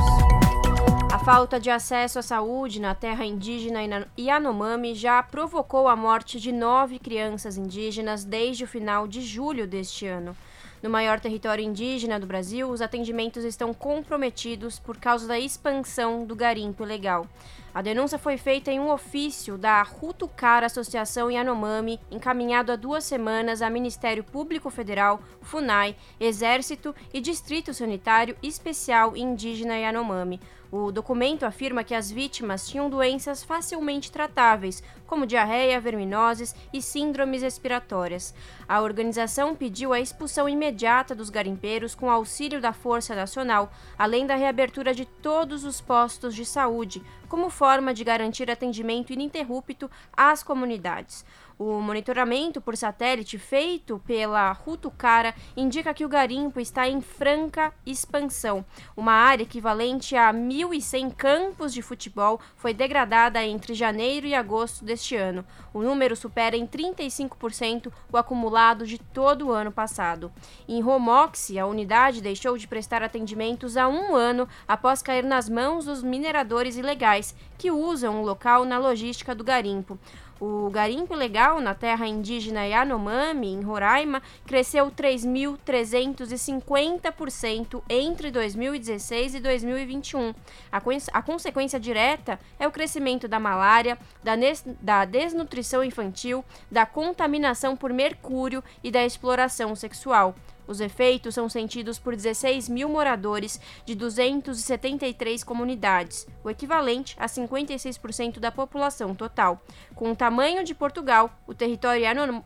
A 1.13 1.19
falta 1.19 1.61
de 1.61 1.69
acesso 1.69 2.19
à 2.19 2.23
saúde 2.23 2.81
na 2.81 2.95
terra 2.95 3.27
indígena 3.27 3.81
Yanomami 4.19 4.95
já 4.95 5.23
provocou 5.23 5.89
a 5.89 5.95
morte 5.95 6.41
de 6.41 6.53
nove 6.53 6.99
crianças 6.99 7.59
indígenas 7.59 8.25
desde 8.25 8.65
o 8.65 8.67
final 8.67 9.07
de 9.07 9.21
julho 9.21 9.67
deste 9.67 10.07
ano. 10.07 10.35
No 10.83 10.89
maior 10.89 11.21
território 11.21 11.63
indígena 11.63 12.19
do 12.19 12.27
Brasil, 12.27 12.71
os 12.71 12.81
atendimentos 12.81 13.45
estão 13.45 13.75
comprometidos 13.75 14.79
por 14.79 14.97
causa 14.97 15.27
da 15.27 15.39
expansão 15.39 16.25
do 16.25 16.35
garimpo 16.35 16.85
ilegal. 16.85 17.27
A 17.73 17.83
denúncia 17.83 18.19
foi 18.19 18.37
feita 18.37 18.73
em 18.73 18.81
um 18.81 18.91
ofício 18.91 19.57
da 19.57 19.81
Rutucara 19.83 20.67
Associação 20.67 21.31
Yanomami, 21.31 22.01
encaminhado 22.11 22.73
há 22.73 22.77
duas 22.77 23.05
semanas 23.05 23.63
a 23.63 23.71
Ministério 23.71 24.25
Público 24.25 24.71
Federal, 24.71 25.21
FUNAI, 25.41 25.95
Exército 26.19 26.93
e 27.15 27.21
Distrito 27.21 27.73
Sanitário 27.73 28.37
Especial 28.43 29.17
Indígena 29.17 29.79
Yanomami. 29.79 30.41
O 30.73 30.93
documento 30.93 31.45
afirma 31.45 31.83
que 31.83 31.95
as 31.95 32.13
vítimas 32.13 32.69
tinham 32.69 32.89
doenças 32.89 33.43
facilmente 33.43 34.11
tratáveis, 34.11 34.83
como 35.05 35.27
diarreia, 35.27 35.81
verminoses 35.81 36.55
e 36.73 36.81
síndromes 36.81 37.43
respiratórias. 37.43 38.33
A 38.69 38.81
organização 38.81 39.57
pediu 39.57 39.93
a 39.93 39.99
expulsão 39.99 40.49
imediata 40.49 41.13
dos 41.13 41.29
garimpeiros 41.29 41.97
com 41.97 42.09
auxílio 42.09 42.61
da 42.61 42.73
Força 42.73 43.17
Nacional, 43.17 43.73
além 43.99 44.27
da 44.27 44.37
reabertura 44.37 44.95
de 44.95 45.05
todos 45.05 45.65
os 45.65 45.81
postos 45.81 46.37
de 46.37 46.45
saúde, 46.45 47.03
como 47.31 47.49
forma 47.49 47.95
de 47.95 48.03
garantir 48.03 48.51
atendimento 48.51 49.13
ininterrupto 49.13 49.89
às 50.13 50.43
comunidades. 50.43 51.25
O 51.63 51.79
monitoramento 51.79 52.59
por 52.59 52.75
satélite 52.75 53.37
feito 53.37 54.01
pela 54.07 54.51
Rutucara 54.51 55.35
indica 55.55 55.93
que 55.93 56.07
o 56.07 56.09
garimpo 56.09 56.59
está 56.59 56.89
em 56.89 57.03
franca 57.03 57.71
expansão. 57.85 58.65
Uma 58.97 59.13
área 59.13 59.43
equivalente 59.43 60.17
a 60.17 60.33
1.100 60.33 61.15
campos 61.15 61.75
de 61.75 61.83
futebol 61.83 62.41
foi 62.57 62.73
degradada 62.73 63.45
entre 63.45 63.75
janeiro 63.75 64.27
e 64.27 64.35
agosto 64.35 64.87
deste 64.87 65.17
ano. 65.17 65.45
O 65.75 65.83
número 65.83 66.17
supera 66.17 66.57
em 66.57 66.67
35% 66.67 67.93
o 68.11 68.17
acumulado 68.17 68.87
de 68.87 68.97
todo 68.97 69.49
o 69.49 69.53
ano 69.53 69.71
passado. 69.71 70.33
Em 70.67 70.81
Romoxi, 70.81 71.59
a 71.59 71.67
unidade 71.67 72.23
deixou 72.23 72.57
de 72.57 72.67
prestar 72.67 73.03
atendimentos 73.03 73.77
há 73.77 73.87
um 73.87 74.17
ano 74.17 74.49
após 74.67 75.03
cair 75.03 75.25
nas 75.25 75.47
mãos 75.47 75.85
dos 75.85 76.03
mineradores 76.03 76.79
ilegais 76.79 77.35
que 77.59 77.71
usam 77.71 78.23
o 78.23 78.25
local 78.25 78.65
na 78.65 78.79
logística 78.79 79.35
do 79.35 79.45
garimpo. 79.45 79.99
O 80.41 80.71
garimpo 80.71 81.13
ilegal 81.13 81.61
na 81.61 81.75
terra 81.75 82.09
indígena 82.09 82.67
Yanomami, 82.67 83.49
em 83.49 83.61
Roraima, 83.61 84.23
cresceu 84.47 84.91
3.350% 84.91 87.83
entre 87.91 88.31
2016 88.31 89.35
e 89.35 89.41
2021. 89.41 90.33
A, 90.73 90.81
a, 91.13 91.23
consequência 91.23 91.79
direta 91.79 92.41
é 92.59 92.67
o 92.67 92.71
crescimento 92.71 93.29
da 93.29 93.39
malária, 93.39 93.99
da, 94.23 94.33
da 94.81 95.05
desnutrição 95.05 95.85
infantil, 95.85 96.43
da 96.71 96.87
contaminação 96.87 97.77
por 97.77 97.93
mercúrio 97.93 98.65
e 98.83 98.91
da 98.91 99.05
exploração 99.05 99.77
sexual. 99.77 100.35
Os 100.71 100.81
efeitos 100.81 101.35
são 101.35 101.49
sentidos 101.49 101.99
por 101.99 102.15
16 102.15 102.69
mil 102.69 102.89
moradores 102.89 103.61
de 103.85 103.97
273 103.97 105.43
comunidades, 105.43 106.29
o 106.45 106.49
equivalente 106.49 107.17
a 107.19 107.27
56% 107.27 108.39
da 108.39 108.53
população 108.53 109.13
total. 109.13 109.61
Com 109.97 110.13
o 110.13 110.17
tamanho 110.17 110.63
de 110.63 110.73
Portugal, 110.73 111.29
o 111.45 111.53
território 111.53 112.05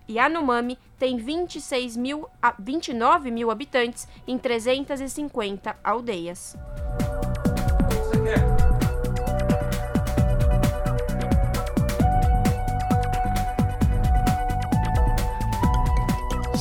Yanomami 0.09 0.79
tem 0.99 1.19
26 1.19 1.99
mil 1.99 2.27
a 2.41 2.55
29 2.59 3.31
mil 3.31 3.51
habitantes 3.51 4.09
em 4.27 4.39
350 4.39 5.77
aldeias. 5.85 6.57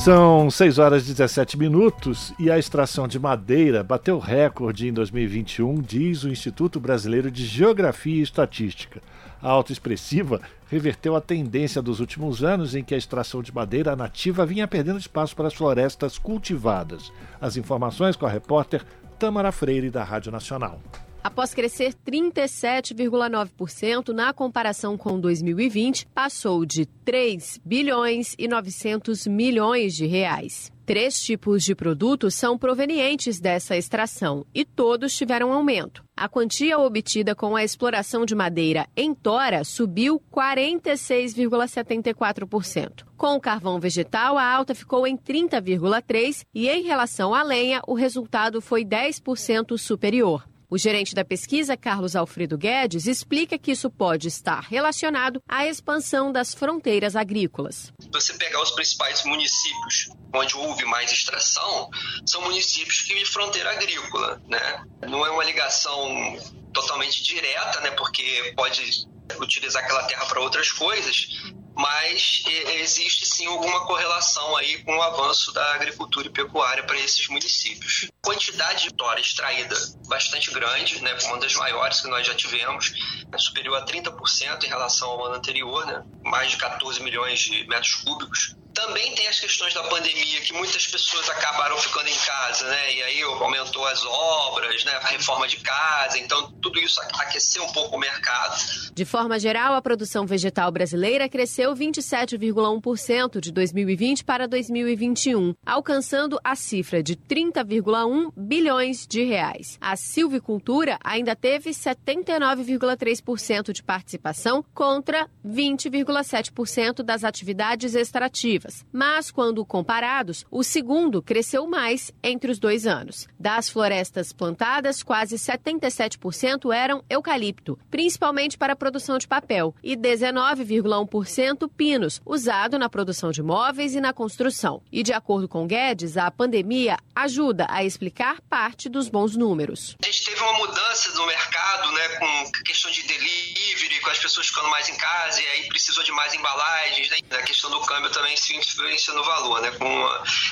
São 0.04 0.50
6 0.50 0.78
horas 0.78 1.08
e 1.08 1.14
17 1.14 1.56
minutos 1.58 2.34
e 2.38 2.50
a 2.50 2.58
extração 2.58 3.08
de 3.08 3.18
madeira 3.18 3.82
bateu 3.82 4.18
recorde 4.18 4.86
em 4.86 4.92
2021, 4.92 5.80
diz 5.80 6.24
o 6.24 6.28
Instituto 6.28 6.78
Brasileiro 6.78 7.30
de 7.30 7.46
Geografia 7.46 8.16
e 8.16 8.20
Estatística. 8.20 9.00
A 9.40 9.48
autoexpressiva 9.48 10.42
reverteu 10.70 11.16
a 11.16 11.22
tendência 11.22 11.80
dos 11.80 12.00
últimos 12.00 12.44
anos 12.44 12.74
em 12.74 12.84
que 12.84 12.94
a 12.94 12.98
extração 12.98 13.42
de 13.42 13.54
madeira 13.54 13.96
nativa 13.96 14.44
vinha 14.44 14.68
perdendo 14.68 14.98
espaço 14.98 15.34
para 15.34 15.48
as 15.48 15.54
florestas 15.54 16.18
cultivadas. 16.18 17.10
As 17.40 17.56
informações 17.56 18.14
com 18.14 18.26
a 18.26 18.30
repórter 18.30 18.84
Tamara 19.18 19.52
Freire, 19.52 19.88
da 19.88 20.04
Rádio 20.04 20.30
Nacional. 20.30 20.82
Após 21.24 21.52
crescer 21.54 21.94
37,9% 22.06 24.10
na 24.10 24.34
comparação 24.34 24.98
com 24.98 25.18
2020, 25.18 26.06
passou 26.08 26.66
de 26.66 26.84
3 26.84 27.62
bilhões 27.64 28.34
e 28.38 28.46
900 28.46 29.26
milhões 29.26 29.94
de 29.94 30.04
reais. 30.04 30.70
Três 30.84 31.18
tipos 31.22 31.64
de 31.64 31.74
produtos 31.74 32.34
são 32.34 32.58
provenientes 32.58 33.40
dessa 33.40 33.74
extração 33.74 34.44
e 34.54 34.66
todos 34.66 35.16
tiveram 35.16 35.50
aumento. 35.50 36.04
A 36.14 36.28
quantia 36.28 36.78
obtida 36.78 37.34
com 37.34 37.56
a 37.56 37.64
exploração 37.64 38.26
de 38.26 38.34
madeira 38.34 38.86
em 38.94 39.14
tora 39.14 39.64
subiu 39.64 40.20
46,74%. 40.30 43.06
Com 43.16 43.36
o 43.36 43.40
carvão 43.40 43.80
vegetal, 43.80 44.36
a 44.36 44.46
alta 44.46 44.74
ficou 44.74 45.06
em 45.06 45.16
30,3% 45.16 46.44
e 46.54 46.68
em 46.68 46.82
relação 46.82 47.34
à 47.34 47.42
lenha, 47.42 47.80
o 47.86 47.94
resultado 47.94 48.60
foi 48.60 48.84
10% 48.84 49.78
superior. 49.78 50.44
O 50.74 50.76
gerente 50.76 51.14
da 51.14 51.24
pesquisa, 51.24 51.76
Carlos 51.76 52.16
Alfredo 52.16 52.58
Guedes, 52.58 53.06
explica 53.06 53.56
que 53.56 53.70
isso 53.70 53.88
pode 53.88 54.26
estar 54.26 54.58
relacionado 54.58 55.40
à 55.48 55.64
expansão 55.68 56.32
das 56.32 56.52
fronteiras 56.52 57.14
agrícolas. 57.14 57.92
Você 58.12 58.34
pegar 58.34 58.60
os 58.60 58.72
principais 58.72 59.24
municípios 59.24 60.08
onde 60.34 60.56
houve 60.56 60.84
mais 60.84 61.12
extração, 61.12 61.88
são 62.26 62.42
municípios 62.42 63.02
que 63.02 63.14
de 63.14 63.24
fronteira 63.24 63.70
agrícola, 63.70 64.42
né? 64.48 64.84
Não 65.08 65.24
é 65.24 65.30
uma 65.30 65.44
ligação 65.44 66.36
totalmente 66.72 67.22
direta, 67.22 67.80
né? 67.80 67.92
Porque 67.92 68.52
pode 68.56 69.06
utilizar 69.40 69.82
aquela 69.82 70.04
terra 70.04 70.26
para 70.26 70.40
outras 70.40 70.70
coisas, 70.70 71.28
mas 71.76 72.42
existe 72.80 73.26
sim 73.26 73.46
alguma 73.46 73.84
correlação 73.84 74.56
aí 74.56 74.82
com 74.84 74.96
o 74.96 75.02
avanço 75.02 75.52
da 75.52 75.74
agricultura 75.74 76.28
e 76.28 76.30
pecuária 76.30 76.84
para 76.84 76.98
esses 76.98 77.26
municípios. 77.28 78.08
Quantidade 78.22 78.84
de 78.84 78.94
tora 78.94 79.20
extraída 79.20 79.76
bastante 80.06 80.52
grande, 80.52 81.02
né, 81.02 81.16
uma 81.24 81.38
das 81.38 81.54
maiores 81.54 82.00
que 82.00 82.08
nós 82.08 82.26
já 82.26 82.34
tivemos, 82.34 82.92
superior 83.38 83.76
a 83.76 83.84
30% 83.84 84.64
em 84.64 84.68
relação 84.68 85.10
ao 85.10 85.26
ano 85.26 85.34
anterior, 85.36 85.84
né, 85.86 86.02
mais 86.22 86.52
de 86.52 86.56
14 86.58 87.02
milhões 87.02 87.40
de 87.40 87.66
metros 87.66 87.94
cúbicos. 87.96 88.54
Também 88.74 89.14
tem 89.14 89.28
as 89.28 89.38
questões 89.38 89.72
da 89.72 89.84
pandemia, 89.84 90.40
que 90.40 90.52
muitas 90.52 90.88
pessoas 90.88 91.30
acabaram 91.30 91.78
ficando 91.78 92.08
em 92.08 92.16
casa, 92.16 92.68
né? 92.68 92.94
E 92.94 93.02
aí 93.04 93.22
aumentou 93.22 93.86
as 93.86 94.04
obras, 94.04 94.84
né? 94.84 94.92
A 94.96 95.06
reforma 95.06 95.46
de 95.46 95.58
casa, 95.58 96.18
então 96.18 96.50
tudo 96.60 96.80
isso 96.80 97.00
aqueceu 97.20 97.62
um 97.64 97.72
pouco 97.72 97.96
o 97.96 98.00
mercado. 98.00 98.56
De 98.92 99.04
forma 99.04 99.38
geral, 99.38 99.74
a 99.74 99.82
produção 99.82 100.26
vegetal 100.26 100.72
brasileira 100.72 101.28
cresceu 101.28 101.72
27,1% 101.72 103.40
de 103.40 103.52
2020 103.52 104.24
para 104.24 104.48
2021, 104.48 105.54
alcançando 105.64 106.40
a 106.42 106.56
cifra 106.56 107.00
de 107.00 107.14
30,1 107.14 108.32
bilhões 108.36 109.06
de 109.06 109.22
reais. 109.22 109.78
A 109.80 109.94
silvicultura 109.94 110.98
ainda 111.04 111.36
teve 111.36 111.70
79,3% 111.70 113.72
de 113.72 113.84
participação 113.84 114.64
contra 114.74 115.30
20,7% 115.46 117.04
das 117.04 117.22
atividades 117.22 117.94
extrativas 117.94 118.63
mas 118.92 119.30
quando 119.30 119.64
comparados, 119.64 120.44
o 120.50 120.62
segundo 120.62 121.22
cresceu 121.22 121.66
mais 121.66 122.12
entre 122.22 122.50
os 122.50 122.58
dois 122.58 122.86
anos. 122.86 123.26
Das 123.38 123.68
florestas 123.68 124.32
plantadas, 124.32 125.02
quase 125.02 125.36
77% 125.36 126.72
eram 126.74 127.04
eucalipto, 127.08 127.78
principalmente 127.90 128.56
para 128.56 128.72
a 128.72 128.76
produção 128.76 129.18
de 129.18 129.28
papel, 129.28 129.74
e 129.82 129.96
19,1% 129.96 131.68
pinos, 131.76 132.20
usado 132.24 132.78
na 132.78 132.88
produção 132.88 133.30
de 133.30 133.42
móveis 133.42 133.94
e 133.94 134.00
na 134.00 134.12
construção. 134.12 134.82
E 134.92 135.02
de 135.02 135.12
acordo 135.12 135.48
com 135.48 135.66
Guedes, 135.66 136.16
a 136.16 136.30
pandemia 136.30 136.96
ajuda 137.14 137.66
a 137.68 137.84
explicar 137.84 138.40
parte 138.42 138.88
dos 138.88 139.08
bons 139.08 139.36
números. 139.36 139.96
A 140.02 140.06
gente 140.06 140.24
teve 140.24 140.40
uma 140.40 140.58
mudança 140.58 141.12
no 141.14 141.26
mercado, 141.26 141.92
né, 141.92 142.08
com 142.18 142.52
questão 142.64 142.90
de 142.90 143.02
delivery, 143.02 144.00
com 144.00 144.10
as 144.10 144.18
pessoas 144.18 144.46
ficando 144.48 144.68
mais 144.70 144.88
em 144.88 144.96
casa 144.96 145.40
e 145.40 145.46
aí 145.46 145.68
precisou 145.68 146.04
de 146.04 146.12
mais 146.12 146.34
embalagens, 146.34 147.10
né? 147.10 147.18
A 147.32 147.42
questão 147.42 147.70
do 147.70 147.80
câmbio 147.80 148.10
também 148.10 148.36
se 148.36 148.53
influência 148.56 149.12
no 149.14 149.24
valor, 149.24 149.60
né? 149.60 149.70
Com 149.72 150.08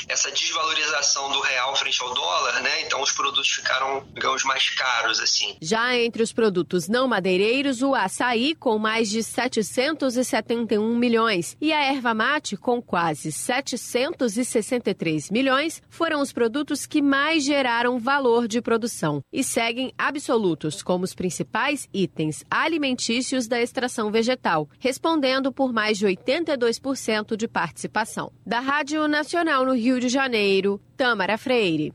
essa 0.08 0.30
desvalorização 0.30 1.30
do 1.30 1.40
real 1.40 1.74
frente 1.76 2.02
ao 2.02 2.12
dólar, 2.14 2.60
né? 2.62 2.82
Então 2.82 3.00
os 3.00 3.12
produtos 3.12 3.48
ficaram, 3.48 4.06
digamos, 4.12 4.42
mais 4.44 4.68
caros, 4.70 5.20
assim. 5.20 5.56
Já 5.60 5.96
entre 5.96 6.22
os 6.22 6.32
produtos 6.32 6.88
não 6.88 7.06
madeireiros, 7.06 7.82
o 7.82 7.94
açaí 7.94 8.54
com 8.54 8.78
mais 8.78 9.10
de 9.10 9.22
771 9.22 10.96
milhões 10.96 11.56
e 11.60 11.72
a 11.72 11.84
erva 11.84 12.14
mate 12.14 12.56
com 12.56 12.82
quase 12.82 13.30
763 13.30 15.30
milhões 15.30 15.82
foram 15.88 16.20
os 16.20 16.32
produtos 16.32 16.86
que 16.86 17.02
mais 17.02 17.44
geraram 17.44 17.98
valor 17.98 18.48
de 18.48 18.60
produção 18.60 19.22
e 19.32 19.44
seguem 19.44 19.92
absolutos 19.96 20.82
como 20.82 21.04
os 21.04 21.14
principais 21.14 21.88
itens 21.92 22.44
alimentícios 22.50 23.46
da 23.46 23.60
extração 23.60 24.10
vegetal, 24.10 24.68
respondendo 24.78 25.52
por 25.52 25.72
mais 25.72 25.98
de 25.98 26.06
82% 26.06 27.36
de 27.36 27.48
participação. 27.48 27.91
Da 28.46 28.60
Rádio 28.60 29.06
Nacional 29.06 29.66
no 29.66 29.74
Rio 29.74 30.00
de 30.00 30.08
Janeiro, 30.08 30.80
Tamara 30.96 31.36
Freire. 31.36 31.92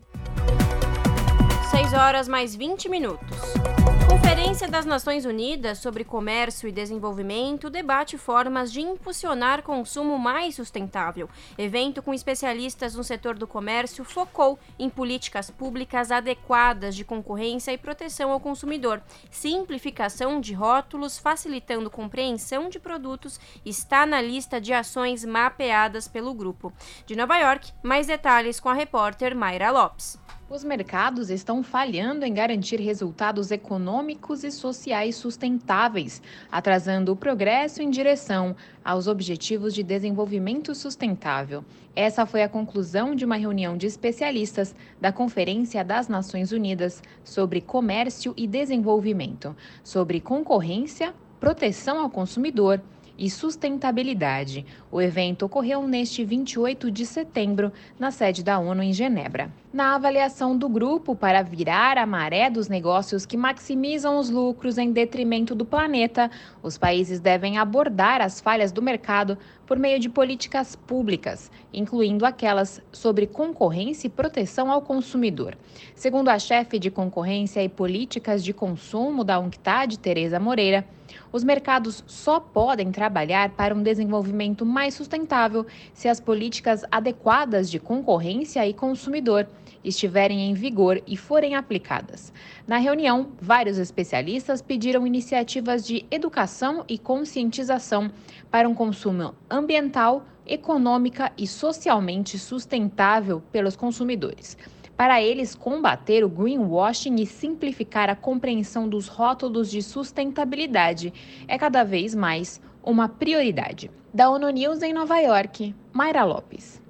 6 1.72 1.94
horas 1.94 2.28
mais 2.28 2.56
20 2.56 2.88
minutos. 2.88 3.77
Conferência 4.10 4.70
das 4.70 4.86
Nações 4.86 5.26
Unidas 5.26 5.80
sobre 5.80 6.06
Comércio 6.06 6.70
e 6.70 6.72
Desenvolvimento 6.72 7.70
debate 7.70 8.18
formas 8.18 8.72
de 8.72 8.80
impulsionar 8.80 9.62
consumo 9.64 10.18
mais 10.18 10.56
sustentável. 10.56 11.30
Evento 11.58 12.02
com 12.02 12.14
especialistas 12.14 12.96
no 12.96 13.04
setor 13.04 13.38
do 13.38 13.46
comércio 13.46 14.06
focou 14.06 14.58
em 14.80 14.90
políticas 14.90 15.52
públicas 15.52 16.10
adequadas 16.10 16.96
de 16.96 17.04
concorrência 17.04 17.74
e 17.74 17.78
proteção 17.78 18.32
ao 18.32 18.40
consumidor. 18.40 19.02
Simplificação 19.30 20.40
de 20.40 20.54
rótulos, 20.54 21.20
facilitando 21.20 21.92
compreensão 21.92 22.70
de 22.70 22.80
produtos, 22.80 23.38
está 23.66 24.06
na 24.06 24.22
lista 24.22 24.62
de 24.62 24.72
ações 24.72 25.26
mapeadas 25.26 26.08
pelo 26.08 26.34
grupo. 26.34 26.72
De 27.06 27.14
Nova 27.14 27.38
York, 27.38 27.74
mais 27.84 28.08
detalhes 28.08 28.58
com 28.58 28.70
a 28.70 28.74
repórter 28.74 29.36
Mayra 29.36 29.70
Lopes. 29.70 30.18
Os 30.49 30.64
mercados 30.64 31.30
estão 31.30 31.61
falhando 31.61 32.24
em 32.24 32.34
garantir 32.34 32.80
resultados 32.80 33.52
econômicos 33.52 34.45
e 34.45 34.52
sociais 34.52 35.18
sustentáveis, 35.18 36.22
atrasando 36.49 37.11
o 37.11 37.18
progresso 37.18 37.82
em 37.82 37.90
direção 37.90 38.56
aos 38.84 39.07
Objetivos 39.07 39.74
de 39.74 39.84
Desenvolvimento 39.84 40.74
Sustentável. 40.74 41.65
Essa 41.94 42.26
foi 42.26 42.44
a 42.44 42.49
conclusão 42.49 43.14
de 43.14 43.26
uma 43.26 43.36
reunião 43.36 43.76
de 43.76 43.88
especialistas 43.88 44.74
da 45.02 45.11
Conferência 45.11 45.84
das 45.84 46.07
Nações 46.07 46.53
Unidas 46.53 47.03
sobre 47.26 47.60
Comércio 47.60 48.34
e 48.38 48.48
Desenvolvimento, 48.48 49.53
sobre 49.84 50.22
concorrência, 50.22 51.14
proteção 51.41 51.99
ao 51.99 52.10
consumidor 52.10 52.82
e 53.18 53.30
sustentabilidade. 53.30 54.65
O 54.91 55.02
evento 55.02 55.45
ocorreu 55.45 55.88
neste 55.88 56.23
28 56.23 56.91
de 56.91 57.06
setembro, 57.06 57.72
na 57.98 58.11
sede 58.11 58.44
da 58.44 58.60
ONU 58.60 58.84
em 58.84 58.94
Genebra. 58.94 59.52
Na 59.73 59.95
avaliação 59.95 60.57
do 60.57 60.69
grupo 60.69 61.15
para 61.15 61.41
virar 61.41 61.98
a 61.98 62.06
maré 62.06 62.49
dos 62.49 62.68
negócios 62.68 63.26
que 63.26 63.35
maximizam 63.35 64.18
os 64.18 64.30
lucros 64.30 64.77
em 64.77 64.91
detrimento 64.91 65.53
do 65.53 65.65
planeta, 65.65 66.31
os 66.64 66.77
países 66.77 67.19
devem 67.19 67.57
abordar 67.57 68.22
as 68.22 68.39
falhas 68.39 68.72
do 68.72 68.81
mercado 68.81 69.38
por 69.65 69.77
meio 69.77 69.99
de 69.99 70.10
políticas 70.10 70.76
públicas, 70.76 71.52
incluindo 71.73 72.26
aquelas 72.26 72.81
sobre 72.91 73.27
concorrência 73.27 74.07
e 74.07 74.10
proteção 74.10 74.72
ao 74.72 74.81
consumidor. 74.81 75.57
Segundo 75.94 76.30
a 76.30 76.39
chefe 76.39 76.80
de 76.80 76.89
concorrência 76.89 77.61
e 77.61 77.69
políticas 77.69 78.44
de 78.44 78.53
consumo 78.53 79.23
da 79.23 79.38
UNCTAD, 79.39 79.99
Tereza 79.99 80.39
Moreira, 80.39 80.88
os 81.31 81.44
mercados 81.44 82.03
só 82.07 82.39
podem 82.39 82.91
trabalhar 82.91 83.49
para 83.52 83.76
um 83.76 83.84
desenvolvimento 83.84 84.65
mais 84.65 84.94
sustentável 84.94 85.65
se 85.94 86.07
as 86.07 86.19
políticas 86.19 86.84
adequadas 86.91 87.69
de 87.69 87.80
concorrência 87.80 88.68
e 88.68 88.73
consumidor 88.73 89.48
estiverem 89.84 90.49
em 90.49 90.53
vigor 90.53 91.02
e 91.07 91.15
forem 91.15 91.56
aplicadas. 91.56 92.34
Na 92.68 92.77
reunião, 92.77 93.31
vários 93.39 93.77
especialistas 93.77 94.61
pediram 94.61 95.07
iniciativas 95.07 95.85
de 95.85 96.06
educação 96.11 96.84
e 96.88 96.98
conscientização 96.98 98.11
para 98.52 98.68
um 98.68 98.73
consumo 98.73 99.34
ambiental, 99.49 100.26
econômica 100.45 101.31
e 101.38 101.45
socialmente 101.45 102.39
sustentável 102.39 103.41
pelos 103.52 103.76
consumidores. 103.76 104.57
Para 104.98 105.22
eles, 105.22 105.53
combater 105.53 106.26
o 106.26 106.30
greenwashing 106.30 107.22
e 107.22 107.26
simplificar 107.28 108.10
a 108.10 108.15
compreensão 108.15 108.90
dos 108.90 109.07
rótulos 109.07 109.69
de 109.69 109.84
sustentabilidade 109.84 111.14
é 111.48 111.56
cada 111.56 111.84
vez 111.84 112.15
mais 112.15 112.60
uma 112.84 113.07
prioridade. 113.07 113.91
Da 114.11 114.28
ONU 114.28 114.49
News 114.49 114.82
em 114.82 114.94
Nova 114.94 115.19
York, 115.19 115.76
Mayra 115.94 116.24
Lopes. 116.24 116.82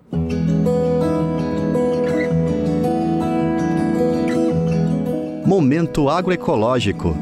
Momento 5.46 6.08
agroecológico. 6.08 7.14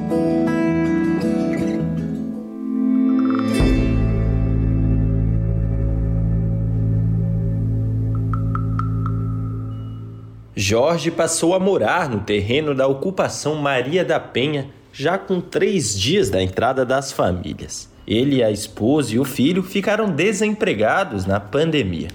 Jorge 10.58 11.12
passou 11.12 11.54
a 11.54 11.60
morar 11.60 12.08
no 12.08 12.22
terreno 12.22 12.74
da 12.74 12.88
ocupação 12.88 13.56
Maria 13.56 14.06
da 14.06 14.22
Penha 14.22 14.68
já 14.94 15.18
com 15.18 15.42
três 15.42 16.00
dias 16.00 16.30
da 16.30 16.42
entrada 16.42 16.86
das 16.86 17.12
famílias. 17.12 17.90
Ele, 18.08 18.42
a 18.42 18.50
esposa 18.50 19.14
e 19.14 19.20
o 19.20 19.26
filho 19.26 19.62
ficaram 19.62 20.10
desempregados 20.10 21.26
na 21.26 21.42
pandemia. 21.42 22.08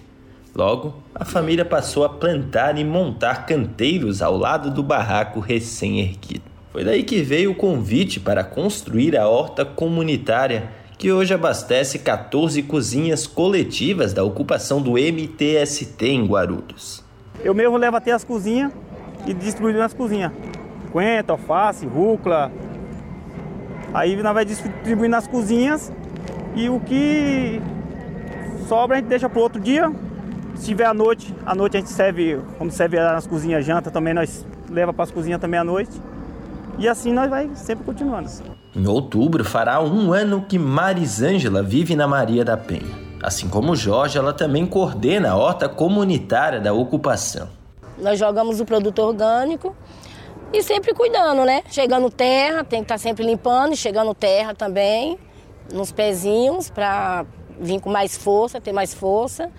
Logo, 0.55 0.95
a 1.15 1.23
família 1.23 1.67
passou 1.67 2.03
a 2.03 2.09
plantar 2.09 2.79
e 2.79 2.85
montar 2.85 3.45
canteiros 3.45 4.23
ao 4.23 4.39
lado 4.39 4.71
do 4.71 4.83
barraco 4.83 5.39
recém-erguido. 5.39 6.45
Foi 6.73 6.83
daí 6.83 7.03
que 7.03 7.21
veio 7.21 7.51
o 7.51 7.55
convite 7.55 8.19
para 8.19 8.43
construir 8.43 9.19
a 9.19 9.29
horta 9.29 9.67
comunitária, 9.67 10.71
que 10.97 11.13
hoje 11.13 11.35
abastece 11.35 11.99
14 11.99 12.63
cozinhas 12.63 13.27
coletivas 13.27 14.15
da 14.15 14.25
ocupação 14.25 14.81
do 14.81 14.93
MTST 14.93 16.07
em 16.07 16.25
Guarulhos. 16.25 17.10
Eu 17.43 17.55
mesmo 17.55 17.77
levo 17.77 17.97
até 17.97 18.13
as 18.13 18.25
cozinhas 18.25 18.73
e 19.27 19.33
distribuo 19.33 19.73
nas 19.73 19.95
cozinhas. 19.95 20.33
50, 20.87 21.33
alface, 21.33 21.87
rúcula. 21.87 22.51
Aí 23.95 24.21
nós 24.23 24.35
vai 24.35 24.45
distribuir 24.45 25.09
nas 25.09 25.27
cozinhas 25.27 25.93
e 26.55 26.69
o 26.69 26.81
que 26.81 27.61
sobra 28.69 28.97
a 28.97 29.01
gente 29.01 29.09
deixa 29.09 29.29
para 29.29 29.41
outro 29.41 29.61
dia. 29.61 29.91
Se 30.55 30.67
tiver 30.67 30.85
à 30.85 30.93
noite, 30.93 31.35
à 31.47 31.55
noite 31.55 31.77
a 31.77 31.81
gente 31.81 31.91
serve, 31.91 32.39
como 32.59 32.71
serve 32.71 32.99
nas 32.99 33.27
cozinhas 33.27 33.65
janta, 33.65 33.91
também 33.91 34.13
nós 34.13 34.45
leva 34.69 34.93
para 34.93 35.05
as 35.05 35.11
cozinhas 35.11 35.41
também 35.41 35.59
à 35.59 35.65
noite. 35.65 36.01
E 36.79 36.89
assim 36.89 37.13
nós 37.13 37.31
vai 37.31 37.51
sempre 37.55 37.85
continuando. 37.85 38.29
Em 38.75 38.87
outubro 38.87 39.45
fará 39.45 39.83
um 39.83 40.13
ano 40.13 40.45
que 40.49 40.59
Marisângela 40.59 41.63
vive 41.63 41.97
na 41.97 42.07
Maria 42.07 42.45
da 42.45 42.57
Penha. 42.57 43.10
Assim 43.23 43.49
como 43.49 43.77
Jorge, 43.77 44.17
ela 44.17 44.33
também 44.33 44.65
coordena 44.67 45.33
a 45.33 45.37
horta 45.37 45.69
comunitária 45.69 46.59
da 46.59 46.73
ocupação. 46.73 47.49
Nós 47.99 48.19
jogamos 48.19 48.61
o 48.61 48.65
produto 48.65 49.01
orgânico 49.01 49.77
e 50.53 50.63
sempre 50.63 50.95
cuidando, 50.95 51.45
né? 51.45 51.63
Chegando 51.71 52.11
terra, 52.11 52.65
tem 52.65 52.81
que 52.81 52.85
estar 52.85 52.95
tá 52.95 52.99
sempre 52.99 53.25
limpando, 53.25 53.77
chegando 53.77 54.15
terra 54.15 54.55
também, 54.55 55.19
nos 55.73 55.93
pezinhos, 55.93 56.71
para 56.71 57.27
vir 57.61 57.79
com 57.81 57.91
mais 57.91 58.17
força, 58.17 58.61
ter 58.61 58.73
mais 58.73 58.95
força. 58.95 59.51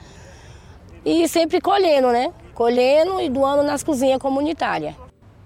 E 1.05 1.27
sempre 1.27 1.61
colhendo, 1.61 2.07
né? 2.11 2.33
Colhendo 2.55 3.21
e 3.21 3.29
doando 3.29 3.61
nas 3.61 3.83
cozinhas 3.83 4.19
comunitárias. 4.19 4.95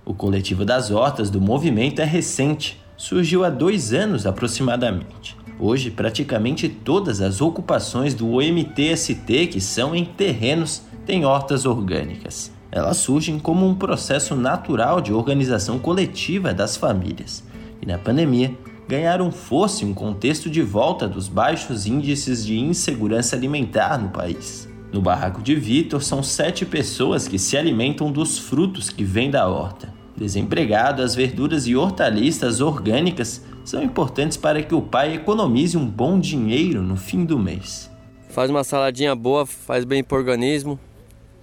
O 0.05 0.13
coletivo 0.13 0.63
das 0.63 0.89
hortas 0.89 1.29
do 1.29 1.41
movimento 1.41 2.01
é 2.01 2.05
recente, 2.05 2.81
surgiu 2.95 3.43
há 3.43 3.49
dois 3.49 3.93
anos 3.93 4.25
aproximadamente. 4.25 5.35
Hoje, 5.59 5.89
praticamente 5.89 6.67
todas 6.67 7.21
as 7.21 7.39
ocupações 7.39 8.13
do 8.13 8.29
OMTST 8.29 9.47
que 9.47 9.61
são 9.61 9.95
em 9.95 10.03
terrenos 10.03 10.81
têm 11.05 11.23
hortas 11.23 11.65
orgânicas. 11.65 12.51
Elas 12.69 12.97
surgem 12.97 13.39
como 13.39 13.65
um 13.65 13.73
processo 13.73 14.35
natural 14.35 14.99
de 14.99 15.13
organização 15.13 15.79
coletiva 15.79 16.53
das 16.53 16.75
famílias. 16.75 17.41
E 17.81 17.85
na 17.85 17.97
pandemia, 17.97 18.53
ganharam 18.85 19.31
força 19.31 19.85
em 19.85 19.91
um 19.91 19.93
contexto 19.93 20.49
de 20.49 20.61
volta 20.61 21.07
dos 21.07 21.29
baixos 21.29 21.85
índices 21.85 22.45
de 22.45 22.59
insegurança 22.59 23.35
alimentar 23.35 23.97
no 23.97 24.09
país. 24.09 24.67
No 24.91 25.01
barraco 25.01 25.41
de 25.41 25.55
Vitor, 25.55 26.03
são 26.03 26.21
sete 26.21 26.65
pessoas 26.65 27.29
que 27.29 27.39
se 27.39 27.55
alimentam 27.55 28.11
dos 28.11 28.37
frutos 28.37 28.89
que 28.89 29.05
vêm 29.05 29.31
da 29.31 29.47
horta. 29.47 29.93
Desempregado, 30.15 31.01
as 31.01 31.13
verduras 31.13 31.67
e 31.67 31.75
hortaliças 31.75 32.61
orgânicas 32.61 33.41
são 33.65 33.83
importantes 33.83 34.37
para 34.37 34.63
que 34.63 34.73
o 34.73 34.81
pai 34.81 35.15
economize 35.15 35.77
um 35.77 35.85
bom 35.85 36.19
dinheiro 36.19 36.81
no 36.81 36.95
fim 36.95 37.25
do 37.25 37.37
mês. 37.37 37.91
Faz 38.29 38.49
uma 38.49 38.63
saladinha 38.63 39.13
boa, 39.13 39.45
faz 39.45 39.83
bem 39.83 40.03
para 40.03 40.15
o 40.15 40.19
organismo, 40.19 40.79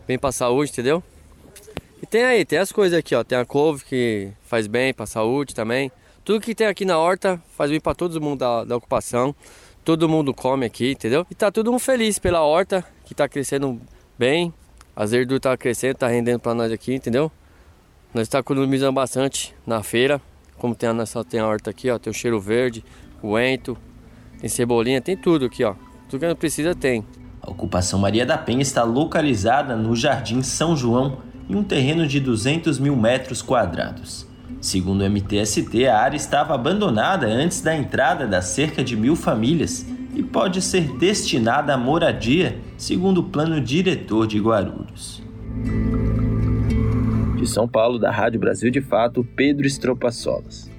bem 0.06 0.18
para 0.18 0.30
a 0.30 0.32
saúde, 0.32 0.70
entendeu? 0.70 1.02
E 2.02 2.06
tem 2.06 2.24
aí, 2.24 2.44
tem 2.44 2.58
as 2.58 2.72
coisas 2.72 2.98
aqui, 2.98 3.14
ó. 3.14 3.22
Tem 3.22 3.36
a 3.36 3.44
couve 3.44 3.84
que 3.84 4.30
faz 4.42 4.66
bem 4.66 4.94
para 4.94 5.04
a 5.04 5.06
saúde 5.06 5.54
também. 5.54 5.92
Tudo 6.24 6.40
que 6.40 6.54
tem 6.54 6.66
aqui 6.66 6.84
na 6.84 6.98
horta 6.98 7.42
faz 7.56 7.70
bem 7.70 7.80
para 7.80 7.94
todo 7.94 8.20
mundo 8.20 8.40
da, 8.40 8.64
da 8.64 8.76
ocupação. 8.76 9.34
Todo 9.84 10.08
mundo 10.08 10.32
come 10.32 10.64
aqui, 10.64 10.92
entendeu? 10.92 11.26
E 11.30 11.34
tá 11.34 11.50
todo 11.50 11.70
mundo 11.70 11.80
feliz 11.80 12.18
pela 12.18 12.40
horta, 12.40 12.84
que 13.04 13.14
tá 13.14 13.28
crescendo 13.28 13.80
bem. 14.18 14.52
As 14.94 15.10
verduras 15.10 15.40
tá 15.40 15.56
crescendo, 15.56 15.96
tá 15.96 16.08
rendendo 16.08 16.38
para 16.38 16.54
nós 16.54 16.72
aqui, 16.72 16.94
entendeu? 16.94 17.30
Nós 18.14 18.24
está 18.24 18.40
economizando 18.40 18.92
bastante 18.92 19.54
na 19.66 19.82
feira. 19.82 20.20
Como 20.58 20.74
tem 20.74 20.88
a 20.88 20.92
nossa 20.92 21.24
tem 21.24 21.40
a 21.40 21.46
horta 21.46 21.70
aqui, 21.70 21.90
ó, 21.90 21.98
tem 21.98 22.10
o 22.10 22.14
cheiro 22.14 22.38
verde, 22.38 22.84
coentro, 23.20 23.76
tem 24.38 24.48
cebolinha, 24.48 25.00
tem 25.00 25.16
tudo 25.16 25.46
aqui, 25.46 25.64
ó. 25.64 25.74
Tudo 26.08 26.20
que 26.20 26.26
a 26.26 26.28
gente 26.28 26.38
precisa 26.38 26.74
tem. 26.74 27.04
A 27.40 27.50
ocupação 27.50 27.98
Maria 27.98 28.26
da 28.26 28.36
Penha 28.36 28.60
está 28.60 28.84
localizada 28.84 29.74
no 29.76 29.96
Jardim 29.96 30.42
São 30.42 30.76
João, 30.76 31.18
em 31.48 31.56
um 31.56 31.64
terreno 31.64 32.06
de 32.06 32.20
200 32.20 32.78
mil 32.78 32.94
metros 32.94 33.40
quadrados. 33.40 34.26
Segundo 34.60 35.00
o 35.00 35.10
MTST, 35.10 35.86
a 35.86 35.98
área 35.98 36.16
estava 36.16 36.54
abandonada 36.54 37.26
antes 37.26 37.62
da 37.62 37.74
entrada 37.74 38.26
das 38.26 38.44
cerca 38.44 38.84
de 38.84 38.94
mil 38.94 39.16
famílias 39.16 39.86
e 40.14 40.22
pode 40.22 40.60
ser 40.60 40.96
destinada 40.98 41.74
à 41.74 41.78
moradia, 41.78 42.60
segundo 42.76 43.18
o 43.18 43.24
plano 43.24 43.60
diretor 43.60 44.26
de 44.26 44.38
Guarulhos. 44.38 45.22
De 47.42 47.48
São 47.48 47.66
Paulo, 47.66 47.98
da 47.98 48.08
Rádio 48.08 48.38
Brasil 48.38 48.70
de 48.70 48.80
Fato, 48.80 49.24
Pedro 49.34 49.68
Solas. 50.12 50.70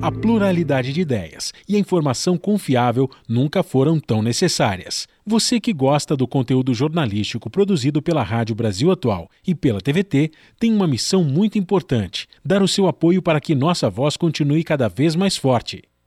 A 0.00 0.10
pluralidade 0.10 0.94
de 0.94 1.02
ideias 1.02 1.52
e 1.68 1.76
a 1.76 1.78
informação 1.78 2.38
confiável 2.38 3.06
nunca 3.28 3.62
foram 3.62 4.00
tão 4.00 4.22
necessárias. 4.22 5.06
Você 5.26 5.60
que 5.60 5.74
gosta 5.74 6.16
do 6.16 6.26
conteúdo 6.26 6.72
jornalístico 6.72 7.50
produzido 7.50 8.00
pela 8.00 8.22
Rádio 8.22 8.54
Brasil 8.54 8.90
Atual 8.90 9.28
e 9.46 9.54
pela 9.54 9.82
TVT 9.82 10.30
tem 10.58 10.72
uma 10.72 10.88
missão 10.88 11.22
muito 11.22 11.58
importante: 11.58 12.26
dar 12.42 12.62
o 12.62 12.68
seu 12.68 12.86
apoio 12.86 13.20
para 13.20 13.42
que 13.42 13.54
nossa 13.54 13.90
voz 13.90 14.16
continue 14.16 14.64
cada 14.64 14.88
vez 14.88 15.14
mais 15.14 15.36
forte. 15.36 15.82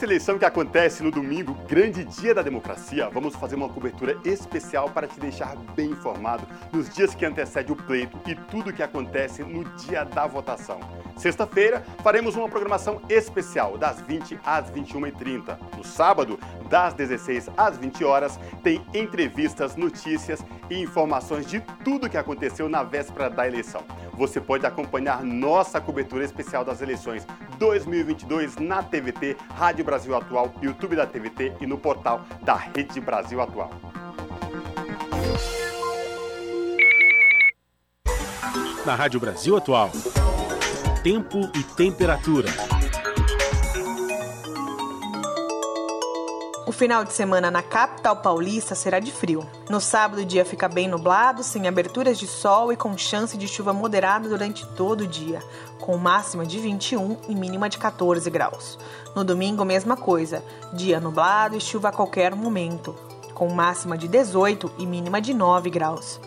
Nesta 0.00 0.14
eleição 0.14 0.38
que 0.38 0.46
acontece 0.46 1.02
no 1.02 1.10
domingo, 1.10 1.52
grande 1.68 2.06
dia 2.06 2.34
da 2.34 2.40
democracia, 2.40 3.10
vamos 3.10 3.36
fazer 3.36 3.54
uma 3.54 3.68
cobertura 3.68 4.18
especial 4.24 4.88
para 4.88 5.06
te 5.06 5.20
deixar 5.20 5.54
bem 5.76 5.90
informado 5.90 6.48
nos 6.72 6.88
dias 6.88 7.14
que 7.14 7.26
antecede 7.26 7.70
o 7.70 7.76
pleito 7.76 8.18
e 8.26 8.34
tudo 8.34 8.70
o 8.70 8.72
que 8.72 8.82
acontece 8.82 9.42
no 9.42 9.62
dia 9.76 10.02
da 10.04 10.26
votação. 10.26 10.80
Sexta-feira, 11.20 11.84
faremos 12.02 12.34
uma 12.34 12.48
programação 12.48 13.02
especial 13.06 13.76
das 13.76 14.00
20 14.00 14.40
às 14.42 14.70
21h30. 14.70 15.58
No 15.76 15.84
sábado, 15.84 16.40
das 16.70 16.94
16 16.94 17.50
às 17.58 17.76
20 17.76 18.02
horas, 18.06 18.40
tem 18.62 18.82
entrevistas, 18.94 19.76
notícias 19.76 20.42
e 20.70 20.80
informações 20.80 21.44
de 21.44 21.60
tudo 21.84 22.06
o 22.06 22.08
que 22.08 22.16
aconteceu 22.16 22.70
na 22.70 22.82
véspera 22.82 23.28
da 23.28 23.46
eleição. 23.46 23.84
Você 24.14 24.40
pode 24.40 24.64
acompanhar 24.64 25.22
nossa 25.22 25.78
cobertura 25.78 26.24
especial 26.24 26.64
das 26.64 26.80
eleições 26.80 27.26
2022 27.58 28.56
na 28.56 28.82
TVT, 28.82 29.36
Rádio 29.54 29.84
Brasil 29.84 30.16
Atual, 30.16 30.54
YouTube 30.62 30.96
da 30.96 31.06
TVT 31.06 31.52
e 31.60 31.66
no 31.66 31.76
portal 31.76 32.22
da 32.40 32.54
Rede 32.54 32.98
Brasil 32.98 33.42
Atual. 33.42 33.70
Na 38.86 38.94
Rádio 38.94 39.20
Brasil 39.20 39.54
Atual, 39.54 39.90
tempo 41.02 41.50
e 41.54 41.62
temperatura. 41.62 42.48
O 46.66 46.72
final 46.72 47.04
de 47.04 47.12
semana 47.14 47.50
na 47.50 47.62
capital 47.62 48.16
paulista 48.16 48.74
será 48.74 49.00
de 49.00 49.10
frio. 49.10 49.48
No 49.70 49.80
sábado, 49.80 50.20
o 50.20 50.24
dia 50.26 50.44
fica 50.44 50.68
bem 50.68 50.88
nublado, 50.88 51.42
sem 51.42 51.66
aberturas 51.66 52.18
de 52.18 52.26
sol 52.26 52.70
e 52.70 52.76
com 52.76 52.96
chance 52.98 53.36
de 53.38 53.48
chuva 53.48 53.72
moderada 53.72 54.28
durante 54.28 54.66
todo 54.74 55.00
o 55.00 55.06
dia, 55.06 55.42
com 55.80 55.96
máxima 55.96 56.44
de 56.44 56.58
21 56.58 57.16
e 57.30 57.34
mínima 57.34 57.68
de 57.68 57.78
14 57.78 58.28
graus. 58.28 58.78
No 59.16 59.24
domingo, 59.24 59.64
mesma 59.64 59.96
coisa, 59.96 60.44
dia 60.74 61.00
nublado 61.00 61.56
e 61.56 61.60
chuva 61.60 61.88
a 61.88 61.92
qualquer 61.92 62.34
momento, 62.34 62.94
com 63.32 63.48
máxima 63.48 63.96
de 63.96 64.06
18 64.06 64.70
e 64.78 64.86
mínima 64.86 65.18
de 65.18 65.32
9 65.32 65.70
graus. 65.70 66.20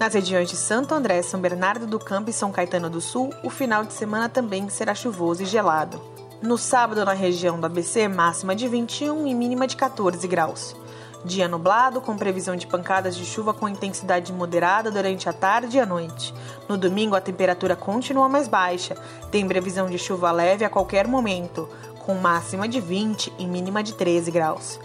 Nas 0.00 0.14
regiões 0.14 0.48
de 0.48 0.56
Santo 0.56 0.94
André, 0.94 1.20
São 1.20 1.38
Bernardo 1.38 1.86
do 1.86 1.98
Campo 1.98 2.30
e 2.30 2.32
São 2.32 2.50
Caetano 2.50 2.88
do 2.88 3.02
Sul, 3.02 3.34
o 3.44 3.50
final 3.50 3.84
de 3.84 3.92
semana 3.92 4.30
também 4.30 4.66
será 4.70 4.94
chuvoso 4.94 5.42
e 5.42 5.46
gelado. 5.46 6.00
No 6.40 6.56
sábado, 6.56 7.04
na 7.04 7.12
região 7.12 7.60
do 7.60 7.66
ABC, 7.66 8.08
máxima 8.08 8.56
de 8.56 8.66
21 8.66 9.26
e 9.26 9.34
mínima 9.34 9.66
de 9.66 9.76
14 9.76 10.26
graus. 10.26 10.74
Dia 11.22 11.46
nublado, 11.46 12.00
com 12.00 12.16
previsão 12.16 12.56
de 12.56 12.66
pancadas 12.66 13.14
de 13.14 13.26
chuva 13.26 13.52
com 13.52 13.68
intensidade 13.68 14.32
moderada 14.32 14.90
durante 14.90 15.28
a 15.28 15.34
tarde 15.34 15.76
e 15.76 15.80
a 15.80 15.84
noite. 15.84 16.32
No 16.66 16.78
domingo, 16.78 17.14
a 17.14 17.20
temperatura 17.20 17.76
continua 17.76 18.26
mais 18.26 18.48
baixa, 18.48 18.96
tem 19.30 19.46
previsão 19.46 19.86
de 19.90 19.98
chuva 19.98 20.32
leve 20.32 20.64
a 20.64 20.70
qualquer 20.70 21.06
momento, 21.06 21.68
com 22.06 22.14
máxima 22.14 22.66
de 22.66 22.80
20 22.80 23.34
e 23.38 23.46
mínima 23.46 23.82
de 23.82 23.92
13 23.92 24.30
graus. 24.30 24.80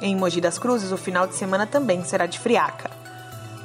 Em 0.00 0.14
Mogi 0.14 0.40
das 0.40 0.60
Cruzes, 0.60 0.92
o 0.92 0.96
final 0.96 1.26
de 1.26 1.34
semana 1.34 1.66
também 1.66 2.04
será 2.04 2.24
de 2.24 2.38
friaca. 2.38 2.99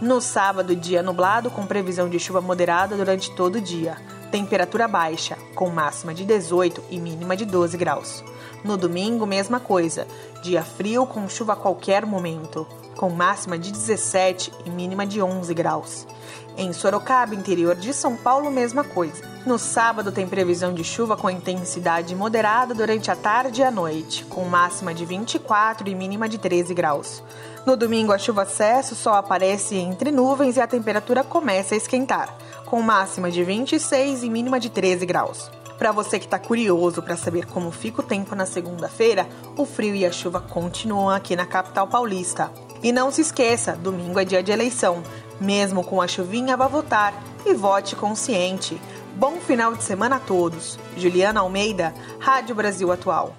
No 0.02 0.20
sábado, 0.20 0.76
dia 0.76 1.02
nublado, 1.02 1.50
com 1.50 1.66
previsão 1.66 2.10
de 2.10 2.20
chuva 2.20 2.42
moderada 2.42 2.98
durante 2.98 3.32
todo 3.32 3.56
o 3.56 3.62
dia 3.62 3.98
temperatura 4.36 4.86
baixa, 4.86 5.38
com 5.56 5.70
máxima 5.70 6.14
de 6.14 6.26
18 6.26 6.84
e 6.90 7.00
mínima 7.00 7.38
de 7.38 7.46
12 7.46 7.78
graus. 7.78 8.22
No 8.66 8.76
domingo, 8.76 9.26
mesma 9.26 9.62
coisa, 9.62 10.06
dia 10.44 10.62
frio 10.62 11.06
com 11.06 11.30
chuva 11.30 11.54
a 11.54 11.56
qualquer 11.56 12.06
momento. 12.06 12.68
com 12.98 13.10
máxima 13.10 13.58
de 13.58 13.74
17 13.74 14.54
e 14.66 14.70
mínima 14.70 15.06
de 15.06 15.22
11 15.22 15.54
graus. 15.54 16.08
Em 16.58 16.72
Sorocaba, 16.72 17.36
interior 17.36 17.76
de 17.76 17.94
São 17.94 18.16
Paulo, 18.16 18.50
mesma 18.50 18.82
coisa. 18.82 19.22
No 19.46 19.60
sábado 19.60 20.10
tem 20.10 20.26
previsão 20.26 20.74
de 20.74 20.86
chuva 20.86 21.18
com 21.18 21.30
intensidade 21.30 22.16
moderada 22.16 22.74
durante 22.74 23.12
a 23.12 23.16
tarde 23.16 23.60
e 23.60 23.64
a 23.64 23.70
noite, 23.70 24.24
com 24.26 24.46
máxima 24.46 24.94
de 24.94 25.06
24 25.06 25.90
e 25.90 25.94
mínima 25.94 26.30
de 26.30 26.38
13 26.38 26.74
graus. 26.74 27.22
No 27.66 27.76
domingo 27.76 28.14
a 28.14 28.18
chuva 28.18 28.46
cessa, 28.46 28.94
o 28.94 28.96
sol 28.96 29.16
aparece 29.16 29.76
entre 29.76 30.12
nuvens 30.12 30.56
e 30.56 30.62
a 30.62 30.68
temperatura 30.68 31.26
começa 31.26 31.76
a 31.76 31.78
esquentar, 31.78 32.34
com 32.66 32.82
máxima 32.82 33.30
de 33.30 33.44
26 33.44 34.24
e 34.24 34.30
mínima 34.30 34.58
de 34.58 34.70
13 34.70 35.06
graus. 35.06 35.52
Para 35.78 35.92
você 35.92 36.18
que 36.18 36.26
está 36.26 36.40
curioso 36.40 37.02
para 37.02 37.18
saber 37.18 37.46
como 37.48 37.70
fica 37.70 38.00
o 38.00 38.06
tempo 38.06 38.34
na 38.34 38.46
segunda-feira, 38.46 39.28
o 39.58 39.66
frio 39.66 39.94
e 39.94 40.06
a 40.06 40.12
chuva 40.12 40.40
continuam 40.40 41.10
aqui 41.10 41.36
na 41.36 41.46
capital 41.46 41.86
paulista. 41.86 42.50
E 42.82 42.92
não 42.92 43.12
se 43.12 43.22
esqueça, 43.22 43.74
domingo 43.74 44.20
é 44.20 44.24
dia 44.24 44.44
de 44.44 44.52
eleição. 44.52 45.04
Mesmo 45.40 45.84
com 45.84 46.02
a 46.02 46.08
chuvinha, 46.08 46.56
vá 46.56 46.68
votar 46.68 47.14
e 47.46 47.54
vote 47.54 47.96
consciente. 47.96 48.80
Bom 49.16 49.38
final 49.38 49.76
de 49.76 49.84
semana 49.84 50.18
a 50.18 50.20
todos. 50.20 50.80
Juliana 50.98 51.42
Almeida, 51.42 51.94
Rádio 52.20 52.56
Brasil 52.56 52.92
Atual. 52.92 53.36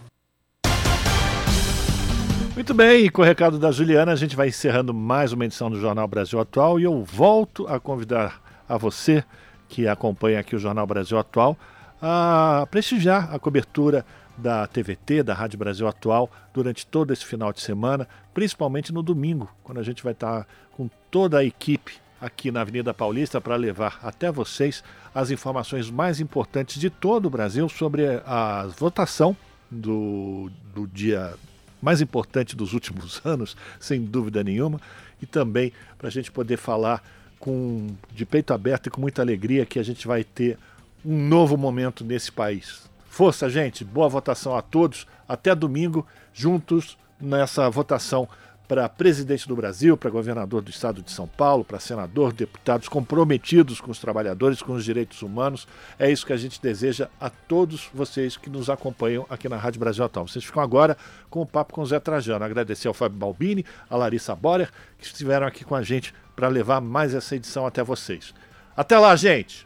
Muito 2.54 2.72
bem, 2.72 3.04
e 3.04 3.10
com 3.10 3.20
o 3.20 3.24
recado 3.24 3.58
da 3.58 3.70
Juliana, 3.70 4.12
a 4.12 4.16
gente 4.16 4.34
vai 4.34 4.48
encerrando 4.48 4.94
mais 4.94 5.32
uma 5.32 5.44
edição 5.44 5.70
do 5.70 5.78
Jornal 5.78 6.08
Brasil 6.08 6.40
Atual 6.40 6.80
e 6.80 6.84
eu 6.84 7.04
volto 7.04 7.66
a 7.68 7.78
convidar 7.78 8.40
a 8.66 8.78
você 8.78 9.22
que 9.68 9.86
acompanha 9.86 10.40
aqui 10.40 10.56
o 10.56 10.58
Jornal 10.58 10.86
Brasil 10.86 11.18
Atual 11.18 11.56
a 12.00 12.66
prestigiar 12.70 13.34
a 13.34 13.38
cobertura 13.38 14.06
da 14.36 14.66
TVT, 14.66 15.22
da 15.22 15.34
Rádio 15.34 15.58
Brasil 15.58 15.86
Atual, 15.86 16.30
durante 16.52 16.86
todo 16.86 17.12
esse 17.12 17.24
final 17.24 17.52
de 17.52 17.60
semana, 17.60 18.08
principalmente 18.34 18.92
no 18.92 19.02
domingo, 19.02 19.50
quando 19.62 19.78
a 19.78 19.82
gente 19.82 20.02
vai 20.02 20.12
estar 20.12 20.46
com 20.72 20.88
toda 21.10 21.38
a 21.38 21.44
equipe 21.44 21.94
aqui 22.20 22.50
na 22.50 22.62
Avenida 22.62 22.92
Paulista 22.94 23.40
para 23.40 23.56
levar 23.56 23.98
até 24.02 24.30
vocês 24.30 24.82
as 25.14 25.30
informações 25.30 25.90
mais 25.90 26.20
importantes 26.20 26.80
de 26.80 26.90
todo 26.90 27.26
o 27.26 27.30
Brasil 27.30 27.68
sobre 27.68 28.06
a 28.26 28.66
votação 28.78 29.36
do, 29.70 30.50
do 30.74 30.86
dia 30.86 31.34
mais 31.80 32.00
importante 32.00 32.56
dos 32.56 32.72
últimos 32.72 33.20
anos, 33.24 33.56
sem 33.78 34.02
dúvida 34.02 34.42
nenhuma, 34.42 34.80
e 35.20 35.26
também 35.26 35.72
para 35.96 36.08
a 36.08 36.10
gente 36.10 36.30
poder 36.30 36.56
falar 36.56 37.02
com 37.38 37.88
de 38.12 38.24
peito 38.24 38.52
aberto 38.52 38.86
e 38.86 38.90
com 38.90 39.00
muita 39.00 39.22
alegria 39.22 39.66
que 39.66 39.78
a 39.78 39.82
gente 39.82 40.06
vai 40.06 40.24
ter 40.24 40.58
um 41.04 41.28
novo 41.28 41.56
momento 41.56 42.04
nesse 42.04 42.32
país. 42.32 42.88
Força, 43.16 43.48
gente, 43.48 43.82
boa 43.82 44.10
votação 44.10 44.54
a 44.54 44.60
todos. 44.60 45.06
Até 45.26 45.54
domingo, 45.54 46.06
juntos 46.34 46.98
nessa 47.18 47.70
votação 47.70 48.28
para 48.68 48.86
presidente 48.90 49.48
do 49.48 49.56
Brasil, 49.56 49.96
para 49.96 50.10
governador 50.10 50.60
do 50.60 50.68
estado 50.68 51.00
de 51.00 51.10
São 51.10 51.26
Paulo, 51.26 51.64
para 51.64 51.80
senador, 51.80 52.30
deputados 52.34 52.90
comprometidos 52.90 53.80
com 53.80 53.90
os 53.90 53.98
trabalhadores, 53.98 54.60
com 54.60 54.74
os 54.74 54.84
direitos 54.84 55.22
humanos. 55.22 55.66
É 55.98 56.10
isso 56.10 56.26
que 56.26 56.32
a 56.34 56.36
gente 56.36 56.60
deseja 56.60 57.08
a 57.18 57.30
todos 57.30 57.88
vocês 57.94 58.36
que 58.36 58.50
nos 58.50 58.68
acompanham 58.68 59.24
aqui 59.30 59.48
na 59.48 59.56
Rádio 59.56 59.80
Brasil 59.80 60.04
Atual. 60.04 60.28
Vocês 60.28 60.44
ficam 60.44 60.62
agora 60.62 60.94
com 61.30 61.40
o 61.40 61.46
papo 61.46 61.72
com 61.72 61.80
o 61.80 61.86
Zé 61.86 61.98
Trajano. 61.98 62.44
Agradecer 62.44 62.86
ao 62.86 62.92
Fábio 62.92 63.16
Balbini, 63.16 63.64
a 63.88 63.96
Larissa 63.96 64.36
Borer, 64.36 64.70
que 64.98 65.06
estiveram 65.06 65.46
aqui 65.46 65.64
com 65.64 65.74
a 65.74 65.82
gente 65.82 66.12
para 66.36 66.48
levar 66.48 66.82
mais 66.82 67.14
essa 67.14 67.34
edição 67.34 67.66
até 67.66 67.82
vocês. 67.82 68.34
Até 68.76 68.98
lá, 68.98 69.16
gente! 69.16 69.64